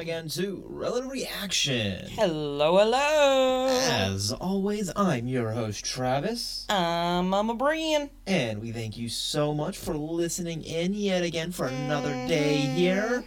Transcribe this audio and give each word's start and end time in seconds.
again 0.00 0.28
to 0.30 0.64
Relative 0.66 1.10
Reaction. 1.10 2.06
Hello, 2.12 2.78
hello. 2.78 3.66
As 3.68 4.32
always, 4.32 4.90
I'm 4.96 5.28
your 5.28 5.50
host, 5.50 5.84
Travis, 5.84 6.64
I'm 6.70 7.28
Mama 7.28 7.54
Brian. 7.54 8.08
and 8.26 8.62
we 8.62 8.72
thank 8.72 8.96
you 8.96 9.10
so 9.10 9.52
much 9.52 9.76
for 9.76 9.94
listening 9.94 10.62
in 10.62 10.94
yet 10.94 11.22
again 11.22 11.52
for 11.52 11.66
another 11.66 12.12
day 12.26 12.62
mm-hmm. 12.64 12.76
here. 12.76 13.24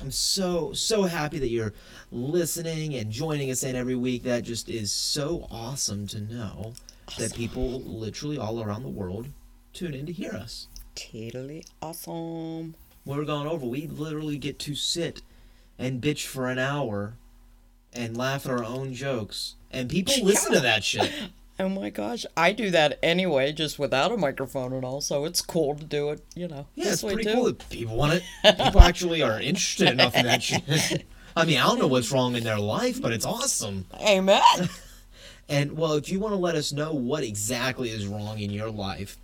I'm 0.00 0.12
so, 0.12 0.72
so 0.72 1.02
happy 1.02 1.40
that 1.40 1.50
you're 1.50 1.74
listening 2.12 2.94
and 2.94 3.10
joining 3.10 3.50
us 3.50 3.64
in 3.64 3.74
every 3.74 3.96
week. 3.96 4.22
That 4.22 4.44
just 4.44 4.68
is 4.68 4.92
so 4.92 5.48
awesome 5.50 6.06
to 6.08 6.20
know 6.20 6.74
that 7.18 7.34
people 7.34 7.80
literally 7.80 8.38
all 8.38 8.62
around 8.62 8.84
the 8.84 8.88
world 8.88 9.30
tune 9.72 9.94
in 9.94 10.06
to 10.06 10.12
hear 10.12 10.30
us. 10.30 10.68
Totally 10.94 11.64
awesome. 11.82 12.76
We're 13.04 13.24
going 13.24 13.48
over, 13.48 13.66
we 13.66 13.88
literally 13.88 14.38
get 14.38 14.60
to 14.60 14.76
sit 14.76 15.20
and 15.78 16.02
bitch 16.02 16.26
for 16.26 16.48
an 16.48 16.58
hour 16.58 17.14
and 17.92 18.16
laugh 18.16 18.46
at 18.46 18.52
our 18.52 18.64
own 18.64 18.94
jokes. 18.94 19.54
And 19.70 19.88
people 19.88 20.14
listen 20.22 20.52
to 20.52 20.60
that 20.60 20.84
shit. 20.84 21.12
Oh 21.56 21.68
my 21.68 21.88
gosh, 21.88 22.26
I 22.36 22.50
do 22.50 22.70
that 22.72 22.98
anyway, 23.00 23.52
just 23.52 23.78
without 23.78 24.10
a 24.10 24.16
microphone 24.16 24.72
and 24.72 24.84
all, 24.84 25.00
so 25.00 25.24
it's 25.24 25.40
cool 25.40 25.76
to 25.76 25.84
do 25.84 26.10
it, 26.10 26.20
you 26.34 26.48
know. 26.48 26.66
Yeah, 26.74 26.90
it's 26.90 27.02
pretty 27.02 27.32
cool 27.32 27.44
that 27.44 27.70
people 27.70 27.96
want 27.96 28.14
it. 28.14 28.24
People 28.58 28.80
actually 28.80 29.22
are 29.22 29.40
interested 29.40 29.88
enough 29.88 30.16
in 30.16 30.26
that 30.26 30.42
shit. 30.42 31.06
I 31.36 31.44
mean, 31.44 31.58
I 31.58 31.66
don't 31.66 31.78
know 31.78 31.86
what's 31.86 32.10
wrong 32.10 32.34
in 32.34 32.42
their 32.42 32.58
life, 32.58 33.00
but 33.00 33.12
it's 33.12 33.24
awesome. 33.24 33.86
Amen. 34.00 34.42
And 35.48 35.76
well, 35.76 35.92
if 35.92 36.08
you 36.08 36.18
want 36.18 36.32
to 36.32 36.38
let 36.38 36.56
us 36.56 36.72
know 36.72 36.92
what 36.92 37.22
exactly 37.22 37.90
is 37.90 38.06
wrong 38.06 38.40
in 38.40 38.50
your 38.50 38.70
life, 38.70 39.16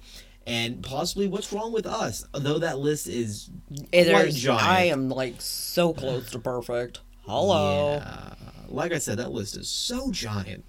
and 0.51 0.83
possibly 0.83 1.29
what's 1.29 1.53
wrong 1.53 1.73
with 1.73 1.87
us, 1.87 2.25
though 2.33 2.59
that 2.59 2.79
list 2.79 3.07
is 3.07 3.51
It 3.93 4.11
quite 4.11 4.29
is- 4.29 4.35
giant. 4.43 4.63
I 4.67 4.83
am 4.85 5.09
like 5.09 5.37
so 5.39 5.93
close 5.95 6.31
to 6.31 6.39
perfect. 6.39 7.01
Hello. 7.27 7.97
Yeah. 7.97 8.35
Like 8.69 8.93
I 8.93 8.99
said, 8.99 9.19
that 9.19 9.33
list 9.33 9.57
is 9.57 9.69
so 9.69 10.11
giant. 10.11 10.65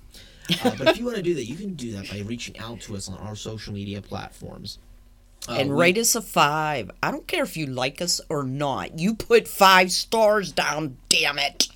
Uh, 0.64 0.76
but 0.78 0.90
if 0.90 0.98
you 0.98 1.06
want 1.06 1.18
to 1.18 1.24
do 1.24 1.34
that, 1.36 1.46
you 1.46 1.56
can 1.56 1.74
do 1.76 1.92
that 1.94 2.10
by 2.10 2.20
reaching 2.20 2.58
out 2.60 2.82
to 2.82 2.96
us 2.96 3.08
on 3.10 3.18
our 3.20 3.36
social 3.36 3.74
media 3.74 4.02
platforms. 4.02 4.80
Uh, 5.50 5.54
and 5.54 5.70
we- 5.72 5.76
rate 5.76 5.98
us 5.98 6.14
a 6.16 6.22
five. 6.22 6.92
I 7.02 7.10
don't 7.12 7.28
care 7.28 7.44
if 7.44 7.58
you 7.58 7.66
like 7.66 8.02
us 8.02 8.22
or 8.30 8.44
not. 8.44 9.00
You 9.00 9.16
put 9.16 9.48
five 9.48 9.92
stars 9.92 10.52
down, 10.52 10.98
damn 11.10 11.40
it. 11.40 11.68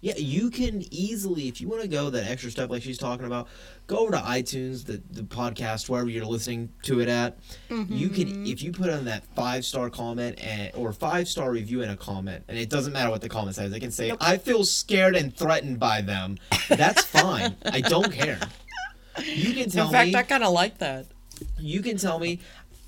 Yeah, 0.00 0.16
you 0.18 0.50
can 0.50 0.84
easily, 0.92 1.48
if 1.48 1.62
you 1.62 1.68
want 1.68 1.80
to 1.80 1.88
go 1.88 2.10
that 2.10 2.30
extra 2.30 2.50
step 2.50 2.68
like 2.68 2.82
she's 2.82 2.98
talking 2.98 3.24
about, 3.24 3.48
go 3.86 3.98
over 3.98 4.12
to 4.12 4.18
iTunes, 4.18 4.84
the, 4.84 5.02
the 5.10 5.22
podcast, 5.22 5.88
wherever 5.88 6.08
you're 6.08 6.24
listening 6.24 6.70
to 6.82 7.00
it 7.00 7.08
at. 7.08 7.38
You 7.68 8.08
can, 8.08 8.28
mm-hmm. 8.28 8.46
if 8.46 8.62
you 8.62 8.72
put 8.72 8.90
on 8.90 9.04
that 9.06 9.24
five 9.34 9.64
star 9.64 9.90
comment 9.90 10.40
and 10.40 10.72
or 10.74 10.92
five 10.92 11.28
star 11.28 11.50
review 11.50 11.82
and 11.82 11.90
a 11.90 11.96
comment, 11.96 12.44
and 12.48 12.56
it 12.58 12.70
doesn't 12.70 12.92
matter 12.92 13.10
what 13.10 13.20
the 13.20 13.28
comment 13.28 13.56
says, 13.56 13.70
they 13.70 13.80
can 13.80 13.90
say, 13.90 14.12
I 14.20 14.38
feel 14.38 14.64
scared 14.64 15.16
and 15.16 15.34
threatened 15.34 15.78
by 15.78 16.00
them. 16.00 16.38
That's 16.68 17.04
fine. 17.04 17.56
I 17.66 17.80
don't 17.80 18.12
care. 18.12 18.38
You 19.22 19.54
can 19.54 19.70
tell 19.70 19.84
me. 19.84 19.88
In 19.88 19.92
fact, 19.92 20.08
me. 20.08 20.14
I 20.16 20.22
kind 20.22 20.44
of 20.44 20.52
like 20.52 20.78
that. 20.78 21.06
you 21.58 21.82
can 21.82 21.96
tell 21.98 22.18
me 22.18 22.40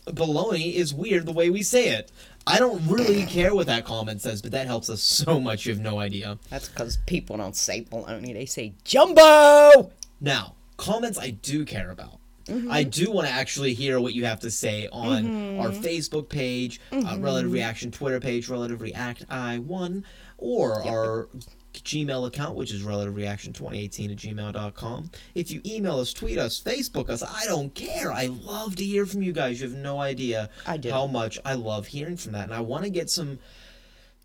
baloney 0.06 0.74
is 0.74 0.94
weird 0.94 1.26
the 1.26 1.32
way 1.32 1.50
we 1.50 1.62
say 1.62 1.88
it. 1.88 2.12
I 2.46 2.58
don't 2.58 2.86
really 2.86 3.26
care 3.26 3.54
what 3.54 3.66
that 3.66 3.84
comment 3.84 4.22
says, 4.22 4.40
but 4.40 4.52
that 4.52 4.68
helps 4.68 4.88
us 4.88 5.02
so 5.02 5.40
much. 5.40 5.66
You 5.66 5.74
have 5.74 5.82
no 5.82 5.98
idea. 5.98 6.38
That's 6.48 6.68
because 6.68 6.98
people 6.98 7.36
don't 7.36 7.56
say 7.56 7.86
baloney, 7.90 8.32
they 8.32 8.46
say 8.46 8.74
jumbo. 8.84 9.90
Now, 10.20 10.54
comments 10.76 11.18
I 11.18 11.30
do 11.30 11.64
care 11.64 11.90
about. 11.90 12.20
Mm-hmm. 12.46 12.70
I 12.70 12.84
do 12.84 13.10
want 13.10 13.26
to 13.26 13.32
actually 13.32 13.74
hear 13.74 13.98
what 13.98 14.14
you 14.14 14.24
have 14.24 14.40
to 14.40 14.50
say 14.50 14.88
on 14.92 15.24
mm-hmm. 15.24 15.60
our 15.60 15.70
Facebook 15.70 16.28
page, 16.28 16.80
uh, 16.92 16.96
mm-hmm. 16.96 17.22
Relative 17.22 17.50
Reaction 17.50 17.90
Twitter 17.90 18.20
page, 18.20 18.48
Relative 18.48 18.80
React 18.80 19.28
I1, 19.28 20.04
or 20.38 20.86
our 20.86 21.28
Gmail 21.74 22.26
account, 22.26 22.54
which 22.54 22.72
is 22.72 22.82
Relative 22.82 23.16
Reaction 23.16 23.52
2018 23.52 24.10
at 24.12 24.16
gmail.com. 24.16 25.10
If 25.34 25.50
you 25.50 25.60
email 25.66 25.98
us, 25.98 26.12
tweet 26.12 26.38
us, 26.38 26.60
Facebook 26.60 27.10
us, 27.10 27.22
I 27.22 27.44
don't 27.46 27.74
care. 27.74 28.12
I 28.12 28.26
love 28.26 28.76
to 28.76 28.84
hear 28.84 29.06
from 29.06 29.22
you 29.22 29.32
guys. 29.32 29.60
You 29.60 29.68
have 29.68 29.76
no 29.76 30.00
idea 30.00 30.48
how 30.64 31.06
much 31.06 31.38
I 31.44 31.54
love 31.54 31.88
hearing 31.88 32.16
from 32.16 32.32
that. 32.32 32.44
And 32.44 32.54
I 32.54 32.60
want 32.60 32.84
to 32.84 32.90
get 32.90 33.10
some. 33.10 33.38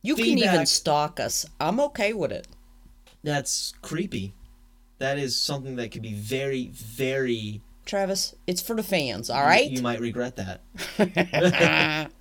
You 0.04 0.16
can 0.16 0.26
even 0.26 0.66
stalk 0.66 1.20
us. 1.20 1.46
I'm 1.60 1.80
okay 1.80 2.14
with 2.14 2.32
it. 2.32 2.48
That's 3.24 3.74
creepy. 3.82 4.34
That 5.02 5.18
is 5.18 5.36
something 5.36 5.78
that 5.78 5.90
could 5.92 6.04
be 6.04 6.14
very, 6.14 6.68
very. 6.68 7.62
Travis, 7.88 8.36
it's 8.46 8.62
for 8.62 8.76
the 8.76 8.84
fans, 8.84 9.32
all 9.32 9.42
right? 9.42 9.68
You 9.68 9.82
might 9.82 10.00
regret 10.00 10.36
that. 10.36 10.62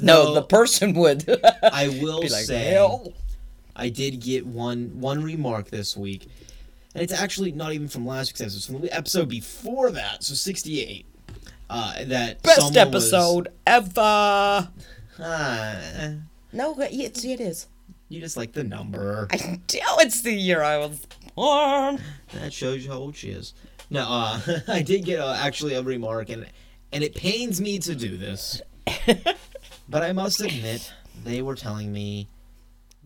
no, 0.00 0.32
the 0.32 0.42
person 0.42 0.94
would. 0.94 1.28
I 1.62 1.88
will 2.02 2.20
like, 2.22 2.30
say 2.30 2.64
hell. 2.70 3.12
I 3.76 3.90
did 3.90 4.20
get 4.20 4.46
one 4.46 4.98
one 5.00 5.22
remark 5.22 5.68
this 5.68 5.98
week, 5.98 6.26
and 6.94 7.02
it's 7.02 7.12
actually 7.12 7.52
not 7.52 7.74
even 7.74 7.88
from 7.88 8.06
last 8.06 8.30
week's 8.30 8.40
episode. 8.40 8.56
It's 8.56 8.66
from 8.66 8.80
the 8.80 8.92
episode 8.96 9.28
before 9.28 9.90
that, 9.90 10.24
so 10.24 10.32
sixty 10.32 10.80
eight. 10.82 11.04
Uh, 11.68 12.04
that 12.06 12.42
Best 12.42 12.56
someone 12.56 12.72
was- 12.92 13.04
episode 13.12 13.48
ever. 13.66 14.70
Ah, 15.20 15.78
No, 16.54 16.74
it's, 16.78 17.22
it 17.22 17.40
is. 17.40 17.66
you 18.08 18.20
just 18.20 18.36
like 18.38 18.52
the 18.52 18.64
number. 18.64 19.28
I 19.30 19.60
tell 19.66 19.98
it's 19.98 20.22
the 20.22 20.32
year 20.32 20.62
I 20.62 20.78
was 20.78 21.06
born. 21.34 22.00
That 22.32 22.52
shows 22.52 22.84
you 22.84 22.90
how 22.90 22.98
old 22.98 23.16
she 23.16 23.30
is. 23.30 23.54
No, 23.90 24.06
uh, 24.08 24.40
I 24.68 24.82
did 24.82 25.04
get 25.04 25.20
uh, 25.20 25.36
actually 25.38 25.74
a 25.74 25.82
remark, 25.82 26.28
and 26.30 26.46
and 26.92 27.04
it 27.04 27.14
pains 27.14 27.60
me 27.60 27.78
to 27.80 27.94
do 27.94 28.16
this, 28.16 28.62
but 29.88 30.02
I 30.02 30.12
must 30.12 30.40
admit 30.40 30.92
they 31.24 31.42
were 31.42 31.54
telling 31.54 31.92
me, 31.92 32.28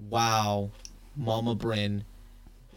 "Wow, 0.09 0.71
Mama 1.17 1.55
Bryn 1.55 2.05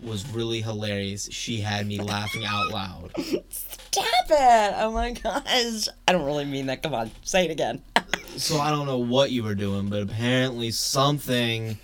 was 0.01 0.27
really 0.29 0.61
hilarious. 0.61 1.29
She 1.31 1.61
had 1.61 1.87
me 1.87 1.99
laughing 1.99 2.45
out 2.45 2.69
loud." 2.69 3.11
Stop 3.49 4.05
it. 4.29 4.73
Oh 4.77 4.91
my 4.91 5.11
gosh. 5.11 5.87
I 6.07 6.11
don't 6.13 6.25
really 6.25 6.45
mean 6.45 6.67
that. 6.67 6.81
Come 6.81 6.93
on, 6.93 7.11
say 7.23 7.45
it 7.45 7.51
again. 7.51 7.81
So 8.37 8.59
I 8.61 8.69
don't 8.69 8.85
know 8.85 8.97
what 8.97 9.31
you 9.31 9.43
were 9.43 9.55
doing, 9.55 9.89
but 9.89 10.03
apparently 10.03 10.71
something 10.71 11.77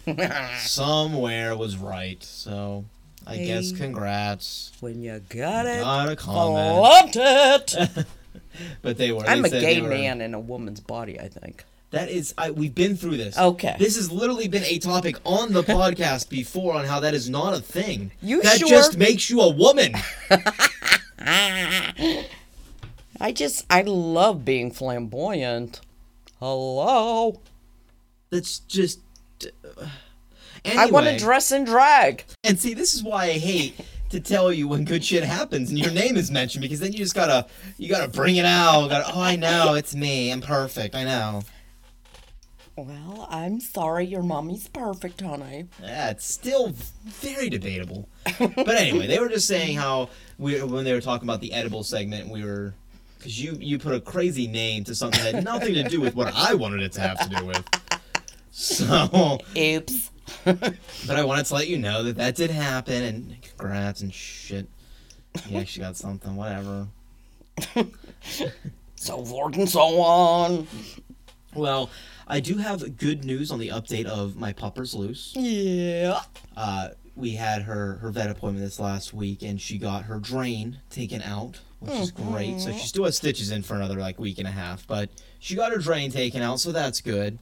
somewhere 0.59 1.57
was 1.57 1.75
right. 1.75 2.23
So 2.23 2.85
I 3.27 3.37
guess 3.37 3.71
congrats. 3.71 4.71
when 4.79 5.01
you 5.01 5.19
got 5.29 5.65
it, 5.65 5.81
Not 5.81 6.09
a 6.09 6.15
comment. 6.15 7.15
it. 7.15 8.05
But 8.81 8.97
they 8.97 9.11
were. 9.11 9.23
I'm 9.23 9.43
they 9.43 9.49
a 9.57 9.61
gay 9.61 9.81
were- 9.81 9.89
man 9.89 10.19
in 10.19 10.33
a 10.33 10.39
woman's 10.39 10.79
body, 10.79 11.19
I 11.19 11.27
think. 11.27 11.63
That 11.91 12.09
is, 12.09 12.33
I, 12.37 12.49
we've 12.51 12.73
been 12.75 12.97
through 12.97 13.17
this. 13.17 13.37
Okay. 13.37 13.75
This 13.79 13.95
has 13.95 14.11
literally 14.11 14.47
been 14.47 14.63
a 14.65 14.77
topic 14.79 15.17
on 15.23 15.53
the 15.53 15.61
podcast 15.63 16.27
before 16.37 16.73
on 16.73 16.85
how 16.85 16.99
that 17.01 17.13
is 17.13 17.29
not 17.29 17.53
a 17.53 17.61
thing. 17.61 18.11
You 18.21 18.41
that 18.41 18.57
sure? 18.59 18.67
just 18.67 18.97
makes 18.97 19.29
you 19.29 19.41
a 19.41 19.49
woman. 19.53 19.93
I 23.19 23.31
just, 23.33 23.65
I 23.69 23.81
love 23.83 24.43
being 24.43 24.71
flamboyant. 24.71 25.81
Hello. 26.39 27.39
That's 28.31 28.59
just. 28.59 28.99
Uh, 30.65 30.73
I 30.77 30.85
want 30.87 31.07
to 31.07 31.17
dress 31.17 31.51
in 31.51 31.65
drag. 31.65 32.23
And 32.43 32.59
see, 32.59 32.73
this 32.73 32.93
is 32.93 33.03
why 33.03 33.25
I 33.25 33.33
hate 33.33 33.79
to 34.09 34.19
tell 34.19 34.53
you 34.53 34.67
when 34.67 34.85
good 34.85 35.03
shit 35.03 35.23
happens 35.23 35.69
and 35.69 35.77
your 35.77 35.91
name 35.91 36.15
is 36.15 36.31
mentioned 36.31 36.61
because 36.61 36.79
then 36.79 36.93
you 36.93 36.99
just 36.99 37.13
gotta 37.13 37.45
you 37.77 37.89
gotta 37.89 38.07
bring 38.07 38.37
it 38.37 38.45
out. 38.45 38.89
Gotta, 38.89 39.13
oh, 39.13 39.21
I 39.21 39.35
know 39.35 39.73
it's 39.73 39.95
me. 39.95 40.31
I'm 40.31 40.41
perfect. 40.41 40.95
I 40.95 41.03
know. 41.03 41.41
Well, 42.77 43.27
I'm 43.31 43.59
sorry, 43.59 44.05
your 44.05 44.21
mommy's 44.21 44.67
perfect, 44.67 45.19
honey. 45.21 45.65
Yeah, 45.81 46.11
it's 46.11 46.31
still 46.31 46.73
very 47.05 47.49
debatable. 47.49 48.07
But 48.37 48.69
anyway, 48.69 49.07
they 49.07 49.19
were 49.19 49.29
just 49.29 49.47
saying 49.47 49.77
how 49.77 50.09
we 50.37 50.61
when 50.61 50.85
they 50.85 50.93
were 50.93 51.01
talking 51.01 51.27
about 51.27 51.41
the 51.41 51.53
edible 51.53 51.83
segment, 51.83 52.29
we 52.29 52.45
were 52.45 52.75
because 53.17 53.41
you 53.43 53.57
you 53.59 53.79
put 53.79 53.95
a 53.95 53.99
crazy 53.99 54.45
name 54.47 54.83
to 54.83 54.93
something 54.93 55.21
that 55.23 55.33
had 55.33 55.43
nothing 55.43 55.73
to 55.73 55.83
do 55.83 55.99
with 55.99 56.15
what 56.15 56.31
I 56.35 56.53
wanted 56.53 56.81
it 56.81 56.91
to 56.93 57.01
have 57.01 57.19
to 57.19 57.35
do 57.35 57.45
with. 57.45 57.63
So, 58.51 59.39
Oops. 59.55 60.11
but 60.45 61.09
I 61.09 61.23
wanted 61.23 61.45
to 61.47 61.53
let 61.53 61.67
you 61.67 61.77
know 61.77 62.03
that 62.03 62.17
that 62.17 62.35
did 62.35 62.51
happen, 62.51 63.03
and 63.03 63.41
congrats 63.41 64.01
and 64.01 64.13
shit. 64.13 64.67
You 65.47 65.59
actually 65.59 65.83
got 65.83 65.95
something, 65.97 66.35
whatever. 66.35 66.87
So 68.99 69.23
forth 69.23 69.55
and 69.55 69.69
so 69.69 70.01
on. 70.01 70.67
Well, 71.53 71.89
I 72.27 72.39
do 72.39 72.57
have 72.57 72.97
good 72.97 73.23
news 73.23 73.51
on 73.51 73.59
the 73.59 73.69
update 73.69 74.05
of 74.05 74.35
my 74.35 74.53
pupper's 74.53 74.93
loose. 74.93 75.33
Yeah. 75.35 76.21
Uh, 76.55 76.89
we 77.15 77.31
had 77.31 77.61
her 77.61 77.97
her 77.97 78.09
vet 78.11 78.29
appointment 78.29 78.65
this 78.65 78.79
last 78.79 79.13
week, 79.13 79.43
and 79.43 79.61
she 79.61 79.77
got 79.77 80.03
her 80.05 80.19
drain 80.19 80.79
taken 80.89 81.21
out, 81.21 81.59
which 81.79 81.93
is 81.93 82.11
great. 82.11 82.59
So 82.59 82.71
she 82.71 82.87
still 82.87 83.05
has 83.05 83.17
stitches 83.17 83.51
in 83.51 83.63
for 83.63 83.75
another 83.75 83.95
like 83.95 84.19
week 84.19 84.39
and 84.39 84.47
a 84.47 84.51
half, 84.51 84.85
but 84.87 85.09
she 85.39 85.55
got 85.55 85.71
her 85.71 85.77
drain 85.77 86.11
taken 86.11 86.41
out, 86.41 86.59
so 86.59 86.71
that's 86.71 86.99
good. 87.01 87.39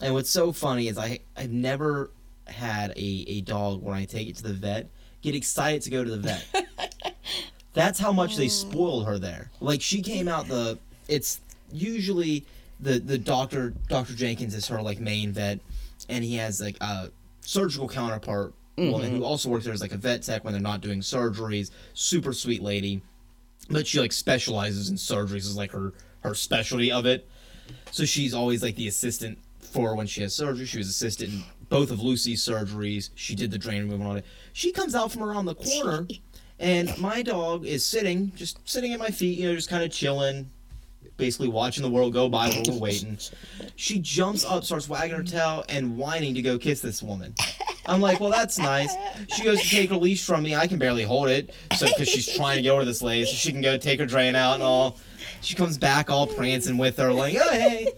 And 0.00 0.14
what's 0.14 0.30
so 0.30 0.52
funny 0.52 0.88
is 0.88 0.98
I 0.98 1.20
I've 1.36 1.50
never 1.52 2.10
had 2.52 2.90
a 2.92 3.24
a 3.28 3.40
dog 3.42 3.82
when 3.82 3.94
I 3.96 4.04
take 4.04 4.28
it 4.28 4.36
to 4.36 4.42
the 4.42 4.52
vet 4.52 4.88
get 5.22 5.34
excited 5.34 5.82
to 5.82 5.90
go 5.90 6.04
to 6.04 6.10
the 6.10 6.18
vet. 6.18 7.14
that's 7.72 7.98
how 7.98 8.12
much 8.12 8.36
they 8.36 8.46
mm. 8.46 8.50
spoiled 8.50 9.06
her 9.06 9.18
there. 9.18 9.50
Like 9.60 9.80
she 9.80 10.02
came 10.02 10.28
out 10.28 10.48
the 10.48 10.78
it's 11.08 11.40
usually 11.72 12.44
the 12.80 12.98
the 12.98 13.18
doctor 13.18 13.70
Dr. 13.88 14.14
Jenkins 14.14 14.54
is 14.54 14.68
her 14.68 14.82
like 14.82 15.00
main 15.00 15.32
vet 15.32 15.60
and 16.08 16.24
he 16.24 16.36
has 16.36 16.60
like 16.60 16.76
a 16.80 17.10
surgical 17.40 17.88
counterpart 17.88 18.52
woman 18.76 19.10
who 19.10 19.16
mm-hmm. 19.16 19.24
also 19.24 19.48
works 19.48 19.64
there 19.64 19.74
as 19.74 19.80
like 19.80 19.92
a 19.92 19.96
vet 19.96 20.22
tech 20.22 20.44
when 20.44 20.52
they're 20.52 20.62
not 20.62 20.80
doing 20.80 21.00
surgeries. 21.00 21.70
Super 21.94 22.32
sweet 22.32 22.62
lady, 22.62 23.02
but 23.70 23.86
she 23.86 24.00
like 24.00 24.12
specializes 24.12 24.90
in 24.90 24.96
surgeries 24.96 25.36
is 25.36 25.56
like 25.56 25.70
her 25.70 25.92
her 26.20 26.34
specialty 26.34 26.90
of 26.90 27.06
it. 27.06 27.28
So 27.90 28.04
she's 28.04 28.34
always 28.34 28.62
like 28.62 28.76
the 28.76 28.88
assistant 28.88 29.38
for 29.60 29.94
when 29.94 30.06
she 30.06 30.22
has 30.22 30.34
surgery. 30.34 30.66
She 30.66 30.78
was 30.78 30.88
assistant 30.88 31.32
in 31.32 31.42
both 31.72 31.90
of 31.90 32.02
Lucy's 32.02 32.44
surgeries. 32.46 33.08
She 33.14 33.34
did 33.34 33.50
the 33.50 33.56
drain 33.56 33.84
removal 33.84 34.06
all 34.06 34.14
that. 34.14 34.26
She 34.52 34.72
comes 34.72 34.94
out 34.94 35.10
from 35.10 35.22
around 35.22 35.46
the 35.46 35.54
corner, 35.54 36.06
and 36.60 36.96
my 36.98 37.22
dog 37.22 37.64
is 37.64 37.82
sitting, 37.82 38.30
just 38.36 38.58
sitting 38.68 38.92
at 38.92 38.98
my 38.98 39.08
feet, 39.08 39.38
you 39.38 39.48
know, 39.48 39.54
just 39.54 39.70
kind 39.70 39.82
of 39.82 39.90
chilling, 39.90 40.50
basically 41.16 41.48
watching 41.48 41.82
the 41.82 41.88
world 41.88 42.12
go 42.12 42.28
by 42.28 42.50
while 42.50 42.62
we're 42.68 42.78
waiting. 42.78 43.16
She 43.76 43.98
jumps 44.00 44.44
up, 44.44 44.64
starts 44.64 44.86
wagging 44.86 45.16
her 45.16 45.22
tail, 45.22 45.64
and 45.70 45.96
whining 45.96 46.34
to 46.34 46.42
go 46.42 46.58
kiss 46.58 46.82
this 46.82 47.02
woman. 47.02 47.34
I'm 47.86 48.02
like, 48.02 48.20
well, 48.20 48.30
that's 48.30 48.58
nice. 48.58 48.94
She 49.34 49.42
goes 49.42 49.62
to 49.62 49.68
take 49.68 49.88
her 49.88 49.96
leash 49.96 50.26
from 50.26 50.42
me. 50.42 50.54
I 50.54 50.66
can 50.66 50.78
barely 50.78 51.04
hold 51.04 51.28
it, 51.28 51.54
so 51.74 51.86
because 51.86 52.06
she's 52.06 52.36
trying 52.36 52.56
to 52.56 52.62
get 52.62 52.70
over 52.70 52.84
this 52.84 53.00
lady, 53.00 53.24
so 53.24 53.32
she 53.32 53.50
can 53.50 53.62
go 53.62 53.78
take 53.78 53.98
her 53.98 54.06
drain 54.06 54.36
out 54.36 54.54
and 54.54 54.62
all. 54.62 54.98
She 55.40 55.54
comes 55.54 55.78
back 55.78 56.10
all 56.10 56.26
prancing 56.26 56.76
with 56.76 56.98
her, 56.98 57.14
like, 57.14 57.34
oh 57.40 57.50
hey, 57.50 57.88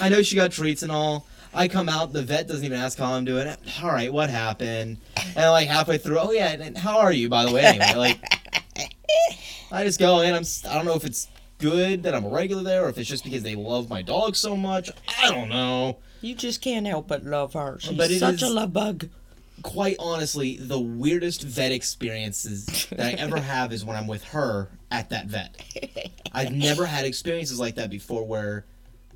I 0.00 0.08
know 0.08 0.22
she 0.22 0.34
got 0.34 0.50
treats 0.50 0.82
and 0.82 0.90
all. 0.90 1.28
I 1.54 1.68
come 1.68 1.88
out, 1.88 2.12
the 2.12 2.22
vet 2.22 2.48
doesn't 2.48 2.64
even 2.64 2.78
ask 2.78 2.98
how 2.98 3.12
I'm 3.12 3.24
doing. 3.24 3.46
All 3.82 3.88
right, 3.90 4.12
what 4.12 4.30
happened? 4.30 4.98
And 5.36 5.50
like 5.50 5.68
halfway 5.68 5.98
through, 5.98 6.18
oh 6.18 6.30
yeah, 6.32 6.52
and 6.52 6.76
how 6.76 6.98
are 6.98 7.12
you 7.12 7.28
by 7.28 7.44
the 7.44 7.52
way? 7.52 7.62
Anyway, 7.62 7.92
like, 7.94 8.18
I 9.72 9.84
just 9.84 9.98
go 9.98 10.20
in. 10.20 10.34
I'm. 10.34 10.44
I 10.68 10.74
don't 10.74 10.84
know 10.86 10.94
if 10.94 11.04
it's 11.04 11.28
good 11.58 12.02
that 12.04 12.14
I'm 12.14 12.24
a 12.24 12.28
regular 12.28 12.62
there, 12.62 12.84
or 12.84 12.88
if 12.88 12.98
it's 12.98 13.08
just 13.08 13.24
because 13.24 13.42
they 13.42 13.54
love 13.54 13.88
my 13.90 14.02
dog 14.02 14.36
so 14.36 14.56
much. 14.56 14.90
I 15.22 15.30
don't 15.30 15.48
know. 15.48 15.98
You 16.20 16.34
just 16.34 16.60
can't 16.62 16.86
help 16.86 17.08
but 17.08 17.24
love 17.24 17.52
her. 17.54 17.78
She's 17.80 17.96
But 17.96 18.10
such 18.12 18.42
a 18.42 18.48
love 18.48 18.72
bug. 18.72 19.08
quite 19.62 19.96
honestly, 19.98 20.56
the 20.56 20.78
weirdest 20.80 21.42
vet 21.42 21.72
experiences 21.72 22.86
that 22.90 23.00
I 23.00 23.12
ever 23.12 23.40
have 23.40 23.72
is 23.72 23.84
when 23.84 23.96
I'm 23.96 24.06
with 24.06 24.24
her 24.24 24.68
at 24.90 25.10
that 25.10 25.26
vet. 25.26 25.60
I've 26.32 26.52
never 26.52 26.86
had 26.86 27.04
experiences 27.06 27.58
like 27.58 27.74
that 27.76 27.90
before 27.90 28.24
where 28.26 28.64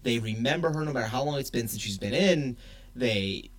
they 0.07 0.21
remember 0.21 0.73
her 0.73 0.85
no 0.85 0.93
matter 0.93 1.07
how 1.07 1.25
long 1.25 1.39
it's 1.39 1.51
been 1.51 1.67
since 1.67 1.83
she's 1.83 1.99
been 1.99 2.15
in. 2.15 2.57
They, 2.95 3.51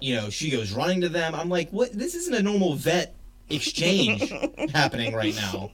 you 0.00 0.14
know, 0.14 0.28
she 0.28 0.50
goes 0.50 0.72
running 0.72 1.00
to 1.00 1.08
them. 1.08 1.34
I'm 1.34 1.48
like, 1.48 1.70
what? 1.70 1.92
This 1.92 2.14
isn't 2.14 2.34
a 2.34 2.42
normal 2.42 2.74
vet 2.74 3.16
exchange 3.48 4.30
happening 4.72 5.14
right 5.14 5.34
now. 5.34 5.72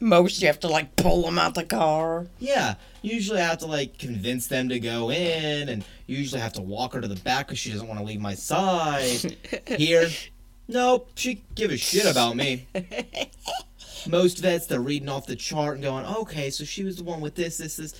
Most 0.00 0.40
you 0.40 0.48
have 0.48 0.58
to 0.60 0.68
like 0.68 0.96
pull 0.96 1.22
them 1.22 1.38
out 1.38 1.54
the 1.54 1.64
car. 1.64 2.26
Yeah, 2.40 2.74
usually 3.02 3.40
I 3.40 3.46
have 3.46 3.58
to 3.58 3.66
like 3.66 3.98
convince 3.98 4.48
them 4.48 4.68
to 4.70 4.80
go 4.80 5.10
in, 5.10 5.68
and 5.68 5.84
usually 6.06 6.40
I 6.40 6.44
have 6.44 6.54
to 6.54 6.62
walk 6.62 6.94
her 6.94 7.00
to 7.00 7.08
the 7.08 7.20
back 7.20 7.46
because 7.46 7.58
she 7.60 7.70
doesn't 7.70 7.86
want 7.86 8.00
to 8.00 8.04
leave 8.04 8.20
my 8.20 8.34
side. 8.34 9.36
Here, 9.66 10.08
nope, 10.66 11.10
she 11.14 11.44
give 11.54 11.70
a 11.70 11.76
shit 11.76 12.10
about 12.10 12.34
me. 12.34 12.66
Most 14.08 14.38
vets, 14.38 14.66
they're 14.66 14.80
reading 14.80 15.08
off 15.08 15.26
the 15.26 15.36
chart 15.36 15.74
and 15.74 15.84
going, 15.84 16.04
okay, 16.06 16.50
so 16.50 16.64
she 16.64 16.82
was 16.82 16.96
the 16.96 17.04
one 17.04 17.20
with 17.20 17.34
this, 17.34 17.58
this, 17.58 17.76
this. 17.76 17.94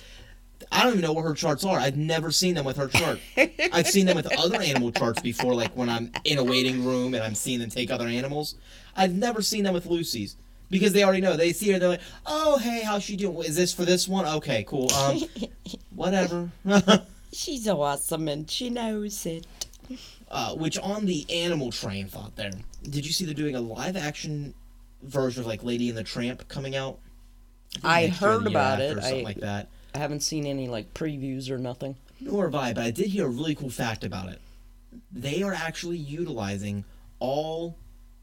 I 0.71 0.83
don't 0.83 0.91
even 0.93 1.01
know 1.01 1.13
what 1.13 1.23
her 1.25 1.33
charts 1.33 1.63
are. 1.65 1.79
I've 1.79 1.97
never 1.97 2.31
seen 2.31 2.55
them 2.55 2.65
with 2.65 2.77
her 2.77 2.87
chart. 2.87 3.19
I've 3.73 3.87
seen 3.87 4.05
them 4.05 4.15
with 4.15 4.31
other 4.37 4.61
animal 4.61 4.91
charts 4.91 5.21
before, 5.21 5.53
like 5.55 5.75
when 5.75 5.89
I'm 5.89 6.11
in 6.25 6.37
a 6.37 6.43
waiting 6.43 6.85
room 6.85 7.13
and 7.13 7.23
I'm 7.23 7.35
seeing 7.35 7.59
them 7.59 7.69
take 7.69 7.89
other 7.91 8.07
animals. 8.07 8.55
I've 8.95 9.13
never 9.13 9.41
seen 9.41 9.63
them 9.63 9.73
with 9.73 9.85
Lucy's 9.85 10.35
because 10.69 10.93
they 10.93 11.03
already 11.03 11.21
know. 11.21 11.37
They 11.37 11.53
see 11.53 11.71
her, 11.71 11.79
they're 11.79 11.89
like, 11.89 12.01
"Oh, 12.25 12.57
hey, 12.57 12.81
how's 12.83 13.03
she 13.03 13.15
doing? 13.15 13.37
Is 13.45 13.55
this 13.55 13.73
for 13.73 13.85
this 13.85 14.07
one? 14.07 14.25
Okay, 14.25 14.63
cool. 14.67 14.91
Um, 14.93 15.21
whatever." 15.95 16.49
She's 17.31 17.67
awesome 17.67 18.27
and 18.27 18.49
she 18.49 18.69
knows 18.69 19.25
it. 19.25 19.45
uh, 20.31 20.55
which 20.55 20.77
on 20.79 21.05
the 21.05 21.25
animal 21.31 21.71
train 21.71 22.07
thought 22.07 22.35
there. 22.35 22.51
Did 22.83 23.05
you 23.05 23.13
see 23.13 23.25
they're 23.25 23.33
doing 23.33 23.55
a 23.55 23.61
live 23.61 23.95
action 23.95 24.53
version 25.03 25.41
of 25.41 25.47
like 25.47 25.63
Lady 25.63 25.89
and 25.89 25.97
the 25.97 26.03
Tramp 26.03 26.47
coming 26.47 26.75
out? 26.75 26.97
I 27.83 28.07
next 28.07 28.21
year 28.21 28.29
or 28.29 28.33
heard 28.39 28.47
about 28.47 28.81
it. 28.81 28.97
or 28.97 29.01
something 29.01 29.19
I- 29.21 29.23
like 29.23 29.39
that. 29.41 29.69
I 29.93 29.97
haven't 29.97 30.21
seen 30.21 30.45
any 30.45 30.67
like 30.67 30.93
previews 30.93 31.49
or 31.49 31.57
nothing. 31.57 31.95
Nor 32.21 32.45
have 32.45 32.55
I, 32.55 32.73
but 32.73 32.83
I 32.83 32.91
did 32.91 33.07
hear 33.07 33.25
a 33.25 33.29
really 33.29 33.55
cool 33.55 33.69
fact 33.69 34.03
about 34.03 34.29
it. 34.29 34.39
They 35.11 35.41
are 35.43 35.53
actually 35.53 35.97
utilizing 35.97 36.83
all 37.19 37.75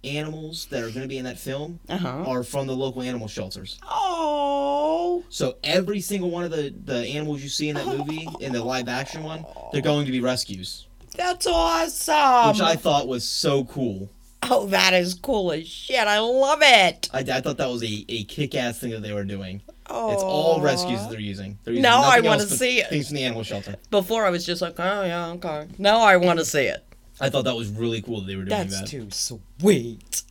animals 0.04 0.66
that 0.66 0.82
are 0.82 0.90
going 0.90 1.02
to 1.02 1.08
be 1.08 1.18
in 1.18 1.24
that 1.24 1.38
film 1.38 1.80
Uh 1.88 1.96
huh. 1.96 2.24
are 2.26 2.42
from 2.44 2.66
the 2.66 2.76
local 2.76 3.02
animal 3.02 3.26
shelters. 3.28 3.78
Oh, 3.82 5.24
So 5.30 5.56
every 5.64 6.00
single 6.00 6.30
one 6.30 6.44
of 6.44 6.50
the, 6.50 6.72
the 6.84 7.06
animals 7.08 7.42
you 7.42 7.48
see 7.48 7.68
in 7.68 7.76
that 7.76 7.86
movie, 7.86 8.28
in 8.40 8.52
the 8.52 8.62
live 8.62 8.88
action 8.88 9.22
one, 9.22 9.44
they're 9.72 9.82
going 9.82 10.06
to 10.06 10.12
be 10.12 10.20
rescues, 10.20 10.86
that's 11.16 11.46
awesome. 11.46 12.50
which 12.52 12.60
I 12.60 12.76
thought 12.76 13.08
was 13.08 13.24
so 13.24 13.64
cool. 13.64 14.08
oh, 14.44 14.66
that 14.66 14.92
is 14.94 15.14
cool 15.14 15.50
as 15.52 15.66
shit. 15.66 16.06
I 16.06 16.18
love 16.20 16.58
it. 16.62 17.08
I, 17.12 17.20
I 17.20 17.40
thought 17.40 17.56
that 17.56 17.68
was 17.68 17.82
a, 17.82 18.04
a 18.08 18.24
kick 18.24 18.54
ass 18.54 18.78
thing 18.78 18.90
that 18.90 19.02
they 19.02 19.12
were 19.12 19.24
doing. 19.24 19.62
Oh, 19.88 20.12
It's 20.12 20.22
all 20.22 20.60
rescues 20.60 21.00
that 21.00 21.10
they're 21.10 21.20
using. 21.20 21.58
They're 21.64 21.72
using 21.74 21.82
Now 21.82 22.02
I 22.02 22.16
else 22.18 22.48
but 22.48 22.56
see 22.58 22.80
it. 22.80 22.88
Things 22.88 23.08
from 23.08 23.16
the 23.16 23.24
animal 23.24 23.42
shelter. 23.44 23.76
Before 23.90 24.24
I 24.26 24.30
was 24.30 24.44
just 24.44 24.60
like, 24.62 24.74
oh 24.78 25.04
yeah, 25.04 25.28
okay. 25.32 25.68
Now 25.78 26.00
I 26.00 26.16
want 26.16 26.38
to 26.38 26.44
see 26.44 26.64
it. 26.64 26.84
I 27.20 27.30
thought 27.30 27.44
that 27.44 27.56
was 27.56 27.68
really 27.70 28.02
cool 28.02 28.20
that 28.20 28.26
they 28.26 28.36
were 28.36 28.44
doing 28.44 28.50
That's 28.68 28.80
that. 28.80 28.88
too 28.88 29.08
sweet. 29.10 30.22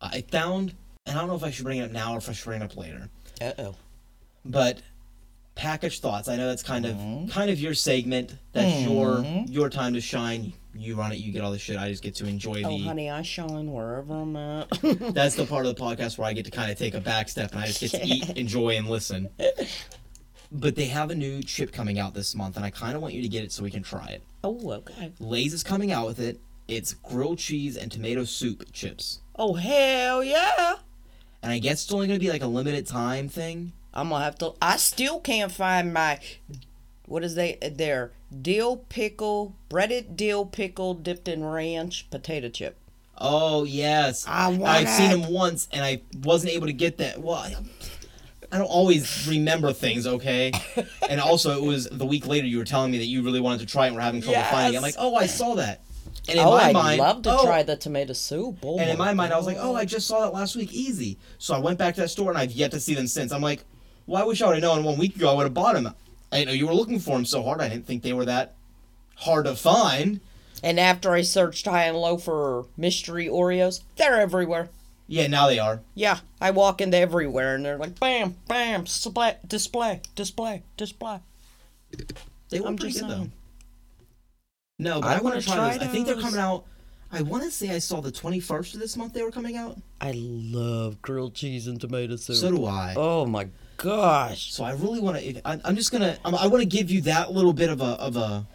I 0.00 0.22
found, 0.30 0.74
and 1.06 1.16
I 1.16 1.20
don't 1.20 1.28
know 1.28 1.36
if 1.36 1.44
I 1.44 1.50
should 1.50 1.64
bring 1.64 1.78
it 1.78 1.84
up 1.84 1.90
now 1.92 2.14
or 2.14 2.18
if 2.18 2.28
I 2.28 2.32
should 2.32 2.46
bring 2.46 2.62
it 2.62 2.64
up 2.64 2.76
later, 2.76 3.08
Uh 3.40 3.52
oh. 3.58 3.74
but 4.44 4.80
package 5.54 6.00
thoughts. 6.00 6.28
I 6.28 6.36
know 6.36 6.48
that's 6.48 6.62
kind 6.62 6.86
of 6.86 6.94
Mm-hmm. 6.96 7.28
kind 7.30 7.50
of 7.50 7.60
your 7.60 7.74
segment. 7.74 8.34
That's 8.52 8.82
your 8.82 9.24
your 9.48 9.68
time 9.68 9.94
to 9.94 10.00
shine. 10.00 10.52
You 10.74 10.96
run 10.96 11.12
it. 11.12 11.18
You 11.18 11.32
get 11.32 11.42
all 11.42 11.52
the 11.52 11.58
shit. 11.58 11.76
I 11.76 11.88
just 11.90 12.02
get 12.02 12.14
to 12.16 12.26
enjoy 12.26 12.62
oh, 12.64 12.76
the. 12.76 12.84
Oh, 12.84 12.88
honey, 12.88 13.10
I 13.10 13.22
shine 13.22 13.72
wherever 13.72 14.14
I'm 14.14 14.36
at. 14.36 14.70
That's 15.14 15.34
the 15.34 15.46
part 15.46 15.66
of 15.66 15.76
the 15.76 15.82
podcast 15.84 16.18
where 16.18 16.26
I 16.26 16.32
get 16.32 16.44
to 16.46 16.50
kind 16.50 16.70
of 16.70 16.78
take 16.78 16.94
a 16.94 17.00
back 17.00 17.28
step 17.28 17.52
and 17.52 17.60
I 17.60 17.66
just 17.66 17.80
get 17.80 17.90
to 17.90 18.04
eat, 18.04 18.30
enjoy, 18.36 18.76
and 18.76 18.88
listen. 18.88 19.28
But 20.54 20.76
they 20.76 20.84
have 20.84 21.10
a 21.10 21.14
new 21.14 21.42
chip 21.42 21.72
coming 21.72 21.98
out 21.98 22.12
this 22.12 22.34
month, 22.34 22.56
and 22.56 22.64
I 22.66 22.68
kind 22.68 22.94
of 22.94 23.00
want 23.00 23.14
you 23.14 23.22
to 23.22 23.28
get 23.28 23.42
it 23.42 23.52
so 23.52 23.62
we 23.62 23.70
can 23.70 23.82
try 23.82 24.08
it. 24.08 24.22
oh, 24.44 24.70
okay. 24.70 25.10
Lay's 25.18 25.54
is 25.54 25.62
coming 25.62 25.90
out 25.90 26.06
with 26.06 26.20
it. 26.20 26.40
It's 26.68 26.92
grilled 26.92 27.38
cheese 27.38 27.74
and 27.74 27.90
tomato 27.90 28.24
soup 28.24 28.70
chips. 28.70 29.20
Oh, 29.34 29.54
hell 29.54 30.22
yeah. 30.22 30.74
And 31.42 31.52
I 31.52 31.58
guess 31.58 31.84
it's 31.84 31.92
only 31.94 32.06
going 32.06 32.20
to 32.20 32.24
be 32.24 32.30
like 32.30 32.42
a 32.42 32.46
limited 32.46 32.86
time 32.86 33.30
thing. 33.30 33.72
I'm 33.94 34.10
gonna 34.10 34.24
have 34.24 34.38
to. 34.38 34.52
I 34.60 34.76
still 34.76 35.20
can't 35.20 35.52
find 35.52 35.92
my. 35.92 36.18
What 37.06 37.24
is 37.24 37.34
they? 37.34 37.58
Uh, 37.62 37.70
their 37.72 38.12
dill 38.40 38.78
pickle, 38.88 39.56
breaded 39.68 40.16
dill 40.16 40.46
pickle 40.46 40.94
dipped 40.94 41.28
in 41.28 41.44
ranch 41.44 42.08
potato 42.10 42.48
chip. 42.48 42.76
Oh, 43.18 43.64
yes. 43.64 44.24
I 44.26 44.48
want 44.48 44.64
I've 44.64 44.88
seen 44.88 45.10
them 45.10 45.32
once, 45.32 45.68
and 45.70 45.84
I 45.84 46.02
wasn't 46.22 46.52
able 46.52 46.66
to 46.66 46.72
get 46.72 46.98
that. 46.98 47.20
Well, 47.20 47.36
I, 47.36 47.54
I 48.50 48.58
don't 48.58 48.66
always 48.66 49.28
remember 49.28 49.72
things, 49.72 50.06
okay? 50.06 50.52
and 51.08 51.20
also, 51.20 51.56
it 51.56 51.66
was 51.66 51.88
the 51.88 52.06
week 52.06 52.26
later 52.26 52.46
you 52.46 52.58
were 52.58 52.64
telling 52.64 52.90
me 52.90 52.98
that 52.98 53.06
you 53.06 53.22
really 53.22 53.40
wanted 53.40 53.60
to 53.60 53.66
try 53.66 53.84
it 53.84 53.88
and 53.88 53.96
we're 53.96 54.02
having 54.02 54.22
trouble 54.22 54.42
finding 54.42 54.74
it. 54.74 54.76
I'm 54.76 54.82
like, 54.82 54.96
oh, 54.98 55.14
I 55.14 55.26
saw 55.26 55.54
that. 55.54 55.82
And 56.28 56.38
in 56.38 56.44
oh, 56.44 56.52
my 56.52 56.64
I'd 56.64 56.74
mind, 56.74 57.00
love 57.00 57.22
to 57.22 57.36
oh, 57.36 57.44
try 57.44 57.62
the 57.62 57.76
tomato 57.76 58.12
soup. 58.12 58.58
Oh 58.62 58.78
And 58.78 58.88
in 58.88 58.96
my 58.96 59.12
mind, 59.12 59.32
I 59.32 59.36
was 59.36 59.46
like, 59.46 59.56
oh, 59.58 59.74
I 59.74 59.84
just 59.84 60.06
saw 60.06 60.20
that 60.20 60.32
last 60.32 60.54
week. 60.54 60.72
Easy. 60.72 61.18
So 61.38 61.54
I 61.54 61.58
went 61.58 61.78
back 61.78 61.94
to 61.96 62.02
that 62.02 62.08
store, 62.08 62.30
and 62.30 62.38
I've 62.38 62.52
yet 62.52 62.70
to 62.72 62.80
see 62.80 62.94
them 62.94 63.08
since. 63.08 63.32
I'm 63.32 63.42
like, 63.42 63.64
well, 64.06 64.22
I 64.22 64.26
wish 64.26 64.40
I 64.40 64.46
would 64.46 64.54
have 64.54 64.62
known 64.62 64.84
one 64.84 64.98
week 64.98 65.16
ago 65.16 65.30
I 65.30 65.34
would 65.34 65.44
have 65.44 65.54
bought 65.54 65.74
them. 65.74 65.92
I 66.32 66.36
didn't 66.38 66.48
know 66.48 66.54
you 66.54 66.66
were 66.66 66.74
looking 66.74 66.98
for 66.98 67.16
them 67.16 67.26
so 67.26 67.42
hard. 67.42 67.60
I 67.60 67.68
didn't 67.68 67.86
think 67.86 68.02
they 68.02 68.14
were 68.14 68.24
that 68.24 68.54
hard 69.16 69.44
to 69.44 69.54
find. 69.54 70.20
And 70.62 70.80
after 70.80 71.12
I 71.12 71.22
searched 71.22 71.66
high 71.66 71.84
and 71.84 71.96
low 71.96 72.16
for 72.16 72.66
mystery 72.76 73.26
Oreos, 73.26 73.80
they're 73.96 74.18
everywhere. 74.18 74.70
Yeah, 75.08 75.26
now 75.26 75.48
they 75.48 75.58
are. 75.58 75.80
Yeah, 75.94 76.20
I 76.40 76.52
walk 76.52 76.80
into 76.80 76.96
everywhere 76.96 77.54
and 77.54 77.64
they're 77.64 77.76
like, 77.76 78.00
bam, 78.00 78.36
bam, 78.48 78.84
display, 78.84 79.36
display, 79.46 80.00
display, 80.14 80.62
display. 80.76 81.18
They 82.48 82.60
were 82.60 82.68
I'm 82.68 82.76
pretty 82.76 82.98
good 82.98 83.10
though. 83.10 83.26
No, 84.78 85.00
but 85.00 85.08
I 85.08 85.10
I, 85.10 85.14
want 85.14 85.24
wanna 85.24 85.42
try, 85.42 85.54
try 85.54 85.78
those. 85.78 85.88
I 85.88 85.90
think 85.90 86.06
they're 86.06 86.16
coming 86.16 86.40
out. 86.40 86.64
I 87.12 87.20
want 87.20 87.42
to 87.42 87.50
say 87.50 87.68
I 87.70 87.78
saw 87.78 88.00
the 88.00 88.10
21st 88.10 88.74
of 88.74 88.80
this 88.80 88.96
month 88.96 89.12
they 89.12 89.22
were 89.22 89.30
coming 89.30 89.56
out. 89.58 89.76
I 90.00 90.12
love 90.16 91.02
grilled 91.02 91.34
cheese 91.34 91.66
and 91.66 91.78
tomato 91.78 92.16
soup. 92.16 92.36
So 92.36 92.50
do 92.50 92.64
I. 92.64 92.94
oh 92.96 93.26
my 93.26 93.48
gosh. 93.76 94.52
So 94.52 94.64
I 94.64 94.72
really 94.72 95.00
want 95.00 95.18
to. 95.18 95.42
I'm 95.68 95.76
just 95.76 95.92
gonna. 95.92 96.16
I'm, 96.24 96.34
I 96.34 96.46
want 96.46 96.62
to 96.62 96.68
give 96.68 96.90
you 96.90 97.00
that 97.02 97.32
little 97.32 97.52
bit 97.52 97.70
of 97.70 97.80
a 97.80 97.84
of 98.00 98.16
a 98.16 98.46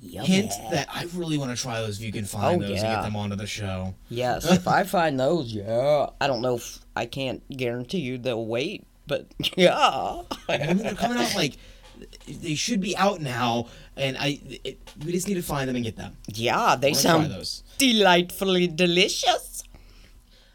hint 0.00 0.50
that 0.70 0.86
I 0.92 1.06
really 1.14 1.38
want 1.38 1.56
to 1.56 1.60
try 1.62 1.80
those. 1.80 1.98
If 1.98 2.04
you 2.04 2.12
can 2.12 2.24
find 2.24 2.62
Oh, 2.62 2.66
those 2.66 2.82
and 2.82 2.94
get 2.94 3.02
them 3.02 3.16
onto 3.16 3.36
the 3.36 3.46
show. 3.46 3.94
Yes, 4.08 4.44
if 4.50 4.68
I 4.68 4.84
find 4.84 5.18
those, 5.18 5.52
yeah. 5.52 6.06
I 6.20 6.26
don't 6.26 6.42
know 6.42 6.56
if 6.56 6.78
I 6.94 7.06
can't 7.06 7.42
guarantee 7.56 7.98
you 8.00 8.18
they'll 8.18 8.44
wait, 8.46 8.86
but 9.06 9.26
yeah. 9.56 10.22
I 10.48 10.58
mean, 10.58 10.78
they're 10.78 10.94
coming 10.94 11.18
out 11.18 11.34
like 11.34 11.56
they 12.28 12.54
should 12.54 12.80
be 12.80 12.96
out 12.96 13.20
now, 13.20 13.68
and 13.96 14.16
I 14.18 14.40
it, 14.64 14.78
we 15.04 15.12
just 15.12 15.26
need 15.28 15.34
to 15.34 15.42
find 15.42 15.68
them 15.68 15.76
and 15.76 15.84
get 15.84 15.96
them. 15.96 16.16
yeah, 16.28 16.76
they 16.76 16.88
I 16.88 16.90
wanna 16.92 17.28
try 17.28 17.42
sound 17.42 17.62
delightfully 17.78 18.66
delicious. 18.66 19.62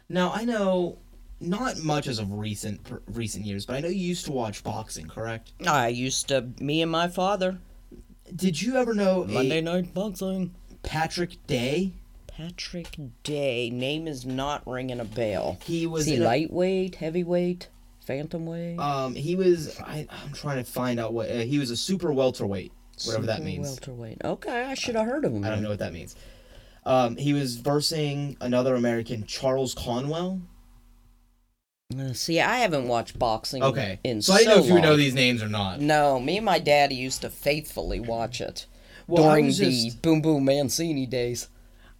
Now 0.08 0.32
I 0.32 0.44
know 0.44 0.98
not 1.40 1.78
much 1.82 2.06
as 2.06 2.18
of 2.18 2.32
recent 2.32 2.80
recent 3.06 3.44
years, 3.46 3.66
but 3.66 3.76
I 3.76 3.80
know 3.80 3.88
you 3.88 4.06
used 4.08 4.24
to 4.26 4.32
watch 4.32 4.62
boxing, 4.62 5.08
correct? 5.08 5.52
I 5.66 5.88
used 5.88 6.28
to, 6.28 6.48
me 6.60 6.82
and 6.82 6.90
my 6.90 7.08
father, 7.08 7.58
Did 8.34 8.60
you 8.60 8.76
ever 8.76 8.94
know 8.94 9.24
Monday 9.24 9.60
night 9.60 9.92
boxing. 9.94 10.54
Patrick 10.82 11.44
Day. 11.46 11.92
Patrick 12.26 12.96
Day. 13.22 13.70
Name 13.70 14.06
is 14.08 14.24
not 14.24 14.66
ringing 14.66 15.00
a 15.00 15.04
bell. 15.04 15.58
He 15.64 15.86
was 15.86 16.06
Is 16.06 16.14
he 16.14 16.18
lightweight, 16.24 16.94
heavyweight, 16.96 17.68
bantamweight? 18.06 18.78
um 18.78 19.14
he 19.14 19.36
was 19.36 19.78
I, 19.80 20.06
I'm 20.10 20.32
trying 20.32 20.62
to 20.62 20.70
find 20.70 20.98
out 21.00 21.12
what 21.12 21.30
uh, 21.30 21.38
he 21.40 21.58
was 21.58 21.70
a 21.70 21.76
super 21.76 22.12
welterweight, 22.12 22.72
whatever 23.04 23.26
that 23.26 23.42
means. 23.42 23.68
Welterweight. 23.68 24.18
Okay, 24.24 24.64
I 24.64 24.74
should 24.74 24.94
have 24.94 25.06
heard 25.06 25.24
of 25.24 25.32
him. 25.34 25.44
I 25.44 25.50
don't 25.50 25.62
know 25.62 25.68
what 25.70 25.78
that 25.80 25.92
means. 25.92 26.16
Um, 26.86 27.16
he 27.16 27.34
was 27.34 27.56
versing 27.56 28.36
another 28.40 28.74
American, 28.74 29.24
Charles 29.26 29.74
Conwell. 29.74 30.40
Uh, 31.98 32.12
see, 32.12 32.40
I 32.40 32.58
haven't 32.58 32.86
watched 32.88 33.18
boxing. 33.18 33.62
Okay, 33.62 33.98
In 34.04 34.22
so 34.22 34.32
so 34.34 34.38
I 34.40 34.44
know 34.44 34.60
if 34.60 34.66
you 34.66 34.74
long. 34.74 34.82
know 34.82 34.96
these 34.96 35.14
names 35.14 35.42
or 35.42 35.48
not. 35.48 35.80
No, 35.80 36.20
me 36.20 36.36
and 36.36 36.44
my 36.46 36.58
daddy 36.58 36.94
used 36.94 37.22
to 37.22 37.30
faithfully 37.30 37.98
watch 38.00 38.40
it 38.40 38.66
Well, 39.08 39.24
during 39.24 39.46
the 39.46 39.52
just- 39.52 40.02
Boom 40.02 40.20
Boom 40.22 40.44
Mancini 40.44 41.06
days. 41.06 41.48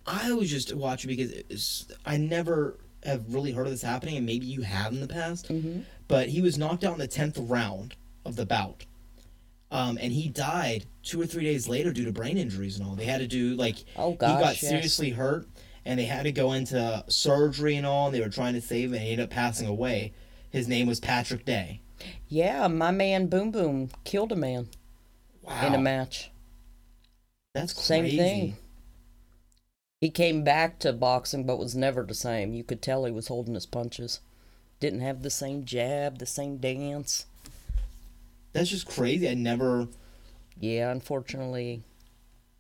I 0.07 0.33
was 0.33 0.49
just 0.51 0.75
watching 0.75 1.09
because 1.09 1.87
I 2.07 2.17
never 2.17 2.79
have 3.05 3.33
really 3.33 3.53
heard 3.53 3.67
of 3.67 3.73
this 3.73 3.83
happening, 3.83 4.17
and 4.17 4.27
maybe 4.27 4.47
you 4.47 4.63
have 4.63 4.93
in 4.93 5.01
the 5.01 5.07
past. 5.09 5.49
Mm-hmm. 5.49 5.81
But 6.09 6.29
he 6.29 6.41
was 6.41 6.57
knocked 6.59 6.85
out 6.85 6.95
in 6.95 6.99
the 6.99 7.07
tenth 7.07 7.39
round 7.39 7.95
of 8.25 8.37
the 8.37 8.47
bout, 8.47 8.85
um, 9.71 9.99
and 10.01 10.13
he 10.13 10.29
died 10.29 10.85
two 11.03 11.21
or 11.21 11.27
three 11.27 11.45
days 11.45 11.69
later 11.69 11.93
due 11.93 12.05
to 12.05 12.13
brain 12.13 12.37
injuries 12.39 12.79
and 12.79 12.87
all. 12.87 12.95
They 12.95 13.05
had 13.05 13.19
to 13.21 13.27
do 13.27 13.55
like 13.55 13.77
Oh 13.97 14.13
gosh, 14.15 14.31
he 14.37 14.43
got 14.45 14.63
yes. 14.63 14.69
seriously 14.71 15.11
hurt, 15.11 15.47
and 15.85 15.99
they 15.99 16.05
had 16.05 16.25
to 16.25 16.33
go 16.33 16.53
into 16.53 17.05
surgery 17.09 17.77
and 17.77 17.87
all. 17.87 18.07
And 18.07 18.15
they 18.15 18.21
were 18.21 18.29
trying 18.29 18.55
to 18.55 18.61
save 18.61 18.91
him, 18.91 18.95
and 18.95 19.03
he 19.03 19.13
ended 19.13 19.25
up 19.25 19.31
passing 19.31 19.67
away. 19.69 20.13
His 20.51 20.69
name 20.69 20.87
was 20.87 21.01
Patrick 21.01 21.45
Day. 21.45 21.81
Yeah, 22.29 22.67
my 22.69 22.91
man 22.91 23.27
Boom 23.27 23.51
Boom 23.51 23.91
killed 24.05 24.33
a 24.33 24.37
man 24.37 24.69
Wow, 25.43 25.67
in 25.67 25.75
a 25.75 25.79
match. 25.79 26.31
that's 27.55 27.73
crazy. 27.73 28.17
Same 28.17 28.19
thing. 28.19 28.57
He 30.01 30.09
came 30.11 30.43
back 30.45 30.79
to 30.79 30.93
boxing, 30.95 31.45
but 31.45 31.59
was 31.59 31.77
never 31.77 32.03
the 32.03 32.15
same. 32.15 32.55
You 32.55 32.65
could 32.65 32.81
tell 32.81 33.05
he 33.05 33.13
was 33.13 33.29
holding 33.29 33.55
his 33.55 33.67
punches. 33.67 34.21
Didn't 34.81 35.01
have 35.01 35.23
the 35.23 35.29
same 35.31 35.65
jab, 35.67 36.19
the 36.19 36.27
same 36.27 36.57
dance. 36.57 37.27
That's 38.55 38.71
just 38.71 38.87
crazy. 38.89 39.29
I 39.29 39.35
never. 39.35 39.89
Yeah, 40.59 40.91
unfortunately, 40.91 41.83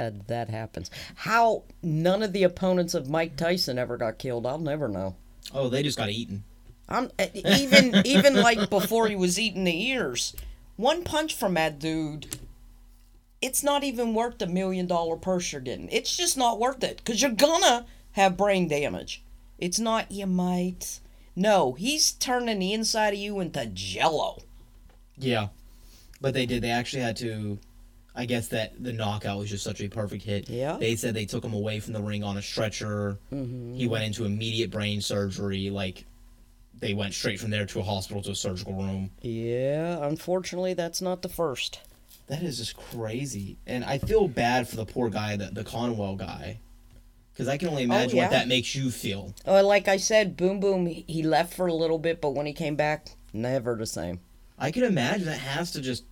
that 0.09 0.49
happens. 0.49 0.91
How 1.15 1.65
none 1.83 2.23
of 2.23 2.33
the 2.33 2.43
opponents 2.43 2.95
of 2.95 3.09
Mike 3.11 3.37
Tyson 3.37 3.79
ever 3.79 3.97
got 3.97 4.19
killed, 4.19 4.47
I'll 4.47 4.59
never 4.59 4.89
know. 4.89 5.17
Oh, 5.53 5.69
they 5.69 5.83
just 5.83 5.99
got 5.99 6.11
eaten. 6.11 6.45
I'm 6.89 7.11
uh, 7.19 7.27
even 7.35 7.95
even 8.05 8.35
like 8.35 8.71
before 8.71 9.09
he 9.09 9.17
was 9.17 9.39
eating 9.39 9.65
the 9.65 9.89
ears. 9.89 10.35
One 10.77 11.05
punch 11.05 11.35
from 11.35 11.55
that 11.55 11.79
dude, 11.79 12.39
it's 13.43 13.63
not 13.63 13.85
even 13.85 14.15
worth 14.15 14.39
the 14.39 14.47
million 14.47 14.87
dollar 14.87 15.17
purse 15.17 15.53
you're 15.53 15.61
getting. 15.61 15.89
It's 15.91 16.17
just 16.17 16.37
not 16.37 16.59
worth 16.59 16.83
it 16.83 16.99
because 16.99 17.21
you're 17.21 17.31
gonna 17.33 17.87
have 18.13 18.37
brain 18.37 18.69
damage. 18.69 19.23
It's 19.59 19.79
not 19.79 20.11
you 20.11 20.27
might. 20.27 21.01
No, 21.37 21.73
he's 21.75 22.13
turning 22.13 22.59
the 22.59 22.73
inside 22.73 23.13
of 23.13 23.21
you 23.21 23.41
into 23.41 23.67
jello. 23.67 24.39
Yeah, 25.17 25.49
but 26.21 26.35
they 26.35 26.47
did. 26.47 26.63
They 26.63 26.71
actually 26.71 27.03
had 27.03 27.17
to. 27.19 27.59
I 28.15 28.27
guess 28.27 28.49
that 28.49 28.83
the 28.83 28.93
knockout 28.93 29.39
was 29.39 29.51
just 29.51 29.65
such 29.65 29.81
a 29.81 29.89
perfect 29.89 30.25
hit. 30.25 30.51
Yeah. 30.51 30.77
They 30.79 30.97
said 30.97 31.15
they 31.15 31.27
took 31.27 31.45
him 31.45 31.55
away 31.55 31.81
from 31.81 31.93
the 31.93 32.03
ring 32.03 32.25
on 32.25 32.37
a 32.37 32.43
stretcher. 32.43 33.19
Mm-hmm. 33.33 33.75
He 33.75 33.87
went 33.87 34.05
into 34.05 34.25
immediate 34.25 34.71
brain 34.71 35.01
surgery. 35.01 35.71
Like, 35.71 36.05
they 36.79 36.95
went 36.95 37.15
straight 37.15 37.39
from 37.39 37.51
there 37.51 37.67
to 37.67 37.81
a 37.81 37.83
hospital 37.83 38.23
to 38.23 38.33
a 38.33 38.35
surgical 38.35 38.75
room. 38.75 39.11
Yeah, 39.21 40.05
unfortunately, 40.05 40.75
that's 40.75 41.01
not 41.01 41.23
the 41.23 41.29
first. 41.29 41.81
That 42.27 42.43
is 42.43 42.59
just 42.59 42.77
crazy. 42.77 43.59
And 43.67 43.85
I 43.85 43.99
feel 43.99 44.29
bad 44.29 44.69
for 44.69 44.77
the 44.77 44.87
poor 44.87 45.11
guy, 45.11 45.37
the, 45.37 45.47
the 45.47 45.65
Conwell 45.65 46.17
guy. 46.17 46.61
Because 47.33 47.49
I 47.49 47.57
can 47.57 47.69
only 47.69 47.85
imagine 47.85 48.17
yeah. 48.17 48.25
what 48.25 48.33
that 48.33 48.49
makes 48.49 48.75
you 48.75 48.91
feel. 48.91 49.35
Uh, 49.47 49.65
like 49.65 49.89
I 49.89 49.97
said, 49.97 50.37
Boom 50.37 50.61
Boom, 50.61 50.87
he 50.87 51.23
left 51.23 51.55
for 51.55 51.67
a 51.67 51.73
little 51.73 51.99
bit, 51.99 52.21
but 52.21 52.31
when 52.31 52.47
he 52.47 52.53
came 52.53 52.77
back, 52.77 53.11
never 53.33 53.77
the 53.77 53.87
same. 53.87 54.21
I 54.59 54.71
can 54.71 54.85
imagine 54.85 55.27
that 55.27 55.39
has 55.39 55.71
to 55.73 55.81
just. 55.81 56.05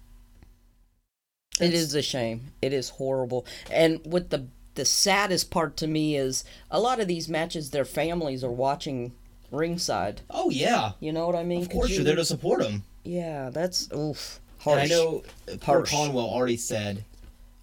It 1.61 1.75
is 1.75 1.95
a 1.95 2.03
shame. 2.03 2.53
It 2.63 2.73
is 2.73 2.91
horrible. 2.91 3.47
And 3.71 4.01
what 4.05 4.31
the 4.31 4.47
the 4.75 4.85
saddest 4.85 5.51
part 5.51 5.77
to 5.79 5.89
me 5.89 6.17
is 6.17 6.45
a 6.71 6.79
lot 6.81 7.01
of 7.01 7.09
these 7.09 7.29
matches, 7.29 7.71
their 7.71 7.85
families 7.85 8.45
are 8.45 8.51
watching 8.51 9.13
ringside. 9.51 10.21
Oh, 10.31 10.51
yeah. 10.51 10.93
You 11.01 11.13
know 11.13 11.27
what 11.27 11.35
I 11.35 11.43
mean? 11.43 11.63
Of 11.63 11.71
course, 11.71 11.91
you're 11.91 12.05
there 12.05 12.15
to 12.15 12.25
support 12.25 12.63
them. 12.63 12.85
Yeah, 13.03 13.51
that's 13.51 13.89
oof. 13.93 14.39
And 14.65 14.79
Harsh. 14.79 14.85
I 14.85 14.87
know 14.87 15.23
Harsh. 15.63 15.91
Conwell 15.91 16.27
already 16.27 16.57
said, 16.57 17.05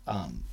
um, 0.07 0.43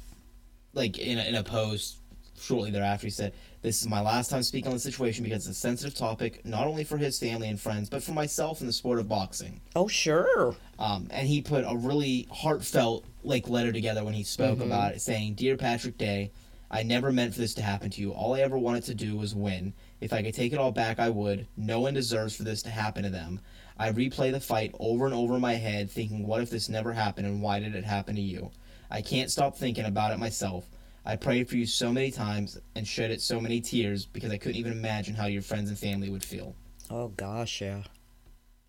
like 0.73 0.99
in 0.99 1.19
a, 1.19 1.23
in 1.25 1.35
a 1.35 1.43
post 1.43 1.97
shortly 2.41 2.71
thereafter, 2.71 3.09
he 3.09 3.11
said, 3.11 3.33
"This 3.63 3.81
is 3.81 3.89
my 3.89 4.01
last 4.01 4.29
time 4.31 4.43
speaking 4.43 4.69
on 4.69 4.75
the 4.75 4.81
situation 4.81 5.25
because 5.25 5.47
it's 5.47 5.57
a 5.57 5.61
sensitive 5.61 5.95
topic, 5.95 6.45
not 6.45 6.67
only 6.67 6.85
for 6.85 6.97
his 6.99 7.19
family 7.19 7.49
and 7.49 7.61
friends, 7.61 7.89
but 7.89 8.03
for 8.03 8.13
myself 8.13 8.61
in 8.61 8.67
the 8.67 8.73
sport 8.73 8.99
of 8.99 9.09
boxing." 9.09 9.61
Oh 9.75 9.89
sure. 9.89 10.57
Um, 10.79 11.07
and 11.11 11.27
he 11.29 11.41
put 11.41 11.65
a 11.67 11.77
really 11.77 12.27
heartfelt 12.31 13.05
like 13.25 13.49
letter 13.49 13.73
together 13.73 14.05
when 14.05 14.15
he 14.15 14.25
spoke 14.25 14.59
Mm-hmm. 14.59 14.67
about 14.67 14.95
it, 14.95 15.01
saying, 15.01 15.35
"Dear 15.35 15.57
Patrick 15.57 15.97
Day, 15.97 16.31
I 16.71 16.83
never 16.83 17.13
meant 17.13 17.35
for 17.35 17.41
this 17.41 17.55
to 17.55 17.63
happen 17.63 17.91
to 17.91 18.01
you. 18.01 18.13
All 18.13 18.35
I 18.35 18.41
ever 18.41 18.59
wanted 18.59 18.85
to 18.85 18.95
do 18.95 19.17
was 19.17 19.35
win. 19.35 19.75
If 20.01 20.13
I 20.13 20.23
could 20.23 20.35
take 20.35 20.53
it 20.53 20.59
all 20.59 20.73
back, 20.73 20.99
I 20.99 21.11
would. 21.11 21.47
No 21.57 21.81
one 21.81 21.95
deserves 21.95 22.35
for 22.35 22.45
this 22.45 22.63
to 22.63 22.71
happen 22.71 23.03
to 23.05 23.11
them. 23.11 23.41
I 23.79 23.93
replay 23.93 24.33
the 24.33 24.41
fight 24.41 24.75
over 24.81 25.05
and 25.05 25.15
over 25.15 25.35
in 25.35 25.41
my 25.41 25.55
head, 25.55 25.91
thinking, 25.91 26.27
what 26.27 26.41
if 26.41 26.51
this 26.51 26.69
never 26.69 26.93
happened 26.93 27.27
and 27.27 27.43
why 27.43 27.59
did 27.61 27.75
it 27.75 27.85
happen 27.85 28.15
to 28.17 28.23
you? 28.23 28.51
I 28.91 29.03
can't 29.03 29.31
stop 29.31 29.57
thinking 29.57 29.85
about 29.85 30.13
it 30.13 30.19
myself. 30.19 30.65
I 31.05 31.17
prayed 31.17 31.49
for 31.49 31.57
you 31.57 31.67
so 31.67 31.93
many 31.93 32.11
times 32.11 32.61
and 32.77 32.87
shed 32.87 33.21
so 33.21 33.41
many 33.41 33.61
tears 33.61 34.07
because 34.07 34.31
I 34.31 34.39
couldn't 34.39 34.57
even 34.59 34.73
imagine 34.73 35.15
how 35.15 35.27
your 35.27 35.43
friends 35.43 35.69
and 35.69 35.79
family 35.79 36.09
would 36.11 36.25
feel. 36.25 36.55
Oh 36.91 37.09
gosh, 37.09 37.61
yeah. 37.61 37.83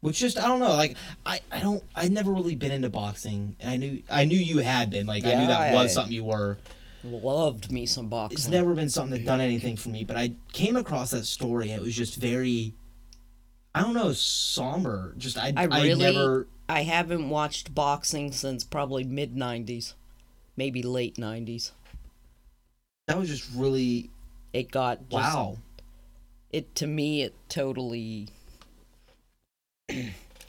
Which 0.02 0.20
just 0.20 0.38
I 0.40 0.48
don't 0.48 0.60
know, 0.60 0.74
like 0.74 0.98
I, 1.26 1.40
I 1.52 1.60
don't 1.60 1.84
I'd 1.96 2.12
never 2.12 2.32
really 2.32 2.56
been 2.56 2.72
into 2.72 2.90
boxing 2.90 3.56
and 3.60 3.70
I 3.70 3.78
knew 3.78 4.04
I 4.10 4.26
knew 4.26 4.38
you 4.38 4.58
had 4.60 4.90
been, 4.90 5.06
like 5.08 5.24
I 5.26 5.36
knew 5.36 5.48
that 5.48 5.72
Yeah, 5.72 5.74
was 5.74 5.92
I- 5.92 5.94
something 5.94 6.14
you 6.14 6.24
were. 6.24 6.58
Loved 7.06 7.70
me 7.70 7.86
some 7.86 8.08
boxing. 8.08 8.38
It's 8.38 8.48
never 8.48 8.74
been 8.74 8.90
something 8.90 9.20
that 9.20 9.26
done 9.26 9.42
anything 9.42 9.76
for 9.76 9.90
me, 9.90 10.06
but 10.06 10.16
I 10.16 10.32
came 10.54 10.78
across 10.78 11.12
that 11.12 11.26
story 11.26 11.70
and 11.70 11.82
it 11.82 11.84
was 11.84 11.96
just 11.96 12.16
very 12.16 12.74
I 13.76 13.82
don't 13.82 13.94
know, 13.94 14.14
somber. 14.14 15.14
Just 15.18 15.38
I 15.38 15.54
I 15.56 15.64
I, 15.70 15.82
really 15.84 15.96
never 16.14 16.48
I 16.70 16.84
haven't 16.84 17.30
watched 17.30 17.76
boxing 17.76 18.32
since 18.32 18.64
probably 18.64 19.04
mid 19.04 19.36
nineties. 19.36 19.96
Maybe 20.58 20.82
late 20.82 21.18
nineties. 21.18 21.72
That 23.08 23.18
was 23.18 23.30
just 23.30 23.50
really 23.56 24.10
It 24.54 24.72
got 24.72 25.10
just, 25.10 25.36
wow. 25.36 25.58
it 26.52 26.74
to 26.76 26.88
me 26.88 27.22
it 27.24 27.34
totally 27.50 28.30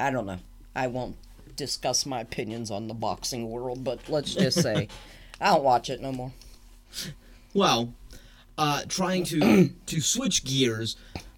I 0.00 0.11
don't 0.11 0.26
know. 0.26 0.38
I 0.75 0.87
won't 0.88 1.16
discuss 1.56 2.04
my 2.04 2.20
opinions 2.20 2.70
on 2.70 2.88
the 2.88 2.94
boxing 2.94 3.49
world, 3.50 3.84
but 3.84 4.08
let's 4.08 4.34
just 4.34 4.61
say 4.61 4.88
I 5.40 5.46
don't 5.50 5.64
watch 5.64 5.90
it 5.90 6.00
no 6.00 6.12
more. 6.12 6.32
Well, 7.52 7.92
uh 8.58 8.82
trying 8.88 9.25
to 9.25 9.68
to 9.87 10.00
switch 10.00 10.44
gears, 10.44 10.96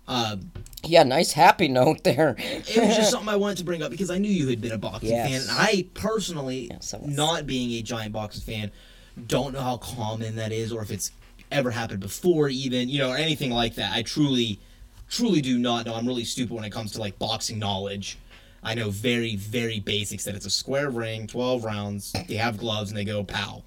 uh 0.09 0.37
Yeah, 0.85 1.03
nice 1.03 1.33
happy 1.33 1.69
note 1.69 2.05
there. 2.05 2.37
it 2.39 2.85
was 2.87 2.97
just 2.97 3.11
something 3.11 3.29
I 3.29 3.37
wanted 3.37 3.59
to 3.59 3.65
bring 3.65 3.83
up 3.83 3.91
because 3.91 4.11
I 4.11 4.19
knew 4.19 4.31
you 4.31 4.49
had 4.49 4.61
been 4.61 4.73
a 4.73 4.79
boxing 4.79 5.11
Yes. 5.11 5.47
fan. 5.47 5.57
And 5.57 5.69
I 5.69 5.87
personally, 5.95 6.69
Yes, 6.71 6.93
I 6.95 6.99
not 7.07 7.47
being 7.47 7.73
a 7.73 7.83
giant 7.83 8.13
boxing 8.13 8.43
fan, 8.43 8.71
don't 9.27 9.55
know 9.55 9.61
how 9.61 9.77
common 9.79 10.37
that 10.37 10.53
is 10.53 10.73
or 10.73 10.83
if 10.83 10.91
it's 10.91 11.13
ever 11.51 11.71
happened 11.71 12.01
before, 12.01 12.49
even, 12.49 12.89
you 12.89 12.99
know, 12.99 13.11
or 13.11 13.17
anything 13.17 13.51
like 13.51 13.75
that. 13.77 13.93
I 13.95 14.03
truly, 14.03 14.59
truly 15.09 15.41
do 15.41 15.59
not 15.59 15.87
know. 15.87 15.95
I'm 15.95 16.07
really 16.07 16.25
stupid 16.25 16.55
when 16.55 16.65
it 16.65 16.71
comes 16.71 16.93
to 16.93 17.01
like 17.01 17.19
boxing 17.19 17.59
knowledge. 17.59 18.19
I 18.63 18.75
know 18.75 18.91
very, 18.91 19.37
very 19.37 19.81
basics 19.81 20.25
that 20.25 20.35
it's 20.35 20.47
a 20.47 20.51
square 20.51 20.91
ring, 20.91 21.27
12 21.27 21.65
rounds, 21.65 22.13
they 22.27 22.35
have 22.35 22.59
gloves, 22.59 22.91
and 22.91 22.99
they 22.99 23.05
go 23.05 23.23
pow. 23.23 23.63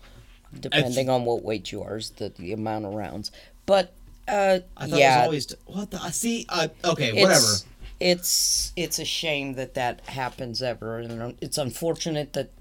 Depending 0.59 1.09
on 1.09 1.25
what 1.25 1.43
weight 1.43 1.71
you 1.71 1.81
are, 1.83 1.97
is 1.97 2.09
the, 2.11 2.29
the 2.37 2.53
amount 2.53 2.85
of 2.85 2.93
rounds. 2.93 3.31
But 3.65 3.93
uh 4.27 4.59
I 4.75 4.87
thought 4.87 4.99
yeah, 4.99 5.25
it 5.25 5.29
was 5.29 5.55
always, 5.55 5.55
what 5.65 5.91
the, 5.91 6.09
see, 6.09 6.45
uh, 6.49 6.67
okay, 6.83 7.13
whatever. 7.13 7.33
it's 7.39 7.65
it's 7.99 8.73
it's 8.75 8.99
a 8.99 9.05
shame 9.05 9.53
that 9.55 9.73
that 9.75 10.01
happens 10.07 10.61
ever, 10.61 10.99
and 10.99 11.37
it's 11.41 11.57
unfortunate 11.57 12.33
that 12.33 12.51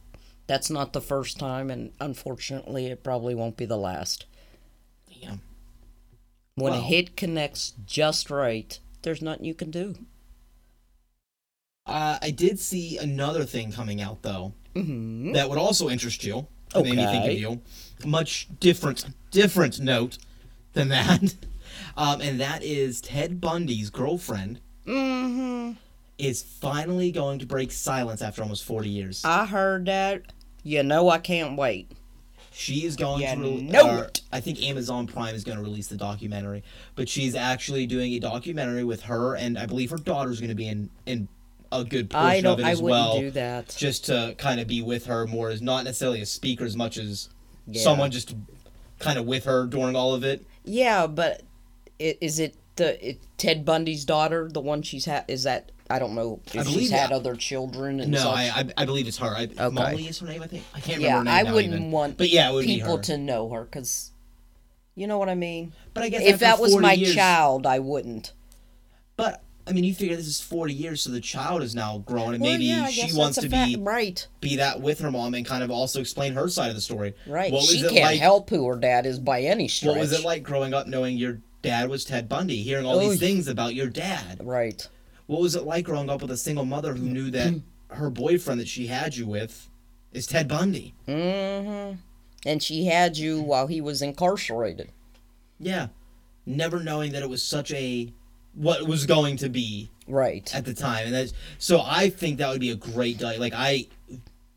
that's 0.48 0.70
not 0.70 0.92
the 0.92 1.00
first 1.00 1.38
time, 1.38 1.70
and 1.70 1.92
unfortunately, 2.00 2.86
it 2.86 3.04
probably 3.04 3.36
won't 3.36 3.56
be 3.56 3.66
the 3.66 3.76
last. 3.76 4.26
Damn. 5.20 5.42
When 6.56 6.72
a 6.72 6.80
hit 6.80 7.16
connects 7.16 7.74
just 7.86 8.30
right, 8.30 8.76
there's 9.02 9.22
nothing 9.22 9.44
you 9.44 9.54
can 9.54 9.70
do. 9.70 9.94
Uh, 11.86 12.18
I 12.20 12.30
did 12.32 12.58
see 12.58 12.98
another 12.98 13.44
thing 13.44 13.72
coming 13.72 14.02
out 14.02 14.22
though 14.22 14.52
hmm 14.74 15.32
that 15.32 15.48
would 15.48 15.58
also 15.58 15.88
interest 15.88 16.24
you. 16.24 16.46
That 16.74 16.84
Made 16.84 16.96
me 16.96 17.06
think 17.06 17.26
of 17.26 17.32
you. 17.38 17.62
Much 18.04 18.48
different, 18.60 19.06
different 19.30 19.80
note 19.80 20.18
than 20.74 20.88
that, 20.88 21.34
um, 21.96 22.20
and 22.20 22.40
that 22.40 22.62
is 22.62 23.00
Ted 23.00 23.40
Bundy's 23.40 23.90
girlfriend 23.90 24.60
hmm 24.84 25.72
is 26.18 26.42
finally 26.42 27.12
going 27.12 27.38
to 27.38 27.46
break 27.46 27.70
silence 27.70 28.20
after 28.20 28.42
almost 28.42 28.64
forty 28.64 28.88
years. 28.90 29.22
I 29.24 29.46
heard 29.46 29.86
that. 29.86 30.22
You 30.62 30.82
know, 30.82 31.08
I 31.08 31.18
can't 31.18 31.56
wait. 31.56 31.90
She 32.52 32.84
is 32.84 32.96
going 32.96 33.22
You 33.22 33.28
to. 33.36 33.40
re- 33.56 33.62
know 33.62 33.98
it. 34.02 34.20
Uh, 34.32 34.36
I 34.36 34.40
think 34.40 34.60
Amazon 34.62 35.06
Prime 35.06 35.34
is 35.34 35.44
going 35.44 35.58
to 35.58 35.62
release 35.62 35.86
the 35.86 35.96
documentary, 35.96 36.64
but 36.96 37.08
she's 37.08 37.34
actually 37.36 37.86
doing 37.86 38.12
a 38.14 38.18
documentary 38.18 38.82
with 38.84 39.02
her, 39.02 39.36
and 39.36 39.56
I 39.58 39.66
believe 39.66 39.90
her 39.90 39.96
daughter's 39.96 40.40
going 40.40 40.48
to 40.50 40.56
be 40.56 40.66
in 40.68 40.90
in 41.06 41.28
a 41.70 41.84
good 41.84 42.10
portion 42.10 42.46
I 42.46 42.50
of 42.50 42.58
it 42.58 42.64
I 42.64 42.70
as 42.72 42.82
well. 42.82 43.20
do 43.20 43.30
that. 43.32 43.74
Just 43.78 44.06
to 44.06 44.34
kind 44.38 44.58
of 44.58 44.66
be 44.66 44.82
with 44.82 45.06
her 45.06 45.26
more 45.26 45.50
as 45.50 45.62
not 45.62 45.84
necessarily 45.84 46.20
a 46.22 46.26
speaker 46.26 46.64
as 46.64 46.76
much 46.76 46.96
as 46.98 47.28
Yeah. 47.66 47.82
someone 47.82 48.10
just 48.10 48.34
kind 48.98 49.18
of 49.18 49.26
with 49.26 49.44
her 49.44 49.66
during 49.66 49.94
all 49.94 50.14
of 50.14 50.24
it. 50.24 50.44
Yeah, 50.64 51.06
but 51.06 51.42
is 52.00 52.38
it 52.40 52.56
the 52.76 53.10
it, 53.10 53.18
Ted 53.36 53.64
Bundy's 53.64 54.04
daughter, 54.04 54.48
the 54.52 54.60
one 54.60 54.82
she's 54.82 55.04
had? 55.04 55.24
Is 55.28 55.44
that 55.44 55.70
I 55.90 55.98
don't 55.98 56.14
know 56.14 56.40
if 56.52 56.66
she's 56.68 56.90
had 56.90 57.10
that- 57.10 57.14
other 57.14 57.34
children 57.34 58.00
and 58.00 58.12
No. 58.12 58.30
I, 58.30 58.42
I 58.54 58.64
I 58.76 58.84
believe 58.84 59.08
it's 59.08 59.18
her. 59.18 59.34
I, 59.34 59.44
Okay. 59.44 59.68
Molly 59.70 60.06
is 60.08 60.18
her 60.18 60.26
name, 60.26 60.42
I 60.42 60.46
think. 60.46 60.64
I 60.74 60.80
can't 60.80 61.00
yeah, 61.00 61.18
remember 61.18 61.30
her 61.30 61.36
name 61.44 61.46
I 61.46 61.52
wouldn't 61.52 61.74
even. 61.74 61.90
want 61.90 62.18
But 62.18 62.28
yeah, 62.30 62.50
people 62.62 62.98
to 62.98 63.16
know 63.16 63.48
her 63.50 63.64
because, 63.64 64.10
you 64.94 65.06
know 65.06 65.18
what 65.18 65.28
I 65.28 65.34
mean. 65.34 65.72
But 65.94 66.02
I 66.04 66.08
guess 66.10 66.22
If 66.22 66.40
that 66.40 66.58
was 66.60 66.76
my 66.76 66.92
years- 66.92 67.14
child, 67.14 67.66
I 67.66 67.78
wouldn't. 67.78 68.32
But 69.16 69.42
I 69.66 69.72
mean, 69.72 69.84
you 69.84 69.94
figure 69.94 70.16
this 70.16 70.26
is 70.26 70.40
forty 70.40 70.72
years, 70.72 71.02
so 71.02 71.10
the 71.10 71.20
child 71.20 71.62
is 71.62 71.74
now 71.74 71.98
grown, 71.98 72.32
and 72.34 72.42
Well, 72.42 72.52
maybe 72.52 72.64
yeah, 72.64 72.86
she 72.88 73.14
wants 73.16 73.38
to 73.38 73.48
be 73.48 73.76
right. 73.76 74.26
be 74.40 74.56
that 74.56 74.80
with 74.80 75.00
her 75.00 75.10
mom 75.10 75.34
and 75.34 75.44
kind 75.44 75.62
of 75.62 75.70
also 75.70 76.00
explain 76.00 76.32
her 76.34 76.48
side 76.48 76.68
of 76.70 76.74
the 76.74 76.80
story. 76.80 77.14
Right. 77.26 77.52
What 77.52 77.60
was 77.62 77.70
she 77.70 77.80
it 77.80 77.90
can't 77.90 78.04
like? 78.12 78.20
help 78.20 78.48
who 78.50 78.66
her 78.66 78.76
dad 78.76 79.04
is 79.06 79.18
by 79.18 79.42
any 79.42 79.68
stretch. 79.68 79.88
What 79.90 79.98
was 80.00 80.12
it 80.12 80.24
like 80.24 80.42
growing 80.42 80.72
up 80.72 80.86
knowing 80.86 81.18
your 81.18 81.40
dad 81.60 81.90
was 81.90 82.04
Ted 82.06 82.28
Bundy, 82.30 82.62
hearing 82.62 82.86
all 82.86 82.98
these 82.98 83.18
things 83.20 83.46
about 83.48 83.74
your 83.74 83.88
dad? 83.88 84.40
Right. 84.42 84.88
What 85.28 85.40
was 85.40 85.54
it 85.54 85.62
like 85.64 85.84
growing 85.84 86.10
up 86.10 86.20
with 86.22 86.30
a 86.32 86.36
single 86.36 86.64
mother 86.64 86.94
who 86.94 87.04
knew 87.04 87.30
that 87.30 87.54
her 87.90 88.10
boyfriend 88.10 88.58
that 88.60 88.66
she 88.68 88.88
had 88.88 89.14
you 89.14 89.26
with 89.26 89.70
is 90.12 90.26
Ted 90.26 90.48
Bundy? 90.48 90.94
Mm-hmm. 91.06 91.96
And 92.46 92.62
she 92.62 92.86
had 92.86 93.16
you 93.16 93.40
while 93.40 93.66
he 93.68 93.80
was 93.80 94.02
incarcerated. 94.02 94.90
Yeah. 95.60 95.88
Never 96.46 96.80
knowing 96.82 97.12
that 97.12 97.22
it 97.22 97.28
was 97.28 97.42
such 97.42 97.70
a 97.72 98.10
what 98.54 98.80
it 98.80 98.86
was 98.88 99.06
going 99.06 99.36
to 99.38 99.48
be 99.48 99.90
Right. 100.06 100.52
at 100.54 100.64
the 100.64 100.72
time, 100.72 101.04
and 101.06 101.14
that's 101.14 101.34
so. 101.58 101.82
I 101.84 102.08
think 102.08 102.38
that 102.38 102.48
would 102.48 102.60
be 102.60 102.70
a 102.70 102.76
great 102.76 103.18
doc. 103.18 103.36
Like 103.38 103.52
I, 103.54 103.86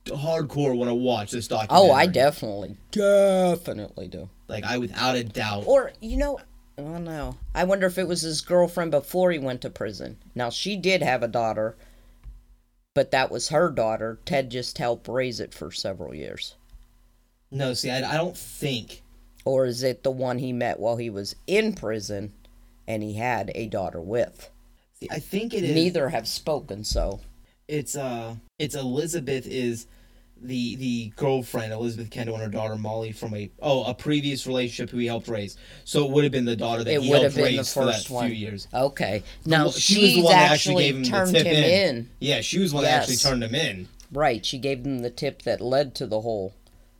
hardcore 0.05 0.75
want 0.75 0.89
to 0.89 0.95
watch 0.95 1.31
this 1.31 1.47
documentary. 1.49 1.89
Oh, 1.89 1.93
I 1.93 2.05
definitely, 2.07 2.77
definitely 2.91 4.07
do. 4.07 4.29
like 4.47 4.63
I 4.63 4.77
without 4.77 5.15
a 5.15 5.23
doubt. 5.25 5.65
Or 5.67 5.91
you 5.99 6.15
know, 6.15 6.39
I 6.77 6.81
don't 6.81 7.03
know. 7.03 7.37
I 7.53 7.63
wonder 7.63 7.87
if 7.87 7.97
it 7.97 8.07
was 8.07 8.21
his 8.21 8.41
girlfriend 8.41 8.91
before 8.91 9.31
he 9.31 9.39
went 9.39 9.61
to 9.61 9.69
prison. 9.69 10.17
Now 10.33 10.49
she 10.49 10.75
did 10.75 11.01
have 11.01 11.21
a 11.21 11.27
daughter, 11.27 11.75
but 12.93 13.11
that 13.11 13.29
was 13.29 13.49
her 13.49 13.69
daughter. 13.69 14.19
Ted 14.25 14.49
just 14.49 14.77
helped 14.77 15.07
raise 15.07 15.39
it 15.39 15.53
for 15.53 15.71
several 15.71 16.15
years. 16.15 16.55
No, 17.51 17.73
see, 17.73 17.91
I, 17.91 18.13
I 18.13 18.17
don't 18.17 18.37
think. 18.37 19.01
Or 19.43 19.65
is 19.65 19.83
it 19.83 20.03
the 20.03 20.11
one 20.11 20.37
he 20.39 20.53
met 20.53 20.79
while 20.79 20.97
he 20.97 21.09
was 21.09 21.35
in 21.47 21.73
prison, 21.73 22.31
and 22.87 23.03
he 23.03 23.15
had 23.15 23.51
a 23.55 23.67
daughter 23.67 23.99
with? 23.99 24.49
See, 24.99 25.07
I 25.11 25.19
think 25.19 25.53
it 25.53 25.63
is. 25.63 25.75
Neither 25.75 26.09
have 26.09 26.27
spoken. 26.27 26.83
So 26.83 27.19
It's 27.67 27.95
uh, 27.95 28.35
it's 28.57 28.75
Elizabeth 28.75 29.45
is 29.47 29.87
the 30.43 30.75
the 30.75 31.13
girlfriend 31.15 31.71
Elizabeth 31.71 32.09
Kendall 32.09 32.35
and 32.35 32.43
her 32.43 32.49
daughter 32.49 32.75
Molly 32.75 33.11
from 33.11 33.33
a 33.35 33.49
oh 33.61 33.83
a 33.83 33.93
previous 33.93 34.47
relationship 34.47 34.89
who 34.89 34.97
he 34.97 35.05
helped 35.05 35.27
raise. 35.27 35.57
So 35.85 36.05
it 36.05 36.11
would 36.11 36.23
have 36.23 36.31
been 36.31 36.45
the 36.45 36.55
daughter 36.55 36.83
that 36.83 36.93
it 36.93 37.01
he 37.01 37.09
helped 37.09 37.23
have 37.23 37.35
been 37.35 37.43
the 37.51 37.57
raise 37.57 37.73
for 37.73 37.85
that 37.85 38.09
one. 38.09 38.27
few 38.27 38.35
years. 38.35 38.67
Okay. 38.73 39.23
Now 39.45 39.65
one- 39.65 39.73
she 39.73 40.01
was 40.03 40.13
the 40.15 40.21
one 40.23 40.33
that 40.33 40.51
actually 40.51 40.83
gave 40.85 40.95
him 40.95 41.03
the 41.03 41.09
turned 41.09 41.31
tip 41.35 41.45
him 41.45 41.63
in. 41.63 41.95
in. 41.95 42.09
Yeah, 42.19 42.41
she 42.41 42.59
was 42.59 42.71
the 42.71 42.75
one 42.75 42.83
that 42.85 43.01
actually 43.01 43.17
turned 43.17 43.43
him 43.43 43.55
in. 43.55 43.87
Right. 44.11 44.45
She 44.45 44.57
gave 44.57 44.83
them 44.83 44.99
the 44.99 45.09
tip 45.11 45.43
that 45.43 45.61
led 45.61 45.95
to 45.95 46.07
the 46.07 46.21
whole. 46.21 46.53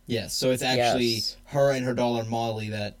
Yes, 0.06 0.34
so 0.34 0.50
it's 0.50 0.62
actually 0.62 1.04
Yes. 1.06 1.36
her 1.46 1.70
and 1.70 1.84
her 1.84 1.94
daughter 1.94 2.28
Molly 2.28 2.68
that. 2.70 2.96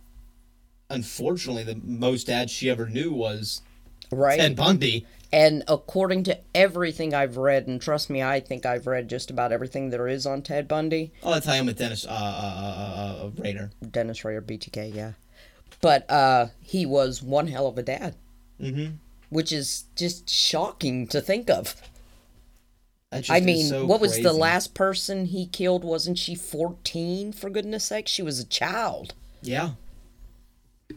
Unfortunately, 0.90 1.62
the 1.64 1.80
most 1.82 2.26
dad 2.26 2.50
she 2.50 2.68
ever 2.68 2.86
knew 2.88 3.12
was 3.12 3.62
Right. 4.10 4.38
Ted 4.38 4.56
Bundy. 4.56 5.06
And 5.32 5.64
according 5.66 6.24
to 6.24 6.38
everything 6.54 7.14
I've 7.14 7.38
read, 7.38 7.66
and 7.66 7.80
trust 7.80 8.10
me, 8.10 8.22
I 8.22 8.38
think 8.40 8.66
I've 8.66 8.86
read 8.86 9.08
just 9.08 9.30
about 9.30 9.50
everything 9.50 9.88
there 9.88 10.06
is 10.06 10.26
on 10.26 10.42
Ted 10.42 10.68
Bundy, 10.68 11.12
Oh, 11.22 11.32
that's 11.32 11.46
how 11.46 11.52
I 11.52 11.56
am 11.56 11.66
with 11.66 11.78
Dennis 11.78 12.04
uh, 12.06 12.10
uh, 12.10 12.12
uh, 12.12 13.24
uh, 13.26 13.30
Rader. 13.38 13.70
Dennis 13.90 14.24
Rader, 14.24 14.42
BTK, 14.42 14.94
yeah. 14.94 15.12
But 15.80 16.08
uh, 16.10 16.48
he 16.60 16.84
was 16.84 17.22
one 17.22 17.46
hell 17.48 17.66
of 17.66 17.78
a 17.78 17.82
dad, 17.82 18.14
Mm-hmm. 18.60 18.96
which 19.30 19.50
is 19.52 19.84
just 19.96 20.28
shocking 20.28 21.06
to 21.08 21.20
think 21.20 21.48
of. 21.48 21.74
Just 23.14 23.30
I 23.30 23.40
mean, 23.40 23.66
so 23.66 23.84
what 23.84 24.00
was 24.00 24.20
the 24.20 24.32
last 24.32 24.74
person 24.74 25.26
he 25.26 25.46
killed? 25.46 25.82
Wasn't 25.84 26.16
she 26.18 26.34
14, 26.34 27.32
for 27.32 27.50
goodness 27.50 27.84
sake? 27.84 28.08
She 28.08 28.22
was 28.22 28.38
a 28.38 28.44
child. 28.46 29.14
Yeah. 29.42 29.72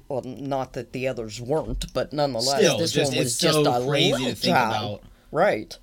Well, 0.07 0.21
not 0.23 0.73
that 0.73 0.91
the 0.93 1.07
others 1.07 1.39
weren't, 1.41 1.91
but 1.93 2.13
nonetheless, 2.13 2.57
Still, 2.59 2.77
this 2.77 2.91
just 2.91 3.11
one 3.11 3.19
was 3.19 3.27
it's 3.33 3.37
just 3.39 3.53
so 3.63 3.83
a 3.83 3.85
crazy 3.87 4.25
to 4.25 4.35
think 4.35 4.55
about 4.57 5.01
Right. 5.31 5.77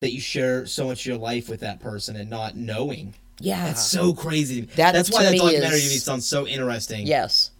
that 0.00 0.12
you 0.12 0.20
share 0.20 0.66
so 0.66 0.86
much 0.86 1.00
of 1.02 1.06
your 1.06 1.18
life 1.18 1.48
with 1.48 1.60
that 1.60 1.80
person 1.80 2.16
and 2.16 2.30
not 2.30 2.56
knowing. 2.56 3.14
Yeah. 3.38 3.66
That's 3.66 3.84
so 3.86 4.12
crazy. 4.14 4.62
That, 4.76 4.92
That's 4.92 5.10
why 5.10 5.24
that 5.24 5.36
documentary 5.36 5.78
is- 5.78 6.02
sounds 6.04 6.26
so 6.26 6.46
interesting. 6.46 7.06
Yes. 7.06 7.50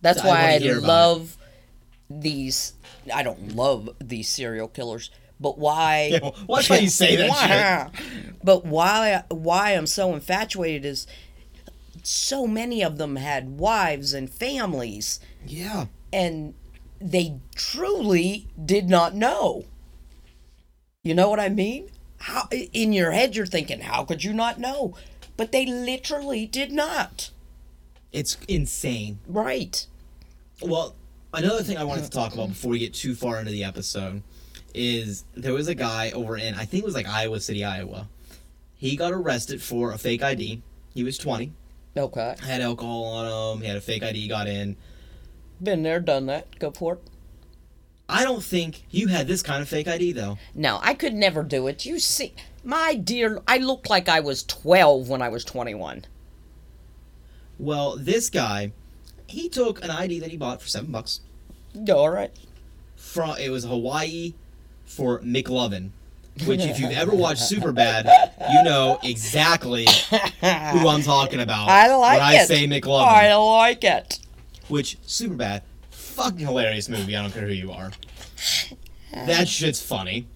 That's 0.00 0.20
I 0.20 0.26
why 0.28 0.54
I, 0.54 0.58
love 0.78 1.36
these. 2.10 2.74
I 3.12 3.22
don't 3.22 3.54
love 3.56 3.88
these 4.02 4.28
serial 4.28 4.68
killers, 4.68 5.10
but 5.40 5.58
why? 5.58 6.10
Yeah, 6.12 6.30
well, 6.46 6.62
how 6.62 6.74
you 6.76 6.88
say 6.88 7.16
that 7.16 7.90
shit. 7.94 8.36
But 8.42 8.66
why? 8.66 9.24
Why 9.30 9.72
I'm 9.72 9.86
so 9.86 10.14
infatuated 10.14 10.84
is 10.84 11.06
so 12.02 12.46
many 12.46 12.82
of 12.82 12.98
them 12.98 13.16
had 13.16 13.58
wives 13.58 14.12
and 14.12 14.28
families, 14.30 15.20
Yeah. 15.46 15.86
and 16.12 16.54
they 17.00 17.38
truly 17.54 18.48
did 18.64 18.88
not 18.88 19.14
know. 19.14 19.64
You 21.02 21.14
know 21.14 21.28
what 21.28 21.40
I 21.40 21.48
mean? 21.48 21.90
How 22.18 22.48
in 22.50 22.92
your 22.92 23.10
head 23.10 23.36
you're 23.36 23.44
thinking, 23.46 23.80
how 23.80 24.04
could 24.04 24.24
you 24.24 24.32
not 24.32 24.58
know? 24.58 24.94
But 25.36 25.52
they 25.52 25.66
literally 25.66 26.46
did 26.46 26.72
not. 26.72 27.30
It's 28.12 28.36
insane. 28.48 29.18
Right. 29.26 29.86
Well, 30.62 30.94
another 31.32 31.62
thing 31.62 31.76
I 31.76 31.84
wanted 31.84 32.04
to 32.04 32.10
talk 32.10 32.32
about 32.32 32.48
before 32.50 32.70
we 32.70 32.78
get 32.78 32.94
too 32.94 33.14
far 33.14 33.38
into 33.38 33.50
the 33.50 33.64
episode 33.64 34.22
is 34.72 35.24
there 35.34 35.52
was 35.52 35.68
a 35.68 35.74
guy 35.74 36.10
over 36.12 36.36
in 36.36 36.54
I 36.54 36.64
think 36.64 36.82
it 36.82 36.86
was 36.86 36.94
like 36.94 37.08
Iowa 37.08 37.40
City, 37.40 37.64
Iowa. 37.64 38.08
He 38.74 38.96
got 38.96 39.12
arrested 39.12 39.60
for 39.62 39.92
a 39.92 39.98
fake 39.98 40.22
ID. 40.22 40.62
He 40.94 41.04
was 41.04 41.18
20. 41.18 41.52
Okay. 41.96 42.34
Had 42.44 42.60
alcohol 42.60 43.04
on 43.04 43.56
him. 43.56 43.62
He 43.62 43.68
had 43.68 43.76
a 43.76 43.80
fake 43.80 44.02
ID. 44.02 44.28
Got 44.28 44.48
in. 44.48 44.76
Been 45.62 45.82
there, 45.82 46.00
done 46.00 46.26
that. 46.26 46.58
Go 46.58 46.70
for 46.70 46.94
it. 46.94 47.00
I 48.08 48.22
don't 48.22 48.42
think 48.42 48.84
you 48.90 49.08
had 49.08 49.26
this 49.26 49.42
kind 49.42 49.62
of 49.62 49.68
fake 49.68 49.88
ID 49.88 50.12
though. 50.12 50.38
No, 50.54 50.78
I 50.82 50.94
could 50.94 51.14
never 51.14 51.42
do 51.42 51.66
it. 51.68 51.86
You 51.86 51.98
see, 51.98 52.34
my 52.62 52.94
dear, 52.94 53.40
I 53.48 53.58
looked 53.58 53.88
like 53.88 54.08
I 54.08 54.20
was 54.20 54.42
12 54.44 55.08
when 55.08 55.22
I 55.22 55.28
was 55.28 55.44
21. 55.44 56.04
Well, 57.58 57.96
this 57.96 58.28
guy, 58.28 58.72
he 59.26 59.48
took 59.48 59.82
an 59.82 59.90
ID 59.90 60.20
that 60.20 60.30
he 60.30 60.36
bought 60.36 60.60
for 60.60 60.68
seven 60.68 60.90
bucks 60.90 61.20
All 61.88 62.10
right. 62.10 62.30
from 62.96 63.38
it 63.38 63.50
was 63.50 63.64
Hawaii 63.64 64.34
for 64.84 65.20
McLovin, 65.20 65.90
which 66.46 66.60
if 66.62 66.80
you've 66.80 66.92
ever 66.92 67.14
watched 67.14 67.42
Superbad, 67.50 68.04
you 68.52 68.62
know 68.64 68.98
exactly 69.02 69.86
who 70.10 70.88
I'm 70.88 71.02
talking 71.02 71.40
about 71.40 71.68
I 71.68 71.94
like 71.94 72.18
when 72.18 72.22
I 72.26 72.34
it. 72.42 72.48
say 72.48 72.66
McLovin. 72.66 73.06
I 73.06 73.34
like 73.36 73.84
it. 73.84 74.18
Which 74.68 74.98
Superbad, 75.02 75.62
fucking 75.90 76.38
hilarious 76.46 76.88
movie. 76.88 77.16
I 77.16 77.22
don't 77.22 77.32
care 77.32 77.46
who 77.46 77.52
you 77.52 77.70
are. 77.72 77.90
That 79.12 79.46
shit's 79.48 79.80
funny. 79.80 80.26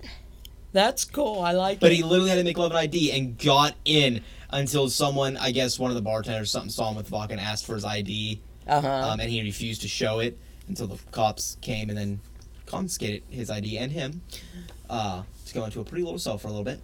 That's 0.72 1.04
cool. 1.04 1.40
I 1.40 1.52
like 1.52 1.80
But 1.80 1.87
it. 1.87 1.90
But 1.90 1.96
he 1.96 2.02
literally 2.04 2.30
had 2.30 2.38
a 2.38 2.44
McLovin 2.44 2.74
ID 2.74 3.12
and 3.12 3.38
got 3.38 3.74
in 3.84 4.22
until 4.50 4.88
someone, 4.88 5.37
I 5.37 5.50
guess 5.50 5.78
one 5.78 5.90
of 5.90 5.94
the 5.96 6.02
bartenders, 6.02 6.42
or 6.42 6.46
something 6.46 6.70
saw 6.70 6.90
him 6.90 6.96
with 6.96 7.06
the 7.06 7.12
fucking 7.12 7.38
asked 7.40 7.66
for 7.66 7.74
his 7.74 7.84
ID, 7.84 8.40
Uh 8.66 8.80
huh. 8.80 9.08
um, 9.12 9.20
and 9.20 9.30
he 9.30 9.42
refused 9.42 9.82
to 9.82 9.88
show 9.88 10.20
it 10.20 10.38
until 10.68 10.87
the 10.87 10.98
cops 11.11 11.56
came 11.61 11.88
and 11.88 11.98
then 11.98 12.20
confiscated 12.66 13.22
his 13.30 13.50
ID 13.50 13.78
and 13.78 13.90
him 13.92 14.20
uh, 14.90 15.22
to 15.48 15.54
go 15.54 15.64
into 15.64 15.80
a 15.80 15.84
pretty 15.84 16.04
little 16.04 16.18
cell 16.18 16.38
for 16.38 16.48
a 16.48 16.52
little 16.52 16.64
bit. 16.64 16.80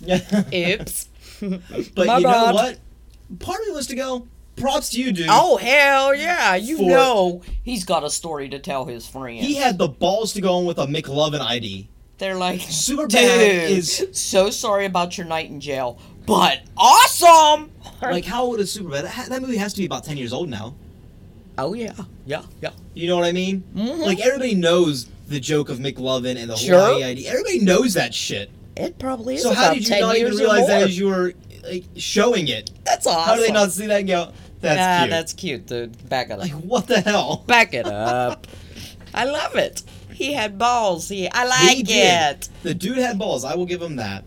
Oops. 0.80 1.08
but 1.40 2.06
My 2.06 2.16
you 2.18 2.22
know 2.24 2.30
bad. 2.30 2.54
what? 2.54 2.78
Part 3.40 3.60
of 3.60 3.66
me 3.66 3.72
wants 3.72 3.88
to 3.88 3.96
go. 3.96 4.26
Props 4.56 4.90
to 4.90 5.00
you, 5.00 5.12
dude. 5.12 5.28
oh 5.30 5.56
hell 5.56 6.14
yeah! 6.16 6.56
You 6.56 6.78
For- 6.78 6.82
know 6.82 7.42
he's 7.62 7.84
got 7.84 8.02
a 8.02 8.10
story 8.10 8.48
to 8.48 8.58
tell 8.58 8.86
his 8.86 9.06
friends. 9.06 9.46
He 9.46 9.54
had 9.54 9.78
the 9.78 9.86
balls 9.86 10.32
to 10.32 10.40
go 10.40 10.58
in 10.58 10.66
with 10.66 10.78
a 10.78 10.86
McLovin 10.86 11.40
ID. 11.40 11.88
They're 12.18 12.34
like, 12.36 12.60
Super 12.62 13.02
dude, 13.06 13.12
bad 13.12 13.70
is 13.70 14.08
so 14.12 14.50
sorry 14.50 14.84
about 14.86 15.16
your 15.16 15.28
night 15.28 15.48
in 15.48 15.60
jail, 15.60 16.00
but 16.26 16.62
awesome. 16.76 17.70
like 18.02 18.24
how 18.24 18.42
old 18.42 18.58
is 18.58 18.76
Superbad? 18.76 19.02
That, 19.02 19.28
that 19.28 19.40
movie 19.42 19.58
has 19.58 19.72
to 19.74 19.78
be 19.78 19.86
about 19.86 20.02
ten 20.02 20.16
years 20.16 20.32
old 20.32 20.48
now. 20.48 20.74
Oh 21.58 21.74
yeah, 21.74 21.94
yeah, 22.26 22.42
yeah. 22.60 22.70
You 22.94 23.08
know 23.08 23.16
what 23.16 23.24
I 23.26 23.32
mean? 23.32 23.62
Mhm. 23.74 23.98
Like 23.98 24.20
everybody 24.20 24.54
knows 24.54 25.06
the 25.28 25.40
joke 25.40 25.68
of 25.68 25.78
McLovin 25.78 26.36
and 26.36 26.50
the 26.50 26.56
Sure. 26.56 26.78
Hawaii 26.78 27.04
ID. 27.04 27.28
Everybody 27.28 27.60
knows 27.60 27.94
that 27.94 28.14
shit. 28.14 28.50
It 28.76 28.98
probably 28.98 29.34
is 29.34 29.42
So 29.42 29.52
how 29.52 29.74
did 29.74 29.86
you 29.88 30.00
not 30.00 30.16
even 30.16 30.34
realize 30.34 30.66
that 30.68 30.82
as 30.82 30.98
you 30.98 31.08
were 31.08 31.34
like 31.64 31.84
showing 31.96 32.48
it. 32.48 32.70
That's 32.84 33.06
awesome. 33.06 33.22
How 33.24 33.34
do 33.34 33.42
they 33.42 33.52
not 33.52 33.72
see 33.72 33.86
that 33.86 34.00
and 34.00 34.08
go? 34.08 34.32
That's 34.60 34.80
ah, 34.80 34.98
cute. 35.02 35.10
that's 35.10 35.32
cute, 35.32 35.66
dude. 35.66 36.08
Back 36.08 36.30
it 36.30 36.32
up. 36.32 36.38
like 36.40 36.52
what 36.52 36.86
the 36.86 37.00
hell? 37.00 37.44
Back 37.46 37.74
it 37.74 37.86
up. 37.86 38.46
I 39.14 39.24
love 39.24 39.54
it. 39.56 39.82
He 40.12 40.32
had 40.32 40.58
balls. 40.58 41.08
He, 41.08 41.28
I 41.30 41.44
like 41.44 41.86
he 41.86 42.00
it. 42.00 42.48
The 42.62 42.74
dude 42.74 42.98
had 42.98 43.18
balls. 43.18 43.44
I 43.44 43.54
will 43.54 43.66
give 43.66 43.80
him 43.80 43.96
that. 43.96 44.24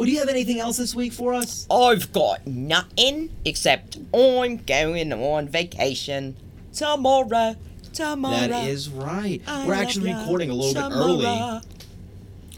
Well, 0.00 0.06
do 0.06 0.12
you 0.12 0.20
have 0.20 0.30
anything 0.30 0.58
else 0.60 0.78
this 0.78 0.94
week 0.94 1.12
for 1.12 1.34
us? 1.34 1.66
I've 1.70 2.10
got 2.10 2.46
nothing 2.46 3.28
except 3.44 3.98
I'm 4.14 4.56
going 4.56 5.12
on 5.12 5.46
vacation 5.46 6.36
tomorrow. 6.72 7.54
Tomorrow. 7.92 8.48
That 8.48 8.68
is 8.70 8.88
right. 8.88 9.42
I 9.46 9.66
We're 9.66 9.74
actually 9.74 10.14
recording 10.14 10.48
a 10.48 10.54
little 10.54 10.72
bit 10.72 10.90
early, 10.96 11.60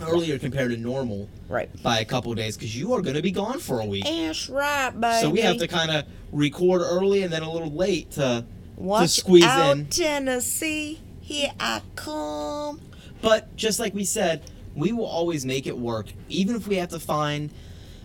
earlier 0.01 0.39
compared 0.39 0.71
to 0.71 0.77
normal 0.77 1.29
Right. 1.49 1.69
by 1.83 1.99
a 1.99 2.05
couple 2.05 2.31
of 2.31 2.39
days 2.39 2.57
because 2.57 2.79
you 2.79 2.93
are 2.93 3.03
going 3.03 3.17
to 3.17 3.23
be 3.23 3.33
gone 3.33 3.59
for 3.59 3.81
a 3.81 3.87
week. 3.87 4.05
That's 4.05 4.49
right, 4.49 4.91
baby. 4.91 5.23
So 5.23 5.29
we 5.31 5.41
have 5.41 5.57
to 5.57 5.67
kind 5.67 5.91
of 5.91 6.05
record 6.31 6.83
early 6.83 7.25
and 7.25 7.33
then 7.33 7.43
a 7.43 7.51
little 7.51 7.73
late 7.73 8.13
to 8.13 8.45
Watch 8.77 9.11
squeeze 9.11 9.43
out, 9.43 9.73
in. 9.79 9.87
Tennessee. 9.87 11.01
Here 11.21 11.51
I 11.59 11.83
come. 11.97 12.81
But 13.21 13.57
just 13.57 13.81
like 13.81 13.95
we 13.97 14.05
said, 14.05 14.49
we 14.75 14.93
will 14.93 15.07
always 15.07 15.45
make 15.45 15.67
it 15.67 15.77
work, 15.77 16.07
even 16.29 16.57
if 16.57 16.67
we 16.69 16.77
have 16.77 16.89
to 16.91 16.99
find 17.01 17.51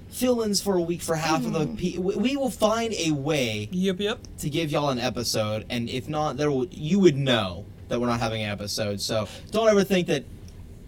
fill-ins 0.09 0.61
for 0.61 0.75
a 0.77 0.81
week 0.81 1.01
for 1.01 1.15
half 1.15 1.45
of 1.45 1.53
the. 1.53 1.65
Mm. 1.65 1.77
Pe- 1.77 1.97
we 1.97 2.15
we 2.15 2.37
will 2.37 2.49
find 2.49 2.93
a 2.93 3.11
way 3.11 3.67
Yep, 3.71 3.99
yep. 3.99 4.19
to 4.39 4.49
give 4.49 4.71
y'all 4.71 4.89
an 4.89 4.99
episode, 4.99 5.65
and 5.69 5.89
if 5.89 6.07
not, 6.07 6.37
there 6.37 6.49
will 6.51 6.65
you 6.71 6.99
would 6.99 7.15
know 7.17 7.65
that 7.89 7.99
we're 7.99 8.07
not 8.07 8.19
having 8.19 8.41
an 8.43 8.49
episode. 8.49 8.99
So 9.01 9.27
don't 9.51 9.69
ever 9.69 9.83
think 9.83 10.07
that 10.07 10.25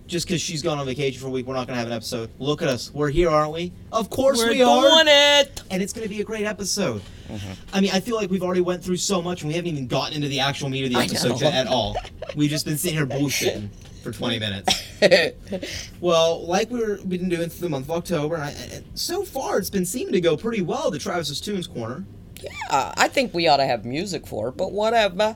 just 0.08 0.26
because 0.26 0.42
she's 0.42 0.64
gone 0.64 0.80
on 0.80 0.86
vacation 0.88 1.22
for 1.22 1.28
a 1.28 1.30
week, 1.30 1.46
we're 1.46 1.54
not 1.54 1.68
going 1.68 1.76
to 1.76 1.80
have 1.80 1.88
an 1.88 1.94
episode. 1.94 2.32
Look 2.40 2.64
at 2.64 2.68
us, 2.68 2.92
we're 2.94 3.12
here, 3.12 3.30
aren't 3.30 3.54
we? 3.54 3.72
Of 3.92 4.10
course 4.10 4.40
We're 4.40 4.50
we 4.50 4.64
are, 4.64 4.82
doing 4.82 5.06
it. 5.08 5.62
and 5.70 5.84
it's 5.84 5.94
going 5.94 6.02
to 6.04 6.10
be 6.10 6.20
a 6.20 6.24
great 6.24 6.46
episode. 6.46 7.04
Mm-hmm. 7.30 7.52
I 7.72 7.80
mean, 7.82 7.92
I 7.94 8.00
feel 8.00 8.16
like 8.16 8.32
we've 8.32 8.42
already 8.42 8.62
went 8.62 8.84
through 8.84 8.98
so 8.98 9.22
much, 9.22 9.44
and 9.44 9.50
we 9.50 9.54
haven't 9.56 9.70
even 9.72 9.86
gotten 9.86 10.16
into 10.16 10.28
the 10.28 10.40
actual 10.40 10.68
meat 10.70 10.86
of 10.86 10.92
the 10.94 10.98
episode 11.00 11.40
yet 11.40 11.54
at 11.54 11.68
all. 11.68 11.96
We've 12.36 12.50
just 12.50 12.66
been 12.66 12.78
sitting 12.78 12.98
here 12.98 13.06
bullshitting 13.06 13.70
for 14.04 14.12
20 14.12 14.40
minutes. 14.46 14.84
Well, 16.02 16.46
like 16.46 16.70
we 16.70 16.80
were, 16.80 17.00
we've 17.06 17.20
been 17.20 17.30
doing 17.30 17.50
through 17.50 17.68
the 17.68 17.70
month 17.70 17.86
of 17.86 17.92
October, 17.92 18.36
and, 18.36 18.44
I, 18.46 18.52
and 18.74 18.86
so 18.96 19.24
far 19.24 19.58
it's 19.58 19.70
been 19.70 19.86
seeming 19.86 20.14
to 20.14 20.22
go 20.22 20.36
pretty 20.38 20.62
well. 20.62 20.92
The 20.92 21.00
Travis's 21.00 21.42
Tunes 21.42 21.68
Corner. 21.68 22.06
yeah, 22.42 22.94
I 22.98 23.08
think 23.10 23.34
we 23.34 23.48
ought 23.48 23.58
to 23.58 23.66
have 23.66 23.86
music 23.86 24.26
for 24.28 24.50
it, 24.50 24.58
but 24.58 24.72
whatever. 24.72 25.36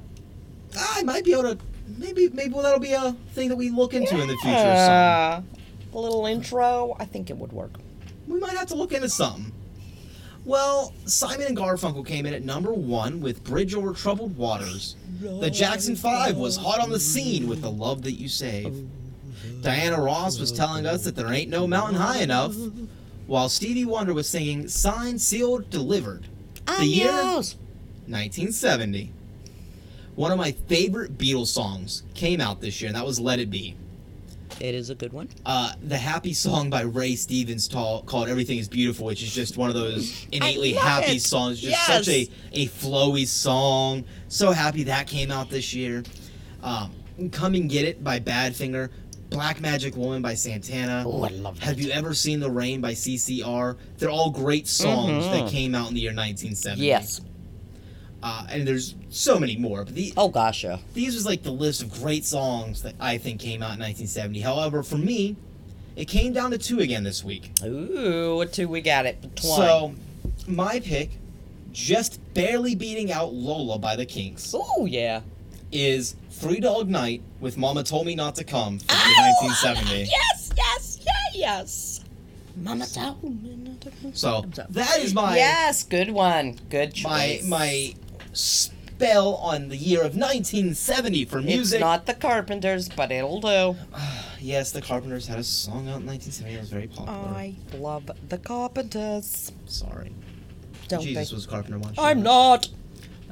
I 0.78 1.04
might 1.04 1.24
be 1.26 1.34
able 1.34 1.44
to. 1.56 1.58
Maybe 1.98 2.30
maybe 2.30 2.54
that'll 2.56 2.80
be 2.80 2.94
a 2.94 3.12
thing 3.34 3.50
that 3.50 3.56
we 3.58 3.70
look 3.70 3.94
into 3.94 4.20
in 4.22 4.28
the 4.28 4.38
future. 4.38 4.58
Or 4.58 4.62
Uh, 4.62 5.42
a 5.94 6.00
little 6.00 6.26
intro. 6.26 6.96
I 7.00 7.06
think 7.06 7.30
it 7.30 7.38
would 7.38 7.52
work. 7.52 7.72
We 8.28 8.40
might 8.40 8.56
have 8.58 8.68
to 8.68 8.76
look 8.76 8.94
into 8.94 9.10
something. 9.10 9.52
Well, 10.46 10.94
Simon 11.06 11.48
and 11.48 11.58
Garfunkel 11.58 12.06
came 12.06 12.26
in 12.26 12.34
at 12.34 12.44
number 12.44 12.74
one 12.74 13.22
with 13.22 13.44
"Bridge 13.44 13.74
Over 13.74 13.94
Troubled 13.94 14.36
Waters." 14.36 14.96
The 15.22 15.50
Jackson 15.50 15.96
Five 15.96 16.36
was 16.36 16.58
hot 16.58 16.82
on 16.82 16.90
the 16.90 17.00
scene 17.00 17.48
with 17.48 17.62
"The 17.62 17.72
Love 17.72 18.02
That 18.04 18.20
You 18.20 18.28
Save." 18.28 18.88
Diana 19.62 20.02
Ross 20.02 20.40
was 20.40 20.52
telling 20.52 20.86
us 20.86 21.06
that 21.06 21.16
there 21.16 21.32
ain't 21.32 21.50
no 21.50 21.66
mountain 21.66 21.96
high 21.96 22.22
enough, 22.22 22.56
while 23.26 23.48
Stevie 23.48 23.86
Wonder 23.86 24.14
was 24.14 24.28
singing 24.28 24.68
"Signed, 24.68 25.22
Sealed, 25.22 25.70
Delivered." 25.70 26.28
The 26.80 26.86
year 26.86 27.12
1970. 27.12 29.12
One 30.16 30.32
of 30.32 30.38
my 30.38 30.52
favorite 30.52 31.18
Beatles 31.18 31.48
songs 31.48 32.04
came 32.14 32.42
out 32.42 32.60
this 32.60 32.82
year, 32.82 32.90
and 32.90 32.98
that 32.98 33.06
was 33.06 33.20
"Let 33.20 33.40
It 33.40 33.50
Be." 33.50 33.76
It 34.60 34.76
is 34.76 34.90
a 34.90 34.96
good 34.96 35.12
one. 35.14 35.30
Uh, 35.46 35.74
the 35.84 35.98
happy 35.98 36.34
song 36.34 36.70
by 36.70 36.82
Ray 36.82 37.16
Stevens 37.16 37.68
ta- 37.68 38.02
called 38.02 38.30
"Everything 38.30 38.60
Is 38.60 38.68
Beautiful," 38.70 39.06
which 39.08 39.22
is 39.24 39.34
just 39.34 39.58
one 39.58 39.70
of 39.70 39.76
those 39.76 40.26
innately 40.32 40.74
happy 40.74 41.18
it. 41.18 41.22
songs. 41.22 41.60
Just 41.60 41.72
Yes. 41.72 41.86
such 41.88 42.08
a 42.08 42.30
a 42.54 42.68
flowy 42.68 43.28
song. 43.28 44.04
So 44.30 44.52
happy 44.52 44.84
that 44.84 45.08
came 45.08 45.32
out 45.32 45.50
this 45.50 45.74
year. 45.74 46.04
Um, 46.62 46.92
"Come 47.32 47.56
and 47.56 47.70
Get 47.70 47.86
It" 47.86 48.04
by 48.04 48.20
Badfinger. 48.20 48.90
Black 49.30 49.60
Magic 49.60 49.98
Woman 49.98 50.22
by 50.22 50.36
Santana. 50.36 51.04
Oh, 51.08 51.24
I 51.24 51.30
love 51.30 51.60
that. 51.60 51.66
Have 51.66 51.82
you 51.82 51.90
ever 51.90 52.14
seen 52.14 52.40
The 52.40 52.52
Rain 52.52 52.82
by 52.82 52.94
CCR? 52.94 53.78
They're 53.98 54.12
all 54.12 54.30
great 54.30 54.68
songs 54.68 55.26
that 55.26 55.46
Mhm. 55.46 55.50
came 55.50 55.74
out 55.76 55.90
in 55.90 55.96
the 55.96 56.02
year 56.02 56.14
1970. 56.14 56.86
Yes. 56.86 57.20
Uh, 58.24 58.48
and 58.50 58.66
there's 58.66 58.96
so 59.10 59.38
many 59.38 59.58
more. 59.58 59.84
But 59.84 59.96
the, 59.96 60.14
Oh 60.16 60.30
gosh, 60.30 60.64
yeah. 60.64 60.78
these 60.94 61.14
was 61.14 61.26
like 61.26 61.44
the 61.44 61.52
list 61.52 61.84
of 61.84 61.92
great 61.92 62.24
songs 62.24 62.82
that 62.84 62.96
I 63.00 63.18
think 63.18 63.42
came 63.42 63.62
out 63.62 63.76
in 63.76 63.80
1970. 63.82 64.40
However, 64.40 64.82
for 64.82 64.98
me, 64.98 65.36
it 65.98 66.06
came 66.06 66.32
down 66.32 66.52
to 66.52 66.58
two 66.58 66.80
again 66.80 67.04
this 67.04 67.24
week. 67.24 67.52
Ooh, 67.64 68.38
what 68.38 68.54
two 68.54 68.68
we 68.70 68.80
got 68.82 69.06
it? 69.06 69.18
So, 69.40 69.94
my 70.48 70.80
pick, 70.80 71.10
just 71.74 72.20
barely 72.34 72.76
beating 72.76 73.12
out 73.12 73.34
Lola 73.34 73.78
by 73.78 73.96
the 73.98 74.06
Kinks, 74.06 74.54
Ooh, 74.56 74.86
yeah. 74.88 75.22
is 75.72 76.16
Three 76.32 76.60
Dog 76.62 76.88
Night 76.90 77.22
with 77.42 77.58
Mama 77.58 77.84
Told 77.84 78.06
Me 78.06 78.16
Not 78.16 78.36
to 78.36 78.44
Come 78.46 78.80
from 78.80 78.88
Oh, 78.98 79.36
1970. 79.42 80.04
Yes, 80.10 80.52
yes, 80.58 81.00
yeah, 81.06 81.12
yes. 81.34 82.00
Mama 82.56 82.86
told 82.86 83.24
me 83.44 83.56
not 83.56 83.82
to 83.82 83.90
come. 83.90 84.14
So 84.14 84.46
that 84.70 85.00
is 85.00 85.14
my 85.16 85.36
Yes, 85.36 85.84
good 85.84 86.12
one. 86.12 86.60
Good 86.70 86.94
choice. 86.94 87.44
my 87.44 87.58
my 87.58 87.94
spell 88.34 89.36
on 89.36 89.70
the 89.70 89.78
year 89.78 90.00
of 90.00 90.16
1970 90.16 91.26
for 91.26 91.42
music. 91.42 91.78
It's 91.78 91.82
not 91.82 92.06
the 92.06 92.14
Carpenters, 92.14 92.90
but 92.90 93.12
it'll 93.12 93.42
do. 93.42 93.76
yes, 94.40 94.72
the 94.72 94.82
Carpenters 94.82 95.28
had 95.28 95.40
a 95.40 95.44
song 95.44 95.88
out 95.90 96.02
in 96.02 96.08
1970 96.08 96.54
that 96.54 96.62
was 96.62 96.70
very 96.70 96.88
popular. 96.88 97.12
I 97.12 97.56
love 97.76 98.10
the 98.30 98.38
Carpenters. 98.38 99.52
Sorry. 99.66 100.14
Don't 100.88 101.02
Jesus 101.02 101.32
was 101.32 101.46
a 101.46 101.48
Carpenter 101.48 101.80
once. 101.80 101.98
I'm 101.98 102.22
not. 102.22 102.70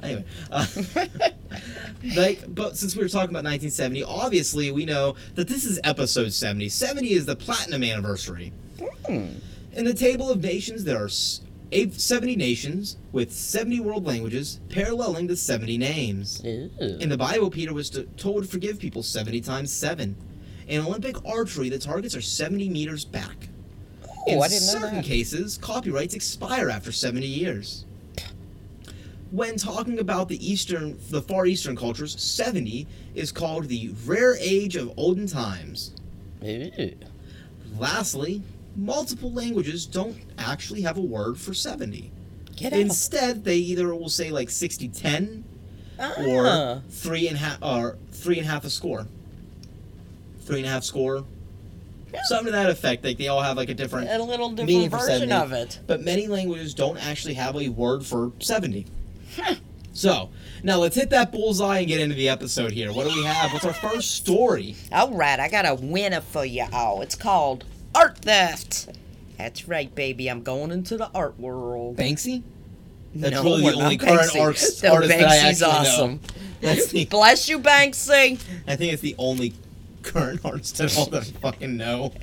Anyway, 0.04 0.26
uh, 0.52 0.66
like, 2.16 2.44
but 2.54 2.76
since 2.76 2.96
we 2.96 3.04
were 3.04 3.10
talking 3.10 3.30
about 3.30 3.44
1970, 3.44 4.04
obviously 4.04 4.72
we 4.72 4.84
know 4.86 5.16
that 5.36 5.48
this 5.48 5.64
is 5.64 5.80
episode 5.84 6.34
70. 6.34 6.70
70 6.70 7.12
is 7.12 7.26
the 7.26 7.36
platinum 7.36 7.84
anniversary. 7.84 8.52
Hmm. 9.06 9.28
In 9.74 9.86
the 9.86 9.94
table 9.94 10.32
of 10.32 10.42
nations, 10.42 10.84
there 10.84 10.98
are 11.04 11.10
eight- 11.72 12.00
70 12.00 12.36
nations 12.36 12.98
with 13.12 13.32
70 13.32 13.80
world 13.80 14.06
languages, 14.06 14.60
paralleling 14.70 15.28
the 15.28 15.36
70 15.36 15.78
names. 15.78 16.42
In 16.42 17.10
the 17.10 17.18
Bible, 17.18 17.50
Peter 17.50 17.74
was 17.74 17.90
to, 17.92 18.04
told 18.18 18.44
to 18.44 18.50
forgive 18.50 18.80
people 18.80 19.04
70 19.04 19.42
times 19.42 19.72
7. 19.72 20.16
In 20.68 20.82
Olympic 20.82 21.24
archery, 21.26 21.70
the 21.70 21.80
targets 21.80 22.16
are 22.16 22.22
70 22.22 22.70
meters 22.70 23.04
back. 23.06 23.50
In 24.28 24.38
Oh, 24.38 24.42
I 24.42 24.48
didn't 24.48 24.68
know 24.68 24.74
certain 24.74 24.96
that. 24.98 25.06
cases, 25.06 25.58
copyrights 25.58 26.14
expire 26.14 26.70
after 26.70 26.92
70 26.92 27.26
years. 27.26 27.86
When 29.32 29.56
talking 29.56 29.98
about 30.00 30.28
the 30.28 30.46
eastern, 30.46 30.98
the 31.10 31.22
far 31.22 31.46
eastern 31.46 31.76
cultures, 31.76 32.20
70 32.22 32.86
is 33.16 33.32
called 33.32 33.70
the 33.70 33.92
rare 34.06 34.36
age 34.36 34.76
of 34.76 34.92
olden 34.98 35.26
times. 35.26 35.92
Ooh. 36.44 36.70
Lastly, 37.80 38.42
multiple 38.76 39.32
languages 39.32 39.86
don't 39.86 40.18
actually 40.38 40.82
have 40.82 40.98
a 40.98 41.02
word 41.02 41.38
for 41.40 41.54
70. 41.54 42.12
Get 42.56 42.74
out. 42.74 42.80
Instead, 42.80 43.44
they 43.44 43.58
either 43.58 43.94
will 43.96 44.10
say 44.10 44.30
like 44.32 44.50
60 44.50 44.88
10 44.90 45.44
Ah. 46.00 46.14
or 46.26 46.82
three 46.90 47.28
and 47.28 47.38
half 47.38 47.60
or 47.62 47.98
three 48.12 48.40
and 48.40 48.48
a 48.48 48.50
half 48.52 48.66
a 48.66 48.70
score. 48.70 49.06
Three 50.42 50.58
and 50.60 50.66
a 50.66 50.70
half 50.70 50.84
score. 50.84 51.24
Something 52.24 52.48
to 52.48 52.52
that 52.54 52.70
effect. 52.70 53.04
Like 53.04 53.18
they 53.18 53.28
all 53.28 53.42
have 53.42 53.56
like 53.56 53.70
a 53.70 53.74
different 53.74 54.10
a 54.10 54.22
little 54.22 54.50
meaning 54.50 54.84
different 54.84 54.92
for 54.92 54.98
version 55.12 55.30
70, 55.30 55.34
of 55.34 55.52
it. 55.54 55.80
But 55.88 56.02
many 56.02 56.28
languages 56.28 56.74
don't 56.74 56.98
actually 56.98 57.36
have 57.36 57.56
a 57.56 57.70
word 57.70 58.06
for 58.06 58.32
70. 58.40 58.86
so, 59.94 60.30
now 60.64 60.78
let's 60.78 60.96
hit 60.96 61.10
that 61.12 61.32
bullseye 61.32 61.80
and 61.80 61.88
get 61.88 62.02
into 62.02 62.16
the 62.16 62.28
episode 62.30 62.72
here. 62.72 62.92
What 62.92 63.08
do 63.08 63.16
we 63.16 63.24
have? 63.24 63.54
What's 63.54 63.64
our 63.66 63.74
first 63.74 64.12
story? 64.12 64.76
All 64.92 65.12
right, 65.12 65.40
I 65.40 65.48
got 65.48 65.66
a 65.66 65.76
winner 65.76 66.20
for 66.22 66.44
you 66.44 66.66
all. 66.74 67.02
It's 67.02 67.16
called 67.16 67.64
Art 67.94 68.20
Theft. 68.20 68.90
That's 69.38 69.68
right, 69.68 69.94
baby. 69.94 70.28
I'm 70.30 70.44
going 70.44 70.72
into 70.72 70.98
the 70.98 71.10
art 71.16 71.40
world. 71.40 71.98
Banksy? 71.98 72.44
That's 73.14 73.34
No, 73.34 73.44
really 73.44 73.64
the 73.64 73.74
only 73.74 73.98
current 73.98 74.36
arts, 74.36 74.36
No, 74.84 74.94
artist 74.94 75.12
that 75.18 75.28
I 75.28 75.38
actually 75.38 75.72
awesome. 75.72 76.12
know. 76.14 76.20
That's 76.62 76.88
the, 76.88 77.06
Bless 77.10 77.50
you, 77.50 77.60
Banksy. 77.60 78.40
I 78.68 78.76
think 78.76 78.94
it's 78.94 79.02
the 79.02 79.16
only 79.18 79.54
current 80.04 80.42
artist 80.46 80.80
at 80.80 80.96
all 80.98 81.08
that 81.08 81.24
I 81.24 81.26
fucking 81.26 81.76
know. 81.76 82.14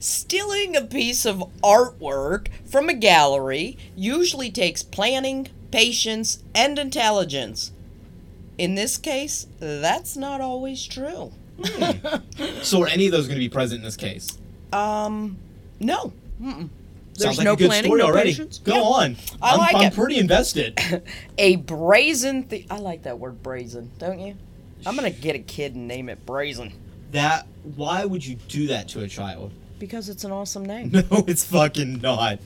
Stealing 0.00 0.76
a 0.76 0.82
piece 0.82 1.24
of 1.24 1.44
artwork 1.62 2.48
from 2.66 2.88
a 2.88 2.94
gallery 2.94 3.78
usually 3.96 4.50
takes 4.50 4.82
planning, 4.82 5.48
patience, 5.70 6.42
and 6.54 6.78
intelligence. 6.78 7.70
In 8.58 8.74
this 8.74 8.98
case, 8.98 9.46
that's 9.60 10.16
not 10.16 10.40
always 10.40 10.84
true. 10.84 11.32
Hmm. 11.64 12.16
So 12.62 12.82
are 12.82 12.88
any 12.88 13.06
of 13.06 13.12
those 13.12 13.26
going 13.28 13.36
to 13.36 13.44
be 13.44 13.48
present 13.48 13.78
in 13.78 13.84
this 13.84 13.96
case? 13.96 14.38
Um, 14.72 15.36
no. 15.80 16.12
Mm-mm. 16.40 16.68
There's 17.14 17.24
Sounds 17.24 17.38
like 17.38 17.44
no 17.44 17.52
a 17.52 17.56
good 17.56 17.68
planning, 17.68 17.88
story 17.90 18.00
no 18.00 18.06
already. 18.06 18.30
patience. 18.30 18.58
Go 18.58 18.74
Yeah. 18.74 18.80
on. 18.80 19.16
I 19.42 19.50
I'm, 19.52 19.58
like 19.58 19.74
I'm 19.76 19.82
it. 19.84 19.94
pretty 19.94 20.18
invested. 20.18 20.78
A 21.38 21.56
brazen. 21.56 22.44
Th- 22.44 22.66
I 22.70 22.78
like 22.78 23.02
that 23.02 23.18
word 23.18 23.42
brazen, 23.42 23.90
don't 23.98 24.18
you? 24.18 24.34
I'm 24.86 24.96
gonna 24.96 25.10
get 25.10 25.36
a 25.36 25.40
kid 25.40 25.74
and 25.74 25.86
name 25.86 26.08
it 26.08 26.24
brazen 26.26 26.72
that 27.12 27.46
why 27.76 28.04
would 28.06 28.24
you 28.26 28.36
do 28.48 28.68
that 28.68 28.88
to 28.88 29.00
a 29.02 29.08
child? 29.08 29.52
because 29.78 30.08
it's 30.08 30.22
an 30.24 30.30
awesome 30.32 30.64
name. 30.64 30.90
No, 31.10 31.24
it's 31.26 31.44
fucking 31.44 32.00
not. 32.00 32.38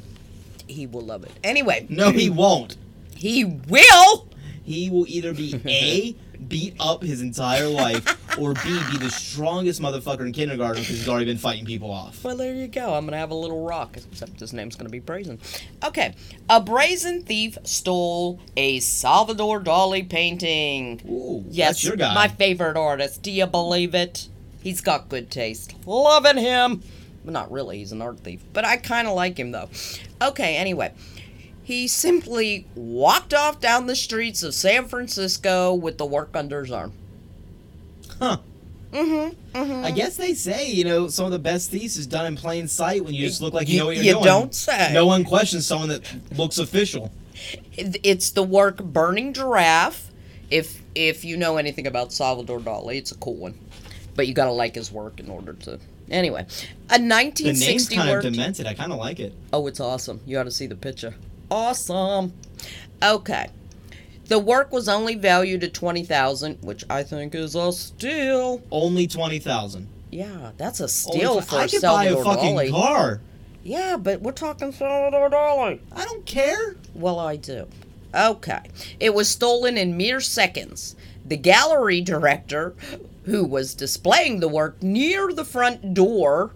he 0.66 0.86
will 0.86 1.02
love 1.02 1.22
it. 1.24 1.30
Anyway, 1.44 1.86
No, 1.90 2.10
he 2.10 2.28
won't. 2.42 2.76
he 3.14 3.44
will. 3.44 4.28
He 4.64 4.90
will 4.90 5.06
either 5.06 5.32
be 5.34 5.54
A, 5.66 6.16
beat 6.48 6.74
up 6.80 7.02
his 7.02 7.20
entire 7.20 7.68
life, 7.68 8.04
or 8.38 8.54
B, 8.54 8.78
be 8.90 8.98
the 8.98 9.10
strongest 9.10 9.80
motherfucker 9.80 10.20
in 10.26 10.32
kindergarten 10.32 10.82
because 10.82 10.98
he's 10.98 11.08
already 11.08 11.26
been 11.26 11.38
fighting 11.38 11.64
people 11.64 11.90
off. 11.90 12.22
Well, 12.24 12.36
there 12.36 12.54
you 12.54 12.66
go. 12.68 12.94
I'm 12.94 13.04
gonna 13.06 13.16
have 13.16 13.30
a 13.30 13.34
little 13.34 13.64
rock, 13.66 13.96
except 13.96 14.40
his 14.40 14.52
name's 14.52 14.76
gonna 14.76 14.90
be 14.90 14.98
Brazen. 14.98 15.38
Okay, 15.84 16.14
a 16.48 16.60
brazen 16.60 17.22
thief 17.22 17.56
stole 17.64 18.38
a 18.56 18.80
Salvador 18.80 19.60
Dali 19.60 20.08
painting. 20.08 21.00
Ooh, 21.08 21.44
Yes, 21.48 21.68
that's 21.68 21.84
your 21.84 21.96
guy. 21.96 22.14
my 22.14 22.28
favorite 22.28 22.76
artist. 22.76 23.22
Do 23.22 23.30
you 23.30 23.46
believe 23.46 23.94
it? 23.94 24.28
He's 24.62 24.80
got 24.80 25.08
good 25.08 25.30
taste. 25.30 25.74
Loving 25.86 26.38
him. 26.38 26.82
Well, 27.24 27.32
not 27.32 27.50
really. 27.50 27.78
He's 27.78 27.92
an 27.92 28.02
art 28.02 28.20
thief, 28.20 28.42
but 28.52 28.64
I 28.64 28.76
kind 28.76 29.08
of 29.08 29.14
like 29.14 29.38
him 29.38 29.50
though. 29.52 29.68
Okay. 30.20 30.56
Anyway, 30.56 30.92
he 31.62 31.88
simply 31.88 32.66
walked 32.74 33.34
off 33.34 33.60
down 33.60 33.86
the 33.86 33.96
streets 33.96 34.42
of 34.42 34.54
San 34.54 34.86
Francisco 34.86 35.74
with 35.74 35.98
the 35.98 36.06
work 36.06 36.30
under 36.34 36.62
his 36.62 36.70
arm. 36.72 36.92
Huh. 38.18 38.38
Mm-hmm. 38.92 39.84
I 39.84 39.90
guess 39.90 40.16
they 40.16 40.32
say, 40.34 40.70
you 40.70 40.84
know, 40.84 41.08
some 41.08 41.26
of 41.26 41.32
the 41.32 41.38
best 41.38 41.70
thieves 41.70 41.96
is 41.96 42.06
done 42.06 42.24
in 42.26 42.36
plain 42.36 42.66
sight 42.68 43.04
when 43.04 43.12
you 43.14 43.26
just 43.26 43.42
look 43.42 43.52
like 43.52 43.68
you, 43.68 43.74
You- 43.74 43.80
know 43.80 43.86
what 43.86 43.96
you're 43.96 44.04
you 44.04 44.12
doing. 44.12 44.24
You 44.24 44.30
don't 44.30 44.54
say. 44.54 44.90
No 44.94 45.04
one 45.06 45.24
questions 45.24 45.66
someone 45.66 45.88
that 45.90 46.02
looks 46.36 46.58
official. 46.58 47.12
It's 47.76 48.30
the 48.30 48.42
work 48.42 48.82
Burning 48.82 49.32
Giraffe. 49.34 50.10
If 50.50 50.80
if 50.94 51.24
you 51.24 51.36
know 51.36 51.56
anything 51.58 51.86
about 51.86 52.12
Salvador 52.12 52.60
Dali, 52.60 52.96
it's 52.96 53.12
a 53.12 53.16
cool 53.16 53.34
one. 53.34 53.58
But 54.14 54.26
you 54.28 54.32
gotta 54.34 54.52
like 54.52 54.74
his 54.76 54.90
work 54.90 55.20
in 55.20 55.28
order 55.28 55.52
to. 55.52 55.78
Anyway, 56.10 56.46
a 56.88 56.98
The 56.98 56.98
name's 57.00 57.34
1960 57.50 57.96
kind 57.96 58.08
work. 58.10 58.24
of 58.24 58.32
demented. 58.32 58.66
I 58.66 58.72
kind 58.74 58.92
of 58.92 58.98
like 58.98 59.18
it. 59.20 59.34
oh, 59.52 59.66
it's 59.66 59.80
awesome. 59.80 60.20
You 60.24 60.38
ought 60.38 60.44
to 60.44 60.50
see 60.52 60.66
the 60.66 60.76
picture. 60.76 61.14
Awesome. 61.50 62.32
Okay. 63.02 63.48
The 64.28 64.38
work 64.38 64.72
was 64.72 64.88
only 64.88 65.14
valued 65.14 65.62
at 65.62 65.72
twenty 65.74 66.04
thousand, 66.04 66.58
which 66.62 66.84
I 66.90 67.02
think 67.02 67.34
is 67.34 67.54
a 67.54 67.72
steal. 67.72 68.62
Only 68.70 69.06
twenty 69.06 69.38
thousand. 69.38 69.88
Yeah, 70.10 70.52
that's 70.56 70.80
a 70.80 70.88
steal 70.88 71.40
for 71.40 71.56
I 71.56 71.68
could 71.68 71.82
buy 71.82 72.06
Salvador 72.06 72.20
a 72.20 72.24
fucking 72.24 72.56
Dali. 72.56 72.70
car. 72.70 73.20
Yeah, 73.62 73.96
but 73.96 74.22
we're 74.22 74.32
talking 74.32 74.72
Salvador 74.72 75.30
Dali. 75.30 75.80
I 75.92 76.04
don't 76.04 76.24
care. 76.24 76.76
Well, 76.94 77.18
I 77.18 77.36
do. 77.36 77.68
Okay. 78.14 78.60
It 78.98 79.12
was 79.14 79.28
stolen 79.28 79.76
in 79.76 79.96
mere 79.96 80.20
seconds. 80.20 80.96
The 81.24 81.36
gallery 81.36 82.00
director, 82.00 82.74
who 83.24 83.44
was 83.44 83.74
displaying 83.74 84.40
the 84.40 84.48
work 84.48 84.82
near 84.82 85.32
the 85.32 85.44
front 85.44 85.92
door, 85.94 86.52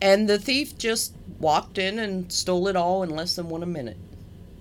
and 0.00 0.28
the 0.28 0.38
thief 0.38 0.76
just 0.76 1.14
walked 1.40 1.78
in 1.78 1.98
and 1.98 2.30
stole 2.30 2.68
it 2.68 2.76
all 2.76 3.02
in 3.02 3.10
less 3.10 3.34
than 3.36 3.48
one 3.48 3.62
a 3.62 3.66
minute. 3.66 3.96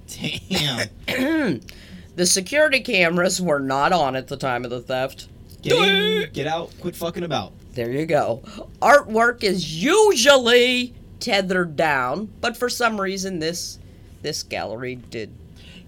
Damn. 0.07 1.59
The 2.15 2.25
security 2.25 2.79
cameras 2.79 3.41
were 3.41 3.59
not 3.59 3.91
on 3.91 4.15
at 4.15 4.29
the 4.29 4.37
time 4.37 4.63
of 4.63 4.71
the 4.71 4.79
theft. 4.79 5.27
Get 5.61 5.75
in, 5.77 6.29
get 6.31 6.47
out, 6.47 6.71
quit 6.79 6.95
fucking 6.95 7.23
about. 7.23 7.51
There 7.73 7.91
you 7.91 8.05
go. 8.05 8.41
Artwork 8.81 9.43
is 9.43 9.83
usually 9.83 10.93
tethered 11.19 11.75
down, 11.75 12.29
but 12.39 12.55
for 12.55 12.69
some 12.69 13.01
reason 13.01 13.39
this 13.39 13.79
this 14.21 14.43
gallery 14.43 14.95
did 14.95 15.29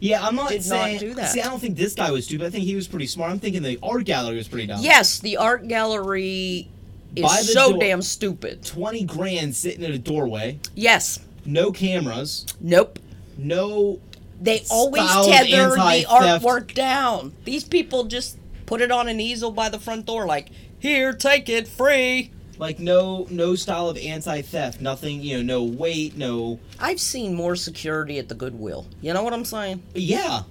Yeah, 0.02 0.22
I'm 0.22 0.36
not 0.36 0.50
Did 0.50 0.58
not 0.58 0.64
saying. 0.66 1.00
do 1.00 1.14
that. 1.14 1.32
See, 1.32 1.40
I 1.40 1.46
don't 1.46 1.60
think 1.62 1.78
this 1.78 1.96
guy 1.96 2.12
was 2.12 2.26
stupid. 2.26 2.46
I 2.48 2.50
think 2.50 2.66
he 2.66 2.76
was 2.76 2.90
pretty 2.90 3.08
smart. 3.08 3.32
I'm 3.32 3.40
thinking 3.40 3.64
the 3.64 3.80
art 3.82 4.04
gallery 4.04 4.36
was 4.36 4.50
pretty 4.50 4.68
dumb. 4.68 4.82
Yes, 4.82 5.20
the 5.20 5.38
art 5.38 5.66
gallery 5.70 6.68
is 7.16 7.24
By 7.24 7.38
the 7.38 7.44
so 7.44 7.70
door. 7.72 7.80
damn 7.80 8.02
stupid. 8.02 8.66
Twenty 8.66 9.06
grand 9.06 9.56
sitting 9.56 9.82
in 9.84 9.94
a 9.94 9.98
doorway, 9.98 10.60
Yes. 10.76 11.20
no 11.46 11.72
cameras, 11.72 12.46
Nope. 12.60 13.00
No. 13.38 14.00
They 14.40 14.64
always 14.70 15.02
tether 15.26 15.70
the 15.70 16.06
artwork 16.08 16.74
down. 16.76 17.34
These 17.44 17.64
people 17.64 18.04
just 18.04 18.38
put 18.68 18.82
it 18.82 18.92
on 18.92 19.08
an 19.08 19.20
easel 19.20 19.52
by 19.52 19.70
the 19.70 19.80
front 19.80 20.06
door, 20.06 20.28
like, 20.28 20.50
here, 20.80 21.12
take 21.14 21.50
it 21.50 21.68
free. 21.68 22.32
Like 22.60 22.80
no 22.80 23.28
no 23.30 23.54
style 23.54 23.88
of 23.88 23.98
anti-theft, 23.98 24.82
nothing, 24.82 25.22
you 25.22 25.38
know, 25.38 25.60
no 25.60 25.64
weight, 25.64 26.18
no 26.18 26.60
I've 26.80 27.00
seen 27.00 27.36
more 27.36 27.56
security 27.56 28.18
at 28.18 28.30
the 28.30 28.36
Goodwill. 28.36 28.88
You 29.00 29.14
know 29.14 29.22
what 29.22 29.34
I'm 29.34 29.46
saying? 29.46 29.84
Yeah. 29.94 30.42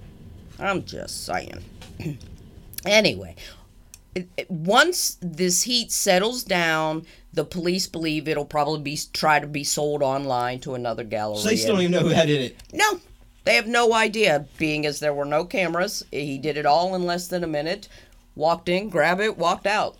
I'm 0.59 0.85
just 0.85 1.25
saying. 1.25 1.63
anyway, 2.85 3.35
once 4.49 5.17
this 5.21 5.63
heat 5.63 5.91
settles 5.91 6.43
down, 6.43 7.05
the 7.33 7.45
police 7.45 7.87
believe 7.87 8.27
it'll 8.27 8.45
probably 8.45 8.81
be 8.81 8.99
try 9.13 9.39
to 9.39 9.47
be 9.47 9.63
sold 9.63 10.01
online 10.01 10.59
to 10.61 10.73
another 10.73 11.03
gallery. 11.03 11.39
So 11.39 11.49
they 11.49 11.55
still 11.55 11.75
don't 11.75 11.83
even 11.83 11.91
know 11.91 11.99
who 11.99 12.09
had 12.09 12.29
it. 12.29 12.55
No, 12.73 12.99
they 13.45 13.55
have 13.55 13.67
no 13.67 13.93
idea. 13.93 14.45
Being 14.57 14.85
as 14.85 14.99
there 14.99 15.13
were 15.13 15.25
no 15.25 15.45
cameras, 15.45 16.03
he 16.11 16.37
did 16.37 16.57
it 16.57 16.65
all 16.65 16.95
in 16.95 17.05
less 17.05 17.27
than 17.27 17.43
a 17.43 17.47
minute. 17.47 17.87
Walked 18.35 18.69
in, 18.69 18.89
grabbed 18.89 19.21
it, 19.21 19.37
walked 19.37 19.65
out. 19.65 19.97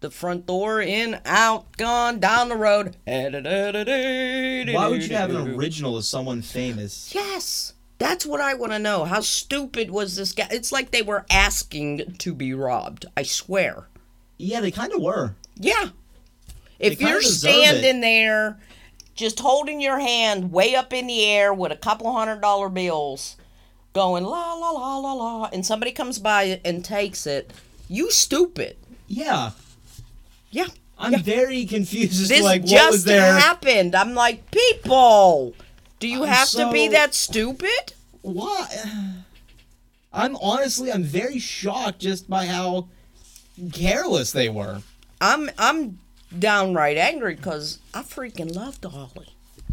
The 0.00 0.10
front 0.10 0.46
door, 0.46 0.80
in, 0.80 1.18
out, 1.24 1.76
gone, 1.78 2.20
down 2.20 2.50
the 2.50 2.56
road. 2.56 2.96
Why 3.06 4.88
would 4.88 5.06
you 5.06 5.16
have 5.16 5.30
an 5.30 5.54
original 5.54 5.96
of 5.96 6.04
someone 6.04 6.42
famous? 6.42 7.14
Yes, 7.14 7.72
that's 7.98 8.26
what 8.26 8.40
I 8.40 8.54
want 8.54 8.72
to 8.72 8.78
know. 8.78 9.04
How 9.04 9.20
stupid 9.20 9.90
was 9.90 10.16
this 10.16 10.32
guy? 10.32 10.48
It's 10.50 10.72
like 10.72 10.90
they 10.90 11.02
were 11.02 11.24
asking 11.30 12.14
to 12.18 12.34
be 12.34 12.52
robbed. 12.54 13.06
I 13.16 13.22
swear. 13.22 13.86
Yeah, 14.38 14.60
they 14.60 14.70
kind 14.70 14.92
of 14.92 15.00
were. 15.00 15.34
Yeah. 15.56 15.88
If 16.78 17.00
you're 17.00 17.22
standing 17.22 18.00
there, 18.02 18.58
just 19.14 19.40
holding 19.40 19.80
your 19.80 19.98
hand 19.98 20.52
way 20.52 20.74
up 20.74 20.92
in 20.92 21.06
the 21.06 21.24
air 21.24 21.54
with 21.54 21.72
a 21.72 21.76
couple 21.76 22.12
hundred 22.12 22.42
dollar 22.42 22.68
bills, 22.68 23.36
going 23.94 24.24
la 24.24 24.52
la 24.52 24.70
la 24.70 24.98
la 24.98 25.12
la, 25.14 25.48
and 25.52 25.64
somebody 25.64 25.90
comes 25.92 26.18
by 26.18 26.60
and 26.66 26.84
takes 26.84 27.26
it, 27.26 27.50
you 27.88 28.10
stupid. 28.10 28.76
Yeah. 29.08 29.52
Yeah. 30.50 30.66
I'm 30.98 31.20
very 31.22 31.64
confused 31.64 32.20
as 32.22 32.28
This 32.28 32.38
to 32.38 32.44
like 32.44 32.62
what 32.62 32.70
just 32.70 32.92
was 32.92 33.04
there. 33.04 33.32
happened. 33.38 33.94
I'm 33.94 34.14
like, 34.14 34.50
people, 34.50 35.54
do 35.98 36.08
you 36.08 36.22
I'm 36.22 36.28
have 36.28 36.50
to 36.50 36.70
be 36.70 36.88
that 36.88 37.14
stupid? 37.14 37.94
What? 38.22 38.86
I'm 40.12 40.36
honestly, 40.36 40.92
I'm 40.92 41.04
very 41.04 41.38
shocked 41.38 42.00
just 42.00 42.28
by 42.28 42.46
how 42.46 42.88
careless 43.72 44.32
they 44.32 44.48
were. 44.48 44.82
I'm 45.20 45.50
I'm 45.58 45.98
downright 46.36 46.96
angry 46.96 47.34
because 47.34 47.78
I 47.94 48.02
freaking 48.02 48.54
love 48.54 48.80
Dali. 48.80 49.28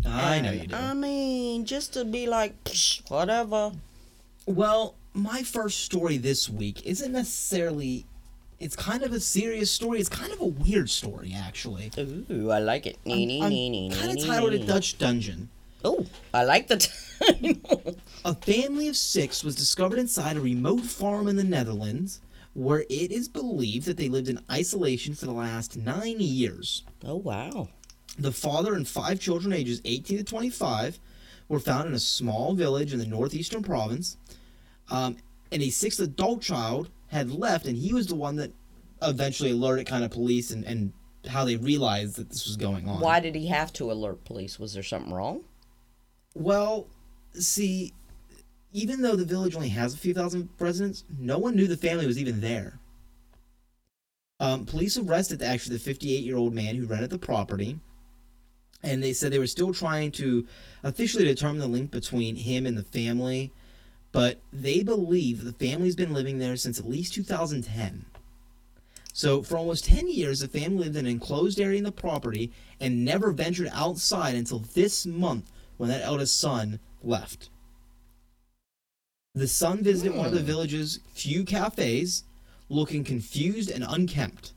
I 0.05 0.41
know 0.41 0.51
you 0.51 0.67
do. 0.67 0.75
I 0.75 0.93
mean, 0.93 1.65
just 1.65 1.93
to 1.93 2.05
be 2.05 2.27
like, 2.27 2.61
"Psh, 2.65 3.09
whatever. 3.09 3.71
Well, 4.45 4.95
my 5.13 5.43
first 5.43 5.79
story 5.81 6.17
this 6.17 6.49
week 6.49 6.85
isn't 6.85 7.11
necessarily. 7.11 8.05
It's 8.59 8.75
kind 8.75 9.03
of 9.03 9.11
a 9.11 9.19
serious 9.19 9.71
story. 9.71 9.99
It's 9.99 10.09
kind 10.09 10.31
of 10.31 10.39
a 10.39 10.45
weird 10.45 10.89
story, 10.89 11.35
actually. 11.35 11.91
Ooh, 11.97 12.49
I 12.49 12.59
like 12.59 12.85
it. 12.85 12.97
I'm 13.05 13.11
nee, 13.11 13.91
kind 13.93 14.17
of 14.17 14.25
titled 14.25 14.53
it 14.53 14.65
Dutch 14.65 14.97
Dungeon. 14.97 15.49
Oh, 15.83 16.05
I 16.33 16.43
like 16.43 16.67
the 16.67 16.77
title. 17.19 17.97
A 18.25 18.35
family 18.35 18.87
of 18.87 18.95
six 18.95 19.43
was 19.43 19.55
discovered 19.55 19.99
inside 19.99 20.37
a 20.37 20.41
remote 20.41 20.81
farm 20.81 21.27
in 21.27 21.35
the 21.35 21.43
Netherlands, 21.43 22.21
where 22.53 22.85
it 22.89 23.11
is 23.11 23.27
believed 23.27 23.85
that 23.87 23.97
they 23.97 24.09
lived 24.09 24.29
in 24.29 24.39
isolation 24.51 25.13
for 25.15 25.25
the 25.25 25.31
last 25.33 25.75
nine 25.77 26.19
years. 26.19 26.83
oh 27.05 27.15
wow. 27.17 27.69
The 28.17 28.31
father 28.31 28.75
and 28.75 28.87
five 28.87 29.19
children, 29.19 29.53
ages 29.53 29.81
18 29.85 30.19
to 30.19 30.23
25, 30.23 30.99
were 31.49 31.59
found 31.59 31.87
in 31.87 31.95
a 31.95 31.99
small 31.99 32.53
village 32.53 32.93
in 32.93 32.99
the 32.99 33.07
northeastern 33.07 33.63
province. 33.63 34.17
Um, 34.91 35.17
and 35.51 35.63
a 35.63 35.69
sixth 35.71 35.99
adult 35.99 36.41
child 36.41 36.89
had 37.07 37.31
left, 37.31 37.65
and 37.65 37.75
he 37.75 37.91
was 37.91 38.07
the 38.07 38.15
one 38.15 38.35
that 38.35 38.51
eventually 39.01 39.49
alerted 39.51 39.87
kind 39.87 40.03
of 40.03 40.11
police 40.11 40.51
and, 40.51 40.63
and 40.63 40.93
how 41.27 41.43
they 41.43 41.55
realized 41.55 42.17
that 42.17 42.29
this 42.29 42.45
was 42.45 42.55
going 42.55 42.87
on. 42.87 42.99
Why 42.99 43.19
did 43.19 43.33
he 43.35 43.47
have 43.47 43.73
to 43.73 43.91
alert 43.91 44.23
police? 44.25 44.59
Was 44.59 44.73
there 44.75 44.83
something 44.83 45.11
wrong? 45.13 45.43
Well, 46.33 46.87
see, 47.33 47.93
even 48.71 49.01
though 49.01 49.15
the 49.15 49.25
village 49.25 49.55
only 49.55 49.69
has 49.69 49.93
a 49.93 49.97
few 49.97 50.13
thousand 50.13 50.49
residents, 50.59 51.03
no 51.19 51.37
one 51.37 51.55
knew 51.55 51.67
the 51.67 51.77
family 51.77 52.07
was 52.07 52.17
even 52.17 52.41
there. 52.41 52.79
Um, 54.39 54.65
police 54.65 54.97
arrested 54.97 55.41
actually 55.41 55.77
the 55.77 55.83
58 55.83 56.23
year 56.23 56.37
old 56.37 56.53
man 56.53 56.75
who 56.75 56.85
rented 56.85 57.11
the 57.11 57.19
property, 57.19 57.79
and 58.81 59.01
they 59.01 59.13
said 59.13 59.31
they 59.31 59.39
were 59.39 59.47
still 59.47 59.73
trying 59.73 60.11
to 60.13 60.45
officially 60.83 61.23
determine 61.23 61.59
the 61.59 61.67
link 61.67 61.91
between 61.91 62.35
him 62.35 62.65
and 62.65 62.77
the 62.77 62.83
family, 62.83 63.51
but 64.11 64.39
they 64.51 64.83
believe 64.83 65.43
the 65.43 65.53
family's 65.53 65.95
been 65.95 66.13
living 66.13 66.39
there 66.39 66.57
since 66.57 66.79
at 66.79 66.89
least 66.89 67.13
2010. 67.13 68.05
So, 69.15 69.43
for 69.43 69.57
almost 69.57 69.85
10 69.85 70.09
years, 70.09 70.39
the 70.39 70.47
family 70.47 70.85
lived 70.85 70.95
in 70.95 71.05
an 71.05 71.11
enclosed 71.11 71.59
area 71.59 71.77
in 71.77 71.83
the 71.83 71.91
property 71.91 72.51
and 72.79 73.05
never 73.05 73.31
ventured 73.31 73.69
outside 73.71 74.33
until 74.33 74.59
this 74.59 75.05
month 75.05 75.51
when 75.77 75.89
that 75.89 76.01
eldest 76.03 76.39
son 76.39 76.79
left. 77.03 77.49
The 79.35 79.47
son 79.47 79.83
visited 79.83 80.15
one 80.15 80.27
of 80.27 80.33
the 80.33 80.39
Hmm. 80.41 80.45
village's 80.45 80.99
few 81.13 81.43
cafes, 81.43 82.23
looking 82.69 83.03
confused 83.03 83.71
and 83.71 83.83
unkempt. 83.87 84.53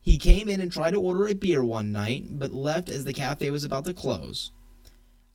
He 0.00 0.18
came 0.18 0.48
in 0.48 0.60
and 0.60 0.70
tried 0.70 0.90
to 0.92 1.00
order 1.00 1.28
a 1.28 1.34
beer 1.34 1.64
one 1.64 1.92
night, 1.92 2.38
but 2.38 2.52
left 2.52 2.88
as 2.90 3.04
the 3.04 3.12
cafe 3.12 3.50
was 3.50 3.64
about 3.64 3.84
to 3.86 3.94
close. 3.94 4.50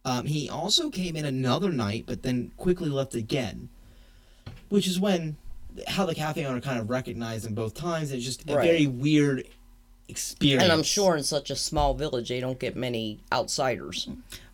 Um, 0.05 0.25
he 0.25 0.49
also 0.49 0.89
came 0.89 1.15
in 1.15 1.25
another 1.25 1.69
night, 1.71 2.03
but 2.05 2.21
then 2.23 2.51
quickly 2.57 2.89
left 2.89 3.15
again, 3.15 3.69
which 4.69 4.87
is 4.87 4.99
when 4.99 5.37
how 5.87 6.05
the 6.05 6.15
cafe 6.15 6.43
owner 6.45 6.59
kind 6.61 6.79
of 6.79 6.89
recognized 6.89 7.45
him 7.45 7.53
both 7.53 7.73
times. 7.75 8.11
It's 8.11 8.25
just 8.25 8.49
a 8.49 8.55
Right. 8.55 8.63
very 8.65 8.87
weird 8.87 9.47
experience. 10.07 10.63
And 10.63 10.71
I'm 10.71 10.83
sure 10.83 11.15
in 11.15 11.23
such 11.23 11.49
a 11.51 11.55
small 11.55 11.93
village 11.93 12.29
they 12.29 12.39
don't 12.39 12.59
get 12.59 12.75
many 12.75 13.19
outsiders. 13.31 14.07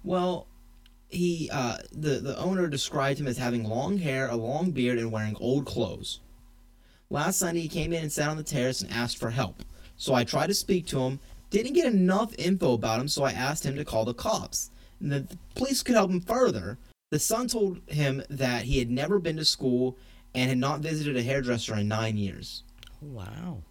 Well, 0.04 0.47
he 1.13 1.49
uh, 1.52 1.78
the 1.91 2.19
the 2.19 2.38
owner 2.38 2.67
described 2.67 3.19
him 3.19 3.28
as 3.28 3.38
having 3.38 3.63
long 3.63 3.97
hair, 3.97 4.28
a 4.30 4.36
long 4.36 4.71
beard, 4.71 4.97
and 4.97 5.12
wearing 5.12 5.36
old 5.39 5.65
clothes. 5.65 6.19
Last 7.10 7.39
Sunday, 7.39 7.62
he 7.62 7.67
came 7.67 7.93
in 7.93 8.04
and 8.04 8.12
sat 8.12 8.30
on 8.30 8.38
the 8.38 8.43
terrace 8.43 8.82
and 8.82 8.91
asked 8.91 9.17
for 9.17 9.30
help. 9.30 9.63
So 9.97 10.13
I 10.13 10.23
tried 10.23 10.47
to 10.47 10.54
speak 10.54 10.88
to 10.88 10.99
him. 10.99 11.19
Didn't 11.52 11.73
get 11.73 11.93
enough 11.93 12.34
info 12.39 12.73
about 12.73 12.99
him, 12.99 13.08
so 13.08 13.23
I 13.23 13.32
asked 13.32 13.63
him 13.63 13.76
to 13.76 13.86
call 13.86 14.06
the 14.06 14.13
cops. 14.15 14.71
And 14.99 15.12
the, 15.12 15.19
the 15.19 15.38
police 15.54 15.84
could 15.84 15.95
help 15.95 16.10
him 16.10 16.21
further. 16.21 16.80
The 17.12 17.19
son 17.19 17.47
told 17.47 17.82
him 17.88 18.23
that 18.30 18.63
he 18.63 18.80
had 18.80 18.89
never 18.89 19.19
been 19.19 19.38
to 19.38 19.45
school 19.45 19.97
and 20.34 20.49
had 20.49 20.58
not 20.58 20.80
visited 20.80 21.15
a 21.15 21.21
hairdresser 21.21 21.76
in 21.76 21.88
nine 21.88 22.17
years. 22.17 22.63
Wow. 23.02 23.62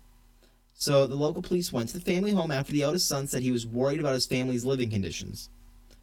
So 0.75 1.07
the 1.07 1.17
local 1.17 1.43
police 1.43 1.73
went 1.73 1.89
to 1.89 1.99
the 1.99 2.05
family 2.05 2.33
home 2.33 2.51
after 2.51 2.73
the 2.73 2.83
eldest 2.83 3.09
son 3.09 3.27
said 3.27 3.43
he 3.43 3.51
was 3.51 3.67
worried 3.67 4.01
about 4.01 4.15
his 4.15 4.27
family's 4.27 4.65
living 4.65 4.91
conditions, 4.91 5.49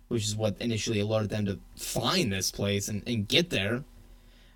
which 0.10 0.26
is 0.26 0.36
what 0.36 0.56
initially 0.60 1.00
alerted 1.00 1.30
them 1.30 1.46
to 1.46 1.58
find 1.78 2.32
this 2.32 2.52
place 2.52 2.88
and, 2.90 3.02
and 3.08 3.28
get 3.28 3.50
there. 3.50 3.84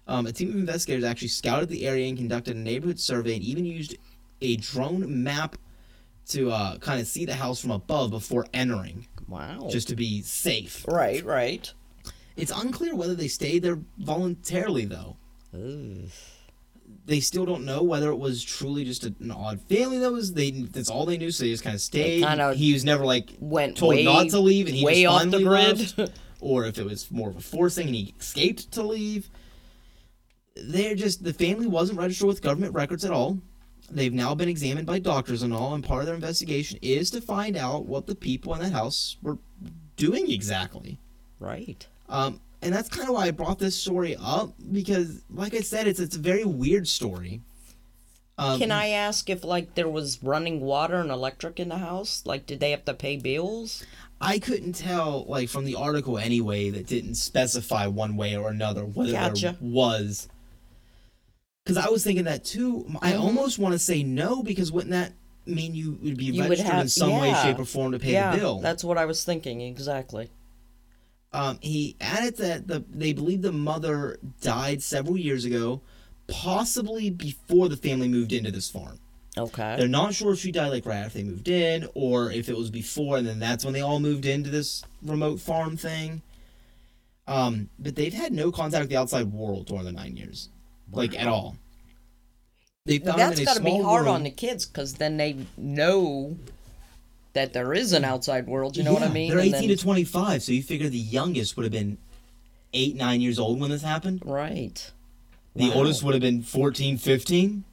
Um, 0.08 0.26
a 0.28 0.32
team 0.34 0.50
of 0.50 0.56
investigators 0.56 1.06
actually 1.06 1.30
scouted 1.30 1.70
the 1.70 1.88
area 1.88 2.08
and 2.08 2.18
conducted 2.18 2.58
a 2.58 2.60
neighborhood 2.60 3.00
survey 3.00 3.36
and 3.36 3.44
even 3.44 3.63
used 3.66 3.96
a 4.42 4.58
drone 4.58 5.24
map 5.24 5.56
to 6.28 6.52
uh, 6.52 6.78
kind 6.80 7.00
of 7.00 7.08
see 7.08 7.26
the 7.26 7.36
house 7.36 7.62
from 7.62 7.72
above 7.72 8.12
before 8.12 8.46
entering, 8.54 9.08
Wow. 9.28 9.68
just 9.72 9.88
to 9.89 9.96
be 9.96 10.22
safe. 10.22 10.86
right, 10.88 11.24
right. 11.24 11.72
It's 12.36 12.52
unclear 12.52 12.96
whether 12.96 13.13
they 13.16 13.28
stayed 13.28 13.62
there 13.63 13.80
voluntarily, 14.00 14.86
though. 14.86 15.16
Ooh. 15.56 16.08
They 17.06 17.20
still 17.20 17.46
don't 17.46 17.66
know 17.66 17.84
whether 17.84 18.10
it 18.10 18.18
was 18.18 18.44
truly 18.44 18.84
just 18.84 19.04
an 19.06 19.32
odd 19.32 19.60
family 19.70 19.98
that 20.00 20.12
was 20.12 20.34
they 20.34 20.52
that's 20.52 20.90
all 20.90 21.06
they 21.06 21.18
knew 21.18 21.32
so 21.32 21.44
they 21.44 21.52
just 21.52 21.64
kind 21.64 21.74
of 21.76 21.82
stayed. 21.82 22.24
kinda 22.24 22.54
he 22.54 22.74
was 22.74 22.84
never 22.86 23.06
like 23.06 23.30
Went 23.40 23.78
told 23.78 23.96
way, 23.96 24.04
not 24.04 24.30
to 24.30 24.40
leave 24.40 24.68
and 24.68 24.76
he 24.76 24.86
way 24.86 25.06
off 25.06 25.24
the 25.30 25.40
grid. 25.44 25.98
left, 25.98 26.12
or 26.40 26.66
if 26.66 26.78
it 26.78 26.86
was 26.86 27.10
more 27.12 27.30
of 27.30 27.36
a 27.38 27.42
forcing 27.42 27.88
and 27.88 27.96
he 27.96 28.14
escaped 28.20 28.72
to 28.74 28.84
leave. 28.84 29.30
They're 30.56 30.96
just 30.96 31.24
the 31.24 31.34
family 31.34 31.68
wasn't 31.68 32.00
registered 32.00 32.28
with 32.28 32.42
government 32.42 32.74
records 32.74 33.04
at 33.04 33.12
all. 33.12 33.40
They've 33.90 34.14
now 34.14 34.34
been 34.36 34.50
examined 34.50 34.88
by 34.88 35.00
doctors 35.00 35.44
and 35.44 35.54
all 35.54 35.74
and 35.74 35.84
part 35.84 36.02
of 36.02 36.06
their 36.06 36.16
investigation 36.16 36.80
is 36.82 37.10
to 37.12 37.22
find 37.22 37.58
out 37.58 37.86
what 37.86 38.08
the 38.08 38.16
people 38.16 38.54
in 38.54 38.62
that 38.62 38.72
house 38.72 39.18
were 39.22 39.38
doing 39.98 40.30
exactly. 40.32 41.00
Right. 41.40 41.86
um, 42.08 42.40
and 42.63 42.73
that's 42.73 42.89
kind 42.89 43.08
of 43.08 43.15
why 43.15 43.28
I 43.28 43.32
brought 43.32 43.60
this 43.60 43.76
story 43.76 44.15
up 44.19 44.54
because, 44.71 45.21
like 45.30 45.54
I 45.54 45.62
said, 45.62 45.88
it's 45.88 45.99
it's 45.99 46.15
a 46.15 46.19
very 46.19 46.43
weird 46.45 46.88
story. 46.88 47.41
Um, 48.38 48.60
Can 48.60 48.71
I 48.71 48.88
ask 48.89 49.30
if 49.30 49.43
like 49.43 49.76
there 49.76 49.88
was 49.89 50.23
running 50.23 50.60
water 50.62 50.95
and 50.95 51.12
electric 51.12 51.60
in 51.60 51.69
the 51.69 51.78
house? 51.78 52.23
Like 52.26 52.45
did 52.45 52.60
they 52.60 52.71
have 52.71 52.86
to 52.86 52.93
pay 52.93 53.17
bills? 53.17 53.86
I 54.19 54.39
couldn't 54.39 54.73
tell, 54.73 55.26
like 55.28 55.49
from 55.49 55.65
the 55.65 55.76
article 55.76 56.17
anyway, 56.17 56.69
that 56.71 56.88
didn't 56.88 57.15
specify 57.15 57.88
one 57.88 58.15
way 58.15 58.36
or 58.38 58.49
another 58.49 58.86
whether 58.86 59.12
Gotcha. 59.12 59.58
there 59.60 59.69
was. 59.69 60.30
Because 61.63 61.78
I 61.78 61.89
was 61.89 62.04
thinking 62.04 62.26
that 62.26 62.43
too. 62.43 62.88
I 63.02 63.15
almost 63.15 63.60
want 63.60 63.73
to 63.73 63.80
say 63.80 64.02
no 64.04 64.41
because 64.43 64.71
wouldn't 64.71 64.91
that 64.91 65.13
mean 65.45 65.76
you 65.76 65.97
would 66.02 66.17
be 66.17 66.26
You 66.26 66.41
would 66.43 66.49
registered 66.52 66.71
in 66.73 66.78
have- 66.80 66.91
some 66.91 67.12
way, 67.19 67.34
shape, 67.43 67.60
or 67.60 67.65
form 67.65 67.91
to 67.91 67.99
pay 67.99 68.13
yeah, 68.13 68.32
the 68.32 68.38
bill? 68.38 68.60
that's 68.62 68.84
what 68.84 68.97
I 68.97 69.06
was 69.06 69.23
thinking 69.23 69.62
exactly. 69.62 70.30
Um, 71.34 71.58
he 71.62 71.96
added 72.00 72.38
that 72.38 72.67
the 72.67 72.84
they 72.91 73.12
believe 73.13 73.41
the 73.41 73.52
mother 73.52 74.19
died 74.41 74.84
several 74.84 75.17
years 75.17 75.46
ago, 75.46 75.82
possibly 76.28 77.10
before 77.10 77.69
the 77.69 77.78
family 77.78 78.08
moved 78.08 78.32
into 78.34 78.52
this 78.52 78.69
farm. 78.69 79.00
Okay. 79.36 79.76
They're 79.78 79.88
not 79.88 80.13
sure 80.13 80.34
if 80.34 80.39
she 80.39 80.52
died 80.52 80.69
like 80.69 80.86
right 80.86 80.98
after 80.98 81.17
they 81.17 81.24
moved 81.24 81.48
in, 81.48 81.88
or 81.96 82.32
if 82.32 82.50
it 82.50 82.56
was 82.58 82.69
before, 82.69 83.17
and 83.17 83.26
then 83.28 83.39
that's 83.39 83.65
when 83.65 83.74
they 83.74 83.82
all 83.82 84.00
moved 84.00 84.26
into 84.28 84.52
this 84.52 84.84
remote 85.02 85.39
farm 85.39 85.76
thing. 85.76 86.22
Um, 87.26 87.69
but 87.80 87.96
they've 87.96 88.13
had 88.13 88.32
no 88.32 88.52
contact 88.52 88.82
with 88.82 88.89
the 88.89 88.98
outside 88.98 89.32
world 89.32 89.65
during 89.67 89.86
the 89.86 89.91
nine 89.91 90.15
years, 90.17 90.50
like 90.91 91.19
at 91.19 91.28
all. 91.28 91.56
They 92.86 93.00
Well, 93.00 93.17
found 93.17 93.32
that's 93.38 93.43
got 93.46 93.58
to 93.58 93.63
be 93.63 93.82
hard 93.82 94.06
room. 94.06 94.15
on 94.15 94.24
the 94.24 94.30
kids 94.30 94.65
because 94.65 94.96
then 94.96 95.17
they 95.17 95.38
know 95.58 96.38
that 97.34 97.54
there 97.54 97.74
is 97.74 97.93
an 97.93 98.04
outside 98.06 98.48
world. 98.48 98.78
You 98.78 98.84
know 98.84 98.93
what 98.93 99.04
I 99.04 99.10
mean? 99.10 99.30
They're 99.30 99.39
And 99.39 99.48
eighteen 99.54 99.69
then- 99.69 99.78
to 99.78 99.84
twenty-five, 99.84 100.43
so 100.43 100.52
you 100.52 100.63
figure 100.63 100.89
the 100.89 100.98
youngest 100.98 101.58
would 101.58 101.63
have 101.63 101.72
been 101.72 101.98
eight, 102.74 102.96
nine 102.96 103.22
years 103.22 103.38
old 103.39 103.60
when 103.60 103.69
this 103.69 103.82
happened. 103.84 104.22
right. 104.26 104.91
The 105.56 105.69
Wow. 105.69 105.76
oldest 105.76 106.02
would 106.02 106.15
have 106.15 106.22
been 106.22 106.41
14, 106.41 106.98
15. 106.98 107.63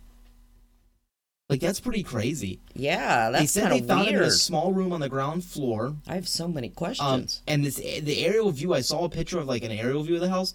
Like 1.48 1.60
that's 1.60 1.80
pretty 1.80 2.02
crazy. 2.02 2.60
Yeah, 2.74 3.30
they 3.30 3.38
that's 3.40 3.52
said 3.52 3.62
kind 3.62 3.74
they 3.74 3.78
of 3.80 3.86
found 3.86 4.08
him 4.08 4.16
in 4.16 4.22
a 4.22 4.30
small 4.30 4.72
room 4.72 4.92
on 4.92 5.00
the 5.00 5.08
ground 5.08 5.44
floor. 5.44 5.96
I 6.06 6.14
have 6.14 6.28
so 6.28 6.46
many 6.46 6.68
Um, 6.68 6.74
questions. 6.74 7.42
and 7.46 7.64
this 7.64 7.76
the 7.76 8.24
aerial 8.24 8.50
view. 8.52 8.72
I 8.74 8.82
saw 8.82 9.04
a 9.04 9.08
picture 9.08 9.38
of 9.38 9.48
like 9.48 9.64
an 9.64 9.72
aerial 9.72 10.02
view 10.04 10.16
of 10.16 10.20
the 10.20 10.28
house, 10.28 10.54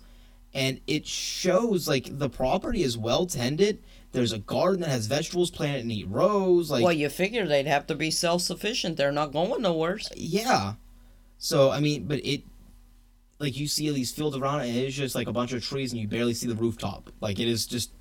and 0.53 0.79
it 0.87 1.05
shows 1.07 1.87
like 1.87 2.17
the 2.19 2.29
property 2.29 2.81
is 2.83 2.97
well 2.97 3.25
tended. 3.25 3.79
There's 4.15 4.32
a 4.32 4.39
garden 4.39 4.82
that 4.82 4.89
has 4.89 5.08
vegetables 5.08 5.51
planted 5.51 5.82
in 5.82 5.88
neat 5.88 6.08
rows. 6.10 6.71
Like 6.71 6.84
well, 6.84 6.93
you 6.93 7.10
figure 7.10 7.45
they'd 7.47 7.67
have 7.67 7.88
to 7.88 7.95
be 7.95 8.12
self 8.12 8.41
sufficient. 8.41 8.97
They're 8.97 9.12
not 9.12 9.32
going 9.32 9.62
nowhere. 9.62 9.99
yeah. 10.15 10.73
So 11.38 11.71
I 11.71 11.80
mean, 11.80 12.06
but 12.06 12.25
it 12.25 12.43
like 13.39 13.58
you 13.58 13.67
see 13.67 13.89
these 13.91 14.12
fields 14.12 14.36
around 14.36 14.62
it, 14.62 14.69
and 14.69 14.78
it's 14.78 14.95
just 14.95 15.15
like 15.15 15.28
a 15.28 15.34
bunch 15.34 15.54
of 15.54 15.63
trees, 15.63 15.91
and 15.91 16.01
you 16.01 16.08
barely 16.08 16.34
see 16.34 16.47
the 16.47 16.56
rooftop. 16.56 17.12
Like 17.21 17.39
it 17.39 17.47
is 17.47 17.65
just 17.65 17.91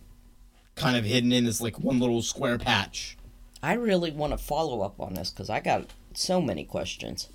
kind 0.76 0.96
of 0.96 1.04
hidden 1.04 1.32
in 1.32 1.44
this 1.44 1.60
like 1.60 1.78
one 1.78 2.00
little 2.00 2.22
square 2.22 2.58
patch. 2.58 3.16
I 3.62 3.74
really 3.74 4.10
want 4.10 4.32
to 4.32 4.38
follow 4.38 4.82
up 4.82 5.00
on 5.00 5.14
this 5.14 5.30
because 5.30 5.48
I 5.50 5.60
got 5.60 5.86
so 6.12 6.40
many 6.40 6.64
questions. 6.64 7.28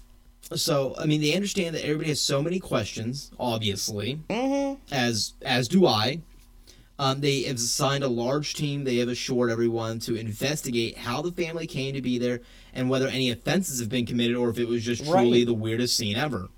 So 0.55 0.95
I 0.97 1.05
mean, 1.05 1.21
they 1.21 1.35
understand 1.35 1.75
that 1.75 1.83
everybody 1.83 2.09
has 2.09 2.21
so 2.21 2.41
many 2.41 2.59
questions, 2.59 3.31
obviously. 3.39 4.19
Mm-hmm. 4.29 4.81
as 4.91 5.33
as 5.41 5.67
do 5.67 5.85
I. 5.85 6.21
Um, 6.99 7.21
they 7.21 7.43
have 7.43 7.55
assigned 7.55 8.03
a 8.03 8.09
large 8.09 8.53
team. 8.55 8.83
They 8.83 8.97
have 8.97 9.07
assured 9.07 9.49
everyone 9.49 9.99
to 9.99 10.15
investigate 10.15 10.97
how 10.97 11.21
the 11.21 11.31
family 11.31 11.65
came 11.65 11.93
to 11.93 12.01
be 12.01 12.17
there 12.19 12.41
and 12.73 12.89
whether 12.89 13.07
any 13.07 13.31
offenses 13.31 13.79
have 13.79 13.87
been 13.87 14.05
committed 14.05 14.35
or 14.35 14.49
if 14.49 14.59
it 14.59 14.67
was 14.67 14.83
just 14.83 15.05
truly 15.05 15.39
Right. 15.39 15.45
the 15.45 15.53
weirdest 15.53 15.95
scene 15.95 16.17
ever. 16.17 16.49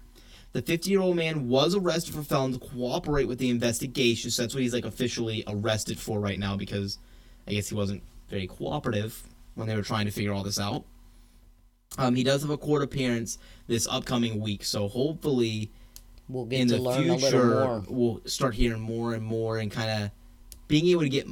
The 0.53 0.63
50 0.63 0.89
year 0.89 0.99
old 0.99 1.15
man 1.15 1.47
was 1.47 1.75
arrested 1.75 2.15
for 2.15 2.23
failing 2.23 2.53
to 2.53 2.59
cooperate 2.59 3.27
with 3.27 3.37
the 3.37 3.51
investigation. 3.51 4.31
So 4.31 4.41
that's 4.41 4.55
what 4.55 4.63
he's 4.63 4.73
like 4.73 4.83
officially 4.83 5.43
arrested 5.47 5.99
for 5.99 6.19
right 6.19 6.39
now 6.39 6.57
because 6.57 6.97
I 7.47 7.51
guess 7.51 7.69
he 7.69 7.75
wasn't 7.75 8.01
very 8.27 8.47
cooperative 8.47 9.21
when 9.53 9.67
they 9.67 9.75
were 9.75 9.83
trying 9.83 10.05
to 10.07 10.11
figure 10.11 10.33
all 10.33 10.43
this 10.43 10.59
out. 10.59 10.85
Um, 11.99 12.15
he 12.15 12.23
does 12.23 12.41
have 12.41 12.49
a 12.51 12.57
court 12.57 12.81
appearance 12.81 13.37
this 13.67 13.87
upcoming 13.87 14.39
week, 14.41 14.63
so 14.65 14.87
hopefully 14.87 15.69
We'll 16.27 16.45
get 16.45 16.61
in 16.61 16.67
to 16.69 16.75
the 16.77 16.81
learn 16.81 16.97
a 16.97 17.01
little 17.01 17.19
future 17.19 17.45
more. 17.65 17.83
we'll 17.89 18.21
start 18.25 18.55
hearing 18.55 18.81
more 18.81 19.13
and 19.13 19.23
more 19.23 19.57
and 19.59 19.69
kind 19.71 20.05
of 20.05 20.11
being 20.71 20.87
able 20.87 21.01
to 21.01 21.09
get 21.09 21.27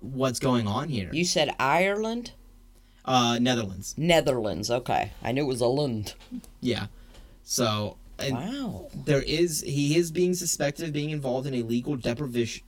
what's 0.00 0.38
going 0.38 0.66
on 0.68 0.88
here. 0.88 1.08
You 1.12 1.24
said 1.24 1.54
Ireland, 1.58 2.32
uh, 3.04 3.38
Netherlands, 3.40 3.94
Netherlands. 3.96 4.70
Okay, 4.70 5.12
I 5.22 5.32
knew 5.32 5.42
it 5.42 5.48
was 5.48 5.60
a 5.62 5.66
Lund. 5.66 6.14
yeah. 6.60 6.86
So 7.42 7.96
and 8.18 8.34
Wow. 8.36 8.88
there 9.06 9.22
is 9.22 9.62
he 9.62 9.96
is 9.96 10.10
being 10.12 10.34
suspected 10.34 10.86
of 10.86 10.92
being 10.92 11.10
involved 11.10 11.46
in 11.46 11.54
illegal 11.54 11.96
deprivation, 11.96 12.62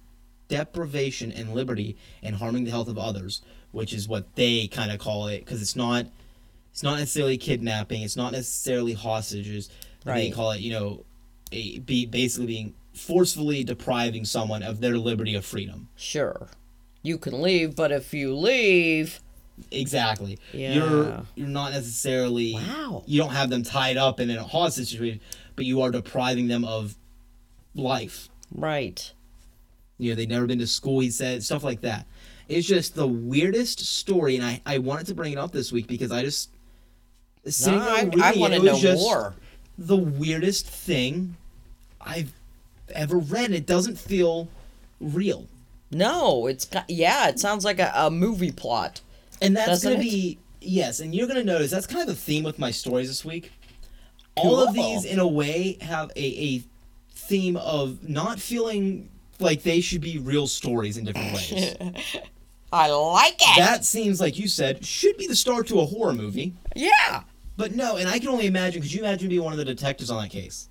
deprivation 0.48 1.30
and 1.30 1.54
liberty 1.54 1.96
and 2.22 2.36
harming 2.36 2.64
the 2.64 2.70
health 2.70 2.88
of 2.88 2.98
others, 2.98 3.42
which 3.70 3.92
is 3.92 4.08
what 4.08 4.34
they 4.34 4.66
kind 4.66 4.90
of 4.90 4.98
call 4.98 5.26
it 5.26 5.40
because 5.44 5.60
it's 5.60 5.76
not 5.76 6.06
it's 6.72 6.82
not 6.82 6.98
necessarily 6.98 7.36
kidnapping, 7.36 8.00
it's 8.02 8.16
not 8.16 8.32
necessarily 8.32 8.94
hostages. 8.94 9.68
Right. 10.06 10.16
They 10.16 10.30
call 10.30 10.52
it 10.52 10.60
you 10.60 10.72
know, 10.72 11.04
a, 11.52 11.78
be 11.80 12.06
basically 12.06 12.46
being 12.46 12.74
forcefully 12.94 13.64
depriving 13.64 14.24
someone 14.24 14.62
of 14.62 14.80
their 14.80 14.96
liberty 14.98 15.34
of 15.34 15.44
freedom. 15.44 15.88
Sure. 15.96 16.48
You 17.02 17.18
can 17.18 17.40
leave, 17.42 17.74
but 17.74 17.90
if 17.92 18.12
you 18.14 18.34
leave, 18.34 19.20
Exactly. 19.70 20.38
Yeah. 20.52 20.74
You're 20.74 21.22
you're 21.36 21.46
not 21.48 21.72
necessarily 21.72 22.54
Wow. 22.54 23.02
you 23.06 23.20
don't 23.20 23.32
have 23.32 23.50
them 23.50 23.62
tied 23.62 23.96
up 23.96 24.18
and 24.18 24.30
in 24.30 24.38
a 24.38 24.42
hostage 24.42 24.90
situation, 24.90 25.20
but 25.56 25.64
you 25.66 25.82
are 25.82 25.90
depriving 25.90 26.48
them 26.48 26.64
of 26.64 26.96
life. 27.74 28.28
right. 28.54 29.12
You 29.98 30.10
know, 30.10 30.16
they've 30.16 30.28
never 30.28 30.46
been 30.46 30.58
to 30.58 30.66
school, 30.66 30.98
he 31.00 31.10
said, 31.10 31.44
stuff 31.44 31.62
like 31.62 31.82
that. 31.82 32.06
It's 32.48 32.66
just 32.66 32.96
the 32.96 33.06
weirdest 33.06 33.78
story, 33.80 34.34
and 34.36 34.44
I, 34.44 34.60
I 34.66 34.78
wanted 34.78 35.06
to 35.08 35.14
bring 35.14 35.32
it 35.32 35.38
up 35.38 35.52
this 35.52 35.70
week 35.70 35.86
because 35.86 36.10
I 36.10 36.22
just 36.22 36.50
sitting 37.46 37.78
No, 37.78 37.88
I, 37.88 38.10
I 38.20 38.32
want 38.36 38.54
to 38.54 38.62
know 38.62 38.94
more. 38.96 39.34
The 39.78 39.96
weirdest 39.96 40.66
thing 40.66 41.36
I've 42.00 42.32
ever 42.92 43.18
read. 43.18 43.52
It 43.52 43.66
doesn't 43.66 43.98
feel 43.98 44.48
real. 45.00 45.46
No, 45.90 46.46
it's 46.46 46.68
yeah, 46.88 47.28
it 47.28 47.38
sounds 47.38 47.64
like 47.64 47.78
a, 47.78 47.92
a 47.94 48.10
movie 48.10 48.52
plot. 48.52 49.00
And 49.40 49.56
that's 49.56 49.82
to 49.82 49.92
it? 49.92 50.00
be 50.00 50.38
yes, 50.60 51.00
and 51.00 51.14
you're 51.14 51.26
to 51.28 51.44
notice 51.44 51.70
that's 51.70 51.86
kind 51.86 52.00
of 52.02 52.06
the 52.06 52.20
theme 52.20 52.44
with 52.44 52.58
my 52.58 52.70
stories 52.70 53.08
this 53.08 53.24
week. 53.24 53.52
all 54.36 54.66
of 54.66 54.74
these 54.74 55.04
in 55.04 55.18
a 55.18 55.26
way 55.26 55.76
have 55.80 56.10
a, 56.16 56.20
a 56.22 56.62
theme 57.14 57.56
of 57.58 58.08
not 58.08 58.40
feeling 58.40 59.10
like 59.38 59.62
they 59.62 59.80
should 59.80 60.00
be 60.00 60.18
real 60.18 60.46
stories 60.46 60.96
in 60.96 61.04
different 61.04 61.34
ways. 61.34 61.76
I 62.72 62.90
like 62.90 63.34
it. 63.38 63.58
that 63.58 63.84
seems 63.84 64.18
like 64.18 64.38
you 64.38 64.48
said 64.48 64.82
should 64.82 65.18
be 65.18 65.26
the 65.26 65.36
start 65.36 65.66
to 65.66 65.80
a 65.80 65.84
horror 65.84 66.14
movie. 66.14 66.54
yeah. 66.74 67.24
But 67.56 67.74
no, 67.74 67.96
and 67.96 68.08
I 68.08 68.18
can 68.18 68.28
only 68.28 68.46
imagine. 68.46 68.80
Could 68.80 68.92
you 68.92 69.00
imagine 69.00 69.28
being 69.28 69.44
one 69.44 69.52
of 69.52 69.58
the 69.58 69.64
detectives 69.64 70.10
on 70.10 70.22
that 70.22 70.30
case? 70.30 70.70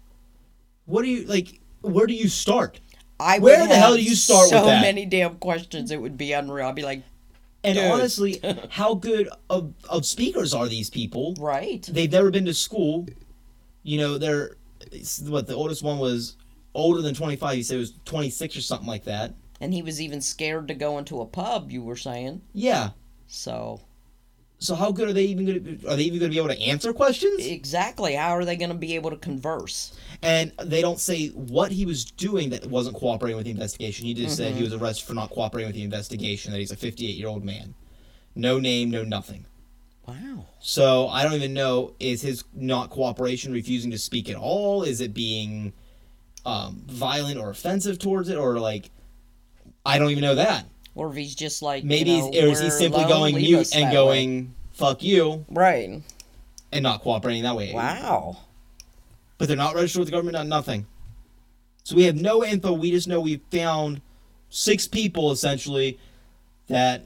What 0.86 1.04
do 1.04 1.10
you 1.10 1.26
like? 1.26 1.60
Where 1.82 2.08
do 2.08 2.14
you 2.14 2.28
start? 2.28 2.80
I 3.20 3.40
Where 3.40 3.68
the 3.68 3.76
hell 3.76 3.96
do 3.96 4.04
you 4.04 4.16
start 4.16 4.50
so 4.50 4.58
with 4.58 4.66
that? 4.66 4.82
many 4.82 5.06
damn 5.06 5.36
questions. 5.36 5.92
It 5.92 6.02
would 6.02 6.18
be 6.18 6.34
unreal. 6.34 6.68
I'd 6.68 6.76
be 6.76 6.82
like, 6.84 7.04
And 7.64 7.76
Dude. 7.78 7.92
honestly, 7.92 8.42
how 8.70 8.96
good 8.96 9.30
of, 9.50 9.74
of 9.90 10.06
speakers 10.06 10.54
are 10.54 10.68
these 10.68 10.90
people? 10.90 11.36
right. 11.40 11.88
They've 11.92 12.12
never 12.12 12.32
been 12.32 12.46
to 12.46 12.54
school. 12.54 13.08
You 13.84 13.98
know, 14.00 14.18
they're 14.18 14.56
what 15.28 15.48
the 15.48 15.56
oldest 15.56 15.84
one 15.84 16.00
was 16.00 16.36
older 16.74 17.02
than 17.02 17.14
twenty 17.14 17.36
five. 17.36 17.56
He 17.56 17.64
said 17.64 17.76
it 17.76 17.80
was 17.80 17.94
twenty 18.06 18.30
six 18.30 18.56
or 18.58 18.62
something 18.62 18.88
like 18.88 19.04
that. 19.06 19.34
And 19.60 19.74
he 19.74 19.82
was 19.84 20.02
even 20.02 20.22
scared 20.22 20.68
to 20.70 20.74
go 20.74 20.98
into 20.98 21.22
a 21.22 21.26
pub. 21.26 21.72
You 21.72 21.84
were 21.84 21.96
saying 21.96 22.42
Yeah. 22.54 22.90
so. 23.28 23.82
So 24.62 24.76
how 24.76 24.92
good 24.92 25.10
are 25.10 25.14
they 25.14 25.24
even 25.26 25.46
going 25.46 25.80
to? 25.80 25.88
Are 25.90 25.96
they 25.96 26.04
even 26.04 26.20
going 26.20 26.30
to 26.32 26.36
be 26.36 26.38
able 26.38 26.54
to 26.54 26.62
answer 26.62 26.94
questions? 26.94 27.46
Exactly. 27.46 28.14
How 28.14 28.30
are 28.30 28.46
they 28.46 28.56
going 28.56 28.70
to 28.70 28.76
be 28.78 28.94
able 28.94 29.10
to 29.10 29.18
converse? 29.18 29.98
And 30.22 30.52
they 30.64 30.82
don't 30.82 31.00
say 31.00 31.30
what 31.30 31.72
he 31.72 31.84
was 31.86 32.06
doing 32.06 32.52
that 32.52 32.68
wasn't 32.68 32.96
cooperating 32.96 33.38
with 33.38 33.46
the 33.46 33.52
investigation. 33.52 34.06
He 34.06 34.14
just 34.14 34.40
Mm-hmm. 34.40 34.50
said 34.50 34.56
he 34.56 34.64
was 34.64 34.74
arrested 34.74 35.08
for 35.08 35.16
not 35.16 35.32
cooperating 35.32 35.68
with 35.68 35.76
the 35.76 35.82
investigation. 35.82 36.52
That 36.52 36.60
he's 36.60 36.72
a 36.72 36.76
58 36.76 37.16
year 37.16 37.28
old 37.28 37.44
man, 37.44 37.74
no 38.36 38.60
name, 38.60 38.92
no 38.92 39.04
nothing. 39.04 39.46
Wow. 40.08 40.46
So 40.60 41.08
I 41.08 41.24
don't 41.24 41.34
even 41.34 41.54
know 41.56 41.96
is 42.00 42.22
his 42.22 42.44
not 42.54 42.92
cooperation 42.92 43.52
refusing 43.52 43.90
to 43.92 43.98
speak 43.98 44.30
at 44.30 44.36
all? 44.36 44.84
Is 44.84 45.02
it 45.02 45.14
being 45.14 45.74
um, 46.46 46.84
violent 46.88 47.40
or 47.40 47.50
offensive 47.50 47.98
towards 47.98 48.30
it, 48.30 48.38
or 48.38 48.60
like 48.60 48.92
I 49.86 49.98
don't 49.98 50.12
even 50.12 50.22
know 50.22 50.36
that. 50.36 50.66
Or 50.96 51.10
if 51.10 51.16
he's 51.16 51.36
just 51.36 51.62
like 51.62 51.84
Maybe 51.84 52.12
you 52.12 52.18
know, 52.20 52.32
he's, 52.32 52.44
or 52.44 52.48
is 52.48 52.60
he 52.60 52.70
simply 52.70 53.04
alone, 53.04 53.32
going 53.32 53.36
mute 53.36 53.76
and 53.76 53.92
going 53.92 54.54
"fuck 54.74 55.02
you" 55.02 55.46
right. 55.50 56.02
and 56.72 56.84
not 56.84 57.02
cooperating 57.02 57.44
that 57.44 57.56
way? 57.56 57.74
Wow. 57.74 58.38
But 59.38 59.48
they're 59.48 59.58
not 59.58 59.74
registered 59.74 60.02
with 60.02 60.08
the 60.10 60.12
government, 60.12 60.34
not 60.34 60.48
nothing. 60.48 60.86
So 61.84 61.96
we 61.96 62.04
have 62.04 62.16
no 62.16 62.44
info. 62.44 62.74
We 62.74 62.92
just 62.92 63.08
know 63.08 63.20
we 63.20 63.42
found 63.52 64.02
six 64.50 64.88
people 64.88 65.32
essentially 65.32 65.98
that 66.68 67.06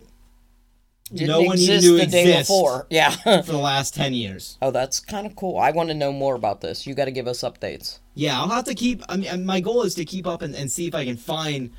Didn't 1.13 1.27
no 1.27 1.41
one 1.41 1.57
knew 1.57 1.97
the 1.97 2.07
day 2.07 2.39
before. 2.39 2.87
Yeah. 2.89 3.11
for 3.11 3.51
the 3.51 3.57
last 3.57 3.93
ten 3.93 4.13
years. 4.13 4.57
oh, 4.61 4.71
that's 4.71 4.99
kind 4.99 5.27
of 5.27 5.35
cool. 5.35 5.57
I 5.57 5.71
want 5.71 5.89
to 5.89 5.95
know 5.95 6.11
more 6.11 6.35
about 6.35 6.61
this. 6.61 6.85
You 6.87 6.93
got 6.95 7.05
to 7.05 7.11
give 7.11 7.27
us 7.27 7.41
updates. 7.41 7.99
Yeah, 8.15 8.39
I'll 8.39 8.49
have 8.49 8.65
to 8.65 8.73
keep. 8.75 9.03
I 9.07 9.17
mean, 9.17 9.45
my 9.45 9.59
goal 9.59 9.83
is 9.83 9.95
to 9.95 10.05
keep 10.05 10.25
up 10.25 10.41
and, 10.41 10.55
and 10.55 10.71
see 10.71 10.87
if 10.87 10.95
I 10.95 11.05
can 11.05 11.17
find 11.17 11.71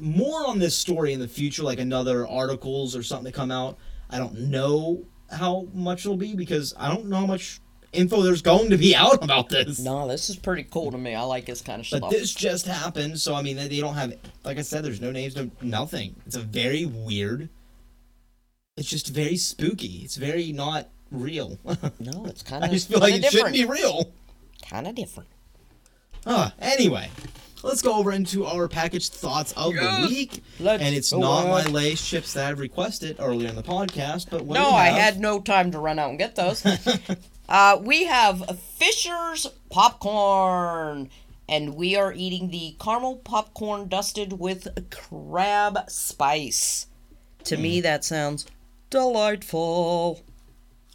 more 0.00 0.46
on 0.46 0.58
this 0.58 0.76
story 0.76 1.12
in 1.12 1.20
the 1.20 1.28
future, 1.28 1.62
like 1.62 1.78
another 1.78 2.26
articles 2.26 2.96
or 2.96 3.02
something 3.02 3.30
to 3.32 3.36
come 3.36 3.50
out. 3.50 3.78
I 4.08 4.18
don't 4.18 4.38
know 4.50 5.04
how 5.30 5.68
much 5.72 6.00
it'll 6.00 6.16
be 6.16 6.34
because 6.34 6.74
I 6.76 6.88
don't 6.88 7.06
know 7.06 7.18
how 7.18 7.26
much 7.26 7.60
info 7.92 8.22
there's 8.22 8.42
going 8.42 8.70
to 8.70 8.76
be 8.78 8.94
out 8.96 9.22
about 9.22 9.48
this. 9.48 9.78
No, 9.78 10.08
this 10.08 10.30
is 10.30 10.36
pretty 10.36 10.64
cool 10.64 10.90
to 10.90 10.98
me. 10.98 11.14
I 11.14 11.22
like 11.22 11.46
this 11.46 11.60
kind 11.60 11.80
of 11.80 11.86
stuff. 11.86 12.00
But 12.02 12.10
this 12.10 12.32
just 12.34 12.66
happened, 12.66 13.20
so 13.20 13.34
I 13.34 13.42
mean, 13.42 13.56
they 13.56 13.80
don't 13.80 13.94
have, 13.94 14.14
like 14.44 14.58
I 14.58 14.62
said, 14.62 14.84
there's 14.84 15.00
no 15.00 15.10
names, 15.12 15.36
no 15.36 15.50
nothing. 15.62 16.16
It's 16.26 16.36
a 16.36 16.40
very 16.40 16.86
weird. 16.86 17.48
It's 18.76 18.88
just 18.88 19.08
very 19.08 19.36
spooky. 19.36 20.00
It's 20.04 20.16
very 20.16 20.52
not 20.52 20.88
real. 21.10 21.58
no, 21.98 22.24
it's 22.26 22.42
kind 22.42 22.64
I 22.64 22.68
of 22.68 22.72
just 22.72 22.88
feel 22.88 23.00
like 23.00 23.14
it 23.14 23.22
different. 23.22 23.54
shouldn't 23.54 23.68
be 23.68 23.72
real. 23.72 24.12
Kind 24.68 24.86
of 24.86 24.94
different. 24.94 25.28
Uh, 26.26 26.50
anyway, 26.60 27.10
let's 27.62 27.82
go 27.82 27.94
over 27.94 28.12
into 28.12 28.44
our 28.46 28.68
package 28.68 29.08
thoughts 29.08 29.52
of 29.52 29.72
the 29.74 30.06
week. 30.08 30.42
Let's 30.58 30.82
and 30.82 30.94
it's 30.94 31.12
go 31.12 31.18
not 31.20 31.46
my 31.48 31.64
on. 31.64 31.72
Lay's 31.72 32.00
chips 32.06 32.34
that 32.34 32.46
I've 32.48 32.58
requested 32.60 33.16
earlier 33.18 33.48
in 33.48 33.56
the 33.56 33.62
podcast, 33.62 34.28
but 34.30 34.44
what 34.44 34.54
do 34.56 34.60
No, 34.62 34.68
we 34.70 34.74
I 34.76 34.86
have? 34.88 35.14
had 35.14 35.20
no 35.20 35.40
time 35.40 35.70
to 35.72 35.78
run 35.78 35.98
out 35.98 36.10
and 36.10 36.18
get 36.18 36.36
those. 36.36 36.64
uh, 37.48 37.78
we 37.82 38.04
have 38.04 38.58
Fisher's 38.60 39.46
popcorn, 39.70 41.08
and 41.48 41.74
we 41.74 41.96
are 41.96 42.12
eating 42.12 42.50
the 42.50 42.76
caramel 42.78 43.16
popcorn 43.16 43.88
dusted 43.88 44.34
with 44.38 44.68
crab 44.90 45.78
spice. 45.88 46.86
To 47.44 47.56
Hmm. 47.56 47.62
me, 47.62 47.80
that 47.80 48.04
sounds 48.04 48.44
delightful. 48.90 50.20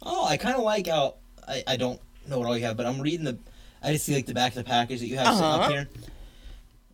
Oh, 0.02 0.26
I 0.26 0.36
kind 0.36 0.56
of 0.56 0.62
like 0.62 0.86
how 0.86 1.14
I, 1.48 1.62
I 1.66 1.76
don't 1.76 2.00
know 2.28 2.38
what 2.38 2.46
all 2.48 2.56
you 2.56 2.64
have, 2.64 2.76
but 2.76 2.86
I'm 2.86 3.00
reading 3.00 3.24
the. 3.24 3.38
I 3.86 3.92
just 3.92 4.04
see 4.04 4.14
like 4.14 4.26
the 4.26 4.34
back 4.34 4.52
of 4.52 4.56
the 4.56 4.64
package 4.64 5.00
that 5.00 5.06
you 5.06 5.16
have 5.16 5.28
sitting 5.36 5.42
Uh-huh. 5.44 5.62
up 5.62 5.70
here, 5.70 5.88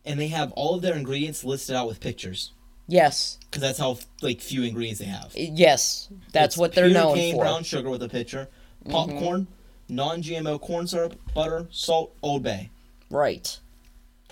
and 0.05 0.19
they 0.19 0.27
have 0.27 0.51
all 0.53 0.75
of 0.75 0.81
their 0.81 0.95
ingredients 0.95 1.43
listed 1.43 1.75
out 1.75 1.87
with 1.87 1.99
pictures 1.99 2.51
Yes, 2.87 3.39
because 3.45 3.61
that's 3.61 3.79
how 3.79 3.97
like 4.21 4.39
few 4.41 4.61
ingredients 4.63 4.99
they 4.99 5.05
have. 5.07 5.31
yes, 5.35 6.07
that's 6.31 6.53
It's 6.53 6.57
what 6.57 6.73
they're 6.73 6.89
known 6.89 7.15
cane 7.15 7.33
for. 7.33 7.39
Mm-hmm. 7.39 7.49
brown 7.51 7.63
sugar 7.63 7.89
with 7.89 8.03
a 8.03 8.09
picture, 8.09 8.47
popcorn, 8.89 9.47
non-GMO 9.89 10.59
corn 10.61 10.85
syrup, 10.87 11.19
butter, 11.33 11.67
salt, 11.71 12.15
Old 12.21 12.43
Bay. 12.43 12.69
Right. 13.09 13.59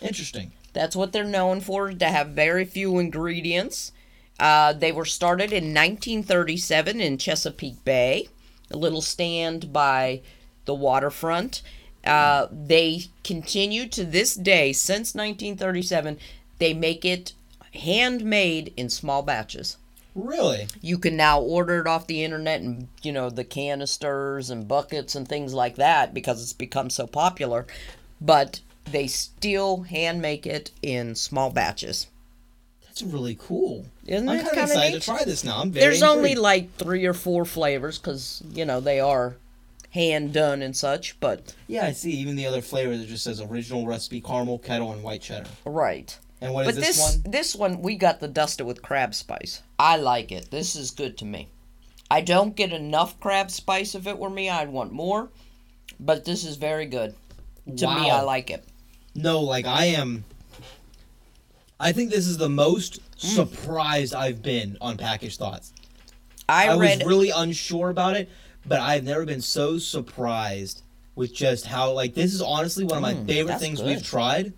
Interesting. 0.01 0.51
That's 0.73 0.95
what 0.95 1.11
they're 1.13 1.23
known 1.23 1.61
for, 1.61 1.91
to 1.91 2.05
have 2.05 2.29
very 2.29 2.65
few 2.65 2.97
ingredients. 2.99 3.91
Uh, 4.39 4.73
they 4.73 4.91
were 4.91 5.05
started 5.05 5.51
in 5.53 5.73
1937 5.73 6.99
in 7.01 7.17
Chesapeake 7.17 7.83
Bay, 7.85 8.27
a 8.71 8.77
little 8.77 9.01
stand 9.01 9.71
by 9.73 10.21
the 10.65 10.73
waterfront. 10.73 11.61
Uh, 12.05 12.47
they 12.51 13.03
continue 13.23 13.87
to 13.87 14.03
this 14.03 14.35
day, 14.35 14.73
since 14.73 15.13
1937, 15.13 16.17
they 16.57 16.73
make 16.73 17.05
it 17.05 17.33
handmade 17.73 18.73
in 18.75 18.89
small 18.89 19.21
batches. 19.21 19.77
Really? 20.13 20.67
You 20.81 20.97
can 20.97 21.15
now 21.15 21.39
order 21.39 21.79
it 21.79 21.87
off 21.87 22.07
the 22.07 22.23
internet 22.23 22.61
and, 22.61 22.87
you 23.01 23.11
know, 23.11 23.29
the 23.29 23.45
canisters 23.45 24.49
and 24.49 24.67
buckets 24.67 25.15
and 25.15 25.27
things 25.27 25.53
like 25.53 25.75
that 25.75 26.13
because 26.13 26.41
it's 26.41 26.53
become 26.53 26.89
so 26.89 27.07
popular. 27.07 27.65
But 28.19 28.59
they 28.85 29.07
still 29.07 29.83
hand 29.83 30.21
make 30.21 30.45
it 30.45 30.71
in 30.81 31.15
small 31.15 31.49
batches. 31.49 32.07
That's 32.83 33.03
really 33.03 33.37
cool. 33.39 33.85
Isn't 34.05 34.27
it? 34.27 34.31
I'm 34.31 34.45
kind 34.45 34.57
of 34.57 34.63
excited 34.63 34.93
neat? 34.93 35.01
to 35.01 35.05
try 35.05 35.23
this 35.23 35.45
now. 35.45 35.61
I'm 35.61 35.71
very 35.71 35.85
There's 35.85 36.03
only 36.03 36.35
like 36.35 36.75
three 36.75 37.05
or 37.05 37.13
four 37.13 37.45
flavors 37.45 37.97
because, 37.97 38.43
you 38.51 38.65
know, 38.65 38.81
they 38.81 38.99
are 38.99 39.35
hand 39.91 40.33
done 40.33 40.61
and 40.61 40.75
such. 40.75 41.19
But, 41.19 41.53
Yeah, 41.67 41.85
I 41.85 41.91
see. 41.91 42.11
Even 42.11 42.35
the 42.35 42.47
other 42.47 42.61
flavors, 42.61 43.01
it 43.01 43.07
just 43.07 43.23
says 43.23 43.39
original 43.41 43.85
recipe, 43.85 44.19
caramel, 44.21 44.59
kettle, 44.59 44.91
and 44.91 45.03
white 45.03 45.21
cheddar. 45.21 45.49
right. 45.65 46.17
And 46.43 46.55
what 46.55 46.65
is 46.67 46.73
But 46.75 46.81
this, 46.81 46.97
this 46.97 47.15
one? 47.23 47.31
this 47.31 47.55
one 47.55 47.81
we 47.83 47.95
got 47.95 48.19
the 48.19 48.27
dusted 48.27 48.65
with 48.65 48.81
crab 48.81 49.13
spice. 49.13 49.61
I 49.77 49.97
like 49.97 50.31
it. 50.31 50.49
This 50.49 50.75
is 50.75 50.89
good 50.89 51.15
to 51.19 51.25
me. 51.25 51.49
I 52.09 52.21
don't 52.21 52.55
get 52.55 52.73
enough 52.73 53.19
crab 53.19 53.51
spice. 53.51 53.93
If 53.93 54.07
it 54.07 54.17
were 54.17 54.29
me, 54.31 54.49
I'd 54.49 54.69
want 54.69 54.91
more. 54.91 55.29
But 55.99 56.25
this 56.25 56.43
is 56.43 56.57
very 56.57 56.87
good. 56.87 57.13
To 57.77 57.85
me, 57.87 58.09
I 58.09 58.21
like 58.21 58.49
it. 58.49 58.65
No, 59.13 59.41
like 59.41 59.67
I 59.67 59.85
am. 59.85 60.23
I 61.79 61.91
think 61.91 62.09
this 62.09 62.25
is 62.27 62.37
the 62.37 62.49
most 62.49 62.99
Mm. 63.17 63.35
surprised 63.35 64.15
I've 64.15 64.41
been 64.41 64.77
on 64.81 64.97
package 64.97 65.37
thoughts. 65.37 65.73
I, 66.49 66.69
I, 66.69 66.77
read 66.77 66.99
was 66.99 67.07
really 67.07 67.29
unsure 67.29 67.91
about 67.91 68.17
it, 68.17 68.29
but 68.65 68.79
I've 68.79 69.03
never 69.03 69.25
been 69.25 69.41
so 69.41 69.77
surprised 69.77 70.81
with 71.15 71.33
just 71.33 71.65
how 71.65 71.91
like 71.91 72.13
this 72.13 72.33
is 72.33 72.41
honestly 72.41 72.85
one 72.85 72.97
of 72.97 73.01
my 73.01 73.13
Mm, 73.13 73.25
favorite 73.27 73.59
things 73.59 73.81
we've 73.81 74.03
tried, 74.03 74.53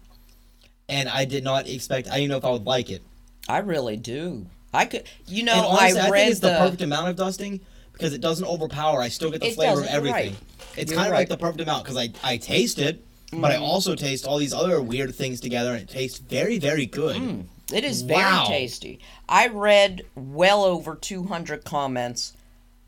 and 0.90 1.10
I 1.10 1.26
did 1.26 1.44
not 1.44 1.68
expect. 1.68 2.08
I 2.10 2.16
didn't 2.18 2.30
know 2.30 2.38
if 2.38 2.46
I 2.46 2.52
would 2.52 2.66
like 2.66 2.90
it. 2.90 3.02
I 3.48 3.58
really 3.60 3.98
do. 3.98 4.46
I 4.74 4.86
could, 4.86 5.04
you 5.28 5.44
know, 5.44 5.68
honestly, 5.68 6.00
I, 6.00 6.08
I 6.08 6.10
read 6.10 6.20
think 6.20 6.32
it's 6.32 6.40
the, 6.40 6.50
the, 6.50 6.58
perfect 6.58 6.82
amount 6.82 7.10
of 7.10 7.16
dusting 7.16 7.60
because 7.92 8.14
it 8.14 8.22
doesn't 8.22 8.46
overpower. 8.46 9.02
I 9.02 9.10
still 9.10 9.30
get 9.32 9.42
the 9.42 9.52
flavor 9.52 9.82
of 9.82 9.88
everything. 9.88 10.32
right. 10.34 10.36
It's 10.78 10.92
You're 10.92 10.98
kind 10.98 11.08
of 11.08 11.14
right. 11.14 11.20
like 11.20 11.30
the 11.30 11.38
perfect 11.38 11.62
amount 11.62 11.84
because 11.84 11.98
I 11.98 12.10
I 12.24 12.38
taste 12.38 12.80
it, 12.80 13.04
but 13.32 13.52
I 13.52 13.56
Mm. 13.56 13.62
also 13.62 13.96
taste 13.96 14.26
all 14.26 14.38
these 14.38 14.54
other 14.54 14.82
weird 14.82 15.14
things 15.16 15.40
together, 15.40 15.72
and 15.74 15.82
it 15.82 15.90
tastes 15.90 16.20
very 16.20 16.58
very 16.60 16.86
good. 16.86 17.46
It 17.72 17.84
is 17.84 18.04
Wow. 18.04 18.46
very 18.48 18.60
tasty. 18.60 19.00
I 19.30 19.48
read 19.48 20.04
well 20.16 20.64
over 20.64 20.96
200 20.96 21.64
comments. 21.64 22.34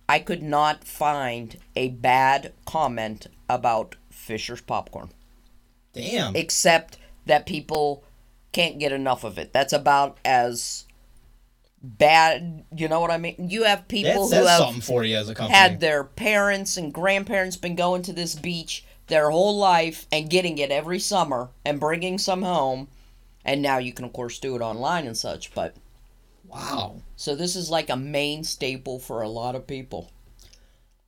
I 0.07 0.19
could 0.19 0.43
not 0.43 0.83
find 0.83 1.57
a 1.75 1.89
bad 1.89 2.53
comment 2.65 3.27
about 3.49 3.95
Fisher's 4.09 4.61
popcorn, 4.61 5.09
Damn. 5.93 6.35
except 6.35 6.97
that 7.25 7.45
people 7.45 8.03
can't 8.51 8.79
get 8.79 8.91
enough 8.91 9.23
of 9.23 9.37
it. 9.37 9.51
That's 9.51 9.73
about 9.73 10.17
as 10.23 10.85
bad. 11.81 12.65
You 12.75 12.87
know 12.87 12.99
what 12.99 13.11
I 13.11 13.17
mean? 13.17 13.35
You 13.49 13.63
have 13.63 13.87
people 13.87 14.29
who 14.29 14.35
have 14.35 14.59
something 14.59 14.81
for 14.81 15.03
you 15.03 15.17
as 15.17 15.29
a 15.29 15.35
company. 15.35 15.57
had 15.57 15.79
their 15.79 16.03
parents 16.03 16.77
and 16.77 16.93
grandparents 16.93 17.57
been 17.57 17.75
going 17.75 18.01
to 18.03 18.13
this 18.13 18.35
beach 18.35 18.85
their 19.07 19.29
whole 19.29 19.57
life 19.57 20.07
and 20.11 20.29
getting 20.29 20.57
it 20.57 20.71
every 20.71 20.99
summer 20.99 21.49
and 21.63 21.79
bringing 21.79 22.17
some 22.17 22.41
home 22.41 22.87
and 23.43 23.61
now 23.61 23.77
you 23.77 23.93
can 23.93 24.05
of 24.05 24.13
course 24.13 24.39
do 24.39 24.55
it 24.55 24.61
online 24.61 25.05
and 25.05 25.15
such 25.15 25.53
but 25.53 25.75
wow. 26.55 26.95
so 27.15 27.35
this 27.35 27.55
is 27.55 27.69
like 27.69 27.89
a 27.89 27.95
main 27.95 28.43
staple 28.43 28.99
for 28.99 29.21
a 29.21 29.29
lot 29.29 29.55
of 29.55 29.67
people 29.67 30.11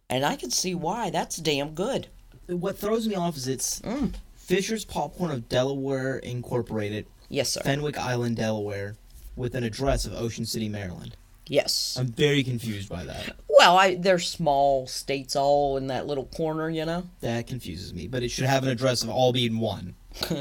and 0.10 0.26
i 0.26 0.36
can 0.36 0.52
see 0.52 0.76
why 0.76 1.10
that's 1.10 1.38
damn 1.38 1.74
good 1.74 2.08
what 2.48 2.78
throws 2.78 3.08
me 3.08 3.16
off 3.16 3.36
is 3.38 3.48
it's 3.48 3.80
Mm. 3.82 4.14
Fisher's 4.36 4.86
Popcorn 4.86 5.30
of 5.32 5.50
Delaware 5.50 6.20
Incorporated, 6.20 7.06
Yes, 7.28 7.50
sir. 7.50 7.60
Fenwick 7.66 7.98
Island, 7.98 8.38
Delaware, 8.38 8.96
with 9.36 9.56
an 9.56 9.66
address 9.66 10.06
of 10.06 10.14
Ocean 10.14 10.46
City, 10.46 10.70
Maryland. 10.70 11.18
Yes. 11.48 11.98
I'm 12.00 12.08
very 12.08 12.44
confused 12.44 12.88
by 12.88 13.04
that. 13.04 13.36
Well, 13.50 13.76
I 13.78 13.96
they're 13.96 14.20
small 14.20 14.88
states 14.88 15.36
all 15.36 15.76
in 15.76 15.88
that 15.88 16.08
little 16.08 16.28
corner, 16.28 16.70
you 16.70 16.86
know. 16.86 17.04
That 17.20 17.48
confuses 17.48 17.94
me, 17.94 18.08
but 18.08 18.24
it 18.24 18.30
should 18.30 18.46
have 18.46 18.64
an 18.64 18.70
address 18.70 19.04
of 19.04 19.10
all 19.10 19.34
being 19.34 19.60
one. 19.60 19.96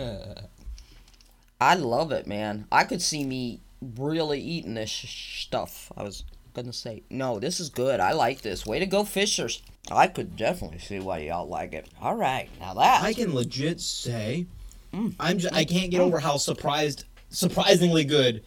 I 1.60 1.74
love 1.74 2.12
it, 2.12 2.28
man. 2.28 2.66
I 2.70 2.84
could 2.84 3.02
see 3.02 3.24
me 3.24 3.60
really 3.80 4.40
eating 4.40 4.74
this 4.74 4.90
sh- 4.90 5.44
stuff. 5.44 5.92
I 5.96 6.02
was 6.02 6.24
gonna 6.54 6.72
say, 6.72 7.02
no, 7.10 7.38
this 7.38 7.60
is 7.60 7.68
good. 7.68 8.00
I 8.00 8.12
like 8.12 8.42
this. 8.42 8.64
Way 8.66 8.78
to 8.78 8.86
go, 8.86 9.04
Fishers. 9.04 9.62
I 9.90 10.06
could 10.08 10.36
definitely 10.36 10.78
see 10.78 10.98
why 11.00 11.18
y'all 11.18 11.46
like 11.48 11.72
it. 11.72 11.88
All 12.00 12.14
right, 12.16 12.48
now 12.60 12.74
that 12.74 13.02
I 13.02 13.12
can 13.12 13.34
legit 13.34 13.80
say, 13.80 14.46
Mm. 14.92 15.14
I'm 15.20 15.38
just, 15.38 15.54
I 15.54 15.64
can't 15.64 15.90
get 15.90 16.00
over 16.00 16.18
how 16.18 16.36
surprised, 16.36 17.04
surprisingly 17.28 18.04
good 18.04 18.42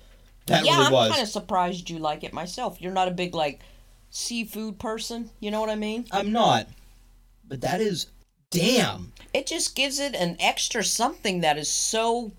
that 0.48 0.66
yeah, 0.66 0.74
really 0.74 0.86
I'm 0.88 0.92
was. 0.94 1.12
kind 1.12 1.22
of 1.22 1.30
surprised 1.30 1.90
you 1.90 2.00
like 2.00 2.24
it 2.24 2.34
myself. 2.34 2.82
You're 2.82 2.94
not 2.94 3.08
a 3.08 3.12
big 3.12 3.36
like 3.36 3.60
seafood 4.10 4.80
person. 4.80 5.30
You 5.40 5.52
know 5.52 5.62
what 5.62 5.70
I 5.70 5.76
mean? 5.76 6.06
I'm 6.12 6.32
not, 6.32 6.68
but 7.48 7.62
that 7.62 7.82
is, 7.82 8.08
damn. 8.50 9.12
It 9.34 9.46
just 9.48 9.76
gives 9.76 10.00
it 10.00 10.16
an 10.16 10.38
extra 10.40 10.84
something 10.84 11.42
that 11.42 11.58
is 11.58 11.70
so 11.70 12.32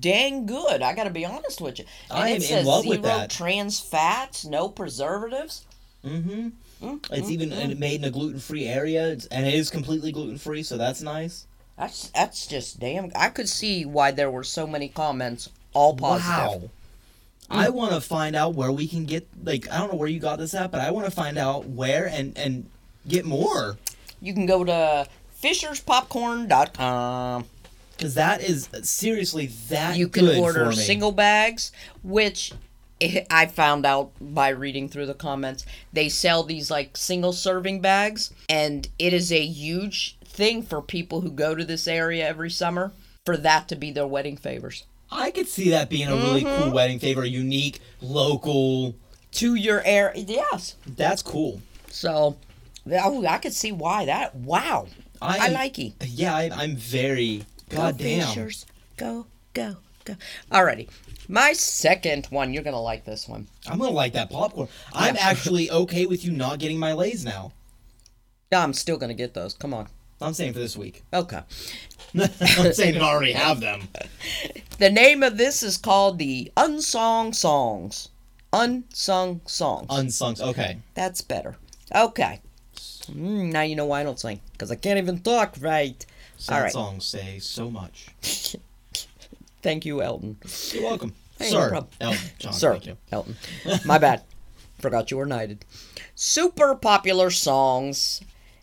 dang 0.00 0.46
good. 0.46 0.82
I 0.82 0.94
got 0.94 1.04
to 1.04 1.10
be 1.10 1.24
honest 1.24 1.60
with 1.60 1.78
you. 1.78 1.84
And 2.10 2.24
I 2.24 2.30
it 2.30 2.50
am 2.50 2.58
in 2.60 2.66
love 2.66 2.82
zero 2.84 2.96
with 2.96 3.02
that. 3.02 3.30
trans 3.30 3.78
fats, 3.80 4.44
no 4.44 4.68
preservatives. 4.68 5.64
Mm-hmm. 6.04 6.48
Mm, 6.82 7.06
It's 7.12 7.28
mm, 7.28 7.30
even 7.30 7.50
mm. 7.50 7.78
made 7.78 8.00
in 8.00 8.04
a 8.04 8.10
gluten-free 8.10 8.66
area, 8.66 9.08
it's, 9.08 9.26
and 9.26 9.46
it 9.46 9.54
is 9.54 9.70
completely 9.70 10.12
gluten-free, 10.12 10.62
so 10.64 10.76
that's 10.76 11.00
nice. 11.02 11.46
That's 11.78 12.08
that's 12.10 12.46
just 12.46 12.78
damn. 12.78 13.10
I 13.16 13.30
could 13.30 13.48
see 13.48 13.84
why 13.84 14.10
there 14.12 14.30
were 14.30 14.44
so 14.44 14.66
many 14.66 14.88
comments, 14.88 15.48
all 15.72 15.96
positive. 15.96 16.62
Wow. 16.62 16.70
I 17.50 17.68
want 17.70 17.92
to 17.92 18.00
find 18.00 18.36
out 18.36 18.54
where 18.54 18.70
we 18.72 18.86
can 18.86 19.04
get 19.06 19.26
like 19.42 19.68
I 19.70 19.78
don't 19.78 19.90
know 19.92 19.98
where 19.98 20.08
you 20.08 20.20
got 20.20 20.38
this 20.38 20.54
at, 20.54 20.70
but 20.70 20.80
I 20.80 20.90
want 20.90 21.06
to 21.06 21.10
find 21.10 21.36
out 21.38 21.66
where 21.66 22.06
and 22.06 22.36
and 22.38 22.66
get 23.08 23.24
more 23.24 23.76
You 24.20 24.34
can 24.34 24.46
go 24.46 24.62
to 24.64 25.06
fisherspopcorn.com. 25.42 27.44
because 27.96 28.14
that 28.14 28.40
is 28.42 28.68
seriously 28.82 29.46
that 29.68 29.96
You 29.96 30.08
can 30.08 30.26
good 30.26 30.38
order 30.38 30.72
single 30.72 31.12
bags, 31.12 31.72
which 32.02 32.52
I 33.30 33.46
found 33.46 33.84
out 33.84 34.12
by 34.20 34.48
reading 34.50 34.88
through 34.88 35.06
the 35.06 35.14
comments. 35.14 35.66
They 35.92 36.08
sell 36.08 36.42
these 36.42 36.70
like 36.70 36.96
single 36.96 37.32
serving 37.32 37.80
bags, 37.80 38.32
and 38.48 38.88
it 38.98 39.12
is 39.12 39.30
a 39.32 39.44
huge 39.44 40.16
thing 40.24 40.62
for 40.62 40.80
people 40.82 41.20
who 41.20 41.30
go 41.30 41.54
to 41.54 41.64
this 41.64 41.86
area 41.86 42.26
every 42.26 42.50
summer 42.50 42.92
for 43.26 43.36
that 43.36 43.68
to 43.68 43.76
be 43.76 43.90
their 43.90 44.06
wedding 44.06 44.36
favors. 44.36 44.84
I 45.10 45.30
could 45.30 45.46
see 45.48 45.70
that 45.70 45.90
being 45.90 46.08
a 46.08 46.16
really 46.16 46.42
Mm-hmm. 46.42 46.62
cool 46.64 46.72
wedding 46.72 46.98
favor, 46.98 47.24
unique, 47.24 47.80
local. 48.00 48.94
To 49.32 49.54
your 49.54 49.82
area, 49.84 50.22
yes. 50.26 50.76
That's 50.86 51.22
cool. 51.22 51.60
So, 51.88 52.36
oh, 52.90 53.26
I 53.26 53.38
could 53.38 53.52
see 53.52 53.72
why 53.72 54.04
that. 54.06 54.34
Wow, 54.36 54.86
I, 55.20 55.46
am- 55.48 55.52
like 55.52 55.78
it. 55.78 55.92
Yeah, 56.06 56.34
I, 56.34 56.50
I'm 56.54 56.76
very. 56.76 57.44
God 57.68 57.98
go 57.98 58.04
damn. 58.04 58.28
Fishers. 58.28 58.66
Go, 58.96 59.26
go, 59.52 59.76
go. 60.04 60.16
Alrighty. 60.50 60.88
My 61.28 61.52
second 61.52 62.26
one, 62.26 62.52
you're 62.52 62.62
gonna 62.62 62.80
like 62.80 63.04
this 63.04 63.28
one. 63.28 63.46
I'm 63.66 63.78
gonna 63.78 63.90
like 63.90 64.12
that 64.12 64.30
popcorn. 64.30 64.68
I'm 64.92 65.16
actually 65.18 65.70
okay 65.70 66.06
with 66.06 66.24
you 66.24 66.32
not 66.32 66.58
getting 66.58 66.78
my 66.78 66.92
lays 66.92 67.24
now. 67.24 67.52
Yeah, 68.52 68.62
I'm 68.62 68.74
still 68.74 68.98
gonna 68.98 69.14
get 69.14 69.34
those. 69.34 69.54
Come 69.54 69.72
on. 69.72 69.88
I'm 70.20 70.34
saying 70.34 70.52
for 70.52 70.58
this 70.58 70.76
week. 70.76 71.02
Okay. 71.12 71.40
I'm 72.14 72.72
saying 72.72 72.96
I 72.96 73.00
already 73.00 73.32
have 73.32 73.60
them. 73.60 73.88
The 74.78 74.90
name 74.90 75.22
of 75.22 75.36
this 75.36 75.62
is 75.62 75.76
called 75.76 76.18
the 76.18 76.50
Unsung 76.56 77.32
Songs. 77.32 78.08
Unsung 78.52 79.40
Songs. 79.46 79.86
Unsung. 79.88 80.40
Okay. 80.40 80.78
That's 80.94 81.20
better. 81.20 81.54
Okay. 81.94 82.40
Mm, 83.06 83.52
now 83.52 83.60
you 83.62 83.76
know 83.76 83.86
why 83.86 84.00
I 84.00 84.02
don't 84.02 84.18
sing. 84.18 84.40
Because 84.50 84.72
I 84.72 84.74
can't 84.74 84.98
even 84.98 85.20
talk 85.20 85.54
right. 85.60 86.04
Sad 86.36 86.54
All 86.56 86.62
right. 86.62 86.72
songs 86.72 87.04
say 87.06 87.38
so 87.38 87.70
much. 87.70 88.08
Thank 89.62 89.84
you, 89.86 90.02
Elton. 90.02 90.36
You're 90.72 90.82
welcome. 90.82 91.14
Hey, 91.38 91.50
no 91.50 91.60
Sir. 91.60 91.68
problem. 91.70 91.92
Elton 92.00 92.20
John, 92.38 92.52
Sir, 92.54 92.72
thank 92.72 92.86
you. 92.86 92.96
Elton. 93.10 93.36
My 93.84 93.98
bad. 93.98 94.22
Forgot 94.80 95.10
you 95.10 95.16
were 95.16 95.26
knighted. 95.26 95.64
Super 96.14 96.74
popular 96.74 97.30
songs 97.30 98.20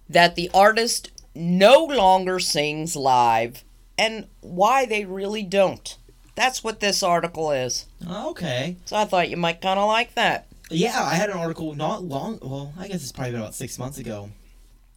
that 0.07 0.35
the 0.35 0.49
artist 0.53 1.09
no 1.33 1.83
longer 1.85 2.39
sings 2.39 2.95
live 2.95 3.63
and 3.97 4.27
why 4.41 4.85
they 4.85 5.05
really 5.05 5.43
don't. 5.43 5.97
That's 6.35 6.63
what 6.63 6.79
this 6.79 7.01
article 7.01 7.51
is. 7.51 7.85
Ah, 8.07 8.27
okay. 8.29 8.75
So 8.85 8.95
I 8.95 9.05
thought 9.05 9.29
you 9.29 9.37
might 9.37 9.61
kind 9.61 9.79
of 9.79 9.87
like 9.87 10.13
that. 10.15 10.47
Yeah, 10.69 11.01
I 11.03 11.15
had 11.15 11.29
an 11.29 11.37
article 11.37 11.73
not 11.75 12.03
long. 12.03 12.39
Well, 12.41 12.73
I 12.77 12.87
guess 12.87 13.01
it's 13.01 13.11
probably 13.11 13.31
been 13.31 13.41
about 13.41 13.55
six 13.55 13.77
months 13.79 13.97
ago 13.97 14.29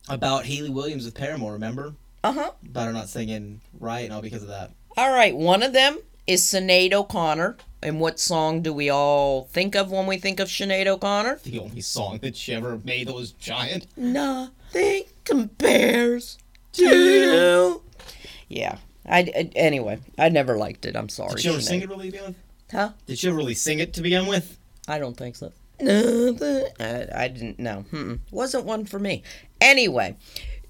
about 0.09 0.45
Hayley 0.45 0.71
Williams 0.71 1.05
with 1.07 1.15
Paramore. 1.15 1.53
Remember 1.55 1.95
Uh 2.25 2.33
huh. 2.33 2.51
about 2.67 2.87
her 2.87 2.93
not 2.93 3.09
singing 3.09 3.61
right 3.79 4.05
and 4.05 4.13
all 4.13 4.23
because 4.23 4.43
of 4.43 4.49
that. 4.49 4.71
All 4.97 5.13
right, 5.13 5.37
one 5.37 5.63
of 5.63 5.73
them 5.73 5.99
is 6.27 6.43
Sinead 6.43 6.93
O'Connor. 6.93 7.57
And 7.83 8.01
what 8.01 8.19
song 8.19 8.63
do 8.63 8.73
we 8.73 8.89
all 8.89 9.45
think 9.45 9.75
of 9.77 9.91
when 9.91 10.07
we 10.07 10.17
think 10.17 10.41
of 10.41 10.49
Sinead 10.49 10.87
O'Connor? 10.87 11.41
The 11.45 11.59
only 11.59 11.83
song 11.83 12.19
that 12.23 12.35
she 12.35 12.55
ever 12.55 12.81
made 12.83 13.09
that 13.09 13.15
was 13.15 13.33
giant. 13.33 13.87
Nothing 13.95 15.05
compares 15.25 16.39
to. 16.73 16.83
you. 16.85 17.83
Yeah. 18.49 18.79
I, 19.07 19.19
I- 19.19 19.51
anyway, 19.55 19.99
I 20.19 20.31
never 20.31 20.57
liked 20.57 20.87
it. 20.87 20.97
I'm 20.97 21.11
sorry. 21.11 21.33
Did 21.35 21.41
she 21.41 21.49
ever 21.51 21.59
Sinead. 21.59 21.63
sing 21.63 21.83
it 21.83 21.89
really 21.91 22.07
to 22.07 22.13
begin 22.13 22.27
with? 22.29 22.37
Huh? 22.73 22.91
Did 23.07 23.19
she 23.19 23.29
ever 23.29 23.37
really 23.37 23.55
sing 23.55 23.81
it 23.81 23.93
to 23.95 24.01
begin 24.03 24.25
with? 24.27 24.57
I 24.89 24.99
don't 24.99 25.17
think 25.17 25.37
so. 25.37 25.53
Nothing. 25.79 26.67
I, 26.81 27.07
I 27.15 27.29
didn't 27.29 27.59
know. 27.59 27.85
Mm-mm. 27.93 28.21
Wasn't 28.31 28.65
one 28.65 28.87
for 28.87 28.99
me. 28.99 29.23
Anyway, 29.61 30.17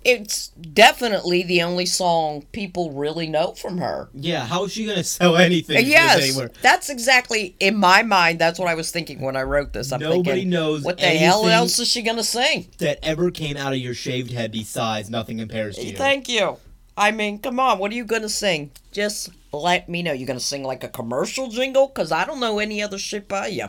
it's 0.05 0.49
definitely 0.49 1.43
the 1.43 1.63
only 1.63 1.87
song 1.87 2.43
people 2.53 2.93
really 2.93 3.27
know 3.27 3.53
from 3.53 3.79
her. 3.79 4.09
Yeah. 4.13 4.47
How 4.47 4.65
is 4.65 4.73
she 4.73 4.87
gonna 4.87 5.03
sell 5.03 5.37
anything? 5.37 5.77
if 5.77 5.87
she 5.87 5.93
goes 5.93 6.37
Yes, 6.37 6.51
that's 6.61 6.91
exactly 6.91 7.57
in 7.59 7.77
my 7.77 8.03
mind. 8.03 8.39
That's 8.39 8.59
what 8.59 8.69
I 8.69 8.75
was 8.75 8.91
thinking 8.91 9.21
when 9.21 9.37
I 9.37 9.43
wrote 9.43 9.73
this. 9.73 9.93
I'm 9.93 10.01
Nobody 10.01 10.23
thinking, 10.23 10.51
knows 10.51 10.83
what 10.83 10.99
the 10.99 11.07
hell 11.07 11.47
else 11.49 11.79
is 11.79 11.89
she 11.89 12.03
gonna 12.03 12.23
sing? 12.25 12.69
That 12.79 12.99
ever 13.03 13.31
came 13.31 13.57
out 13.57 13.73
of 13.73 13.79
your 13.79 13.95
shaved 13.95 14.31
head 14.31 14.53
besides 14.53 15.09
nothing 15.09 15.39
compares 15.39 15.77
to 15.77 15.87
you. 15.87 15.97
Thank 15.97 16.29
you. 16.29 16.59
I 16.97 17.11
mean, 17.11 17.39
come 17.39 17.59
on. 17.59 17.79
What 17.79 17.91
are 17.91 17.97
you 17.97 18.05
gonna 18.05 18.29
sing? 18.29 18.71
Just 18.93 19.31
let 19.53 19.89
me 19.89 20.03
know. 20.03 20.13
You're 20.13 20.27
gonna 20.27 20.39
sing 20.41 20.63
like 20.65 20.85
a 20.85 20.89
commercial 20.89 21.49
jingle? 21.49 21.89
Cause 21.89 22.13
I 22.13 22.25
don't 22.25 22.41
know 22.41 22.59
any 22.59 22.83
other 22.83 22.99
shit 22.99 23.27
by 23.27 23.49
you. 23.49 23.69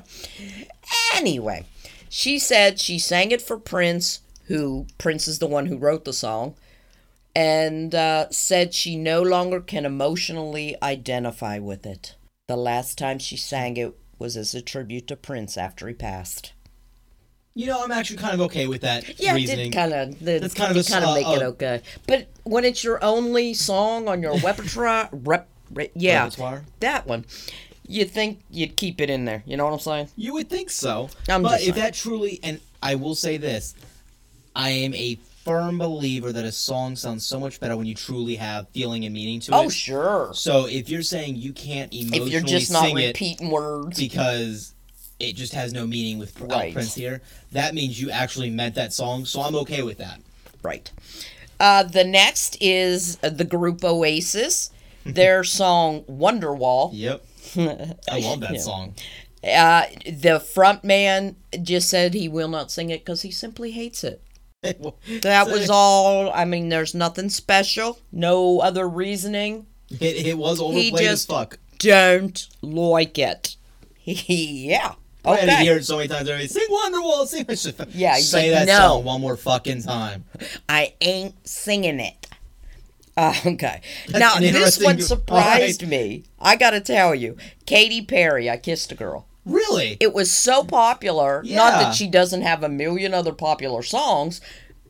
Anyway, 1.16 1.66
she 2.10 2.38
said 2.40 2.80
she 2.80 3.00
sang 3.00 3.32
it 3.32 3.42
for 3.42 3.58
Prince, 3.58 4.22
who 4.48 4.88
Prince 4.98 5.28
is 5.28 5.40
the 5.40 5.48
one 5.48 5.66
who 5.68 5.78
wrote 5.78 6.06
the 6.06 6.14
song, 6.14 6.56
and 7.36 7.94
uh, 7.94 8.30
said 8.30 8.74
she 8.74 8.96
no 8.96 9.22
longer 9.22 9.60
can 9.60 9.86
emotionally 9.86 10.76
identify 10.82 11.60
with 11.60 11.86
it. 11.86 12.16
The 12.48 12.56
last 12.56 12.98
time 12.98 13.20
she 13.20 13.38
sang 13.38 13.78
it 13.78 13.94
was 14.20 14.38
as 14.38 14.54
a 14.56 14.62
tribute 14.62 15.08
to 15.08 15.16
Prince 15.16 15.58
after 15.58 15.88
he 15.88 15.94
passed. 15.94 16.54
You 17.58 17.68
know, 17.68 17.84
I'm 17.84 17.92
actually 17.92 18.18
kind 18.18 18.34
of 18.34 18.42
okay 18.42 18.68
with 18.68 18.82
that 18.82 19.20
Yeah, 19.20 19.34
reasoning. 19.34 19.72
did 19.72 19.78
kind 19.78 19.94
of. 19.94 20.20
That's 20.20 20.54
kind 20.54 20.72
of 20.72 20.86
a 20.86 20.90
kind 20.90 21.06
of 21.06 21.16
make 21.16 21.26
uh, 21.26 21.32
it 21.32 21.42
okay. 21.44 21.82
But 22.06 22.28
when 22.44 22.66
it's 22.66 22.84
your 22.84 23.02
only 23.04 23.54
song 23.54 24.08
on 24.10 24.22
your 24.22 24.38
repertoire, 24.40 25.10
rep, 25.14 25.48
re, 25.74 25.90
yeah, 25.96 26.24
Repertoire? 26.26 26.66
that 26.82 27.08
one, 27.08 27.26
you 27.88 28.04
think 28.04 28.42
you'd 28.50 28.76
keep 28.76 29.00
it 29.00 29.10
in 29.10 29.24
there. 29.26 29.42
You 29.46 29.56
know 29.56 29.66
what 29.66 29.74
I'm 29.74 29.80
saying? 29.80 30.10
You 30.18 30.34
would 30.34 30.50
think 30.50 30.70
so. 30.70 31.10
I'm 31.30 31.44
but 31.44 31.62
if 31.62 31.76
that 31.76 31.94
truly, 31.94 32.40
and 32.44 32.60
I 32.84 32.96
will 32.96 33.16
say 33.16 33.38
this, 33.38 33.74
I 34.56 34.70
am 34.70 34.94
a 34.94 35.16
firm 35.44 35.78
believer 35.78 36.32
that 36.34 36.46
a 36.46 36.52
song 36.52 36.96
sounds 36.96 37.26
so 37.26 37.40
much 37.40 37.60
better 37.60 37.78
when 37.78 37.86
you 37.86 37.94
truly 37.94 38.36
have 38.38 38.68
feeling 38.70 39.06
and 39.06 39.14
meaning 39.14 39.40
to 39.42 39.52
it. 39.52 39.56
Oh, 39.56 39.70
sure. 39.70 40.32
So 40.34 40.66
if 40.66 40.90
you're 40.90 41.02
saying 41.04 41.36
you 41.36 41.54
can't 41.54 41.94
emotionally 41.94 42.26
If 42.28 42.32
you're 42.32 42.42
just 42.42 42.72
not 42.72 42.94
repeating 42.94 43.50
words, 43.52 44.00
because 44.00 44.74
it 45.20 45.34
just 45.36 45.54
has 45.54 45.72
no 45.74 45.86
meaning 45.86 46.18
with 46.18 46.40
Right. 46.42 46.74
Prince 46.74 46.96
here, 46.96 47.22
that 47.52 47.74
means 47.76 48.02
you 48.02 48.10
actually 48.10 48.50
meant 48.50 48.76
that 48.76 48.92
song. 48.94 49.26
So 49.26 49.42
I'm 49.42 49.56
okay 49.58 49.84
with 49.84 49.98
that. 50.00 50.20
right? 50.64 50.90
Uh, 51.60 51.84
the 51.84 52.04
next 52.04 52.58
is 52.60 53.18
uh, 53.24 53.30
the 53.30 53.44
group 53.46 53.84
Oasis. 53.84 54.72
Their 55.06 55.44
song 55.44 56.02
Wonderwall. 56.06 56.90
Yep. 56.94 57.24
I 58.12 58.20
love 58.20 58.40
that 58.40 58.54
Yeah. 58.56 58.60
song. 58.60 58.96
Uh, 59.44 59.84
the 60.12 60.40
front 60.40 60.84
man 60.84 61.36
just 61.62 61.88
said 61.88 62.16
he 62.16 62.28
will 62.28 62.48
not 62.48 62.72
sing 62.72 62.90
it 62.90 63.02
because 63.06 63.22
he 63.22 63.30
simply 63.30 63.70
hates 63.72 64.04
it. 64.04 64.22
That 65.22 65.48
was 65.48 65.70
all. 65.70 66.32
I 66.32 66.46
mean, 66.46 66.70
there's 66.70 66.94
nothing 66.96 67.30
special, 67.30 68.00
no 68.12 68.60
other 68.60 68.88
reasoning. 68.88 69.68
It, 69.90 70.28
it 70.28 70.38
was 70.38 70.60
overplayed 70.60 70.94
just- 70.98 71.04
as 71.04 71.26
fuck. 71.26 71.60
Don't 71.78 72.48
like 72.62 73.18
it. 73.20 73.56
yeah. 74.04 74.94
I 75.26 75.38
had 75.38 75.46
to 75.46 75.56
hear 75.64 75.78
it 75.78 75.86
so 75.86 75.98
many 75.98 76.08
times 76.08 76.30
already. 76.30 76.48
Sing 76.48 76.68
Wonderwall, 76.70 77.26
sing. 77.26 77.46
Yeah, 77.90 78.16
say 78.18 78.52
like, 78.52 78.66
that 78.66 78.68
"No." 78.68 78.88
song 78.88 79.04
one 79.06 79.22
more 79.22 79.36
fucking 79.36 79.82
time. 79.82 80.26
I 80.70 80.94
ain't 81.02 81.48
singing 81.48 82.00
it. 82.00 82.28
Uh, 83.18 83.34
okay. 83.46 83.82
That's 84.08 84.20
now 84.20 84.40
this 84.40 84.82
one 84.82 85.02
surprised 85.02 85.88
me. 85.88 86.26
I 86.40 86.56
got 86.56 86.72
to 86.72 86.82
tell 86.82 87.16
you, 87.16 87.38
Katy 87.66 88.04
Perry, 88.04 88.50
"I 88.50 88.58
Kissed 88.58 88.92
a 88.92 88.96
Girl." 88.96 89.26
Really? 89.46 89.98
It 90.00 90.14
was 90.14 90.32
so 90.32 90.64
popular. 90.64 91.44
Not 91.44 91.72
that 91.74 91.96
she 91.96 92.08
doesn't 92.08 92.42
have 92.42 92.64
a 92.64 92.70
million 92.70 93.14
other 93.14 93.32
popular 93.32 93.84
songs, 93.84 94.42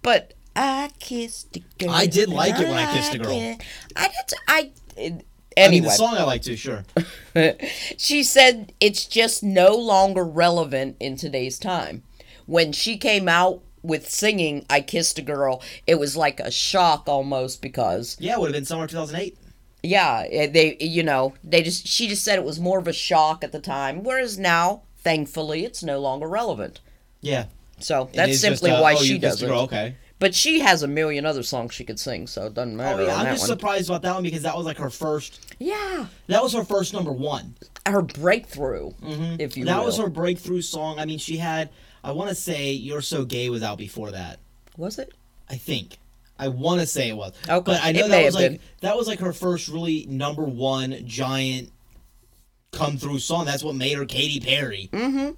but 0.01 0.33
I 0.55 0.91
kissed 0.99 1.57
a 1.57 1.59
girl. 1.77 1.89
I 1.91 2.05
did 2.07 2.29
like 2.29 2.59
it 2.59 2.67
when 2.67 2.77
I 2.77 2.93
kissed 2.93 3.13
a 3.13 3.19
girl. 3.19 3.57
I 3.95 4.07
did. 4.07 4.33
I. 4.47 4.71
it- 4.97 5.25
I 5.57 5.69
mean, 5.69 5.83
the 5.83 5.89
song 5.91 6.15
I 6.15 6.23
like 6.23 6.41
too, 6.41 6.57
sure. 6.57 6.83
she 7.97 8.23
said 8.23 8.73
it's 8.81 9.05
just 9.05 9.41
no 9.41 9.73
longer 9.73 10.25
relevant 10.25 10.97
in 10.99 11.15
today's 11.15 11.57
time. 11.57 12.03
When 12.45 12.73
she 12.73 12.97
came 12.97 13.29
out 13.29 13.61
with 13.81 14.09
singing 14.09 14.65
"I 14.69 14.81
Kissed 14.81 15.17
a 15.17 15.21
Girl," 15.21 15.61
it 15.87 15.95
was 15.95 16.17
like 16.17 16.41
a 16.41 16.51
shock 16.51 17.03
almost 17.07 17.61
because 17.61 18.17
Yeah, 18.19 18.33
it 18.33 18.39
would 18.41 18.47
have 18.47 18.53
been 18.53 18.65
summer 18.65 18.85
2008. 18.85 19.37
Yeah, 19.85 20.25
eh, 20.29 20.47
they 20.47 20.77
you 20.79 21.03
know 21.03 21.33
they 21.43 21.61
just 21.61 21.87
she 21.87 22.07
just 22.07 22.23
said 22.23 22.37
it 22.37 22.45
was 22.45 22.59
more 22.59 22.79
of 22.79 22.87
a 22.87 22.93
shock 22.93 23.43
at 23.43 23.51
the 23.51 23.59
time, 23.59 24.03
whereas 24.03 24.37
now, 24.37 24.81
thankfully, 24.97 25.65
it's 25.65 25.83
no 25.83 25.99
longer 25.99 26.27
relevant. 26.27 26.81
Yeah. 27.21 27.45
So 27.79 28.09
that's 28.13 28.29
just, 28.31 28.41
simply 28.41 28.71
uh, 28.71 28.81
why 28.81 28.93
oh, 28.93 29.03
she 29.03 29.17
does 29.17 29.41
it. 29.41 29.49
Okay. 29.49 29.95
But 30.17 30.33
she 30.33 30.61
has 30.61 30.81
a 30.81 30.87
million 30.87 31.25
other 31.25 31.43
songs 31.43 31.73
she 31.73 31.83
could 31.83 31.99
sing, 31.99 32.25
so 32.27 32.45
it 32.45 32.53
doesn't 32.53 32.77
matter. 32.77 33.01
Oh 33.01 33.05
yeah, 33.07 33.17
I'm 33.17 33.25
just 33.25 33.41
one. 33.41 33.57
surprised 33.57 33.89
about 33.89 34.01
that 34.03 34.13
one 34.13 34.23
because 34.23 34.43
that 34.43 34.55
was 34.55 34.65
like 34.65 34.77
her 34.77 34.89
first. 34.89 35.53
Yeah, 35.59 36.07
That 36.27 36.41
was 36.41 36.53
her 36.53 36.63
first 36.63 36.93
number 36.93 37.11
one. 37.11 37.55
her 37.85 38.01
breakthrough, 38.01 38.91
if 39.39 39.57
you 39.57 39.65
that 39.65 39.79
will. 39.79 39.85
was 39.85 39.97
her 39.97 40.09
breakthrough 40.09 40.61
song. 40.61 40.99
I 40.99 41.05
mean, 41.05 41.19
she 41.19 41.37
had. 41.37 41.69
I 42.03 42.11
want 42.11 42.29
to 42.29 42.35
say 42.35 42.71
"You're 42.71 43.01
So 43.01 43.25
Gay" 43.25 43.49
was 43.49 43.61
out 43.63 43.77
before 43.77 44.11
that. 44.11 44.39
Was 44.77 44.97
it? 44.99 45.13
I 45.49 45.55
think. 45.55 45.97
I 46.37 46.49
want 46.49 46.81
to 46.81 46.87
say 46.87 47.09
it 47.09 47.15
was. 47.17 47.33
Okay, 47.47 47.63
But 47.65 47.79
I 47.83 47.91
know 47.93 48.05
it 48.05 48.09
that 48.09 48.25
was 48.25 48.35
like 48.35 48.51
been. 48.51 48.59
that 48.81 48.97
was 48.97 49.07
like 49.07 49.19
her 49.19 49.31
first 49.33 49.67
really 49.69 50.05
number 50.09 50.43
one 50.43 50.97
giant 51.05 51.71
come 52.71 52.97
through 52.97 53.19
song. 53.19 53.45
That's 53.45 53.63
what 53.63 53.75
made 53.75 53.97
her 53.97 54.05
Katy 54.05 54.41
Perry. 54.41 54.89
Mm-hmm. 54.91 55.31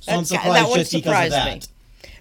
So 0.00 0.12
I'm 0.12 0.18
that 0.20 0.26
surprised 0.26 0.68
one 0.70 0.84
surprised 0.84 1.34
me. 1.34 1.60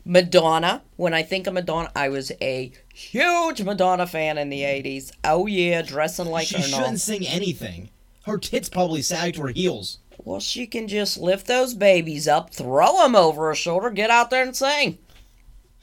Madonna. 0.06 0.82
When 0.96 1.14
I 1.14 1.24
think 1.24 1.48
of 1.48 1.54
Madonna, 1.54 1.92
I 1.96 2.10
was 2.10 2.32
a 2.42 2.72
huge 2.94 3.62
Madonna 3.62 4.08
fan 4.08 4.38
in 4.38 4.50
the 4.50 4.62
'80s. 4.62 5.12
Oh 5.24 5.46
yeah, 5.46 5.82
dressing 5.82 6.26
like 6.28 6.48
She 6.48 6.58
her 6.58 6.64
and 6.64 6.74
all. 6.74 6.80
shouldn't 6.80 7.00
sing 7.02 7.28
anything. 7.28 7.90
Her 8.26 8.38
tits 8.38 8.70
probably 8.70 9.02
sag 9.02 9.36
to 9.36 9.42
her 9.44 9.48
heels. 9.50 10.00
Well, 10.24 10.40
she 10.40 10.68
can 10.68 10.88
just 10.88 11.18
lift 11.18 11.48
those 11.48 11.74
babies 11.74 12.28
up, 12.28 12.54
throw 12.54 12.98
them 12.98 13.16
over 13.16 13.48
her 13.48 13.56
shoulder, 13.56 13.90
get 13.90 14.10
out 14.10 14.30
there 14.30 14.44
and 14.44 14.56
sing. 14.56 14.98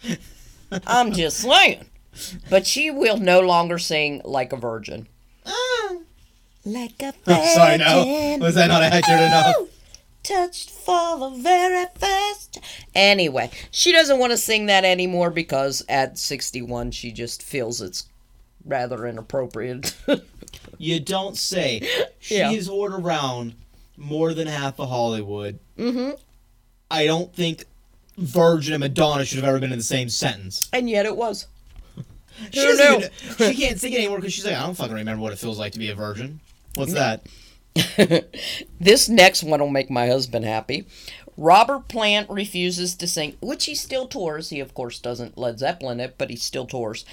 I'm 0.86 1.12
just 1.12 1.38
saying. 1.38 1.84
But 2.50 2.66
she 2.66 2.90
will 2.90 3.18
no 3.18 3.40
longer 3.40 3.78
sing 3.78 4.22
like 4.24 4.52
a 4.52 4.56
virgin. 4.56 5.06
Like 6.64 7.00
a 7.00 7.12
virgin. 7.24 7.44
Sorry, 7.54 7.78
no. 7.78 8.38
Was 8.40 8.54
that 8.56 8.68
not 8.68 8.82
accurate 8.82 9.20
enough? 9.22 9.54
Touched 10.24 10.70
for 10.70 11.18
the 11.18 11.30
very 11.38 11.86
first. 11.94 12.58
Anyway, 12.94 13.50
she 13.70 13.92
doesn't 13.92 14.18
want 14.18 14.32
to 14.32 14.36
sing 14.36 14.66
that 14.66 14.84
anymore 14.84 15.30
because 15.30 15.84
at 15.88 16.18
61 16.18 16.90
she 16.90 17.12
just 17.12 17.42
feels 17.42 17.80
it's 17.80 18.08
rather 18.64 19.06
inappropriate. 19.06 19.94
You 20.78 21.00
don't 21.00 21.38
say. 21.38 21.88
She's 22.18 22.36
Yeah. 22.38 22.52
toured 22.60 22.92
around 22.92 23.54
more 23.96 24.34
than 24.34 24.46
half 24.46 24.78
of 24.78 24.90
Hollywood. 24.90 25.58
Mm-hmm. 25.78 26.10
I 26.90 27.06
don't 27.06 27.34
think 27.34 27.64
Virgin 28.18 28.74
and 28.74 28.80
Madonna 28.80 29.24
should 29.24 29.38
have 29.38 29.48
ever 29.48 29.58
been 29.58 29.72
in 29.72 29.78
the 29.78 29.84
same 29.84 30.08
sentence. 30.08 30.68
and 30.72 30.88
yet 30.88 31.06
it 31.06 31.16
was. 31.16 31.46
She, 32.52 32.60
Who 32.60 32.66
doesn't 32.66 32.90
knew? 32.90 32.96
even- 33.06 33.54
she 33.54 33.62
can't 33.62 33.80
sing 33.80 33.92
it 33.92 33.98
anymore 33.98 34.18
because 34.18 34.34
she's 34.34 34.44
like, 34.44 34.54
I 34.54 34.66
don't 34.66 34.74
fucking 34.74 34.94
remember 34.94 35.22
what 35.22 35.32
it 35.32 35.38
feels 35.38 35.58
like 35.58 35.72
to 35.72 35.78
be 35.78 35.90
a 35.90 35.94
virgin. 35.94 36.40
What's 36.74 36.92
mm. 36.92 36.94
that? 36.94 37.26
This 38.80 39.08
next 39.08 39.42
one 39.42 39.60
will 39.60 39.68
make 39.68 39.90
my 39.90 40.06
husband 40.06 40.44
happy. 40.44 40.86
Robert 41.36 41.88
Plant 41.88 42.30
refuses 42.30 42.94
to 42.94 43.06
sing, 43.06 43.36
which 43.42 43.66
he 43.66 43.74
still 43.74 44.06
tours. 44.06 44.48
He, 44.50 44.60
of 44.60 44.72
course, 44.72 44.98
doesn't 44.98 45.36
Led 45.36 45.58
Zeppelin 45.58 46.00
it, 46.00 46.14
but 46.16 46.30
he 46.30 46.36
still 46.36 46.66
tours. 46.66 47.04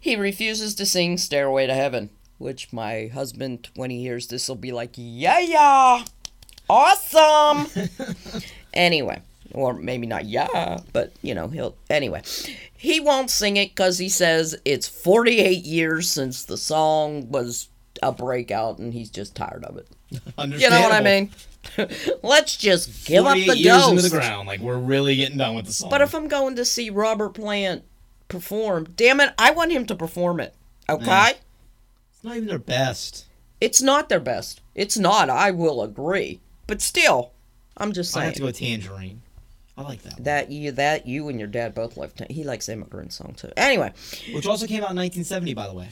He 0.00 0.16
refuses 0.16 0.74
to 0.76 0.86
sing 0.86 1.18
Stairway 1.18 1.66
to 1.66 1.74
Heaven, 1.74 2.08
which 2.38 2.72
my 2.72 3.10
husband, 3.12 3.68
when 3.74 3.90
he 3.90 4.00
hears 4.00 4.28
this, 4.28 4.48
will 4.48 4.56
be 4.56 4.72
like, 4.72 4.92
yeah, 4.94 5.40
yeah, 5.40 6.04
awesome. 6.70 7.66
anyway, 8.74 9.20
or 9.56 9.72
maybe 9.72 10.06
not 10.06 10.26
yeah, 10.26 10.80
but, 10.92 11.12
you 11.22 11.34
know, 11.34 11.48
he'll, 11.48 11.74
anyway. 11.90 12.22
He 12.76 13.00
won't 13.00 13.30
sing 13.30 13.56
it 13.56 13.70
because 13.70 13.98
he 13.98 14.08
says 14.08 14.54
it's 14.64 14.86
48 14.86 15.64
years 15.64 16.10
since 16.10 16.44
the 16.44 16.58
song 16.58 17.30
was 17.30 17.68
a 18.02 18.12
breakout 18.12 18.78
and 18.78 18.92
he's 18.92 19.10
just 19.10 19.34
tired 19.34 19.64
of 19.64 19.78
it. 19.78 19.88
You 20.38 20.70
know 20.70 20.80
what 20.82 20.92
I 20.92 21.00
mean? 21.00 21.30
Let's 22.22 22.56
just 22.56 23.06
give 23.06 23.24
up 23.24 23.32
48 23.32 23.46
the 23.48 23.58
years 23.58 23.88
into 23.88 24.02
ghost. 24.02 24.12
the 24.12 24.18
ground. 24.18 24.46
Like, 24.46 24.60
we're 24.60 24.78
really 24.78 25.16
getting 25.16 25.38
done 25.38 25.56
with 25.56 25.66
the 25.66 25.72
song. 25.72 25.90
But 25.90 26.02
if 26.02 26.14
I'm 26.14 26.28
going 26.28 26.54
to 26.56 26.64
see 26.64 26.90
Robert 26.90 27.30
Plant 27.30 27.82
perform, 28.28 28.88
damn 28.94 29.20
it, 29.20 29.32
I 29.38 29.50
want 29.50 29.72
him 29.72 29.86
to 29.86 29.94
perform 29.94 30.38
it. 30.38 30.54
Okay? 30.88 31.06
Mm. 31.06 31.34
it's 32.12 32.22
not 32.24 32.36
even 32.36 32.48
their 32.48 32.58
best. 32.58 33.24
It's 33.60 33.82
not 33.82 34.08
their 34.08 34.20
best. 34.20 34.60
It's 34.74 34.98
not. 34.98 35.30
I 35.30 35.50
will 35.50 35.82
agree. 35.82 36.40
But 36.66 36.82
still, 36.82 37.32
I'm 37.76 37.92
just 37.92 38.12
saying. 38.12 38.22
I 38.22 38.26
have 38.26 38.34
to 38.34 38.42
go 38.42 38.50
Tangerine. 38.50 39.22
I 39.78 39.82
like 39.82 40.02
that. 40.02 40.14
one. 40.14 40.22
that 40.24 40.50
you 40.50 40.72
that 40.72 41.06
you 41.06 41.28
and 41.28 41.38
your 41.38 41.48
dad 41.48 41.74
both 41.74 41.96
love. 41.96 42.12
He 42.30 42.44
likes 42.44 42.68
immigrant 42.68 43.12
song 43.12 43.34
too. 43.36 43.50
Anyway, 43.56 43.92
Which 44.32 44.46
also 44.46 44.66
came 44.66 44.82
out 44.82 44.90
in 44.90 44.96
1970, 44.96 45.54
by 45.54 45.68
the 45.68 45.74
way. 45.74 45.88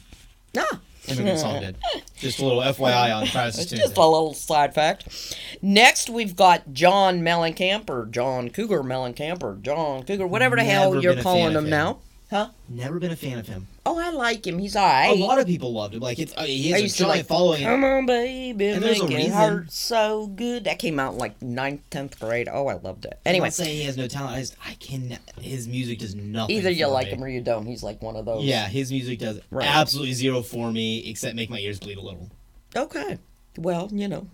ah, 0.57 0.79
Immigrant 1.07 1.39
song 1.39 1.59
did. 1.61 1.75
Just 2.17 2.39
a 2.39 2.45
little 2.45 2.61
FYI 2.61 3.15
on 3.15 3.25
Tuesday. 3.27 3.77
Just 3.77 3.95
a 3.97 4.01
little 4.05 4.33
side 4.33 4.73
fact. 4.73 5.37
Next, 5.61 6.09
we've 6.09 6.35
got 6.35 6.73
John 6.73 7.19
Mellencamp 7.21 7.89
or 7.91 8.07
John 8.07 8.49
Cougar 8.49 8.81
Mellencamp 8.83 9.43
or 9.43 9.57
John 9.61 10.01
Cougar, 10.03 10.25
whatever 10.25 10.55
the 10.55 10.63
hell 10.63 10.99
you're 10.99 11.11
been 11.13 11.19
a 11.19 11.23
fan 11.23 11.23
calling 11.23 11.53
him. 11.55 11.69
now. 11.69 11.99
Huh? 12.31 12.49
Never 12.67 12.99
been 12.99 13.11
a 13.11 13.15
fan 13.15 13.37
of 13.37 13.47
him. 13.47 13.67
Oh, 13.85 13.99
I 13.99 14.09
like 14.09 14.47
him. 14.47 14.57
He's 14.57 14.75
alright. 14.75 15.15
A 15.15 15.23
lot 15.23 15.39
of 15.39 15.45
people 15.45 15.71
loved 15.73 15.93
him. 15.93 15.99
Like 15.99 16.17
it's, 16.17 16.35
mean, 16.35 16.47
he 16.47 16.69
I 16.73 16.77
has 16.77 16.79
a 16.79 16.83
used 16.83 16.97
to 16.97 17.03
giant 17.03 17.17
like, 17.19 17.25
following. 17.27 17.63
Come 17.63 17.83
on, 17.83 18.05
baby, 18.07 18.67
And 18.69 18.81
there's 18.83 18.99
a 18.99 19.03
make 19.03 19.11
it 19.11 19.15
reason. 19.17 19.31
hurt 19.33 19.71
so 19.71 20.25
good. 20.27 20.63
That 20.63 20.79
came 20.79 20.99
out 20.99 21.13
in 21.13 21.19
like 21.19 21.39
ninth, 21.43 21.81
tenth 21.91 22.19
grade. 22.19 22.49
Oh, 22.51 22.65
I 22.65 22.73
loved 22.79 23.05
it. 23.05 23.13
I'm 23.13 23.29
Anyway, 23.29 23.45
not 23.47 23.53
saying 23.53 23.77
he 23.77 23.83
has 23.83 23.95
no 23.95 24.07
talent. 24.07 24.35
I 24.37 24.39
just 24.39 24.55
I 24.65 24.73
can. 24.79 25.19
His 25.39 25.67
music 25.67 25.99
does 25.99 26.15
nothing. 26.15 26.55
either 26.55 26.71
you 26.71 26.85
for 26.87 26.91
like 26.93 27.07
me. 27.07 27.13
him 27.13 27.23
or 27.23 27.27
you 27.29 27.41
don't. 27.41 27.67
He's 27.67 27.83
like 27.83 28.01
one 28.01 28.15
of 28.15 28.25
those. 28.25 28.43
Yeah, 28.43 28.67
his 28.67 28.91
music 28.91 29.19
does 29.19 29.39
Right. 29.51 29.67
absolutely 29.67 30.13
zero 30.13 30.41
for 30.41 30.71
me, 30.71 31.07
except 31.07 31.35
make 31.35 31.51
my 31.51 31.59
ears 31.59 31.79
bleed 31.79 31.99
a 31.99 32.01
little. 32.01 32.31
Okay. 32.75 33.19
Well, 33.55 33.87
you 33.93 34.07
know, 34.07 34.27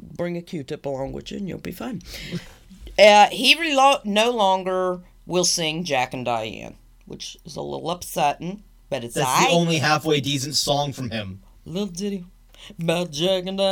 bring 0.00 0.36
a 0.36 0.40
Q-tip 0.42 0.86
along 0.86 1.12
with 1.14 1.32
you, 1.32 1.38
and 1.38 1.48
you'll 1.48 1.58
be 1.58 1.72
fine. 1.72 2.00
uh, 2.98 3.26
he 3.30 3.56
relo- 3.56 4.04
no 4.04 4.30
longer 4.30 5.00
will 5.26 5.44
sing 5.44 5.82
Jack 5.84 6.14
and 6.14 6.24
Diane, 6.24 6.76
which 7.12 7.36
is 7.44 7.56
a 7.56 7.60
little 7.62 7.90
upsetting, 7.90 8.62
but 8.90 9.04
it's 9.04 9.14
That's 9.14 9.28
aight. 9.28 9.48
the 9.50 9.54
only 9.54 9.76
halfway 9.78 10.20
decent 10.20 10.54
song 10.56 10.92
from 10.94 11.10
him. 11.10 11.42
little 11.66 11.86
ditty 11.88 12.24
about 12.80 13.10
Jack 13.12 13.44
and 13.46 13.60
I. 13.60 13.64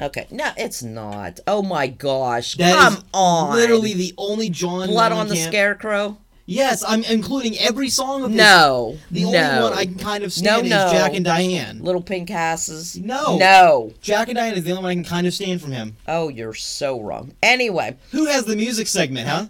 Eh? 0.00 0.04
Okay, 0.06 0.26
no, 0.30 0.50
it's 0.56 0.82
not. 0.82 1.40
Oh 1.48 1.62
my 1.62 1.88
gosh! 1.88 2.54
That 2.56 2.76
Come 2.76 2.92
is 2.98 3.04
on! 3.12 3.56
Literally 3.56 3.94
the 3.94 4.14
only 4.16 4.48
John. 4.50 4.88
blood 4.88 5.10
on 5.10 5.26
the 5.28 5.34
Mellencamp- 5.34 5.46
Scarecrow. 5.48 6.18
Yes, 6.50 6.82
I'm 6.86 7.04
including 7.04 7.58
every 7.58 7.90
song 7.90 8.22
of 8.24 8.30
his. 8.30 8.38
No, 8.38 8.96
The 9.10 9.24
no. 9.24 9.28
only 9.28 9.62
one 9.70 9.72
I 9.78 9.84
can 9.84 9.96
kind 9.98 10.24
of 10.24 10.32
stand 10.32 10.66
No, 10.66 10.76
no. 10.78 10.86
is 10.86 10.92
Jack 10.92 11.12
and 11.14 11.22
Diane. 11.22 11.80
Little 11.82 12.00
pink 12.00 12.30
asses. 12.30 12.96
No. 12.98 13.36
No. 13.36 13.92
Jack 14.00 14.28
and 14.28 14.36
Diane 14.36 14.54
is 14.54 14.64
the 14.64 14.70
only 14.70 14.82
one 14.82 14.90
I 14.90 14.94
can 14.94 15.04
kind 15.04 15.26
of 15.26 15.34
stand 15.34 15.60
from 15.60 15.72
him. 15.72 15.96
Oh, 16.06 16.30
you're 16.30 16.54
so 16.54 16.98
wrong. 17.02 17.32
Anyway, 17.42 17.98
Who 18.12 18.24
has 18.26 18.46
the 18.46 18.56
music 18.56 18.86
segment, 18.86 19.28
huh? 19.28 19.46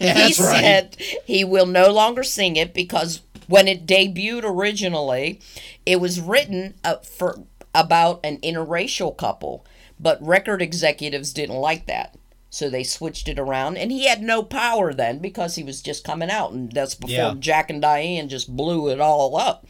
Yeah, 0.00 0.14
he 0.14 0.20
right. 0.24 0.34
said 0.34 0.96
he 1.24 1.44
will 1.44 1.64
no 1.64 1.90
longer 1.90 2.22
sing 2.22 2.56
it 2.56 2.74
because 2.74 3.22
when 3.46 3.66
it 3.66 3.86
debuted 3.86 4.44
originally, 4.44 5.40
it 5.86 5.98
was 5.98 6.20
written 6.20 6.74
uh, 6.84 6.96
for 6.96 7.38
about 7.74 8.20
an 8.22 8.36
interracial 8.42 9.16
couple, 9.16 9.64
but 9.98 10.22
record 10.22 10.60
executives 10.60 11.32
didn't 11.32 11.56
like 11.56 11.86
that. 11.86 12.14
So 12.50 12.70
they 12.70 12.82
switched 12.82 13.28
it 13.28 13.38
around, 13.38 13.76
and 13.76 13.92
he 13.92 14.06
had 14.06 14.22
no 14.22 14.42
power 14.42 14.94
then 14.94 15.18
because 15.18 15.54
he 15.56 15.62
was 15.62 15.82
just 15.82 16.02
coming 16.04 16.30
out, 16.30 16.52
and 16.52 16.72
that's 16.72 16.94
before 16.94 17.14
Yeah. 17.14 17.34
Jack 17.38 17.68
and 17.70 17.82
Diane 17.82 18.28
just 18.28 18.54
blew 18.56 18.88
it 18.88 19.00
all 19.00 19.36
up. 19.36 19.66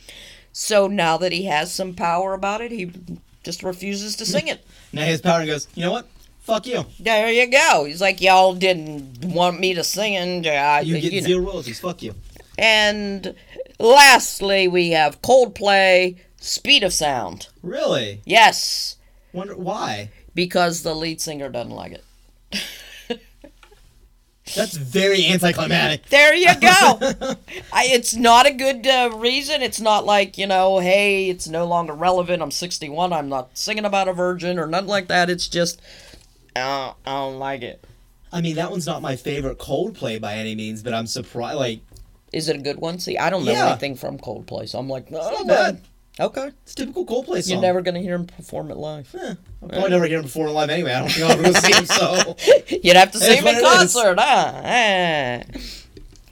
So 0.52 0.86
now 0.86 1.16
that 1.18 1.32
he 1.32 1.44
has 1.46 1.72
some 1.72 1.94
power 1.94 2.34
about 2.34 2.60
it, 2.60 2.70
he 2.70 2.90
just 3.42 3.62
refuses 3.64 4.14
to 4.16 4.26
sing 4.26 4.46
it. 4.48 4.64
Now 4.92 5.02
his 5.04 5.20
power 5.20 5.44
goes, 5.44 5.68
you 5.74 5.84
know 5.84 5.92
what? 5.92 6.08
Fuck 6.40 6.66
you. 6.66 6.86
There 6.98 7.30
you 7.30 7.50
go. 7.50 7.84
He's 7.84 8.00
like, 8.00 8.22
y'all 8.22 8.54
didn't 8.54 9.22
want 9.24 9.60
me 9.60 9.74
to 9.74 9.84
sing, 9.84 10.16
and 10.16 10.46
I, 10.46 10.80
You 10.80 10.98
get 11.00 11.12
you 11.12 11.20
know. 11.20 11.26
zero 11.26 11.44
royalties. 11.44 11.78
Fuck 11.80 12.02
you. 12.02 12.14
And 12.56 13.34
lastly, 13.78 14.66
we 14.68 14.90
have 14.90 15.20
Coldplay, 15.22 16.16
Speed 16.40 16.82
of 16.84 16.92
Sound. 16.92 17.48
Really? 17.62 18.20
Yes, 18.24 18.96
Wonder 19.32 19.56
why? 19.56 20.10
because 20.34 20.82
the 20.82 20.94
lead 20.94 21.20
singer 21.20 21.48
doesn't 21.48 21.72
like 21.74 21.92
it. 21.92 22.04
That's 24.57 24.76
very 24.76 25.26
anticlimactic. 25.26 26.07
There 26.09 26.34
you 26.34 26.59
go. 26.59 26.99
I, 27.72 27.84
it's 27.90 28.14
not 28.16 28.46
a 28.46 28.51
good 28.53 28.86
uh, 28.86 29.11
reason. 29.14 29.61
It's 29.61 29.78
not 29.80 30.07
like, 30.07 30.38
you 30.38 30.46
know, 30.46 30.78
hey, 30.78 31.28
it's 31.28 31.46
no 31.46 31.66
longer 31.66 31.92
relevant. 31.92 32.42
I'm 32.42 32.51
61. 32.51 33.12
I'm 33.12 33.28
not 33.28 33.51
singing 33.59 33.84
about 33.84 34.09
a 34.09 34.14
virgin 34.14 34.59
or 34.59 34.66
nothing 34.66 34.88
like 34.88 35.09
that. 35.09 35.28
It's 35.28 35.49
just, 35.49 35.82
uh, 36.57 36.92
I 37.07 37.11
don't 37.14 37.38
like 37.38 37.61
it. 37.61 37.84
I 38.32 38.40
mean, 38.40 38.57
that 38.57 38.70
one's 38.70 38.86
not 38.86 39.03
my 39.03 39.16
favorite 39.16 39.59
Coldplay 39.59 40.18
by 40.18 40.34
any 40.34 40.55
means, 40.55 40.82
but 40.82 40.94
I'm 40.94 41.07
surprised. 41.07 41.59
Like, 41.59 41.80
Is 42.32 42.49
it 42.49 42.57
a 42.57 42.61
good 42.61 42.78
one? 42.78 42.99
See, 43.01 43.18
I 43.18 43.28
don't 43.28 43.44
know 43.44 43.53
Yeah. 43.53 43.68
anything 43.70 43.96
from 43.96 44.18
Coldplay, 44.18 44.66
so 44.66 44.78
I'm 44.78 44.88
like, 44.88 45.11
no, 45.11 45.18
not 45.18 45.46
bad. 45.46 45.82
Okay. 46.20 46.50
it's 46.62 46.72
a 46.72 46.76
typical 46.76 47.06
Coldplay 47.06 47.42
song. 47.42 47.52
You're 47.52 47.60
never 47.62 47.80
going 47.80 47.94
to 47.94 48.00
hear 48.00 48.14
him 48.16 48.26
perform 48.26 48.70
it 48.70 48.76
live. 48.76 49.14
Eh, 49.14 49.34
I'll 49.62 49.68
probably 49.68 49.90
never 49.90 50.04
hear 50.06 50.18
him 50.18 50.24
perform 50.24 50.48
it 50.48 50.52
live 50.52 50.70
anyway. 50.70 50.92
I 50.92 51.00
don't 51.00 51.10
think 51.10 51.24
I'll 51.26 51.32
ever 51.32 51.42
go 51.44 51.52
see 51.60 51.72
him. 51.74 51.86
So, 51.86 52.36
You'd 52.82 52.96
have 52.96 53.12
to 53.12 53.18
see 53.18 53.36
him 53.36 53.38
in 53.38 53.44
what 53.44 53.54
it 53.54 53.84
is. 53.84 53.94
concert, 53.94 54.18
huh? 54.20 55.42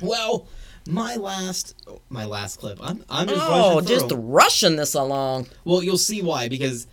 Well, 0.03 0.49
my 0.89 1.17
last, 1.17 1.75
my 2.09 2.25
last 2.25 2.59
clip. 2.59 2.79
I'm, 2.83 3.05
I'm 3.09 3.29
just 3.29 3.41
Oh, 3.43 3.77
rushing 3.77 3.89
just 3.89 4.13
rushing 4.17 4.77
this 4.77 4.95
along. 4.95 5.47
Well, 5.65 5.83
you'll 5.83 5.99
see 5.99 6.23
why 6.23 6.49
because 6.49 6.87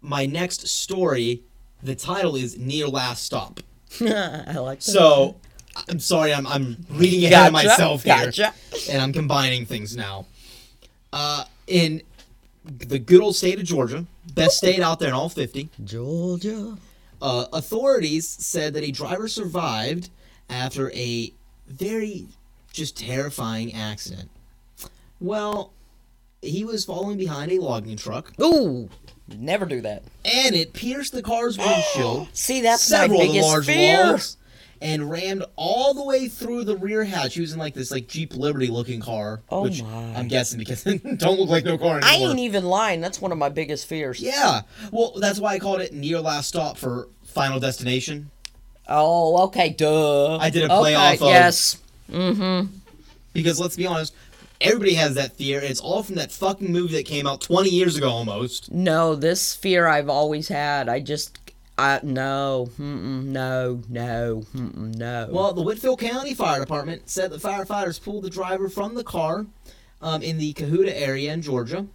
my 0.00 0.26
next 0.26 0.66
story, 0.68 1.42
the 1.82 1.94
title 1.94 2.36
is 2.36 2.56
near 2.58 2.86
last 2.88 3.24
stop. 3.24 3.60
I 4.00 4.54
like 4.58 4.78
that. 4.78 4.82
So, 4.82 5.36
I'm 5.88 5.98
sorry, 6.00 6.32
I'm 6.32 6.46
I'm 6.46 6.84
reading 6.90 7.24
ahead 7.24 7.48
of 7.48 7.52
myself 7.52 8.02
here, 8.04 8.14
gotcha. 8.26 8.54
and 8.88 9.00
I'm 9.02 9.12
combining 9.12 9.66
things 9.66 9.96
now. 9.96 10.26
Uh, 11.12 11.44
in 11.66 12.02
the 12.78 12.98
good 12.98 13.20
old 13.20 13.36
state 13.36 13.58
of 13.58 13.64
Georgia, 13.64 14.06
best 14.34 14.58
state 14.58 14.80
out 14.80 14.98
there 15.00 15.08
in 15.08 15.14
all 15.14 15.28
50, 15.28 15.68
Georgia. 15.84 16.76
uh, 17.20 17.46
authorities 17.52 18.28
said 18.28 18.74
that 18.74 18.84
a 18.84 18.90
driver 18.90 19.28
survived 19.28 20.10
after 20.48 20.90
a 20.92 21.32
very 21.68 22.28
just 22.72 22.96
terrifying 22.96 23.74
accident. 23.74 24.30
Well, 25.20 25.72
he 26.42 26.64
was 26.64 26.84
following 26.84 27.18
behind 27.18 27.52
a 27.52 27.58
logging 27.60 27.96
truck, 27.96 28.32
Ooh, 28.40 28.88
never 29.28 29.66
do 29.66 29.80
that. 29.82 30.02
and 30.24 30.54
it 30.54 30.72
pierced 30.72 31.12
the 31.12 31.22
car's 31.22 31.58
windshield. 31.58 32.28
See, 32.32 32.60
that's 32.62 32.82
several 32.82 33.18
my 33.20 33.26
biggest 33.26 33.48
large 33.48 33.66
fear. 33.66 34.04
logs 34.12 34.36
and 34.82 35.10
rammed 35.10 35.44
all 35.56 35.92
the 35.94 36.02
way 36.04 36.28
through 36.28 36.64
the 36.64 36.76
rear 36.76 37.04
hatch 37.04 37.36
using 37.36 37.58
like 37.58 37.74
this 37.74 37.90
like 37.90 38.08
Jeep 38.08 38.34
Liberty 38.34 38.68
looking 38.68 39.00
car. 39.00 39.42
Oh 39.50 39.62
which 39.62 39.82
my. 39.82 40.14
I'm 40.14 40.28
guessing 40.28 40.58
because 40.58 40.86
it 40.86 41.18
don't 41.18 41.38
look 41.38 41.48
like 41.50 41.64
no 41.64 41.76
car 41.76 41.98
anymore. 41.98 42.10
I 42.10 42.14
ain't 42.16 42.38
even 42.38 42.64
lying. 42.64 43.00
That's 43.00 43.20
one 43.20 43.32
of 43.32 43.38
my 43.38 43.48
biggest 43.48 43.86
fears. 43.86 44.20
yeah. 44.20 44.62
Well, 44.90 45.12
that's 45.20 45.38
why 45.38 45.54
I 45.54 45.58
called 45.58 45.80
it 45.80 45.92
near 45.92 46.20
last 46.20 46.48
stop 46.48 46.76
for 46.78 47.08
Final 47.24 47.60
Destination. 47.60 48.30
Oh, 48.88 49.44
okay, 49.44 49.68
duh. 49.70 50.38
I 50.38 50.50
did 50.50 50.64
a 50.64 50.68
play 50.68 50.96
okay, 50.96 51.14
off 51.14 51.22
of- 51.22 51.28
Yes. 51.28 51.78
Mm-hmm. 52.10 52.74
Because 53.32 53.60
let's 53.60 53.76
be 53.76 53.86
honest, 53.86 54.14
everybody 54.60 54.94
has 54.94 55.14
that 55.14 55.36
fear. 55.36 55.60
It's 55.60 55.78
all 55.80 56.02
from 56.02 56.16
that 56.16 56.32
fucking 56.32 56.72
movie 56.72 56.94
that 56.96 57.04
came 57.06 57.26
out 57.26 57.40
20 57.40 57.68
years 57.70 57.96
ago 57.96 58.08
almost. 58.08 58.72
No, 58.72 59.14
this 59.14 59.54
fear 59.54 59.86
I've 59.86 60.08
always 60.08 60.48
had. 60.48 60.88
I 60.88 60.98
just, 60.98 61.38
I 61.80 62.00
no, 62.02 62.68
mm-mm, 62.78 63.24
no, 63.24 63.80
no, 63.88 64.42
mm-mm, 64.54 64.96
no. 64.96 65.28
Well, 65.30 65.54
the 65.54 65.62
Whitfield 65.62 65.98
County 65.98 66.34
Fire 66.34 66.60
Department 66.60 67.08
said 67.08 67.30
the 67.30 67.38
firefighters 67.38 68.02
pulled 68.02 68.24
the 68.24 68.28
driver 68.28 68.68
from 68.68 68.94
the 68.94 69.02
car 69.02 69.46
um, 70.02 70.22
in 70.22 70.36
the 70.36 70.52
Cohutta 70.52 70.92
area 70.94 71.32
in 71.32 71.40
Georgia. 71.40 71.86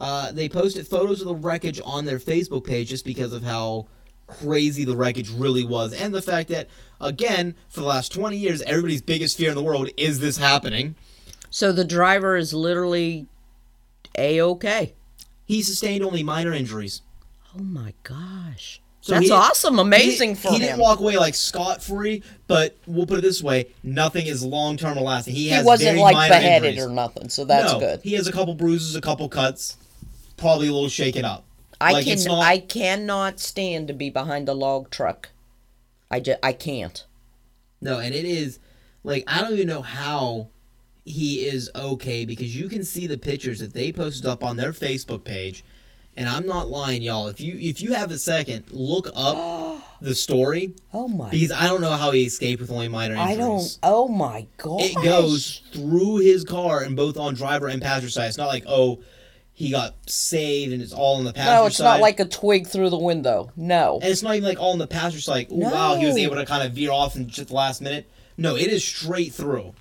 Uh, 0.00 0.32
they 0.32 0.48
posted 0.48 0.88
photos 0.88 1.20
of 1.20 1.26
the 1.26 1.34
wreckage 1.34 1.82
on 1.84 2.06
their 2.06 2.18
Facebook 2.18 2.64
page 2.66 2.88
just 2.88 3.04
because 3.04 3.34
of 3.34 3.42
how 3.42 3.86
crazy 4.26 4.86
the 4.86 4.96
wreckage 4.96 5.28
really 5.28 5.66
was, 5.66 5.92
and 5.92 6.14
the 6.14 6.22
fact 6.22 6.48
that, 6.48 6.68
again, 6.98 7.54
for 7.68 7.80
the 7.80 7.86
last 7.86 8.10
20 8.10 8.38
years, 8.38 8.62
everybody's 8.62 9.02
biggest 9.02 9.36
fear 9.36 9.50
in 9.50 9.54
the 9.54 9.62
world 9.62 9.90
is 9.98 10.18
this 10.20 10.38
happening. 10.38 10.94
so 11.50 11.72
the 11.72 11.84
driver 11.84 12.38
is 12.38 12.54
literally 12.54 13.26
a 14.16 14.40
okay. 14.40 14.94
He 15.44 15.60
sustained 15.60 16.02
only 16.02 16.22
minor 16.22 16.54
injuries. 16.54 17.02
Oh 17.54 17.62
my 17.62 17.92
gosh. 18.02 18.80
So 19.04 19.12
That's 19.12 19.26
he- 19.26 19.32
awesome. 19.32 19.78
Amazing 19.78 20.30
he, 20.30 20.34
for 20.36 20.48
he 20.48 20.54
him. 20.54 20.60
He 20.62 20.66
didn't 20.68 20.80
walk 20.80 20.98
away 20.98 21.18
like 21.18 21.34
scot 21.34 21.82
free, 21.82 22.22
but 22.46 22.74
we'll 22.86 23.04
put 23.04 23.18
it 23.18 23.20
this 23.20 23.42
way: 23.42 23.66
nothing 23.82 24.26
is 24.26 24.42
long 24.42 24.78
term 24.78 24.96
or 24.96 25.02
lasting. 25.02 25.34
He 25.34 25.50
he 25.50 25.62
wasn't 25.62 25.90
very 25.90 26.00
like 26.00 26.14
minor 26.14 26.34
beheaded 26.36 26.68
injuries. 26.70 26.86
or 26.86 26.88
nothing, 26.90 27.28
so 27.28 27.44
that's 27.44 27.70
no, 27.74 27.80
good. 27.80 28.00
He 28.02 28.14
has 28.14 28.26
a 28.28 28.32
couple 28.32 28.54
bruises, 28.54 28.96
a 28.96 29.02
couple 29.02 29.28
cuts, 29.28 29.76
probably 30.38 30.68
a 30.68 30.72
little 30.72 30.88
shaken 30.88 31.22
up. 31.22 31.44
I 31.82 31.92
Like, 31.92 32.06
can 32.06 32.24
not- 32.24 32.42
I 32.44 32.56
cannot 32.60 33.40
stand 33.40 33.88
to 33.88 33.92
be 33.92 34.08
behind 34.08 34.48
a 34.48 34.54
log 34.54 34.88
truck. 34.88 35.28
I 36.10 36.20
just 36.20 36.38
I 36.42 36.54
can't. 36.54 37.04
No, 37.82 37.98
and 37.98 38.14
it 38.14 38.24
is 38.24 38.58
like 39.02 39.24
I 39.26 39.42
don't 39.42 39.52
even 39.52 39.66
know 39.66 39.82
how 39.82 40.48
he 41.04 41.44
is 41.44 41.70
okay 41.74 42.24
because 42.24 42.56
you 42.56 42.70
can 42.70 42.82
see 42.84 43.06
the 43.06 43.18
pictures 43.18 43.58
that 43.58 43.74
they 43.74 43.92
posted 43.92 44.24
up 44.24 44.42
on 44.42 44.56
their 44.56 44.72
Facebook 44.72 45.24
page. 45.24 45.62
And 46.16 46.28
I'm 46.28 46.46
not 46.46 46.68
lying, 46.68 47.02
y'all. 47.02 47.26
If 47.28 47.40
you 47.40 47.56
if 47.58 47.80
you 47.82 47.92
have 47.94 48.10
a 48.10 48.18
second, 48.18 48.64
look 48.70 49.08
up 49.16 49.82
the 50.00 50.14
story 50.14 50.74
Oh 50.92 51.08
my 51.08 51.30
because 51.30 51.50
I 51.50 51.64
don't 51.66 51.80
know 51.80 51.90
how 51.92 52.10
he 52.10 52.24
escaped 52.24 52.60
with 52.60 52.70
only 52.70 52.88
minor 52.88 53.14
injuries. 53.14 53.36
I 53.36 53.36
don't 53.36 53.78
oh 53.82 54.08
my 54.08 54.46
god. 54.58 54.80
it 54.82 54.94
goes 55.02 55.62
through 55.72 56.18
his 56.18 56.44
car 56.44 56.82
and 56.82 56.94
both 56.94 57.16
on 57.16 57.34
driver 57.34 57.68
and 57.68 57.80
passenger 57.82 58.10
side. 58.10 58.28
It's 58.28 58.38
not 58.38 58.46
like 58.48 58.64
oh, 58.66 59.00
he 59.52 59.70
got 59.70 59.94
saved 60.08 60.72
and 60.72 60.82
it's 60.82 60.92
all 60.92 61.16
on 61.16 61.24
the 61.24 61.32
passenger 61.32 61.54
No, 61.60 61.66
it's 61.66 61.76
side. 61.78 61.84
not 61.84 62.00
like 62.00 62.20
a 62.20 62.24
twig 62.26 62.66
through 62.66 62.90
the 62.90 62.98
window. 62.98 63.50
No. 63.56 63.98
and 64.00 64.10
it's 64.10 64.22
not 64.22 64.34
even 64.36 64.48
like 64.48 64.58
all 64.60 64.72
on 64.72 64.78
the 64.78 64.86
passenger 64.86 65.20
side. 65.20 65.32
Like, 65.32 65.48
oh 65.50 65.56
wow, 65.70 65.96
he 65.96 66.06
was 66.06 66.16
able 66.16 66.36
to 66.36 66.46
kind 66.46 66.62
of 66.66 66.72
veer 66.74 66.90
off 66.92 67.16
in 67.16 67.28
just 67.28 67.48
the 67.48 67.54
last 67.54 67.80
minute. 67.82 68.08
No, 68.36 68.56
it 68.56 68.66
is 68.68 68.84
straight 68.84 69.32
through. 69.32 69.74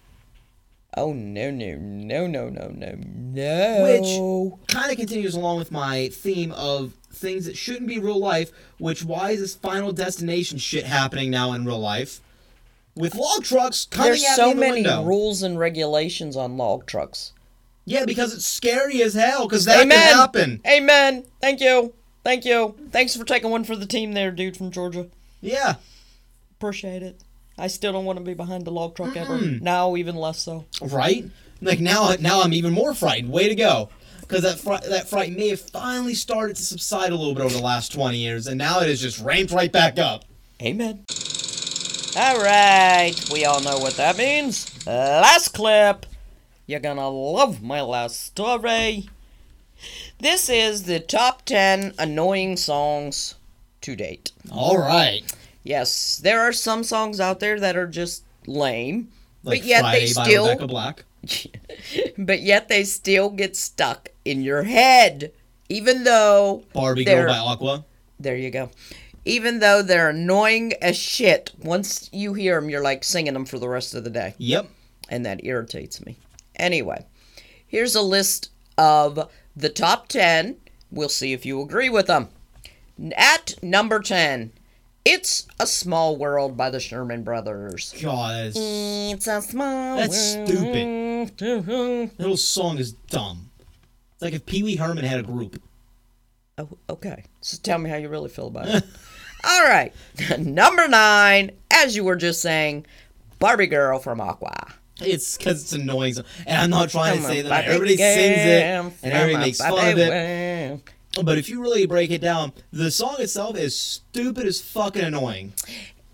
Oh 0.96 1.12
no 1.14 1.50
no 1.50 1.76
no 1.78 2.28
no 2.28 2.50
no 2.50 2.68
no 2.68 2.96
no. 2.98 3.84
Which 4.60 4.68
kind 4.68 4.92
of 4.92 4.98
continues 4.98 5.36
along 5.36 5.58
with 5.58 5.72
my 5.72 6.10
theme 6.10 6.52
of 6.52 6.94
things 7.12 7.46
that 7.46 7.58
shouldn't 7.58 7.88
be 7.88 7.98
real 8.00 8.20
life. 8.20 8.52
Which 8.78 9.04
why 9.04 9.32
is 9.32 9.40
this 9.40 9.56
Final 9.56 9.92
Destination 9.92 10.58
shit 10.60 10.86
happening 10.86 11.32
now 11.32 11.54
in 11.54 11.66
real 11.66 11.80
life? 11.80 12.20
With 12.96 13.16
log 13.16 13.44
trucks 13.44 13.86
coming 13.90 14.10
There's 14.12 14.24
at 14.24 14.36
so 14.36 14.46
me 14.46 14.52
in 14.52 14.58
the 14.58 14.62
many 14.62 14.74
window. 14.84 15.04
rules 15.04 15.42
and 15.42 15.58
regulations 15.58 16.38
on 16.38 16.58
log 16.58 16.86
trucks. 16.86 17.32
Yeah, 17.86 18.06
because 18.06 18.34
it's 18.34 18.46
scary 18.46 19.02
as 19.02 19.14
hell. 19.16 19.48
Because 19.48 19.66
that 19.66 19.82
Amen. 19.82 19.98
can 20.00 20.16
happen. 20.16 20.62
Amen. 20.68 21.26
Thank 21.42 21.60
you. 21.60 21.94
Thank 22.24 22.46
you. 22.46 22.76
Thanks 22.92 23.16
for 23.16 23.26
taking 23.26 23.50
one 23.50 23.64
for 23.64 23.76
the 23.76 23.86
team 23.88 24.14
there, 24.14 24.32
dude 24.32 24.56
from 24.56 24.72
Georgia. 24.72 25.08
Yeah. 25.42 25.76
Appreciate 26.58 27.04
it. 27.04 27.20
I 27.58 27.68
still 27.68 27.92
don't 27.94 28.06
want 28.06 28.20
to 28.20 28.26
be 28.26 28.34
behind 28.34 28.66
the 28.66 28.72
log 28.72 28.96
truck 28.96 29.16
ever. 29.16 29.38
Mm-hmm. 29.38 29.64
Now, 29.64 29.96
even 29.96 30.16
less 30.16 30.40
so. 30.40 30.66
Right? 30.82 31.26
Like 31.62 31.80
now, 31.80 32.14
now 32.20 32.42
I'm 32.42 32.54
even 32.54 32.74
more 32.74 32.94
frightened. 32.94 33.32
Way 33.32 33.50
to 33.50 33.56
go! 33.56 33.90
Because 34.22 34.42
that 34.42 34.84
that 34.90 35.08
fright 35.08 35.32
may 35.32 35.50
have 35.50 35.62
finally 35.62 36.14
started 36.14 36.56
to 36.58 36.64
subside 36.64 37.12
a 37.12 37.16
little 37.16 37.34
bit 37.34 37.44
over 37.44 37.56
the 37.56 37.62
last 37.62 37.94
twenty 37.94 38.18
years, 38.18 38.48
and 38.48 38.58
now 38.58 38.80
it 38.82 38.88
has 38.88 39.02
just 39.02 39.20
ramped 39.20 39.54
right 39.54 39.72
back 39.72 39.98
up. 39.98 40.26
Amen. 40.62 41.06
All 42.16 42.38
right, 42.42 43.14
we 43.32 43.46
all 43.46 43.62
know 43.62 43.80
what 43.80 43.96
that 43.96 44.18
means. 44.18 44.86
Last 44.86 45.50
clip. 45.50 46.06
You're 46.66 46.80
gonna 46.80 47.10
love 47.10 47.62
my 47.62 47.82
last 47.82 48.22
story. 48.24 49.10
This 50.20 50.50
is 50.50 50.84
the 50.84 51.00
top 51.00 51.44
10 51.44 51.96
annoying 52.00 52.56
songs 52.56 53.36
to 53.82 53.96
date. 53.96 54.32
All 54.52 54.78
right. 54.78 55.24
Yes, 55.64 56.18
there 56.18 56.42
are 56.42 56.54
some 56.54 56.84
songs 56.84 57.20
out 57.20 57.40
there 57.40 57.60
that 57.60 57.76
are 57.76 57.88
just 57.88 58.24
lame, 58.46 59.10
Like 59.44 59.62
but 59.62 59.68
yet 59.68 59.82
Friday 59.82 60.00
they 60.00 60.08
still 60.08 60.98
but 62.18 62.42
yet 62.42 62.68
they 62.68 62.84
still 62.84 63.30
get 63.30 63.56
stuck 63.56 64.10
in 64.26 64.42
your 64.42 64.64
head 64.64 65.32
even 65.70 66.04
though 66.04 66.64
Barbie 66.74 67.06
Girl 67.06 67.28
by 67.28 67.38
Aqua. 67.38 67.86
There 68.20 68.36
you 68.36 68.52
go. 68.52 68.70
Even 69.26 69.60
though 69.60 69.82
they're 69.82 70.10
annoying 70.10 70.74
as 70.82 70.98
shit, 70.98 71.52
once 71.62 72.10
you 72.12 72.34
hear 72.34 72.60
them, 72.60 72.70
you're 72.70 72.84
like 72.84 73.04
singing 73.04 73.34
them 73.34 73.46
for 73.46 73.58
the 73.58 73.70
rest 73.70 73.96
of 73.96 74.04
the 74.04 74.10
day. 74.10 74.36
Yep. 74.38 74.68
And 75.10 75.26
that 75.26 75.44
irritates 75.46 76.06
me. 76.06 76.18
Anyway, 76.58 77.06
here's 77.66 77.96
a 77.96 78.02
list 78.02 78.52
of 78.78 79.30
the 79.56 79.70
top 79.70 80.10
10. 80.10 80.58
We'll 80.92 81.10
see 81.10 81.34
if 81.34 81.46
you 81.46 81.62
agree 81.62 81.90
with 81.90 82.08
them. 82.08 82.30
At 83.16 83.56
number 83.64 84.00
10, 84.00 84.52
It's 85.06 85.48
a 85.60 85.68
Small 85.68 86.16
World 86.16 86.56
by 86.56 86.70
the 86.70 86.80
Sherman 86.80 87.24
Brothers. 87.24 87.94
God, 88.02 88.46
that's, 88.46 88.58
It's 88.58 89.28
a 89.28 89.42
small 89.42 89.98
world. 89.98 90.00
That's 90.00 90.36
world. 90.36 90.48
that 91.38 92.12
little 92.18 92.38
song 92.38 92.78
is 92.78 92.94
dumb. 92.94 93.50
It's 94.14 94.22
like 94.22 94.34
if 94.34 94.46
Pee 94.46 94.64
Wee 94.64 94.78
Herman 94.78 95.04
had 95.04 95.20
a 95.20 95.24
group. 95.24 95.62
Oh, 96.58 96.70
okay. 96.90 97.26
So 97.42 97.58
tell 97.62 97.80
me 97.80 97.90
how 97.90 97.98
you 97.98 98.08
really 98.08 98.30
feel 98.30 98.48
about 98.48 98.70
it. 98.70 98.84
All 99.44 99.64
right. 99.64 99.94
Number 100.40 100.88
nine, 100.88 101.52
as 101.70 101.96
you 101.98 102.06
were 102.06 102.16
just 102.16 102.42
saying, 102.42 102.86
Barbie 103.40 103.68
Girl 103.68 104.00
from 104.00 104.22
Aqua. 104.22 104.68
It's 105.02 105.38
because 105.38 105.64
it's 105.64 105.74
annoying. 105.74 106.16
And 106.48 106.62
I'm 106.62 106.70
not 106.70 106.90
trying 106.90 107.18
to 107.18 107.24
say 107.24 107.42
that 107.42 107.66
everybody 107.66 107.98
sings 107.98 108.38
it 108.38 108.64
and 109.04 109.14
everybody 109.14 109.46
makes 109.48 109.58
fun 109.58 109.92
of 109.92 109.98
it. 109.98 110.82
But 111.22 111.38
if 111.38 111.48
you 111.50 111.62
really 111.62 111.86
break 111.86 112.10
it 112.12 112.22
down, 112.22 112.54
the 112.72 112.90
song 112.90 113.18
itself 113.20 113.58
is 113.58 113.78
stupid 113.78 114.46
as 114.48 114.62
fucking 114.62 115.04
annoying. 115.04 115.54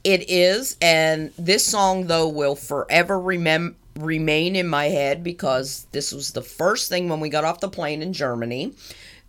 It 0.04 0.30
is, 0.30 0.76
and 0.82 1.32
this 1.38 1.66
song 1.66 2.08
though 2.08 2.28
will 2.28 2.56
forever 2.56 3.20
remain 3.20 3.76
in 4.56 4.68
my 4.68 4.86
head 4.86 5.24
because 5.24 5.88
this 5.92 6.12
was 6.12 6.32
the 6.32 6.42
first 6.42 6.90
thing 6.90 7.08
when 7.10 7.20
we 7.20 7.30
got 7.30 7.44
off 7.46 7.60
the 7.60 7.70
plane 7.70 8.02
in 8.02 8.14
Germany. 8.14 8.74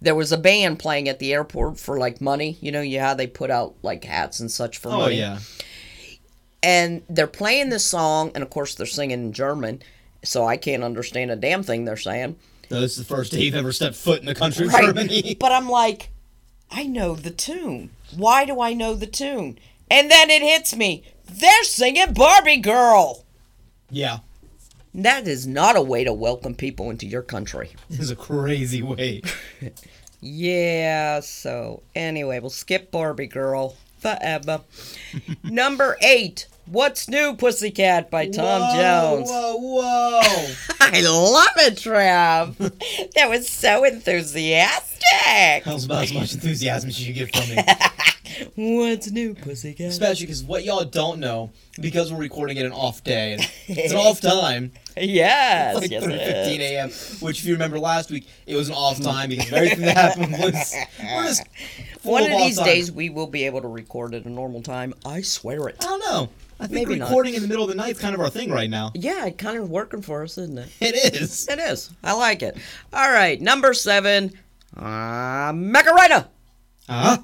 There 0.02 0.14
was 0.14 0.32
a 0.32 0.38
band 0.38 0.78
playing 0.78 1.08
at 1.08 1.18
the 1.18 1.32
airport 1.32 1.78
for 1.78 1.98
like 1.98 2.20
money. 2.20 2.56
You 2.60 2.72
know, 2.72 2.80
yeah, 2.80 3.14
they 3.14 3.26
put 3.26 3.50
out 3.50 3.74
like 3.82 4.02
hats 4.04 4.40
and 4.40 4.50
such 4.50 4.78
for 4.78 4.88
Oh 4.88 4.98
money. 4.98 5.16
yeah. 5.18 5.38
And 6.62 7.02
they're 7.08 7.26
playing 7.26 7.70
this 7.70 7.84
song, 7.84 8.32
and 8.34 8.42
of 8.42 8.50
course 8.50 8.74
they're 8.74 8.86
singing 8.86 9.22
in 9.26 9.32
German, 9.32 9.82
so 10.22 10.44
I 10.46 10.56
can't 10.56 10.84
understand 10.84 11.30
a 11.30 11.36
damn 11.36 11.62
thing 11.62 11.84
they're 11.84 11.96
saying. 11.96 12.36
This 12.70 12.92
is 12.92 12.98
the 12.98 13.04
first 13.04 13.32
day 13.32 13.40
you've 13.42 13.56
ever 13.56 13.72
stepped 13.72 13.96
foot 13.96 14.20
in 14.20 14.26
the 14.26 14.34
country 14.34 14.66
of 14.66 14.72
Germany. 14.72 15.36
But 15.40 15.50
I'm 15.50 15.68
like, 15.68 16.10
I 16.70 16.84
know 16.84 17.16
the 17.16 17.32
tune. 17.32 17.90
Why 18.16 18.44
do 18.44 18.60
I 18.60 18.74
know 18.74 18.94
the 18.94 19.08
tune? 19.08 19.58
And 19.90 20.08
then 20.08 20.30
it 20.30 20.40
hits 20.40 20.76
me. 20.76 21.02
They're 21.28 21.64
singing 21.64 22.12
Barbie 22.12 22.58
Girl. 22.58 23.24
Yeah. 23.90 24.18
That 24.94 25.26
is 25.26 25.48
not 25.48 25.76
a 25.76 25.82
way 25.82 26.04
to 26.04 26.12
welcome 26.12 26.54
people 26.54 26.90
into 26.90 27.06
your 27.06 27.22
country. 27.22 27.72
This 27.90 28.00
is 28.00 28.10
a 28.12 28.16
crazy 28.16 28.82
way. 28.82 29.22
Yeah, 30.20 31.20
so 31.20 31.82
anyway, 31.96 32.38
we'll 32.38 32.50
skip 32.50 32.92
Barbie 32.92 33.26
Girl 33.26 33.76
forever. 33.98 34.60
Number 35.42 35.96
eight, 36.02 36.46
What's 36.70 37.08
New 37.08 37.34
Pussycat 37.34 38.12
by 38.12 38.28
Tom 38.28 38.62
whoa, 38.62 38.76
Jones. 38.76 39.28
Whoa, 39.28 39.56
whoa. 39.56 40.54
I 40.80 41.00
love 41.00 41.48
it, 41.56 41.74
Trav. 41.74 42.54
that 43.16 43.28
was 43.28 43.48
so 43.48 43.82
enthusiastic. 43.82 44.89
That 45.12 45.62
was 45.66 45.84
about 45.84 46.04
as 46.04 46.12
much 46.12 46.34
enthusiasm 46.34 46.88
as 46.90 47.06
you 47.06 47.12
get 47.14 47.34
from 47.34 47.56
me. 47.56 47.62
What's 48.78 49.10
new, 49.10 49.34
Pussycat? 49.34 49.88
Especially 49.88 50.26
because 50.26 50.42
what 50.42 50.64
y'all 50.64 50.84
don't 50.84 51.18
know, 51.20 51.50
because 51.80 52.12
we're 52.12 52.18
recording 52.20 52.56
it 52.56 52.64
an 52.64 52.72
off 52.72 53.02
day, 53.04 53.34
and 53.34 53.52
it's 53.68 53.92
an 53.92 53.98
off 54.00 54.20
time, 54.20 54.72
Yes, 54.96 55.76
like 55.76 55.90
yes, 55.90 56.04
3:15 56.04 56.10
it 56.10 56.60
is. 56.60 56.60
a.m. 56.60 56.90
Which, 57.20 57.40
if 57.40 57.46
you 57.46 57.52
remember 57.54 57.78
last 57.78 58.10
week, 58.10 58.26
it 58.46 58.56
was 58.56 58.68
an 58.68 58.74
off 58.74 59.00
time 59.00 59.30
because 59.30 59.52
everything 59.52 59.80
that 59.82 59.96
happened 59.96 60.32
was 60.32 60.74
we're 61.02 61.22
just 61.24 61.42
full 62.00 62.12
One 62.12 62.22
of 62.24 62.32
of 62.32 62.38
these 62.38 62.56
time. 62.56 62.66
days 62.66 62.90
we 62.92 63.10
will 63.10 63.26
be 63.26 63.44
able 63.44 63.60
to 63.62 63.68
record 63.68 64.14
at 64.14 64.24
a 64.24 64.30
normal 64.30 64.62
time. 64.62 64.94
I 65.04 65.20
swear 65.22 65.68
it. 65.68 65.76
I 65.80 65.84
don't 65.84 66.00
know. 66.00 66.28
I 66.58 66.66
think 66.66 66.88
Maybe 66.88 66.98
not. 66.98 67.08
recording 67.08 67.34
in 67.34 67.42
the 67.42 67.48
middle 67.48 67.64
of 67.64 67.70
the 67.70 67.74
night 67.76 67.92
is 67.92 67.98
kind 67.98 68.14
of 68.14 68.20
our 68.20 68.28
thing 68.30 68.50
right 68.50 68.68
now. 68.70 68.92
Yeah, 68.94 69.26
it 69.26 69.38
kind 69.38 69.58
of 69.58 69.70
working 69.70 70.02
for 70.02 70.22
us, 70.22 70.36
isn't 70.38 70.58
it? 70.58 70.68
It 70.80 71.14
is. 71.20 71.48
It 71.48 71.58
is. 71.58 71.90
I 72.04 72.12
like 72.12 72.42
it. 72.42 72.56
All 72.92 73.10
right, 73.10 73.40
number 73.40 73.72
seven, 73.74 74.32
uh, 74.80 75.52
Macarena. 75.54 76.28
Huh? 76.88 77.18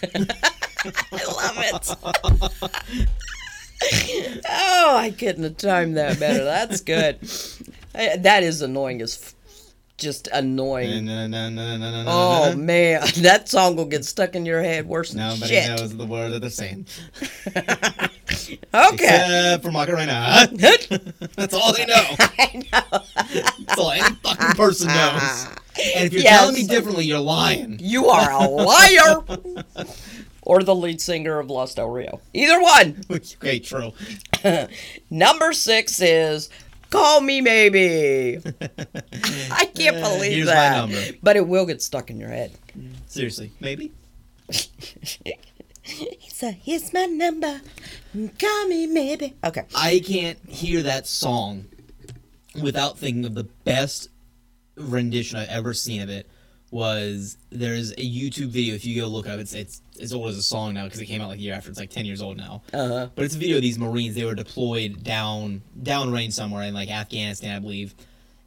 I 0.14 1.24
love 1.26 1.58
it. 1.58 1.96
oh, 4.48 4.96
I 4.96 5.10
couldn't 5.16 5.44
have 5.44 5.56
timed 5.56 5.96
that 5.96 6.18
better. 6.18 6.44
That's 6.44 6.80
good. 6.80 7.20
That 7.92 8.42
is 8.42 8.62
annoying 8.62 9.02
as 9.02 9.18
f- 9.20 9.34
just 9.98 10.28
annoying. 10.32 11.04
Na, 11.04 11.26
na, 11.26 11.48
na, 11.50 12.04
Oh 12.06 12.56
man, 12.56 13.02
that 13.18 13.48
song 13.48 13.76
will 13.76 13.84
get 13.84 14.04
stuck 14.04 14.34
in 14.34 14.46
your 14.46 14.62
head 14.62 14.86
worse 14.86 15.10
than 15.10 15.18
Nobody 15.28 15.54
shit. 15.54 15.68
knows 15.68 15.94
the 15.96 16.06
word 16.06 16.30
that 16.32 16.40
they're 16.40 16.50
saying. 16.50 16.86
Okay. 18.72 19.04
Except 19.04 19.62
for 19.62 19.70
Macarena. 19.72 20.46
That's 20.52 21.54
all 21.54 21.72
they 21.74 21.86
know. 21.86 22.04
I 22.18 22.62
know. 22.72 23.00
That's 23.66 23.78
all 23.78 23.90
any 23.90 24.14
fucking 24.22 24.56
person 24.56 24.88
knows. 24.88 25.46
And 25.94 26.06
if 26.06 26.12
you're 26.12 26.22
Yes. 26.22 26.38
telling 26.40 26.54
me 26.54 26.64
differently, 26.66 27.04
you're 27.04 27.18
lying. 27.20 27.78
You 27.80 28.06
are 28.08 28.30
a 28.30 28.46
liar. 28.48 29.22
or 30.42 30.62
the 30.62 30.74
lead 30.74 31.00
singer 31.00 31.38
of 31.38 31.50
Los 31.50 31.74
del 31.74 31.88
Rio. 31.88 32.20
Either 32.32 32.60
one. 32.60 33.02
okay, 33.10 33.58
true. 33.58 33.92
Number 35.10 35.52
six 35.52 36.00
is 36.00 36.48
Call 36.90 37.20
Me 37.20 37.40
Maybe. 37.40 38.38
I 39.50 39.64
can't 39.74 39.96
believe 40.02 40.32
Here's 40.32 40.46
my 40.46 40.54
that. 40.54 40.76
number. 40.76 41.00
But 41.22 41.36
it 41.36 41.46
will 41.46 41.66
get 41.66 41.82
stuck 41.82 42.10
in 42.10 42.18
your 42.18 42.30
head. 42.30 42.52
Mm, 42.76 42.92
seriously, 43.06 43.52
maybe. 43.60 43.92
So 46.30 46.52
here's 46.52 46.92
my 46.92 47.06
number. 47.06 47.60
Call 48.38 48.68
me 48.68 48.86
maybe. 48.86 49.34
Okay. 49.42 49.64
I 49.74 50.00
can't 50.06 50.38
hear 50.48 50.82
that 50.82 51.06
song 51.06 51.64
without 52.62 52.96
thinking 52.98 53.24
of 53.24 53.34
the 53.34 53.44
best 53.64 54.08
rendition 54.76 55.38
I've 55.38 55.48
ever 55.48 55.74
seen 55.74 56.02
of 56.02 56.10
it. 56.10 56.28
Was 56.70 57.38
there's 57.50 57.92
a 57.92 57.96
YouTube 57.96 58.48
video 58.48 58.74
if 58.74 58.84
you 58.84 59.00
go 59.00 59.08
look 59.08 59.26
up 59.26 59.38
it's 59.40 59.54
it's 59.54 59.80
as 60.02 60.12
old 60.12 60.28
as 60.28 60.36
a 60.36 60.42
song 60.42 60.74
now 60.74 60.84
because 60.84 61.00
it 61.00 61.06
came 61.06 61.22
out 61.22 61.28
like 61.28 61.38
a 61.38 61.40
year 61.40 61.54
after 61.54 61.70
it's 61.70 61.78
like 61.78 61.90
ten 61.90 62.04
years 62.04 62.20
old 62.20 62.36
now. 62.36 62.62
Uh-huh. 62.74 63.08
But 63.14 63.24
it's 63.24 63.34
a 63.34 63.38
video 63.38 63.56
of 63.56 63.62
these 63.62 63.78
Marines. 63.78 64.14
They 64.14 64.24
were 64.24 64.34
deployed 64.34 65.02
down 65.02 65.62
downrange 65.82 66.34
somewhere 66.34 66.64
in 66.64 66.74
like 66.74 66.90
Afghanistan, 66.90 67.56
I 67.56 67.58
believe, 67.60 67.94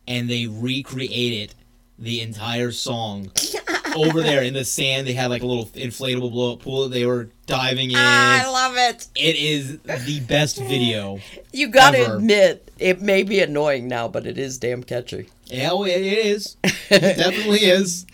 and 0.07 0.29
they 0.29 0.45
recreated 0.47 1.55
the 1.97 2.21
entire 2.21 2.71
song 2.71 3.31
over 3.95 4.21
there 4.21 4.43
in 4.43 4.53
the 4.53 4.65
sand. 4.65 5.07
They 5.07 5.13
had 5.13 5.29
like 5.29 5.41
a 5.43 5.45
little 5.45 5.65
inflatable 5.67 6.31
blow 6.31 6.53
up 6.53 6.59
pool 6.61 6.83
that 6.83 6.89
they 6.93 7.05
were 7.05 7.29
diving 7.45 7.91
in. 7.91 7.97
I 7.97 8.47
love 8.47 8.73
it. 8.75 9.07
it 9.15 9.35
is 9.35 9.79
the 9.79 10.19
best 10.21 10.57
video. 10.57 11.19
You 11.51 11.67
gotta 11.69 11.99
Ever. 11.99 12.15
admit, 12.17 12.71
it 12.79 13.01
may 13.01 13.23
be 13.23 13.39
annoying 13.39 13.87
now, 13.87 14.07
but 14.07 14.25
it 14.25 14.37
is 14.37 14.57
damn 14.57 14.83
catchy. 14.83 15.27
Oh, 15.69 15.83
it 15.83 15.89
it 16.01 16.25
is. 16.25 16.57
It 16.63 16.71
definitely 17.17 17.59
is. 17.59 18.05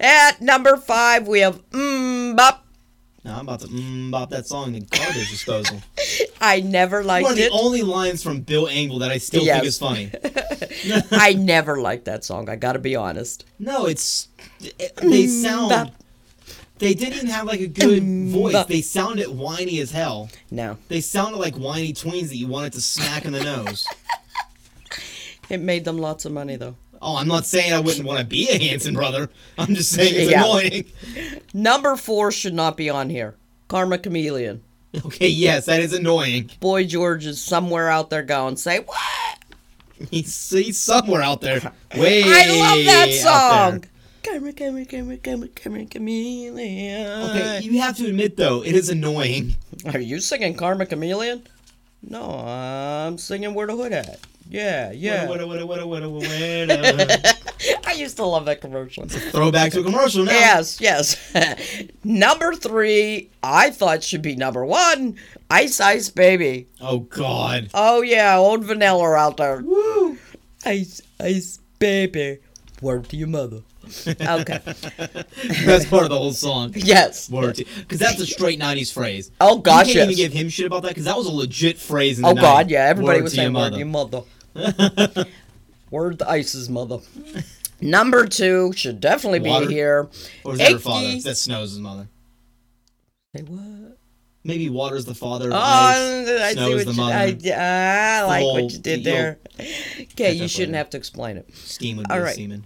At 0.00 0.40
number 0.40 0.76
five, 0.76 1.26
we 1.28 1.40
have 1.40 1.62
Mmm 1.70 2.36
Bop. 2.36 2.62
Now 3.24 3.38
I'm 3.38 3.48
about 3.48 3.58
to 3.60 3.66
mm, 3.66 4.10
bop 4.12 4.30
that 4.30 4.46
song 4.46 4.76
in 4.76 4.84
garbage 4.88 5.30
disposal. 5.30 5.82
I 6.40 6.60
never 6.60 7.02
liked 7.02 7.24
One 7.24 7.32
of 7.32 7.38
the 7.38 7.46
it. 7.46 7.52
only 7.52 7.82
lines 7.82 8.22
from 8.22 8.40
Bill 8.42 8.66
Engvall 8.66 9.00
that 9.00 9.10
I 9.10 9.18
still 9.18 9.42
Yes. 9.42 9.78
think 9.78 10.12
is 10.12 10.78
funny. 10.78 11.02
I 11.10 11.32
never 11.32 11.80
liked 11.80 12.04
that 12.04 12.24
song. 12.24 12.48
I 12.48 12.54
gotta 12.54 12.78
be 12.78 12.94
honest. 12.94 13.44
No, 13.58 13.86
it's 13.86 14.28
it- 14.60 14.94
they 15.02 15.26
sound. 15.26 15.70
bop. 15.70 15.88
They 16.78 16.94
didn't 16.94 17.14
even 17.14 17.26
have 17.28 17.46
like 17.46 17.60
a 17.60 17.66
good 17.66 18.02
voice. 18.30 18.52
bop. 18.52 18.68
They 18.68 18.80
sounded 18.82 19.26
whiny 19.28 19.80
as 19.80 19.90
hell. 19.90 20.28
No, 20.52 20.76
They 20.88 21.00
sounded 21.00 21.38
like 21.38 21.56
whiny 21.56 21.94
tweens 21.94 22.28
that 22.28 22.36
you 22.36 22.46
wanted 22.46 22.74
to 22.74 22.80
smack 22.80 23.24
in 23.24 23.32
the 23.32 23.42
nose. 23.42 23.88
it 25.50 25.58
made 25.60 25.84
them 25.84 25.98
lots 25.98 26.24
of 26.24 26.32
money 26.32 26.54
though. 26.56 26.76
Oh, 27.02 27.16
I'm 27.16 27.28
not 27.28 27.46
saying 27.46 27.72
I 27.72 27.80
wouldn't 27.80 28.06
want 28.06 28.18
to 28.20 28.24
be 28.26 28.48
a 28.50 28.58
Hanson 28.58 28.94
brother. 28.94 29.28
I'm 29.58 29.74
just 29.74 29.90
saying 29.90 30.14
it's 30.14 30.30
Yeah. 30.30 30.44
annoying. 30.44 30.84
Number 31.54 31.96
four 31.96 32.32
should 32.32 32.54
not 32.54 32.76
be 32.76 32.88
on 32.90 33.10
here. 33.10 33.34
Karma 33.68 33.98
Chameleon. 33.98 34.62
Okay, 35.04 35.28
yes, 35.28 35.66
that 35.66 35.80
is 35.80 35.92
annoying. 35.92 36.50
Boy 36.60 36.84
George 36.84 37.26
is 37.26 37.42
somewhere 37.42 37.90
out 37.90 38.08
there 38.10 38.22
going, 38.22 38.56
say 38.56 38.78
what? 38.80 39.38
He's, 40.10 40.50
he's 40.50 40.78
somewhere 40.78 41.22
out 41.22 41.40
there. 41.40 41.72
Way 41.96 42.22
I 42.26 42.46
love 42.48 42.84
that 42.84 43.12
song. 43.12 43.84
Karma, 44.22 44.52
karma, 44.52 44.84
karma, 44.84 45.16
karma, 45.18 45.48
karma, 45.48 45.86
chameleon. 45.86 47.30
Okay, 47.30 47.60
you 47.62 47.80
have 47.80 47.96
to 47.98 48.06
admit 48.06 48.36
though, 48.36 48.62
it 48.64 48.74
is 48.74 48.88
annoying. 48.88 49.56
Are 49.92 50.00
you 50.00 50.18
singing 50.20 50.54
Karma 50.54 50.86
Chameleon? 50.86 51.46
No, 52.02 52.22
I'm 52.40 53.18
singing 53.18 53.54
Where 53.54 53.66
the 53.66 53.76
Hood 53.76 53.92
At. 53.92 54.18
Yeah, 54.48 54.92
yeah. 54.92 55.28
Witta, 55.28 55.46
witta, 55.46 55.66
witta, 55.66 55.86
witta, 55.86 56.08
witta, 56.08 56.26
witta. 56.28 57.36
I 57.86 57.92
used 57.92 58.16
to 58.16 58.24
love 58.24 58.44
that 58.46 58.60
commercial. 58.60 59.06
Throwback 59.06 59.72
to 59.72 59.80
a 59.80 59.84
commercial 59.84 60.24
now. 60.24 60.32
Yes, 60.32 60.80
yes. 60.80 61.16
number 62.04 62.54
three, 62.54 63.30
I 63.42 63.70
thought 63.70 64.02
should 64.02 64.22
be 64.22 64.36
number 64.36 64.64
one. 64.64 65.16
Ice 65.50 65.80
Ice 65.80 66.08
Baby. 66.08 66.68
Oh 66.80 67.00
God. 67.00 67.70
Oh 67.74 68.02
yeah, 68.02 68.36
old 68.36 68.64
vanilla 68.64 69.14
out 69.14 69.36
there. 69.36 69.62
Woo. 69.62 70.18
Ice 70.64 71.00
Ice 71.20 71.58
Baby. 71.78 72.38
Word 72.80 73.08
to 73.08 73.16
your 73.16 73.28
mother. 73.28 73.62
Okay. 74.20 74.58
Best 75.64 75.88
part 75.88 76.02
of 76.02 76.10
the 76.10 76.18
whole 76.18 76.32
song. 76.32 76.72
yes. 76.74 77.30
Word 77.30 77.56
because 77.56 78.00
that's 78.00 78.20
a 78.20 78.26
straight 78.26 78.58
'90s 78.58 78.92
phrase. 78.92 79.30
Oh 79.40 79.58
gosh, 79.58 79.86
you 79.86 79.94
can't 79.94 80.10
yes. 80.10 80.18
even 80.18 80.32
give 80.32 80.40
him 80.40 80.48
shit 80.48 80.66
about 80.66 80.82
that 80.82 80.88
because 80.88 81.04
that 81.04 81.16
was 81.16 81.26
a 81.26 81.32
legit 81.32 81.78
phrase 81.78 82.18
in 82.18 82.24
oh, 82.24 82.34
the 82.34 82.40
Oh 82.40 82.42
God, 82.42 82.68
yeah. 82.70 82.86
Everybody 82.86 83.18
Word 83.18 83.22
was 83.24 83.32
to 83.34 83.36
your 83.36 83.44
saying 83.44 83.54
word 83.54 83.72
to 83.72 83.78
your 83.78 83.86
mother. 83.86 84.22
word 85.90 86.18
to 86.20 86.28
Ice's 86.28 86.68
mother. 86.68 86.98
Number 87.80 88.26
two 88.26 88.72
should 88.74 89.00
definitely 89.00 89.40
be 89.40 89.66
here. 89.66 90.08
Or 90.44 90.52
is 90.54 90.58
that 90.58 90.72
her 90.72 90.78
father? 90.78 91.16
That's 91.22 91.40
Snow's 91.40 91.78
mother. 91.78 92.08
Say 93.34 93.42
what? 93.42 93.98
Maybe 94.44 94.70
Water's 94.70 95.04
the 95.04 95.14
father. 95.14 95.50
Oh, 95.52 95.56
Ice, 95.56 96.28
I 96.40 96.48
see 96.50 96.54
Snow's 96.54 96.74
what 96.74 96.86
the 96.86 96.92
you. 96.92 96.96
mother. 96.96 97.14
I, 97.14 98.20
I 98.20 98.22
like 98.22 98.40
whole 98.42 98.62
what 98.62 98.72
you 98.72 98.78
did 98.78 99.04
there. 99.04 99.38
Okay, 100.12 100.32
you 100.34 100.48
shouldn't 100.48 100.72
later. 100.72 100.78
have 100.78 100.90
to 100.90 100.96
explain 100.98 101.36
it. 101.36 101.54
Steam 101.54 101.96
would 101.96 102.08
be 102.08 102.12
All 102.14 102.20
a 102.20 102.24
right. 102.24 102.34
semen. 102.36 102.64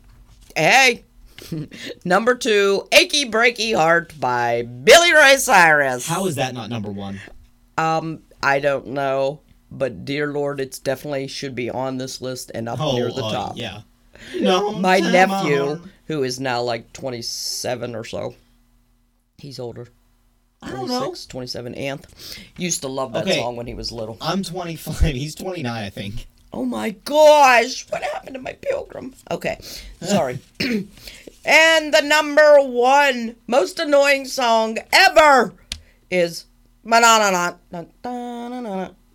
Hey, 0.56 1.04
number 2.04 2.34
two, 2.34 2.86
"Achy 2.92 3.28
Breaky 3.30 3.74
Heart" 3.74 4.18
by 4.20 4.62
Billy 4.62 5.12
Ray 5.12 5.36
Cyrus. 5.36 6.06
How 6.06 6.26
is 6.26 6.34
that 6.36 6.52
not 6.52 6.68
number 6.68 6.90
one? 6.90 7.20
Um, 7.78 8.22
I 8.42 8.58
don't 8.60 8.88
know, 8.88 9.40
but 9.70 10.04
dear 10.04 10.28
Lord, 10.32 10.60
it's 10.60 10.78
definitely 10.78 11.26
should 11.28 11.54
be 11.54 11.70
on 11.70 11.96
this 11.98 12.20
list 12.20 12.50
and 12.54 12.68
up 12.68 12.80
Oh, 12.80 12.92
near 12.94 13.10
the 13.12 13.24
uh, 13.24 13.30
top. 13.30 13.52
yeah. 13.56 13.82
No, 14.38 14.72
My 14.72 15.00
nephew, 15.00 15.62
on. 15.62 15.90
who 16.06 16.22
is 16.24 16.38
now 16.38 16.60
like 16.60 16.92
27 16.92 17.94
or 17.94 18.04
so, 18.04 18.34
he's 19.38 19.58
older. 19.58 19.88
I 20.62 20.68
don't 20.72 20.88
know. 20.88 20.98
26, 21.06 21.24
27. 21.26 21.74
Anth 21.74 22.38
used 22.58 22.82
to 22.82 22.88
love 22.88 23.14
that 23.14 23.22
Okay. 23.22 23.38
song 23.38 23.56
when 23.56 23.66
he 23.66 23.72
was 23.72 23.90
little. 23.90 24.18
I'm 24.20 24.42
25. 24.42 25.00
He's 25.14 25.34
29, 25.34 25.72
I 25.84 25.88
think. 25.88 26.26
Oh 26.52 26.66
my 26.66 26.90
gosh, 26.90 27.88
what 27.88 28.02
happened 28.02 28.34
to 28.34 28.40
my 28.42 28.52
pilgrim? 28.60 29.14
Okay, 29.30 29.56
sorry. 30.02 30.38
and 31.44 31.94
the 31.94 32.02
number 32.04 32.56
one 32.60 33.36
most 33.46 33.78
annoying 33.78 34.26
song 34.26 34.76
ever 34.92 35.54
is 36.10 36.44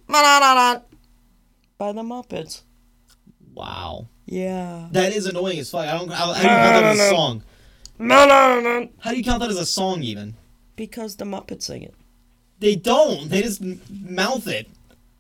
by 0.08 1.92
the 1.92 2.02
Muppets. 2.02 2.62
Wow. 3.54 4.08
Yeah. 4.26 4.88
That 4.92 5.14
is 5.14 5.26
annoying 5.26 5.60
as 5.60 5.70
fuck. 5.70 5.88
I 5.88 5.98
don't. 5.98 6.12
How, 6.12 6.34
how 6.34 6.42
do 6.42 6.48
you 6.48 6.50
count 6.50 6.74
that 6.74 6.84
as 6.84 7.00
a 7.00 7.10
song? 7.10 7.44
Mananana. 8.00 8.90
How 9.00 9.12
do 9.12 9.18
you 9.18 9.24
count 9.24 9.40
that 9.42 9.50
as 9.50 9.60
a 9.60 9.66
song 9.66 10.04
even? 10.04 10.36
Because 10.76 11.16
the 11.16 11.26
Muppets 11.26 11.64
sing 11.64 11.84
it. 11.84 11.94
They 12.60 12.76
don't. 12.76 13.30
They 13.30 13.42
just 13.42 13.62
mouth 13.90 14.48
it. 14.48 14.68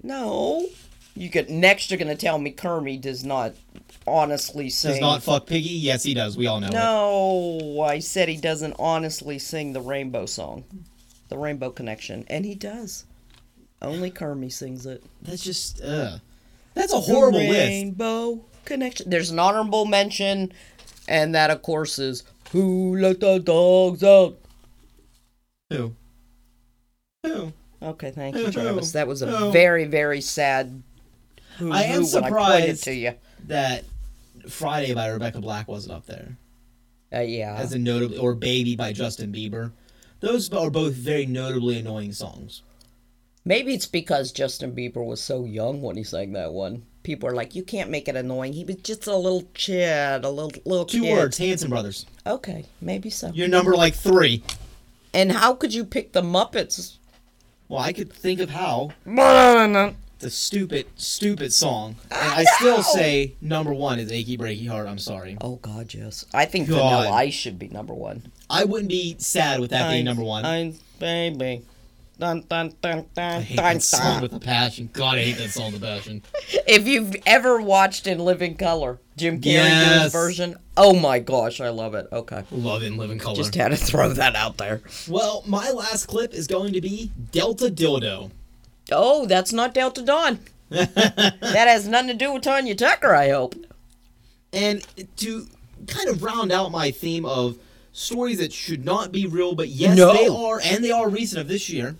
No. 0.03 0.67
You 1.15 1.29
get 1.29 1.49
next. 1.49 1.89
You're 1.89 1.97
gonna 1.97 2.15
tell 2.15 2.37
me 2.37 2.51
Kermit 2.51 3.01
does 3.01 3.23
not 3.23 3.53
honestly 4.05 4.69
sing. 4.69 4.91
Does 4.91 5.01
not 5.01 5.23
fuck 5.23 5.45
Piggy? 5.47 5.69
Yes, 5.69 6.03
he 6.03 6.13
does. 6.13 6.35
We 6.37 6.47
all 6.47 6.59
know 6.59 6.67
it. 6.67 6.73
No, 6.73 7.81
I 7.81 7.99
said 7.99 8.27
he 8.27 8.37
doesn't 8.37 8.75
honestly 8.77 9.39
sing 9.39 9.71
the 9.73 9.81
Rainbow 9.81 10.25
song, 10.25 10.65
the 11.29 11.37
Rainbow 11.37 11.69
Connection, 11.69 12.25
and 12.27 12.45
he 12.45 12.55
does. 12.55 13.05
Only 13.85 14.09
Kermit 14.11 14.51
sings 14.51 14.85
it. 14.85 15.03
That's 15.21 15.43
just. 15.43 15.81
Ugh. 15.81 16.19
That's 16.73 16.91
a 16.93 16.99
horrible 16.99 17.39
the 17.39 17.47
list. 17.49 17.67
Rainbow 17.67 18.43
Connection. 18.65 19.09
There's 19.09 19.29
an 19.31 19.39
honorable 19.39 19.85
mention, 19.85 20.51
and 21.07 21.33
that 21.35 21.51
of 21.51 21.61
course 21.61 21.99
is 21.99 22.23
Who 22.51 22.97
Let 22.97 23.19
the 23.21 23.39
Dogs 23.39 24.03
Out. 24.03 24.37
Who? 25.69 25.93
Who? 27.23 27.53
Okay, 27.81 28.11
thank 28.11 28.35
you, 28.35 28.51
Travis. 28.51 28.91
That 28.93 29.07
was 29.07 29.21
a 29.21 29.37
Oh. 29.37 29.51
very, 29.51 29.85
very 29.85 30.19
sad. 30.21 30.81
Who, 31.57 31.71
I 31.71 31.83
am 31.83 32.01
who 32.03 32.07
when 32.13 32.23
I 32.23 32.27
surprised- 32.27 32.83
to 32.85 32.93
you. 32.93 33.13
That 33.47 33.85
Friday 34.49 34.93
by 34.93 35.07
Rebecca 35.07 35.39
Black 35.39 35.67
wasn't 35.67 35.93
up 35.93 36.05
there. 36.07 36.37
Uh, 37.13 37.19
yeah. 37.19 37.55
As 37.55 37.73
a 37.73 37.79
notable. 37.79 38.19
Or 38.19 38.33
Baby 38.33 38.75
by 38.75 38.91
Justin 38.91 39.31
Bieber. 39.31 39.71
Those 40.19 40.51
are 40.51 40.69
both 40.71 40.93
very 40.93 41.25
notably 41.25 41.77
annoying 41.79 42.11
songs. 42.13 42.63
Maybe 43.47 43.75
it's 43.75 43.85
because 43.85 44.31
Justin 44.31 44.75
Bieber 44.75 45.05
was 45.05 45.21
so 45.21 45.45
young 45.45 45.83
when 45.83 45.95
he 45.97 46.03
sang 46.03 46.33
that 46.33 46.51
one. 46.51 46.83
People 47.03 47.29
are 47.29 47.35
like, 47.35 47.53
you 47.53 47.61
can't 47.61 47.91
make 47.91 48.07
it 48.07 48.15
annoying. 48.15 48.53
He 48.53 48.63
was 48.63 48.77
just 48.77 49.05
a 49.05 49.15
little 49.15 49.43
kid, 49.53 50.25
a 50.25 50.29
little 50.29 50.51
little 50.65 50.85
Two 50.85 51.03
kid. 51.03 51.11
words 51.11 51.37
Hanson 51.37 51.69
Brothers. 51.69 52.07
Okay, 52.25 52.65
maybe 52.81 53.11
so. 53.11 53.29
You're 53.31 53.47
number 53.47 53.75
like 53.75 53.93
three. 53.93 54.41
And 55.13 55.31
how 55.31 55.53
could 55.53 55.75
you 55.75 55.85
pick 55.85 56.13
the 56.13 56.23
Muppets? 56.23 56.97
Well, 57.69 57.79
I 57.79 57.93
could 57.93 58.11
think 58.11 58.39
of 58.39 58.49
how. 58.49 58.91
The 59.05 60.29
stupid, 60.29 60.87
stupid 60.95 61.53
song. 61.53 61.97
And 62.09 62.31
I 62.31 62.45
still 62.45 62.81
say 62.81 63.35
number 63.41 63.73
one 63.73 63.99
is 63.99 64.11
Achy 64.11 64.37
Breaky 64.37 64.67
Heart. 64.67 64.87
I'm 64.87 64.97
sorry. 64.97 65.37
Oh 65.39 65.57
God, 65.57 65.93
yes. 65.93 66.25
I 66.33 66.45
think 66.45 66.67
God. 66.67 66.77
Vanilla 66.77 67.11
Ice 67.17 67.33
should 67.35 67.59
be 67.59 67.67
number 67.67 67.93
one. 67.93 68.31
I 68.49 68.63
wouldn't 68.63 68.89
be 68.89 69.15
sad 69.19 69.59
with 69.59 69.69
that 69.69 69.91
being 69.91 70.05
number 70.05 70.23
one. 70.23 70.45
I 70.45 70.67
Ice, 70.67 70.79
baby. 70.99 71.61
Dun, 72.17 72.45
dun, 72.47 72.73
dun, 72.81 73.05
dun, 73.13 73.41
hate 73.41 73.57
dun, 73.57 73.73
that 73.75 73.81
song 73.83 74.01
dun. 74.01 74.21
with 74.21 74.33
a 74.33 74.39
passion. 74.39 74.89
God, 74.93 75.17
I 75.17 75.23
hate 75.23 75.37
that 75.37 75.49
song 75.49 75.73
with 75.73 75.83
a 75.83 75.85
passion. 75.85 76.23
If 76.67 76.87
you've 76.87 77.15
ever 77.25 77.61
watched 77.61 78.07
In 78.07 78.19
Living 78.19 78.55
Color, 78.55 78.99
Jim 79.17 79.35
Carrey 79.37 79.41
did 79.41 79.51
Yes. 79.53 80.11
version. 80.11 80.55
Oh 80.77 80.93
my 80.93 81.19
gosh, 81.19 81.59
I 81.61 81.69
love 81.69 81.93
it. 81.93 82.07
Okay. 82.11 82.43
Love 82.51 82.83
in 82.83 82.97
living 82.97 83.19
color. 83.19 83.35
Just 83.35 83.53
had 83.55 83.69
to 83.69 83.77
throw 83.77 84.09
that 84.13 84.35
out 84.35 84.57
there. 84.57 84.81
Well, 85.07 85.43
my 85.45 85.69
last 85.71 86.07
clip 86.07 86.33
is 86.33 86.47
going 86.47 86.73
to 86.73 86.81
be 86.81 87.11
Delta 87.31 87.65
Dildo. 87.69 88.31
Oh, 88.91 89.25
that's 89.25 89.53
not 89.53 89.73
Delta 89.73 90.01
Dawn. 90.01 90.39
that 90.69 91.37
has 91.41 91.87
nothing 91.87 92.07
to 92.09 92.13
do 92.13 92.33
with 92.33 92.43
Tanya 92.43 92.75
Tucker, 92.75 93.13
I 93.13 93.29
hope. 93.29 93.55
And 94.51 94.85
to 95.17 95.47
kind 95.87 96.09
of 96.09 96.23
round 96.23 96.51
out 96.51 96.71
my 96.71 96.91
theme 96.91 97.25
of 97.25 97.57
stories 97.95 98.39
that 98.39 98.51
should 98.51 98.83
not 98.83 99.11
be 99.11 99.25
real, 99.25 99.55
but 99.55 99.69
yes, 99.69 99.97
No. 99.97 100.13
they 100.13 100.27
are, 100.27 100.59
and 100.63 100.83
they 100.83 100.91
are 100.91 101.09
recent 101.09 101.39
of 101.41 101.47
this 101.47 101.69
year, 101.69 101.95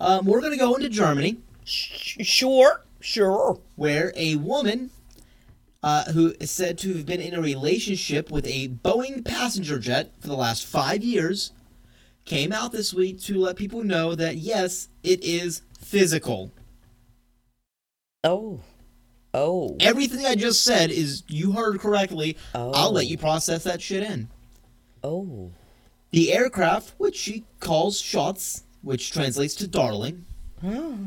um, 0.00 0.24
we're 0.24 0.40
going 0.40 0.52
to 0.52 0.58
go 0.58 0.74
into 0.76 0.88
Germany, 0.88 1.38
Sh- 1.64 2.18
sure, 2.24 2.82
sure. 3.00 3.58
where 3.76 4.12
a 4.16 4.36
woman 4.36 4.90
uh, 5.82 6.04
who 6.12 6.34
is 6.40 6.50
said 6.50 6.78
to 6.78 6.94
have 6.94 7.04
been 7.06 7.20
in 7.20 7.34
a 7.34 7.40
relationship 7.40 8.30
with 8.30 8.46
a 8.46 8.68
Boeing 8.68 9.24
passenger 9.24 9.78
jet 9.78 10.12
for 10.20 10.28
the 10.28 10.36
last 10.36 10.64
five 10.66 11.02
years 11.02 11.52
came 12.24 12.52
out 12.52 12.72
this 12.72 12.92
week 12.94 13.20
to 13.22 13.38
let 13.38 13.56
people 13.56 13.82
know 13.82 14.14
that 14.14 14.36
yes, 14.36 14.88
it 15.02 15.22
is 15.24 15.62
physical. 15.80 16.52
Oh. 18.22 18.60
Oh. 19.34 19.76
Everything 19.80 20.24
I 20.26 20.34
just 20.34 20.62
said 20.64 20.90
is 20.90 21.22
you 21.28 21.52
heard 21.52 21.80
correctly. 21.80 22.36
Oh. 22.54 22.72
I'll 22.72 22.92
let 22.92 23.06
you 23.06 23.18
process 23.18 23.64
that 23.64 23.80
shit 23.82 24.02
in. 24.02 24.28
Oh. 25.02 25.50
The 26.10 26.32
aircraft, 26.32 26.94
which 26.98 27.16
she 27.16 27.44
calls 27.60 28.00
Schatz, 28.00 28.64
which 28.82 29.12
translates 29.12 29.54
to 29.56 29.68
darling, 29.68 30.24
oh. 30.64 30.98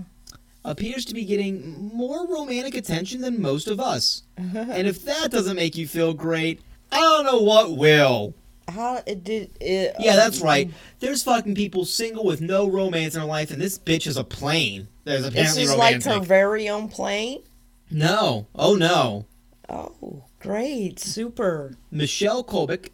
appears 0.63 1.05
to 1.05 1.13
be 1.13 1.25
getting 1.25 1.91
more 1.93 2.27
romantic 2.27 2.75
attention 2.75 3.21
than 3.21 3.41
most 3.41 3.67
of 3.67 3.79
us. 3.79 4.23
and 4.37 4.87
if 4.87 5.03
that 5.05 5.31
doesn't 5.31 5.55
make 5.55 5.75
you 5.75 5.87
feel 5.87 6.13
great, 6.13 6.61
I 6.91 6.99
don't 6.99 7.25
know 7.25 7.41
what 7.41 7.77
will. 7.77 8.35
How 8.67 9.01
it 9.05 9.23
did 9.23 9.51
it? 9.59 9.95
Yeah, 9.99 10.15
that's 10.15 10.41
um, 10.41 10.47
right. 10.47 10.71
There's 10.99 11.23
fucking 11.23 11.55
people 11.55 11.83
single 11.83 12.23
with 12.23 12.41
no 12.41 12.69
romance 12.69 13.15
in 13.15 13.21
their 13.21 13.29
life, 13.29 13.51
and 13.51 13.61
this 13.61 13.77
bitch 13.77 14.07
is 14.07 14.17
a 14.17 14.23
plane. 14.23 14.87
There's 15.03 15.25
apparently 15.25 15.63
This 15.63 15.71
is 15.71 15.75
like 15.75 16.03
her 16.03 16.19
very 16.19 16.69
own 16.69 16.87
plane. 16.87 17.41
No. 17.89 18.47
Oh 18.55 18.75
no. 18.75 19.25
Oh, 19.67 20.23
great, 20.39 20.99
super. 20.99 21.73
Michelle 21.91 22.43
Kolbeck, 22.43 22.93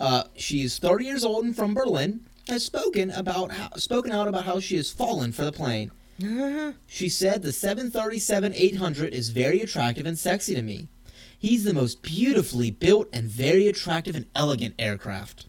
uh, 0.00 0.24
she's 0.34 0.78
30 0.78 1.04
years 1.04 1.24
old 1.24 1.44
and 1.44 1.54
from 1.54 1.74
Berlin, 1.74 2.20
has 2.48 2.64
spoken 2.64 3.10
about 3.12 3.52
how, 3.52 3.70
spoken 3.76 4.10
out 4.10 4.26
about 4.26 4.44
how 4.44 4.58
she 4.58 4.76
has 4.76 4.90
fallen 4.90 5.30
for 5.30 5.44
the 5.44 5.52
plane. 5.52 5.92
She 6.86 7.08
said 7.08 7.42
the 7.42 7.50
737-800 7.50 9.08
is 9.10 9.30
very 9.30 9.60
attractive 9.60 10.06
and 10.06 10.18
sexy 10.18 10.54
to 10.54 10.62
me. 10.62 10.88
He's 11.38 11.64
the 11.64 11.72
most 11.72 12.02
beautifully 12.02 12.70
built 12.70 13.08
and 13.12 13.26
very 13.26 13.66
attractive 13.68 14.14
and 14.14 14.26
elegant 14.34 14.74
aircraft. 14.78 15.46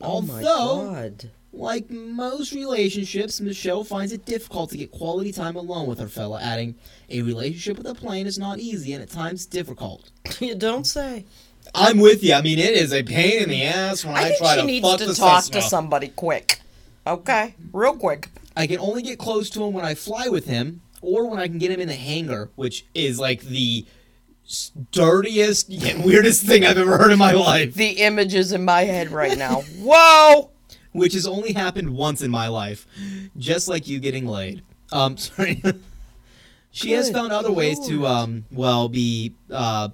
Oh 0.00 0.24
Although, 0.28 1.12
like 1.52 1.90
most 1.90 2.52
relationships, 2.52 3.40
Michelle 3.40 3.84
finds 3.84 4.12
it 4.12 4.24
difficult 4.24 4.70
to 4.70 4.78
get 4.78 4.90
quality 4.90 5.30
time 5.30 5.56
alone 5.56 5.86
with 5.86 5.98
her 5.98 6.08
fella, 6.08 6.40
adding, 6.40 6.74
"A 7.08 7.22
relationship 7.22 7.76
with 7.76 7.86
a 7.86 7.94
plane 7.94 8.26
is 8.26 8.38
not 8.38 8.58
easy 8.58 8.92
and 8.92 9.02
at 9.02 9.10
times 9.10 9.46
difficult." 9.46 10.10
You 10.40 10.54
don't 10.54 10.86
say. 10.86 11.26
I'm 11.74 11.98
with 11.98 12.22
you. 12.22 12.34
I 12.34 12.42
mean, 12.42 12.58
it 12.58 12.72
is 12.72 12.92
a 12.92 13.02
pain 13.02 13.42
in 13.42 13.48
the 13.48 13.64
ass 13.64 14.04
when 14.04 14.16
I, 14.16 14.30
I 14.30 14.34
try 14.38 14.56
to 14.56 14.80
fuck 14.80 14.98
to 14.98 15.06
the 15.06 15.14
talk 15.14 15.44
to 15.44 15.62
somebody 15.62 16.08
quick. 16.08 16.60
Okay, 17.06 17.54
real 17.72 17.96
quick. 17.96 18.28
I 18.56 18.66
can 18.66 18.78
only 18.78 19.02
get 19.02 19.18
close 19.18 19.48
to 19.50 19.64
him 19.64 19.72
when 19.72 19.84
I 19.84 19.94
fly 19.94 20.28
with 20.28 20.46
him, 20.46 20.82
or 21.00 21.28
when 21.28 21.38
I 21.38 21.48
can 21.48 21.58
get 21.58 21.70
him 21.70 21.80
in 21.80 21.88
the 21.88 21.94
hangar, 21.94 22.50
which 22.56 22.84
is 22.94 23.18
like 23.18 23.42
the 23.42 23.86
dirtiest 24.92 25.68
yet 25.70 26.04
weirdest 26.04 26.44
thing 26.44 26.64
I've 26.64 26.78
ever 26.78 26.98
heard 26.98 27.12
in 27.12 27.18
my 27.18 27.32
life. 27.32 27.74
The 27.74 27.90
images 28.02 28.52
in 28.52 28.64
my 28.64 28.82
head 28.82 29.10
right 29.10 29.38
now. 29.38 29.60
Whoa! 29.78 30.50
Which 30.92 31.14
has 31.14 31.26
only 31.26 31.52
happened 31.52 31.90
once 31.90 32.20
in 32.20 32.30
my 32.30 32.48
life, 32.48 32.86
just 33.38 33.68
like 33.68 33.86
you 33.86 34.00
getting 34.00 34.26
laid. 34.26 34.62
Um, 34.92 35.16
sorry. 35.18 35.62
she 36.72 36.92
has 36.92 37.10
found 37.10 37.32
other 37.32 37.52
ways 37.52 37.78
to, 37.86 38.06
um, 38.06 38.44
well, 38.50 38.88
be 38.88 39.32
uh, 39.52 39.90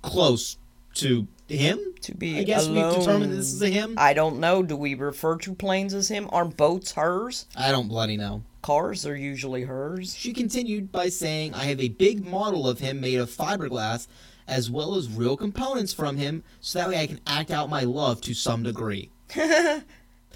close 0.00 0.56
to 0.94 1.26
him. 1.48 1.78
To 2.02 2.14
be 2.14 2.38
I 2.38 2.42
guess 2.42 2.66
alone. 2.66 2.88
we've 2.88 2.98
determined 2.98 3.32
this 3.32 3.52
is 3.52 3.62
a 3.62 3.68
him. 3.68 3.94
I 3.96 4.12
don't 4.12 4.40
know. 4.40 4.62
Do 4.62 4.76
we 4.76 4.94
refer 4.94 5.36
to 5.38 5.54
planes 5.54 5.94
as 5.94 6.08
him? 6.08 6.28
Are 6.32 6.44
boats 6.44 6.92
hers? 6.92 7.46
I 7.56 7.70
don't 7.70 7.88
bloody 7.88 8.16
know. 8.16 8.42
Cars 8.62 9.06
are 9.06 9.16
usually 9.16 9.62
hers. 9.62 10.14
She 10.14 10.32
continued 10.32 10.90
by 10.92 11.08
saying, 11.08 11.54
I 11.54 11.64
have 11.64 11.80
a 11.80 11.88
big 11.88 12.26
model 12.26 12.68
of 12.68 12.78
him 12.78 13.00
made 13.00 13.18
of 13.18 13.30
fiberglass, 13.30 14.06
as 14.46 14.70
well 14.70 14.94
as 14.94 15.08
real 15.08 15.36
components 15.36 15.92
from 15.92 16.16
him, 16.16 16.42
so 16.60 16.78
that 16.78 16.88
way 16.88 17.00
I 17.00 17.06
can 17.06 17.20
act 17.26 17.50
out 17.50 17.68
my 17.70 17.82
love 17.82 18.20
to 18.22 18.34
some 18.34 18.62
degree. 18.62 19.10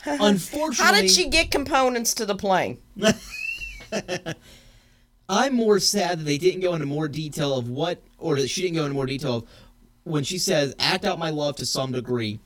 Unfortunately, 0.04 0.76
How 0.84 0.92
did 0.92 1.10
she 1.10 1.28
get 1.28 1.50
components 1.50 2.14
to 2.14 2.26
the 2.26 2.34
plane? 2.34 2.78
I'm 5.28 5.54
more 5.54 5.80
sad 5.80 6.20
that 6.20 6.24
they 6.24 6.38
didn't 6.38 6.60
go 6.60 6.74
into 6.74 6.86
more 6.86 7.08
detail 7.08 7.56
of 7.56 7.68
what, 7.68 8.00
or 8.18 8.36
that 8.36 8.48
she 8.48 8.62
didn't 8.62 8.76
go 8.76 8.84
into 8.84 8.94
more 8.94 9.06
detail 9.06 9.36
of 9.38 9.44
when 10.06 10.22
she 10.22 10.38
says, 10.38 10.74
act 10.78 11.04
out 11.04 11.18
my 11.18 11.30
love 11.30 11.56
to 11.56 11.66
some 11.66 11.90
degree. 11.90 12.38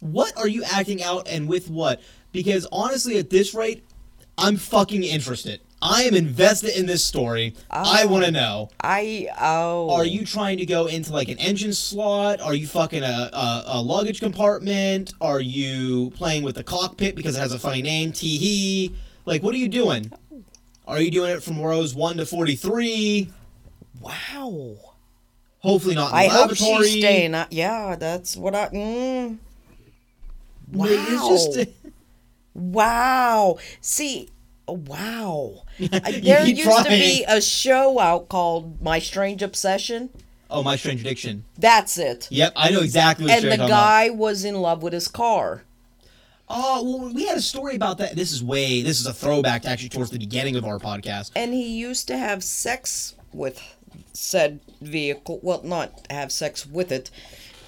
What 0.00 0.36
are 0.36 0.48
you 0.48 0.62
acting 0.64 1.02
out 1.02 1.26
and 1.26 1.48
with 1.48 1.70
what? 1.70 2.02
Because 2.32 2.66
honestly, 2.70 3.16
at 3.16 3.30
this 3.30 3.54
rate, 3.54 3.82
I'm 4.36 4.56
fucking 4.56 5.02
interested. 5.02 5.60
I 5.80 6.02
am 6.02 6.14
invested 6.14 6.78
in 6.78 6.86
this 6.86 7.04
story. 7.04 7.54
I 7.70 8.02
oh. 8.04 8.08
want 8.08 8.24
to 8.26 8.30
know. 8.30 8.68
I 8.82 9.28
oh. 9.40 9.90
Are 9.90 10.04
you 10.04 10.26
trying 10.26 10.58
to 10.58 10.66
go 10.66 10.86
into 10.86 11.12
like 11.12 11.28
an 11.28 11.38
engine 11.38 11.72
slot? 11.72 12.40
Are 12.40 12.54
you 12.54 12.66
fucking 12.66 13.02
a, 13.02 13.30
a, 13.32 13.64
a 13.66 13.82
luggage 13.82 14.20
compartment? 14.20 15.14
Are 15.20 15.40
you 15.40 16.10
playing 16.10 16.42
with 16.42 16.56
the 16.56 16.64
cockpit 16.64 17.16
because 17.16 17.36
it 17.36 17.40
has 17.40 17.52
a 17.52 17.58
funny 17.58 17.82
name, 17.82 18.12
Teehee? 18.12 18.92
Like, 19.24 19.42
what 19.42 19.54
are 19.54 19.58
you 19.58 19.68
doing? 19.68 20.12
Are 20.86 21.00
you 21.00 21.10
doing 21.10 21.30
it 21.30 21.42
from 21.42 21.60
rows 21.60 21.94
one 21.94 22.18
to 22.18 22.26
forty-three? 22.26 23.32
Wow. 24.00 24.91
Hopefully 25.62 25.94
not 25.94 26.06
in 26.06 26.10
the 26.12 26.16
I 26.16 26.26
hope 26.28 26.40
laboratory. 26.50 26.84
she's 26.88 26.98
staying. 27.00 27.34
Yeah, 27.50 27.96
that's 27.96 28.36
what 28.36 28.54
I. 28.54 28.68
Mm. 28.68 29.38
Wow. 30.72 30.86
Just 31.28 31.58
Wow. 32.54 33.58
See, 33.80 34.28
wow. 34.66 35.62
Uh, 35.92 35.98
there 36.22 36.46
used 36.46 36.62
to 36.84 36.88
be 36.88 37.24
a 37.26 37.40
show 37.40 37.98
out 37.98 38.28
called 38.28 38.80
My 38.82 38.98
Strange 38.98 39.42
Obsession. 39.42 40.10
oh, 40.50 40.62
my 40.62 40.76
strange 40.76 41.00
addiction. 41.00 41.44
That's 41.58 41.96
it. 41.98 42.28
Yep, 42.30 42.52
I 42.54 42.70
know 42.70 42.80
exactly 42.80 43.24
what 43.24 43.32
And 43.34 43.42
you're 43.42 43.50
the 43.52 43.56
talking 43.56 43.70
about. 43.72 43.80
guy 43.84 44.10
was 44.10 44.44
in 44.44 44.54
love 44.56 44.82
with 44.82 44.92
his 44.92 45.08
car. 45.08 45.64
Oh, 46.48 46.84
well, 47.00 47.12
we 47.14 47.24
had 47.26 47.38
a 47.38 47.42
story 47.42 47.74
about 47.74 47.98
that. 47.98 48.14
This 48.14 48.30
is 48.32 48.44
way. 48.44 48.82
This 48.82 49.00
is 49.00 49.06
a 49.06 49.14
throwback 49.14 49.62
to 49.62 49.70
actually 49.70 49.88
towards 49.88 50.10
the 50.10 50.18
beginning 50.18 50.54
of 50.56 50.64
our 50.66 50.78
podcast. 50.78 51.30
And 51.34 51.52
he 51.54 51.66
used 51.78 52.06
to 52.08 52.16
have 52.18 52.44
sex 52.44 53.14
with 53.32 53.60
said 54.12 54.60
vehicle. 54.80 55.40
Well, 55.42 55.62
not 55.62 56.06
have 56.10 56.32
sex 56.32 56.66
with 56.66 56.92
it, 56.92 57.10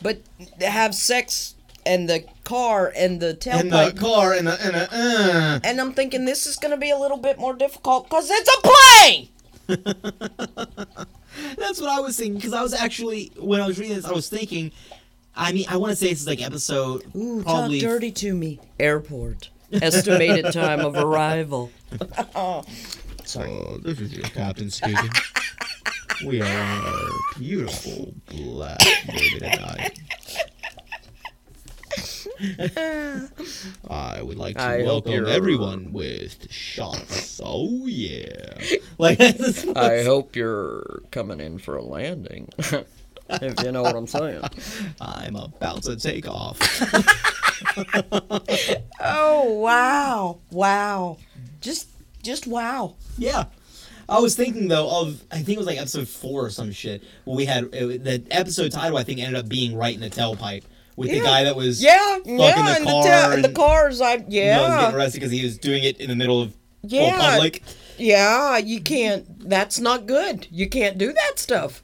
but 0.03 0.21
have 0.61 0.95
sex 0.95 1.55
and 1.87 2.09
the 2.09 2.25
car 2.45 2.93
and 2.97 3.21
the 3.21 3.31
In 3.59 3.69
the 3.69 3.95
car 3.99 4.33
and 4.33 4.47
the 4.47 4.59
and 4.65 4.75
the. 4.75 4.89
Uh. 4.91 5.61
And 5.65 5.81
I'm 5.81 5.93
thinking 5.93 6.25
this 6.25 6.47
is 6.47 6.57
going 6.57 6.71
to 6.71 6.77
be 6.77 6.91
a 6.91 6.99
little 6.99 7.19
bit 7.19 7.39
more 7.39 7.55
difficult 7.55 8.05
because 8.05 8.29
it's 8.31 8.51
a 8.57 8.61
plane! 8.63 9.29
That's 11.57 11.81
what 11.81 11.91
I 11.91 12.01
was 12.01 12.17
thinking 12.17 12.37
because 12.37 12.53
I 12.53 12.63
was 12.63 12.75
actually 12.75 13.33
when 13.39 13.61
I 13.61 13.67
was 13.67 13.79
reading 13.79 13.97
this, 13.97 14.05
I 14.05 14.13
was 14.13 14.29
thinking. 14.29 14.73
I 15.37 15.53
mean, 15.53 15.65
I 15.69 15.79
want 15.79 15.91
to 15.91 15.97
say 15.97 16.11
this 16.11 16.21
is 16.21 16.29
like 16.29 16.41
episode 16.41 17.05
Ooh, 17.17 17.43
probably. 17.43 17.81
talk 17.81 17.91
dirty 17.91 18.13
to 18.13 18.35
me. 18.37 18.61
Airport. 18.79 19.49
Estimated 19.73 20.53
time 20.53 20.79
of 20.79 20.95
arrival. 20.95 21.73
Sorry. 23.25 23.51
Oh, 23.51 23.79
this 23.83 23.99
is 24.01 24.13
your 24.13 24.23
captain 24.29 24.71
speaking. 24.71 25.11
we 26.27 26.41
are 26.41 26.45
our 26.47 27.09
beautiful 27.37 28.15
black 28.27 28.79
baby 29.07 29.39
tonight. 29.39 29.99
I 33.91 34.21
would 34.23 34.39
like 34.39 34.57
to 34.57 34.63
I 34.63 34.83
welcome 34.83 35.13
you're- 35.13 35.31
everyone 35.33 35.93
with 35.93 36.51
Schatz. 36.51 37.41
Oh 37.45 37.87
yeah! 37.87 38.59
Like 38.99 39.19
this 39.19 39.67
I 39.75 40.05
hope 40.05 40.37
you're 40.37 41.03
coming 41.11 41.41
in 41.41 41.59
for 41.59 41.77
a 41.77 41.83
landing. 41.83 42.49
if 42.59 43.63
you 43.65 43.73
know 43.73 43.83
what 43.83 43.97
I'm 43.97 44.07
saying. 44.07 44.41
I'm 45.01 45.35
about 45.35 45.83
to 45.85 45.97
take 45.97 46.29
off. 46.29 46.59
Oh 49.01 49.53
wow. 49.55 50.39
Wow. 50.53 51.19
Just 51.61 51.89
just 52.23 52.47
wow. 52.47 52.95
Yeah. 53.19 53.47
I 54.09 54.19
was 54.21 54.35
thinking 54.37 54.69
though 54.69 55.01
of 55.03 55.23
I 55.31 55.37
think 55.37 55.51
it 55.51 55.59
was 55.59 55.67
like 55.67 55.79
episode 55.79 56.09
four 56.09 56.45
or 56.47 56.51
some 56.51 56.73
shit. 56.73 57.03
Where 57.25 57.37
we 57.37 57.45
had 57.45 57.65
uh, 57.65 57.69
it, 57.89 58.05
the 58.05 58.23
episode 58.31 58.73
title. 58.73 58.99
I 58.99 59.03
think 59.05 59.21
ended 59.21 59.37
up 59.37 59.49
being 59.49 59.77
right 59.77 59.95
in 59.95 60.01
the 60.01 60.11
tailpipe 60.11 60.65
with 60.97 61.11
the 61.11 61.21
guy 61.21 61.45
that 61.45 61.57
was 61.57 61.83
Yeah, 61.83 62.19
yeah, 62.25 62.37
the 62.37 62.43
and 62.71 62.87
the, 62.87 62.91
car 62.91 63.03
ta- 63.05 63.31
and 63.33 63.45
the 63.45 63.49
cars 63.53 64.01
I 64.01 64.15
you 64.15 64.21
know, 64.21 64.27
yeah. 64.29 64.81
getting 64.83 64.97
arrested 64.97 65.21
because 65.21 65.33
he 65.33 65.43
was 65.43 65.59
doing 65.59 65.83
it 65.85 65.99
in 66.01 66.09
the 66.09 66.17
middle 66.17 66.41
of 66.43 66.55
Yeah. 66.83 67.19
public. 67.19 67.63
Yeah, 67.99 68.59
you 68.59 68.81
can't 68.81 69.49
that's 69.49 69.81
not 69.81 70.07
good. 70.07 70.47
You 70.51 70.69
can't 70.69 70.99
do 70.99 71.13
that 71.13 71.39
stuff. 71.39 71.83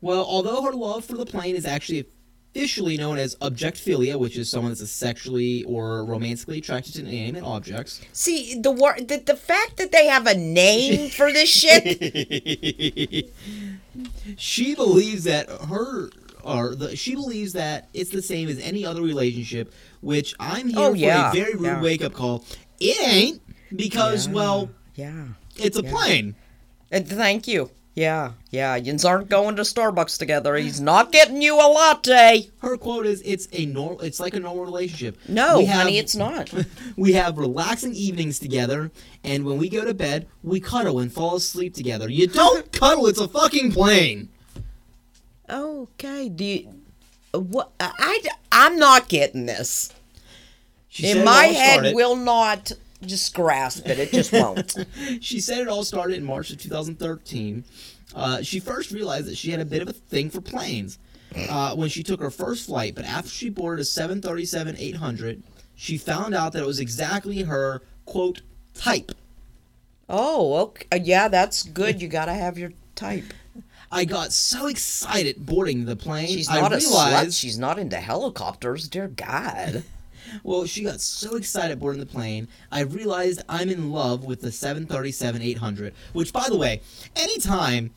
Well, 0.00 0.24
although 0.24 0.62
her 0.62 0.72
love 0.72 1.04
for 1.04 1.16
the 1.16 1.26
plane 1.26 1.54
is 1.56 1.64
actually 1.64 2.06
officially 2.54 2.96
known 2.98 3.18
as 3.18 3.34
objectphilia, 3.36 4.18
which 4.18 4.36
is 4.36 4.50
someone 4.50 4.72
that's 4.74 4.90
sexually 4.90 5.64
or 5.64 6.04
romantically 6.04 6.58
attracted 6.58 6.92
to 6.94 7.00
inanimate 7.00 7.42
objects. 7.44 8.00
See, 8.12 8.58
the 8.60 8.70
word 8.70 9.08
the, 9.08 9.18
the 9.18 9.36
fact 9.36 9.78
that 9.78 9.90
they 9.90 10.06
have 10.06 10.26
a 10.26 10.34
name 10.34 11.08
for 11.10 11.32
this 11.32 11.48
shit. 11.48 13.32
she 14.36 14.74
believes 14.74 15.24
that 15.24 15.48
her 15.68 16.10
or 16.44 16.74
the, 16.74 16.94
she 16.96 17.14
believes 17.14 17.52
that 17.54 17.88
it's 17.94 18.10
the 18.10 18.20
same 18.22 18.48
as 18.48 18.58
any 18.58 18.84
other 18.84 19.00
relationship, 19.00 19.72
which 20.02 20.34
I'm 20.38 20.68
here 20.68 20.78
Oh, 20.78 20.90
for 20.90 20.96
yeah, 20.96 21.30
a 21.30 21.34
very 21.34 21.54
rude 21.54 21.62
yeah. 21.64 21.80
wake 21.82 22.02
up 22.02 22.12
call. 22.12 22.44
It 22.80 23.00
ain't 23.08 23.40
because 23.74 24.28
well, 24.28 24.68
Yeah. 24.94 25.28
it's 25.56 25.78
a 25.78 25.82
Yeah. 25.82 25.90
plane. 25.90 26.34
Thank 26.92 27.48
you. 27.48 27.70
Yeah, 27.94 28.32
yeah. 28.50 28.76
Yins 28.76 29.04
aren't 29.04 29.28
going 29.28 29.56
to 29.56 29.62
Starbucks 29.62 30.18
together. 30.18 30.56
He's 30.56 30.80
not 30.80 31.12
getting 31.12 31.42
you 31.42 31.56
a 31.56 31.68
latte. 31.68 32.48
Her 32.62 32.78
quote 32.78 33.04
is, 33.04 33.20
"It's 33.22 33.48
a 33.52 33.66
normal. 33.66 34.00
It's 34.00 34.18
like 34.18 34.32
a 34.34 34.40
normal 34.40 34.64
relationship. 34.64 35.18
No, 35.28 35.58
We 35.58 35.66
have- 35.66 35.82
honey, 35.82 35.98
it's 35.98 36.16
not. 36.16 36.50
We 36.96 37.12
have 37.12 37.36
relaxing 37.36 37.92
evenings 37.94 38.38
together, 38.38 38.90
and 39.22 39.44
when 39.44 39.58
we 39.58 39.68
go 39.68 39.84
to 39.84 39.92
bed, 39.92 40.26
we 40.42 40.58
cuddle 40.58 40.98
and 41.00 41.12
fall 41.12 41.36
asleep 41.36 41.74
together. 41.74 42.08
You 42.08 42.28
don't 42.28 42.72
cuddle. 42.80 43.06
It's 43.08 43.20
a 43.20 43.28
fucking 43.28 43.72
plane." 43.72 44.30
Okay. 45.50 46.28
Do 46.30 46.44
you? 46.44 46.74
What? 47.34 47.72
I 47.78 48.20
I'm 48.50 48.76
not 48.78 49.08
getting 49.08 49.44
this. 49.46 49.92
She 50.88 51.10
In 51.10 51.24
my 51.24 51.44
head, 51.46 51.72
started- 51.74 51.94
will 51.94 52.16
not 52.16 52.72
just 53.06 53.34
grasp 53.34 53.86
it. 53.88 53.98
It 53.98 54.12
just 54.12 54.32
won't. 54.32 54.74
She 55.20 55.40
said 55.40 55.60
it 55.60 55.68
all 55.68 55.84
started 55.84 56.16
in 56.16 56.24
March 56.24 56.50
of 56.50 56.58
2013. 56.58 57.64
Uh, 58.14 58.42
she 58.42 58.60
first 58.60 58.90
realized 58.90 59.26
that 59.26 59.36
she 59.36 59.50
had 59.50 59.60
a 59.60 59.64
bit 59.64 59.82
of 59.82 59.88
a 59.88 59.92
thing 59.92 60.30
for 60.30 60.40
planes 60.40 60.98
uh, 61.48 61.74
when 61.74 61.88
she 61.88 62.02
took 62.02 62.20
her 62.20 62.30
first 62.30 62.66
flight, 62.66 62.94
but 62.94 63.04
after 63.04 63.30
she 63.30 63.48
boarded 63.48 63.82
a 63.82 63.84
737 63.84 64.76
800, 64.78 65.42
she 65.74 65.96
found 65.98 66.34
out 66.34 66.52
that 66.52 66.62
it 66.62 66.66
was 66.66 66.80
exactly 66.80 67.42
her, 67.42 67.82
quote, 68.04 68.42
type. 68.74 69.12
oh, 70.08 70.56
okay. 70.56 70.86
Uh, 70.92 70.98
yeah, 71.02 71.28
that's 71.28 71.62
good. 71.62 72.00
You 72.02 72.08
gotta 72.08 72.34
have 72.34 72.58
your 72.58 72.72
type. 72.94 73.32
I 73.90 74.06
got 74.06 74.32
so 74.32 74.66
excited 74.68 75.44
boarding 75.44 75.84
the 75.84 75.96
plane. 75.96 76.28
She's 76.28 76.48
I 76.48 76.60
not 76.60 76.72
a 76.72 76.76
slut. 76.76 77.38
She's 77.38 77.58
not 77.58 77.78
into 77.78 77.96
helicopters. 77.96 78.88
Dear 78.88 79.08
God. 79.08 79.84
Well, 80.42 80.64
she 80.66 80.82
got 80.84 81.00
so 81.00 81.36
excited 81.36 81.78
boarding 81.80 82.00
the 82.00 82.06
plane, 82.06 82.48
I 82.70 82.80
realized 82.80 83.42
I'm 83.48 83.68
in 83.68 83.90
love 83.92 84.24
with 84.24 84.40
the 84.40 84.52
737 84.52 85.42
800, 85.42 85.94
which, 86.12 86.32
by 86.32 86.46
the 86.48 86.56
way, 86.56 86.80
anytime 87.16 87.90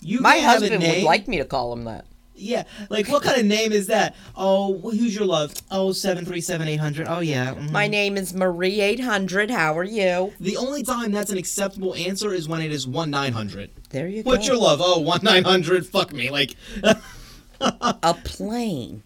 you 0.00 0.20
My 0.20 0.34
can 0.34 0.40
have 0.42 0.48
a 0.48 0.60
husband 0.60 0.82
name, 0.82 0.94
would 0.96 1.06
like 1.06 1.28
me 1.28 1.38
to 1.38 1.44
call 1.44 1.72
him 1.72 1.84
that. 1.84 2.06
Yeah, 2.34 2.64
like 2.90 3.08
what 3.08 3.22
kind 3.22 3.38
of 3.38 3.46
name 3.46 3.70
is 3.72 3.86
that? 3.88 4.16
Oh, 4.34 4.78
who's 4.78 5.14
your 5.14 5.26
love? 5.26 5.54
Oh, 5.70 5.92
seven 5.92 6.24
three 6.24 6.40
seven 6.40 6.66
eight 6.66 6.80
hundred. 6.80 7.06
Oh 7.06 7.20
yeah. 7.20 7.54
mhm. 7.54 7.70
My 7.70 7.86
name 7.86 8.16
is 8.16 8.34
Marie 8.34 8.80
800. 8.80 9.50
How 9.50 9.76
are 9.78 9.84
you? 9.84 10.32
The 10.40 10.56
only 10.56 10.82
time 10.82 11.12
that's 11.12 11.30
an 11.30 11.38
acceptable 11.38 11.94
answer 11.94 12.32
is 12.32 12.48
when 12.48 12.60
it 12.62 12.72
is 12.72 12.86
one 12.88 13.10
nine 13.10 13.32
hundred. 13.32 13.70
There 13.90 14.08
you 14.08 14.22
What's 14.22 14.24
go. 14.24 14.30
What's 14.30 14.46
your 14.48 14.56
love? 14.56 14.80
Oh, 14.82 14.98
one 15.00 15.20
nine 15.22 15.44
hundred. 15.44 15.86
Fuck 15.86 16.12
me. 16.12 16.30
Like, 16.30 16.56
a 17.60 18.14
plane. 18.24 19.04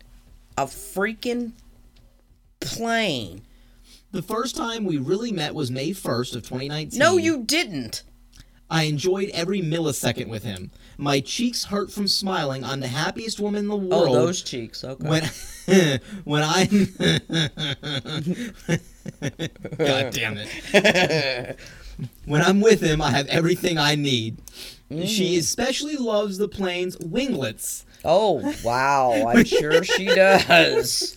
A 0.57 0.65
freaking 0.65 1.53
plane. 2.66 3.43
the 4.12 4.22
first 4.22 4.56
time 4.56 4.84
we 4.84 4.98
really 4.98 5.32
met 5.32 5.55
was 5.55 5.70
May 5.70 5.93
first 5.93 6.34
of 6.34 6.47
twenty 6.47 6.68
nineteen. 6.68 6.98
No, 6.98 7.16
you 7.16 7.43
didn't. 7.43 8.02
I 8.68 8.84
enjoyed 8.84 9.30
every 9.32 9.60
millisecond 9.62 10.28
with 10.28 10.43
him. 10.43 10.72
My 10.98 11.20
cheeks 11.20 11.64
hurt 11.64 11.93
from 11.93 12.09
smiling. 12.09 12.64
I'm 12.64 12.80
the 12.80 12.88
happiest 12.88 13.38
woman 13.38 13.60
in 13.60 13.68
the 13.68 13.76
oh, 13.76 14.01
world. 14.01 14.16
Oh, 14.16 14.26
those 14.26 14.43
cheeks. 14.43 14.82
Okay. 14.82 15.09
when 15.09 15.22
when 16.24 16.43
I 16.43 16.64
God 19.78 20.12
damn 20.12 20.38
it. 20.38 21.59
when 22.24 22.43
I'm 22.43 22.60
with 22.60 22.80
him, 22.80 23.01
I 23.01 23.10
have 23.10 23.28
everything 23.28 23.78
I 23.78 23.94
need. 23.94 24.38
She 24.89 24.97
mm-hmm. 24.97 25.41
especially 25.41 25.97
loves 25.97 26.39
the 26.39 26.47
plane's 26.47 26.97
winglets. 26.99 27.85
oh, 28.05 28.55
wow. 28.63 29.27
I'm 29.27 29.45
sure 29.45 29.83
she 29.83 30.05
does. 30.15 31.17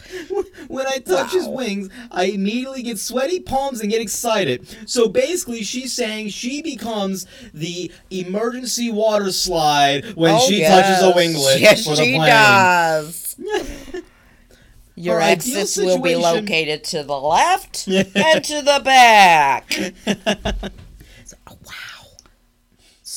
When 0.68 0.88
I 0.88 0.98
touch 0.98 1.34
his 1.34 1.48
wings, 1.48 1.90
I 2.12 2.26
immediately 2.26 2.82
get 2.82 2.98
sweaty 2.98 3.40
palms 3.40 3.82
and 3.82 3.92
get 3.92 4.02
excited. 4.02 4.68
So 4.88 5.08
basically, 5.08 5.62
she's 5.62 5.94
saying 5.94 6.30
she 6.30 6.64
becomes 6.64 7.28
the 7.54 7.92
emergency 8.10 8.92
water 8.92 9.32
slide 9.32 10.16
when 10.16 10.34
oh, 10.34 10.40
she 10.48 10.60
yes. 10.62 11.04
touches 11.04 11.04
a 11.04 11.20
winglet 11.20 11.60
Yes, 11.60 11.84
for 11.84 11.96
the 11.96 12.04
she 12.04 12.16
plane. 12.16 12.28
does. 12.28 13.36
Your 14.96 15.22
ideal 15.22 15.60
exits 15.60 15.78
will 15.78 16.02
be 16.02 16.16
located 16.16 16.84
to 16.86 17.04
the 17.04 17.18
left 17.18 17.88
and 17.88 18.44
to 18.44 18.62
the 18.62 18.82
back. 18.84 19.94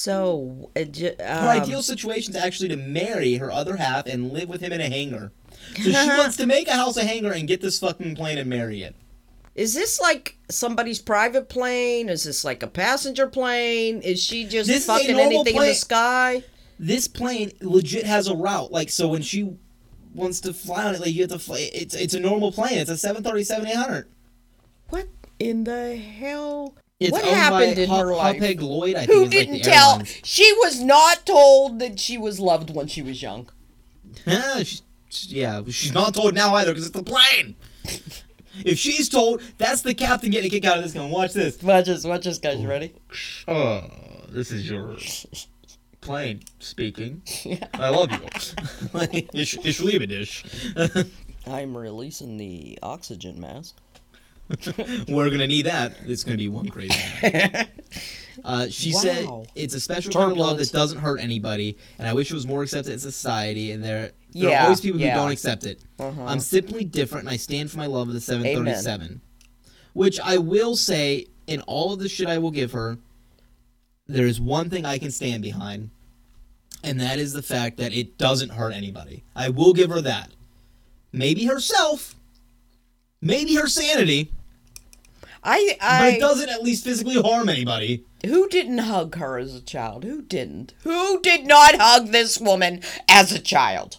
So- 0.02 0.70
uh, 0.74 0.80
Her 0.80 1.14
um, 1.20 1.62
ideal 1.62 1.80
situation 1.80 2.34
is 2.34 2.42
actually 2.42 2.70
to 2.70 2.76
marry 2.76 3.34
her 3.34 3.52
other 3.52 3.76
half 3.76 4.06
and 4.06 4.32
live 4.32 4.48
with 4.48 4.60
him 4.60 4.72
in 4.72 4.80
a 4.80 4.88
hangar. 4.88 5.30
So 5.76 5.82
she 5.82 5.92
wants 5.92 6.36
to 6.38 6.46
make 6.46 6.66
a 6.66 6.72
house 6.72 6.96
a 6.96 7.04
hangar 7.04 7.30
and 7.30 7.46
get 7.46 7.60
this 7.60 7.78
fucking 7.78 8.16
plane 8.16 8.36
and 8.36 8.50
marry 8.50 8.82
it. 8.82 8.96
Is 9.54 9.74
this 9.74 10.00
like 10.00 10.38
somebody's 10.50 10.98
private 10.98 11.48
plane? 11.48 12.08
Is 12.08 12.24
this 12.24 12.44
like 12.44 12.64
a 12.64 12.66
passenger 12.66 13.28
plane? 13.28 14.02
Is 14.02 14.20
she 14.20 14.44
just 14.44 14.68
This 14.68 14.86
fucking 14.86 15.20
anything 15.20 15.54
in 15.54 15.62
the 15.62 15.74
sky? 15.74 16.42
This 16.80 17.06
plane 17.06 17.52
legit 17.60 18.04
has 18.04 18.26
a 18.26 18.34
route. 18.34 18.72
Like 18.72 18.90
so, 18.90 19.06
when 19.06 19.22
she 19.22 19.56
wants 20.14 20.40
to 20.40 20.52
fly 20.52 20.84
on 20.84 20.96
it, 20.96 21.00
like 21.00 21.14
you 21.14 21.22
have 21.22 21.30
to 21.30 21.38
fly. 21.38 21.70
It's 21.72 21.94
it's 21.94 22.14
a 22.14 22.20
normal 22.20 22.50
plane. 22.50 22.78
It's 22.78 22.90
a 22.90 22.96
737 22.96 23.68
800. 23.68 24.08
What 24.88 25.06
in 25.38 25.62
the 25.62 25.96
hell? 25.96 26.74
It's 27.02 27.12
what 27.12 27.24
happened 27.24 27.78
in 27.78 27.90
her 27.90 28.14
life? 28.14 28.60
Lloyd. 28.60 28.96
I 28.96 29.06
Who 29.06 29.28
didn't 29.28 29.54
the 29.54 29.60
tell? 29.60 29.92
airlines. 29.92 30.20
She 30.24 30.50
was 30.58 30.80
not 30.80 31.26
told 31.26 31.78
that 31.80 31.98
she 31.98 32.18
was 32.18 32.40
loved 32.40 32.74
when 32.74 32.86
she 32.86 33.02
was 33.02 33.22
young. 33.22 33.48
Yeah, 34.26 34.62
she, 34.62 34.80
yeah, 35.28 35.62
she's 35.68 35.92
not 35.92 36.14
told 36.14 36.34
now 36.34 36.54
either 36.54 36.70
because 36.72 36.86
it's 36.86 36.96
the 36.96 37.02
plane. 37.02 37.56
if 38.64 38.78
she's 38.78 39.08
told, 39.08 39.42
that's 39.58 39.82
the 39.82 39.94
captain 39.94 40.30
getting 40.30 40.48
a 40.48 40.50
kick 40.50 40.64
out 40.64 40.78
of 40.78 40.84
this. 40.84 40.92
Going, 40.92 41.10
watch 41.10 41.32
this. 41.32 41.62
Watch 41.62 41.86
this, 41.86 42.04
watch 42.04 42.24
this, 42.24 42.38
guys. 42.38 42.60
You 42.60 42.68
ready? 42.68 42.92
Oh, 43.48 43.54
oh 43.54 43.90
this 44.28 44.50
is 44.50 44.68
your 44.68 44.96
plane 46.00 46.40
speaking. 46.58 47.22
I 47.74 47.88
love 47.88 48.12
you. 48.12 48.20
ich, 49.32 49.58
ich 49.64 49.80
liebe 49.80 50.06
dich. 50.06 50.44
I'm 51.46 51.76
releasing 51.76 52.36
the 52.36 52.78
oxygen 52.82 53.40
mask. 53.40 53.76
We're 55.08 55.30
gonna 55.30 55.46
need 55.46 55.66
that. 55.66 55.94
It's 56.06 56.24
gonna 56.24 56.38
be 56.38 56.48
one 56.48 56.68
crazy. 56.68 56.94
Uh, 58.44 58.66
she 58.68 58.92
said 58.92 59.28
it's 59.54 59.74
a 59.74 59.78
special 59.80 60.12
kind 60.12 60.32
of 60.32 60.38
love 60.38 60.58
that 60.58 60.72
doesn't 60.72 60.98
hurt 60.98 61.20
anybody, 61.20 61.76
and 61.98 62.08
I 62.08 62.12
wish 62.12 62.30
it 62.30 62.34
was 62.34 62.46
more 62.46 62.62
accepted 62.62 62.92
in 62.92 62.98
society. 62.98 63.70
And 63.70 63.84
there, 63.84 64.10
there 64.32 64.50
Yeah, 64.50 64.62
are 64.62 64.64
always 64.64 64.80
people 64.80 65.00
yeah. 65.00 65.12
who 65.14 65.20
don't 65.20 65.30
accept 65.30 65.64
it. 65.64 65.80
Uh-huh. 66.00 66.24
I'm 66.24 66.40
simply 66.40 66.84
different, 66.84 67.26
and 67.26 67.32
I 67.32 67.36
stand 67.36 67.70
for 67.70 67.78
my 67.78 67.86
love 67.86 68.08
of 68.08 68.14
the 68.14 68.20
737. 68.20 69.20
Which 69.92 70.18
I 70.18 70.38
will 70.38 70.74
say, 70.74 71.26
in 71.46 71.60
all 71.62 71.92
of 71.92 72.00
the 72.00 72.08
shit 72.08 72.26
I 72.26 72.38
will 72.38 72.50
give 72.50 72.72
her, 72.72 72.98
there 74.08 74.26
is 74.26 74.40
one 74.40 74.70
thing 74.70 74.84
I 74.84 74.98
can 74.98 75.10
stand 75.12 75.42
behind, 75.42 75.90
and 76.82 76.98
that 77.00 77.18
is 77.18 77.32
the 77.34 77.42
fact 77.42 77.76
that 77.76 77.92
it 77.92 78.18
doesn't 78.18 78.50
hurt 78.50 78.72
anybody. 78.72 79.22
I 79.36 79.50
will 79.50 79.72
give 79.72 79.90
her 79.90 80.00
that. 80.00 80.30
Maybe 81.12 81.44
herself, 81.44 82.16
maybe 83.20 83.54
her 83.54 83.68
sanity, 83.68 84.32
I, 85.44 85.76
but 85.80 86.14
it 86.14 86.20
doesn't 86.20 86.48
at 86.48 86.62
least 86.62 86.84
physically 86.84 87.20
harm 87.20 87.48
anybody. 87.48 88.04
who 88.24 88.48
didn't 88.48 88.78
hug 88.78 89.16
her 89.16 89.38
as 89.38 89.54
a 89.54 89.60
child? 89.60 90.04
Who 90.04 90.22
didn't? 90.22 90.74
Who 90.84 91.20
did 91.20 91.46
not 91.46 91.74
hug 91.76 92.08
this 92.08 92.38
woman 92.38 92.80
as 93.08 93.32
a 93.32 93.40
child? 93.40 93.98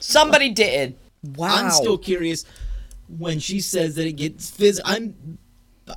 Somebody 0.00 0.50
did. 0.50 0.96
Wow. 1.22 1.48
I'm 1.56 1.70
still 1.70 1.98
curious 1.98 2.44
when 3.08 3.38
she 3.38 3.60
says 3.60 3.94
that 3.96 4.06
it 4.06 4.12
gets 4.12 4.50
phys. 4.50 4.80
I'm, 4.84 5.38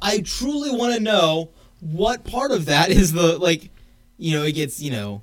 I 0.01 0.19
truly 0.19 0.71
want 0.71 0.95
to 0.95 0.99
know 0.99 1.49
what 1.79 2.23
part 2.25 2.51
of 2.51 2.65
that 2.65 2.89
is 2.89 3.13
the 3.13 3.37
like, 3.37 3.69
you 4.17 4.37
know, 4.37 4.43
it 4.43 4.53
gets 4.53 4.81
you 4.81 4.91
know, 4.91 5.21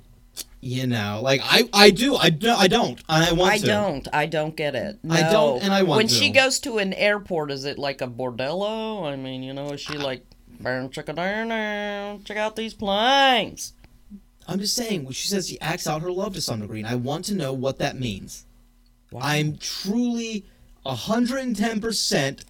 you 0.59 0.87
know, 0.87 1.19
like 1.23 1.41
I 1.43 1.69
I 1.73 1.89
do 1.91 2.15
I 2.15 2.29
do 2.29 2.49
I 2.49 2.67
don't 2.67 2.99
and 3.07 3.23
I 3.23 3.31
want 3.33 3.53
I 3.53 3.57
to. 3.59 3.65
don't. 3.65 4.07
I 4.11 4.25
don't 4.25 4.55
get 4.55 4.75
it. 4.75 4.97
I 5.09 5.21
don't, 5.31 5.61
and 5.63 5.71
I 5.73 5.83
want 5.83 5.97
When 5.97 6.07
to. 6.07 6.13
she 6.13 6.29
goes 6.31 6.59
to 6.61 6.77
an 6.79 6.93
airport, 6.93 7.51
is 7.51 7.63
it 7.65 7.77
like 7.77 8.01
a 8.01 8.07
bordello? 8.07 9.03
I 9.03 9.15
mean, 9.15 9.43
you 9.43 9.53
know, 9.53 9.69
is 9.71 9.81
she 9.81 9.97
like, 9.97 10.25
"Burn, 10.59 10.89
check 10.89 11.05
check 11.05 12.37
out 12.37 12.55
these 12.55 12.73
planes"? 12.73 13.73
I'm 14.47 14.59
just 14.59 14.75
saying 14.75 15.03
when 15.03 15.13
she 15.13 15.27
says 15.27 15.47
she 15.49 15.59
acts 15.61 15.87
out 15.87 16.01
her 16.01 16.11
love 16.11 16.33
to 16.35 16.41
some 16.41 16.61
degree, 16.61 16.79
and 16.79 16.87
I 16.87 16.95
want 16.95 17.25
to 17.25 17.35
know 17.35 17.53
what 17.53 17.77
that 17.79 17.99
means. 17.99 18.45
I'm 19.15 19.57
truly 19.57 20.45
110 20.83 21.81
percent 21.81 22.45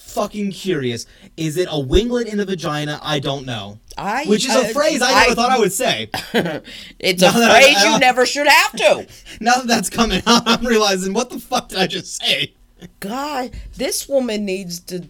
fucking 0.00 0.50
curious. 0.52 1.06
Is 1.36 1.56
it 1.56 1.68
a 1.68 1.72
winglet 1.82 2.26
in 2.26 2.38
the 2.38 2.44
vagina? 2.44 2.98
I 3.02 3.18
don't 3.20 3.46
know. 3.46 3.78
I, 3.96 4.24
Which 4.26 4.44
is 4.46 4.54
a 4.54 4.60
uh, 4.70 4.72
phrase 4.72 5.00
I 5.02 5.22
never 5.22 5.34
thought 5.34 5.50
I 5.50 5.58
would 5.58 5.72
say. 5.72 6.10
It's 6.98 7.22
a 7.22 7.26
Now 7.26 7.50
I- 7.52 7.60
phrase 7.62 7.76
I- 7.78 7.92
you 7.94 7.98
never 8.00 8.26
should 8.26 8.46
have 8.48 8.72
to. 8.72 9.06
Now 9.40 9.54
that 9.54 9.66
that's 9.66 9.90
coming 9.90 10.22
out, 10.26 10.42
I'm 10.46 10.64
realizing 10.66 11.12
what 11.14 11.30
the 11.30 11.38
fuck 11.38 11.68
did 11.68 11.78
I 11.78 11.86
just 11.86 12.20
say? 12.20 12.54
God, 13.00 13.50
this 13.76 14.08
woman 14.08 14.44
needs 14.44 14.80
to 14.80 15.08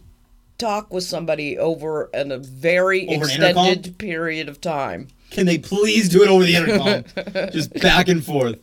talk 0.57 0.93
with 0.93 1.03
somebody 1.05 1.57
over 1.57 2.09
in 2.13 2.31
a 2.31 2.37
very 2.37 3.07
Over 3.07 3.25
extended 3.25 3.97
period 3.97 4.47
of 4.49 4.61
time. 4.61 5.07
Can 5.31 5.45
they 5.45 5.57
please 5.57 6.09
do 6.09 6.21
it 6.23 6.29
over 6.29 6.43
the 6.43 6.55
intercom? 6.55 7.05
Just 7.53 7.73
back 7.81 8.09
and 8.09 8.23
forth. 8.23 8.59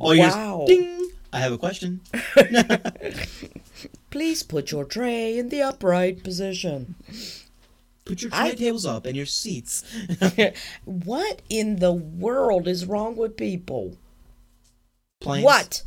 You 0.00 0.18
Wow. 0.18 0.64
just 0.66 0.80
ding. 0.80 1.10
I 1.32 1.38
have 1.38 1.52
a 1.52 1.58
question. 1.58 2.00
Please 4.14 4.44
put 4.44 4.70
your 4.70 4.84
tray 4.84 5.36
in 5.36 5.48
the 5.48 5.60
upright 5.60 6.22
position. 6.22 6.94
Put 8.04 8.22
your 8.22 8.30
I- 8.32 8.50
tray 8.50 8.56
tables 8.56 8.86
up 8.86 9.06
and 9.06 9.16
your 9.16 9.26
seats. 9.26 9.82
What 10.84 11.42
in 11.50 11.80
the 11.80 11.90
world 11.90 12.68
is 12.68 12.86
wrong 12.86 13.16
with 13.16 13.36
people? 13.36 13.96
Planes. 15.20 15.44
What? 15.44 15.82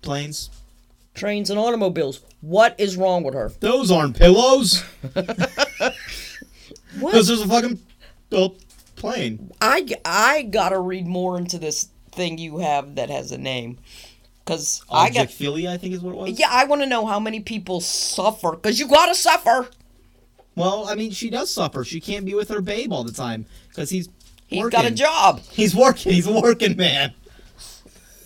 Planes. 0.00 0.48
Trains 1.14 1.50
and 1.50 1.58
automobiles. 1.58 2.20
What 2.40 2.76
is 2.78 2.96
wrong 2.96 3.24
with 3.24 3.34
her? 3.34 3.50
Those 3.58 3.90
aren't 3.90 4.16
pillows. 4.16 4.84
What? 7.00 7.14
Those 7.14 7.30
is 7.30 7.40
a 7.40 7.48
fucking 7.48 7.80
built 8.30 8.62
plane. 8.94 9.50
I, 9.60 9.88
I 10.04 10.42
gotta 10.42 10.78
read 10.78 11.08
more 11.08 11.36
into 11.36 11.58
this 11.58 11.88
thing 12.12 12.38
you 12.38 12.58
have 12.58 12.94
that 12.94 13.10
has 13.10 13.32
a 13.32 13.38
name. 13.38 13.78
Because 14.44 14.82
I 14.90 15.10
got. 15.10 15.28
Objectphilia, 15.28 15.68
I 15.68 15.76
think 15.76 15.94
is 15.94 16.00
what 16.00 16.12
it 16.12 16.16
was. 16.16 16.38
Yeah, 16.38 16.48
I 16.50 16.64
want 16.64 16.82
to 16.82 16.86
know 16.86 17.06
how 17.06 17.20
many 17.20 17.40
people 17.40 17.80
suffer. 17.80 18.52
Because 18.52 18.78
you 18.80 18.88
gotta 18.88 19.14
suffer. 19.14 19.68
Well, 20.56 20.86
I 20.88 20.94
mean, 20.96 21.12
she 21.12 21.30
does 21.30 21.50
suffer. 21.52 21.84
She 21.84 22.00
can't 22.00 22.26
be 22.26 22.34
with 22.34 22.48
her 22.50 22.60
babe 22.60 22.92
all 22.92 23.04
the 23.04 23.12
time 23.12 23.46
because 23.68 23.90
he's 23.90 24.08
He's 24.46 24.60
working. 24.62 24.80
got 24.82 24.84
a 24.90 24.94
job. 24.94 25.40
He's 25.50 25.74
working. 25.74 26.12
He's 26.12 26.26
a 26.26 26.32
working, 26.40 26.76
man. 26.76 27.14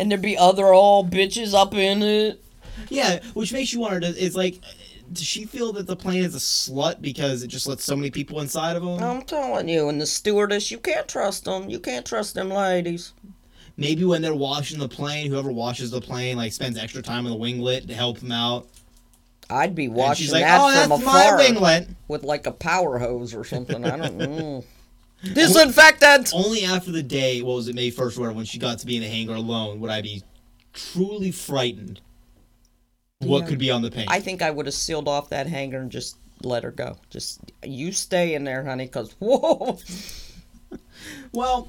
And 0.00 0.10
there'd 0.10 0.20
be 0.22 0.36
other 0.36 0.72
all 0.74 1.04
bitches 1.04 1.54
up 1.54 1.72
in 1.74 2.02
it. 2.02 2.42
Yeah, 2.88 3.20
which 3.34 3.52
makes 3.52 3.72
you 3.72 3.80
wonder: 3.80 4.00
does- 4.00 4.16
is 4.16 4.34
like, 4.36 4.60
does 5.12 5.22
she 5.24 5.44
feel 5.44 5.72
that 5.74 5.86
the 5.86 5.96
plane 5.96 6.24
is 6.24 6.34
a 6.34 6.38
slut 6.38 7.00
because 7.00 7.42
it 7.42 7.46
just 7.48 7.66
lets 7.68 7.84
so 7.84 7.94
many 7.94 8.10
people 8.10 8.40
inside 8.40 8.74
of 8.76 8.82
them? 8.82 9.02
I'm 9.02 9.22
telling 9.22 9.68
you, 9.68 9.88
and 9.88 10.00
the 10.00 10.06
stewardess, 10.06 10.70
you 10.70 10.78
can't 10.78 11.06
trust 11.08 11.44
them. 11.44 11.70
You 11.70 11.78
can't 11.78 12.04
trust 12.04 12.34
them 12.34 12.50
ladies. 12.50 13.12
Maybe 13.76 14.04
when 14.04 14.22
they're 14.22 14.34
washing 14.34 14.78
the 14.78 14.88
plane, 14.88 15.30
whoever 15.30 15.52
washes 15.52 15.90
the 15.90 16.00
plane 16.00 16.36
like 16.36 16.52
spends 16.52 16.78
extra 16.78 17.02
time 17.02 17.26
on 17.26 17.32
the 17.32 17.38
winglet 17.38 17.86
to 17.88 17.94
help 17.94 18.18
them 18.20 18.32
out. 18.32 18.66
I'd 19.50 19.74
be 19.74 19.88
watching 19.88 20.24
she's 20.24 20.32
like, 20.32 20.42
that 20.44 20.60
"Oh, 20.60 20.82
from 20.88 20.92
afar 21.02 21.38
winglet." 21.38 21.94
with 22.08 22.24
like 22.24 22.46
a 22.46 22.52
power 22.52 22.98
hose 22.98 23.34
or 23.34 23.44
something. 23.44 23.84
I 23.84 23.96
don't 23.96 24.16
know. 24.16 24.64
Disinfectant. 25.34 26.32
Only 26.34 26.64
after 26.64 26.90
the 26.90 27.02
day, 27.02 27.42
what 27.42 27.56
was 27.56 27.68
it, 27.68 27.74
May 27.74 27.90
first, 27.90 28.18
where 28.18 28.32
when 28.32 28.44
she 28.44 28.58
got 28.58 28.78
to 28.80 28.86
be 28.86 28.96
in 28.96 29.02
the 29.02 29.08
hangar 29.08 29.34
alone, 29.34 29.80
would 29.80 29.90
I 29.90 30.02
be 30.02 30.22
truly 30.72 31.30
frightened. 31.30 32.00
What 33.20 33.40
Yeah. 33.42 33.46
could 33.48 33.58
be 33.58 33.70
on 33.70 33.82
the 33.82 33.90
paint? 33.90 34.10
I 34.10 34.20
think 34.20 34.42
I 34.42 34.50
would 34.50 34.66
have 34.66 34.74
sealed 34.74 35.08
off 35.08 35.30
that 35.30 35.46
hangar 35.46 35.80
and 35.80 35.90
just 35.90 36.16
let 36.42 36.64
her 36.64 36.70
go. 36.70 36.98
Just 37.08 37.40
you 37.64 37.92
stay 37.92 38.34
in 38.34 38.44
there, 38.44 38.62
honey, 38.64 38.84
because 38.84 39.12
whoa. 39.18 39.78
Well, 41.32 41.68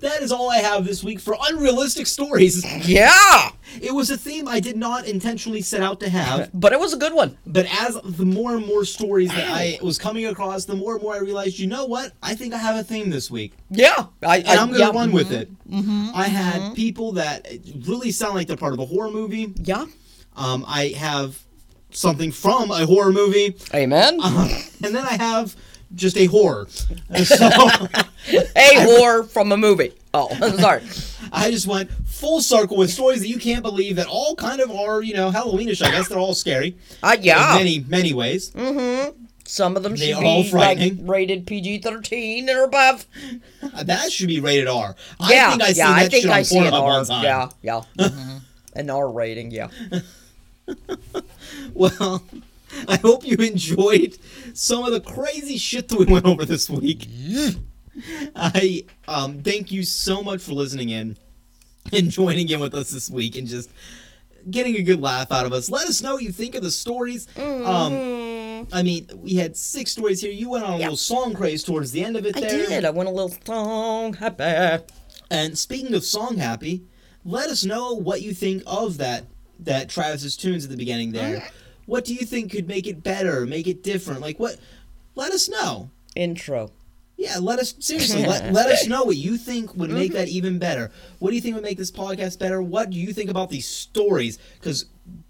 that 0.00 0.20
is 0.22 0.30
all 0.30 0.50
I 0.50 0.58
have 0.58 0.84
this 0.84 1.02
week 1.02 1.20
for 1.20 1.36
unrealistic 1.48 2.06
stories. 2.06 2.64
Yeah, 2.86 3.50
It 3.80 3.94
was 3.94 4.10
a 4.10 4.16
theme 4.16 4.46
I 4.46 4.60
did 4.60 4.76
not 4.76 5.06
intentionally 5.06 5.62
set 5.62 5.82
out 5.82 6.00
to 6.00 6.08
have, 6.10 6.50
but 6.54 6.72
it 6.72 6.78
was 6.80 6.92
a 6.92 6.96
good 6.98 7.14
one. 7.14 7.38
but 7.46 7.66
as 7.80 7.98
the 8.04 8.26
more 8.26 8.56
and 8.56 8.66
more 8.66 8.84
stories 8.84 9.30
that 9.30 9.48
I 9.50 9.78
was 9.82 9.98
coming 9.98 10.26
across, 10.26 10.64
the 10.66 10.74
more 10.76 10.94
and 10.94 11.02
more 11.02 11.14
I 11.14 11.18
realized, 11.18 11.58
you 11.58 11.66
know 11.66 11.86
what? 11.86 12.12
I 12.22 12.34
think 12.34 12.52
I 12.52 12.58
have 12.58 12.76
a 12.76 12.84
theme 12.84 13.08
this 13.10 13.30
week, 13.30 13.54
Yeah, 13.70 14.06
I, 14.22 14.38
and 14.38 14.48
I, 14.48 14.62
am 14.62 14.68
gonna 14.68 14.78
yeah, 14.78 14.90
run 14.90 15.12
with 15.12 15.32
it. 15.32 15.50
I 16.14 16.24
had 16.28 16.74
people 16.74 17.12
that 17.12 17.46
really 17.86 18.10
sound 18.10 18.34
like 18.34 18.46
they're 18.48 18.56
part 18.56 18.74
of 18.74 18.78
a 18.80 18.86
horror 18.86 19.10
movie. 19.10 19.52
Yeah. 19.62 19.86
Um, 20.36 20.64
I 20.68 20.88
have 20.88 21.38
something 21.90 22.30
from 22.30 22.70
a 22.70 22.84
horror 22.84 23.12
movie, 23.12 23.56
Amen. 23.74 24.20
um, 24.22 24.48
and 24.84 24.94
then 24.94 25.04
I 25.06 25.14
have 25.14 25.56
just 25.96 26.16
a 26.16 26.26
horror. 26.26 26.66
So 26.68 27.46
a 27.48 28.70
whore 28.84 29.28
from 29.28 29.50
a 29.52 29.56
movie. 29.56 29.92
Oh, 30.14 30.28
sorry. 30.58 30.82
I 31.32 31.50
just 31.50 31.66
went 31.66 31.90
full 32.06 32.40
circle 32.40 32.76
with 32.76 32.90
stories 32.90 33.20
that 33.20 33.28
you 33.28 33.38
can't 33.38 33.62
believe 33.62 33.96
that 33.96 34.06
all 34.06 34.36
kind 34.36 34.60
of 34.60 34.70
are, 34.70 35.02
you 35.02 35.14
know, 35.14 35.30
Halloweenish. 35.30 35.82
I 35.82 35.90
guess 35.90 36.08
they're 36.08 36.18
all 36.18 36.34
scary 36.34 36.76
Uh, 37.02 37.16
in 37.18 37.24
yeah. 37.24 37.54
many, 37.56 37.80
many 37.88 38.12
ways. 38.14 38.50
Mm-hmm. 38.52 39.22
Some 39.44 39.76
of 39.76 39.82
them 39.82 39.94
They 39.96 40.08
should 40.12 40.16
are 40.16 40.24
all 40.24 40.42
be 40.42 40.50
like 40.52 40.92
rated 41.02 41.46
PG 41.46 41.78
thirteen 41.78 42.50
or 42.50 42.64
above. 42.64 43.06
Uh, 43.62 43.84
That 43.84 44.10
should 44.10 44.26
be 44.28 44.40
rated 44.40 44.66
R. 44.66 44.96
Yeah, 45.28 45.48
I 45.48 45.50
think 45.50 45.62
I 45.62 45.68
yeah, 45.68 45.86
that 45.88 45.98
I 45.98 46.08
think 46.08 46.26
I 46.26 46.38
on 46.38 46.44
see 46.44 46.58
an 46.58 46.74
R. 46.74 47.04
Yeah, 47.22 47.48
yeah. 47.62 47.80
Mhm. 47.96 48.40
An 48.74 48.90
R 48.90 49.08
rating. 49.08 49.50
Yeah. 49.52 49.68
Well, 51.74 52.22
I 52.88 52.96
hope 52.96 53.24
you 53.24 53.36
enjoyed 53.38 54.18
some 54.54 54.84
of 54.84 54.92
the 54.92 55.00
crazy 55.00 55.58
shit 55.58 55.88
that 55.88 55.98
we 55.98 56.06
went 56.06 56.24
over 56.26 56.44
this 56.44 56.68
week. 56.70 57.08
I 58.34 58.84
um 59.08 59.42
thank 59.42 59.72
you 59.72 59.82
so 59.82 60.22
much 60.22 60.42
for 60.42 60.52
listening 60.52 60.90
in 60.90 61.16
and 61.92 62.10
joining 62.10 62.48
in 62.48 62.60
with 62.60 62.74
us 62.74 62.90
this 62.90 63.08
week 63.08 63.36
and 63.36 63.46
just 63.46 63.70
getting 64.50 64.76
a 64.76 64.82
good 64.82 65.00
laugh 65.00 65.32
out 65.32 65.46
of 65.46 65.52
us. 65.52 65.70
Let 65.70 65.86
us 65.88 66.02
know 66.02 66.14
what 66.14 66.22
you 66.22 66.32
think 66.32 66.54
of 66.54 66.62
the 66.62 66.70
stories. 66.70 67.26
Um 67.38 68.66
I 68.72 68.82
mean, 68.82 69.08
we 69.16 69.34
had 69.34 69.56
six 69.56 69.92
stories 69.92 70.20
here. 70.20 70.30
You 70.32 70.50
went 70.50 70.64
on 70.64 70.74
a 70.74 70.76
Yeah. 70.78 70.82
little 70.84 70.96
song 70.96 71.34
craze 71.34 71.62
towards 71.62 71.92
the 71.92 72.02
end 72.04 72.16
of 72.16 72.26
it 72.26 72.36
I 72.36 72.40
there. 72.40 72.66
did. 72.68 72.84
I 72.84 72.90
went 72.90 73.08
a 73.08 73.12
little 73.12 73.34
song 73.46 74.14
happy. 74.14 74.84
And 75.30 75.58
speaking 75.58 75.94
of 75.94 76.04
song 76.04 76.36
happy, 76.36 76.82
let 77.24 77.48
us 77.50 77.64
know 77.64 77.94
what 77.94 78.22
you 78.22 78.32
think 78.34 78.62
of 78.66 78.98
that 78.98 79.24
that 79.60 79.88
Travis's 79.88 80.36
tunes 80.36 80.64
at 80.64 80.70
the 80.70 80.76
beginning 80.76 81.12
there. 81.12 81.48
What 81.86 82.04
do 82.04 82.14
you 82.14 82.26
think 82.26 82.52
could 82.52 82.68
make 82.68 82.86
it 82.86 83.02
better, 83.02 83.46
make 83.46 83.66
it 83.66 83.82
different? 83.82 84.20
Like 84.20 84.38
what 84.38 84.58
let 85.14 85.32
us 85.32 85.48
know. 85.48 85.90
Intro. 86.14 86.70
Yeah, 87.16 87.38
let 87.40 87.58
us 87.58 87.74
seriously 87.78 88.26
let, 88.26 88.52
let 88.52 88.66
us 88.68 88.86
know 88.86 89.04
what 89.04 89.16
you 89.16 89.38
think 89.38 89.74
would 89.74 89.90
make 89.90 90.12
that 90.12 90.28
even 90.28 90.58
better. 90.58 90.90
What 91.18 91.30
do 91.30 91.36
you 91.36 91.40
think 91.40 91.54
would 91.54 91.64
make 91.64 91.78
this 91.78 91.90
podcast 91.90 92.38
better? 92.38 92.60
What 92.60 92.90
do 92.90 92.98
you 92.98 93.12
think 93.14 93.30
about 93.30 93.48
these 93.48 93.66
stories? 93.66 94.38
Because 94.58 94.84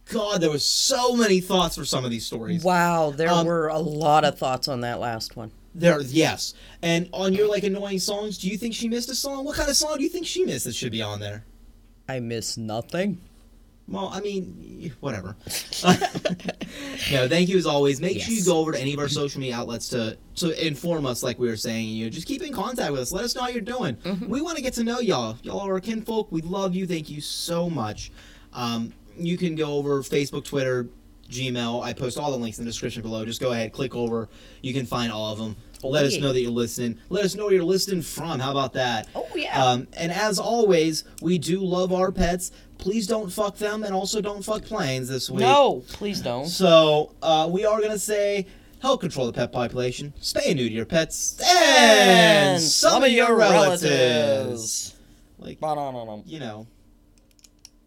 God, 0.06 0.40
there 0.40 0.50
was 0.50 0.66
so 0.66 1.14
many 1.14 1.40
thoughts 1.40 1.76
for 1.76 1.84
some 1.84 2.04
of 2.04 2.10
these 2.10 2.26
stories. 2.26 2.64
Wow, 2.64 3.10
there 3.10 3.28
Um, 3.30 3.46
were 3.46 3.68
a 3.68 3.78
lot 3.78 4.24
of 4.24 4.36
thoughts 4.38 4.66
on 4.66 4.80
that 4.80 4.98
last 4.98 5.36
one. 5.36 5.52
There, 5.76 6.00
yes. 6.00 6.54
And 6.82 7.08
on 7.12 7.34
your 7.34 7.48
like 7.48 7.62
annoying 7.62 7.98
songs, 7.98 8.38
do 8.38 8.48
you 8.48 8.56
think 8.56 8.74
she 8.74 8.88
missed 8.88 9.10
a 9.10 9.14
song? 9.14 9.44
What 9.44 9.56
kind 9.56 9.68
of 9.68 9.76
song 9.76 9.96
do 9.98 10.02
you 10.02 10.08
think 10.08 10.26
she 10.26 10.44
missed 10.44 10.64
that 10.64 10.74
should 10.74 10.92
be 10.92 11.02
on 11.02 11.20
there? 11.20 11.44
I 12.08 12.18
miss 12.20 12.56
nothing. 12.56 13.20
Well, 13.88 14.10
I 14.12 14.20
mean, 14.20 14.92
whatever. 14.98 15.36
no, 17.12 17.28
thank 17.28 17.48
you 17.48 17.56
as 17.56 17.66
always. 17.66 18.00
Make 18.00 18.20
sure 18.20 18.34
you 18.34 18.44
go 18.44 18.58
over 18.58 18.72
to 18.72 18.80
any 18.80 18.92
of 18.92 18.98
our 18.98 19.08
social 19.08 19.40
media 19.40 19.56
outlets 19.56 19.88
to 19.90 20.18
to 20.36 20.66
inform 20.66 21.06
us, 21.06 21.22
like 21.22 21.38
we 21.38 21.46
were 21.48 21.56
saying. 21.56 21.88
You 21.88 22.06
know, 22.06 22.10
just 22.10 22.26
keep 22.26 22.42
in 22.42 22.52
contact 22.52 22.90
with 22.90 23.00
us. 23.00 23.12
Let 23.12 23.24
us 23.24 23.36
know 23.36 23.42
how 23.42 23.48
you're 23.48 23.60
doing. 23.60 23.96
We 24.26 24.40
want 24.40 24.56
to 24.56 24.62
get 24.62 24.74
to 24.74 24.84
know 24.84 24.98
y'all. 24.98 25.38
Y'all 25.42 25.60
are 25.60 25.74
our 25.74 25.80
kinfolk. 25.80 26.32
We 26.32 26.42
love 26.42 26.74
you. 26.74 26.86
Thank 26.86 27.08
you 27.08 27.20
so 27.20 27.70
much. 27.70 28.10
Um, 28.52 28.92
you 29.16 29.36
can 29.36 29.54
go 29.54 29.74
over 29.74 30.02
Facebook, 30.02 30.44
Twitter, 30.44 30.88
Gmail. 31.30 31.84
I 31.84 31.92
post 31.92 32.18
all 32.18 32.30
the 32.30 32.36
links 32.36 32.58
in 32.58 32.64
the 32.64 32.70
description 32.70 33.02
below. 33.02 33.24
Just 33.24 33.40
go 33.40 33.52
ahead, 33.52 33.72
click 33.72 33.94
over. 33.94 34.28
You 34.62 34.72
can 34.72 34.86
find 34.86 35.12
all 35.12 35.32
of 35.32 35.38
them. 35.38 35.56
Let 35.82 36.04
us 36.04 36.18
know 36.18 36.32
that 36.32 36.40
you're 36.40 36.50
listening. 36.50 36.98
Let 37.08 37.24
us 37.24 37.34
know 37.34 37.44
where 37.44 37.54
you're 37.54 37.64
listening 37.64 38.02
from. 38.02 38.40
How 38.40 38.50
about 38.50 38.72
that? 38.74 39.08
Oh, 39.14 39.26
yeah. 39.34 39.62
Um, 39.62 39.88
and 39.96 40.10
as 40.12 40.38
always, 40.38 41.04
we 41.22 41.38
do 41.38 41.60
love 41.60 41.92
our 41.92 42.10
pets. 42.10 42.52
Please 42.78 43.06
don't 43.06 43.30
fuck 43.30 43.56
them, 43.56 43.84
and 43.84 43.94
also 43.94 44.20
don't 44.20 44.44
fuck 44.44 44.62
planes 44.62 45.08
this 45.08 45.30
week. 45.30 45.40
No, 45.40 45.82
please 45.88 46.20
don't. 46.20 46.46
So 46.46 47.14
uh, 47.22 47.48
we 47.50 47.64
are 47.64 47.80
gonna 47.80 47.98
say 47.98 48.46
help 48.80 49.00
control 49.00 49.26
the 49.26 49.32
pet 49.32 49.50
population, 49.50 50.12
stay 50.20 50.52
new 50.52 50.68
to 50.68 50.74
your 50.74 50.84
pets, 50.84 51.40
and, 51.42 52.60
some, 52.60 53.02
of 53.02 53.10
your 53.10 53.34
relatives. 53.34 54.94
Like 55.38 55.58
Ba-da-da-dum. 55.60 56.22
you 56.26 56.38
know, 56.38 56.66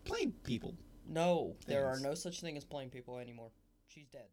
plain 0.06 0.34
people. 0.44 0.76
No, 1.07 1.56
there 1.68 1.88
are 1.88 1.99
no 1.99 2.14
such 2.14 2.41
thing 2.41 2.57
as 2.57 2.64
plain 2.64 2.90
people 2.90 3.18
anymore. 3.20 3.52
She's 3.88 4.07
dead. 4.07 4.26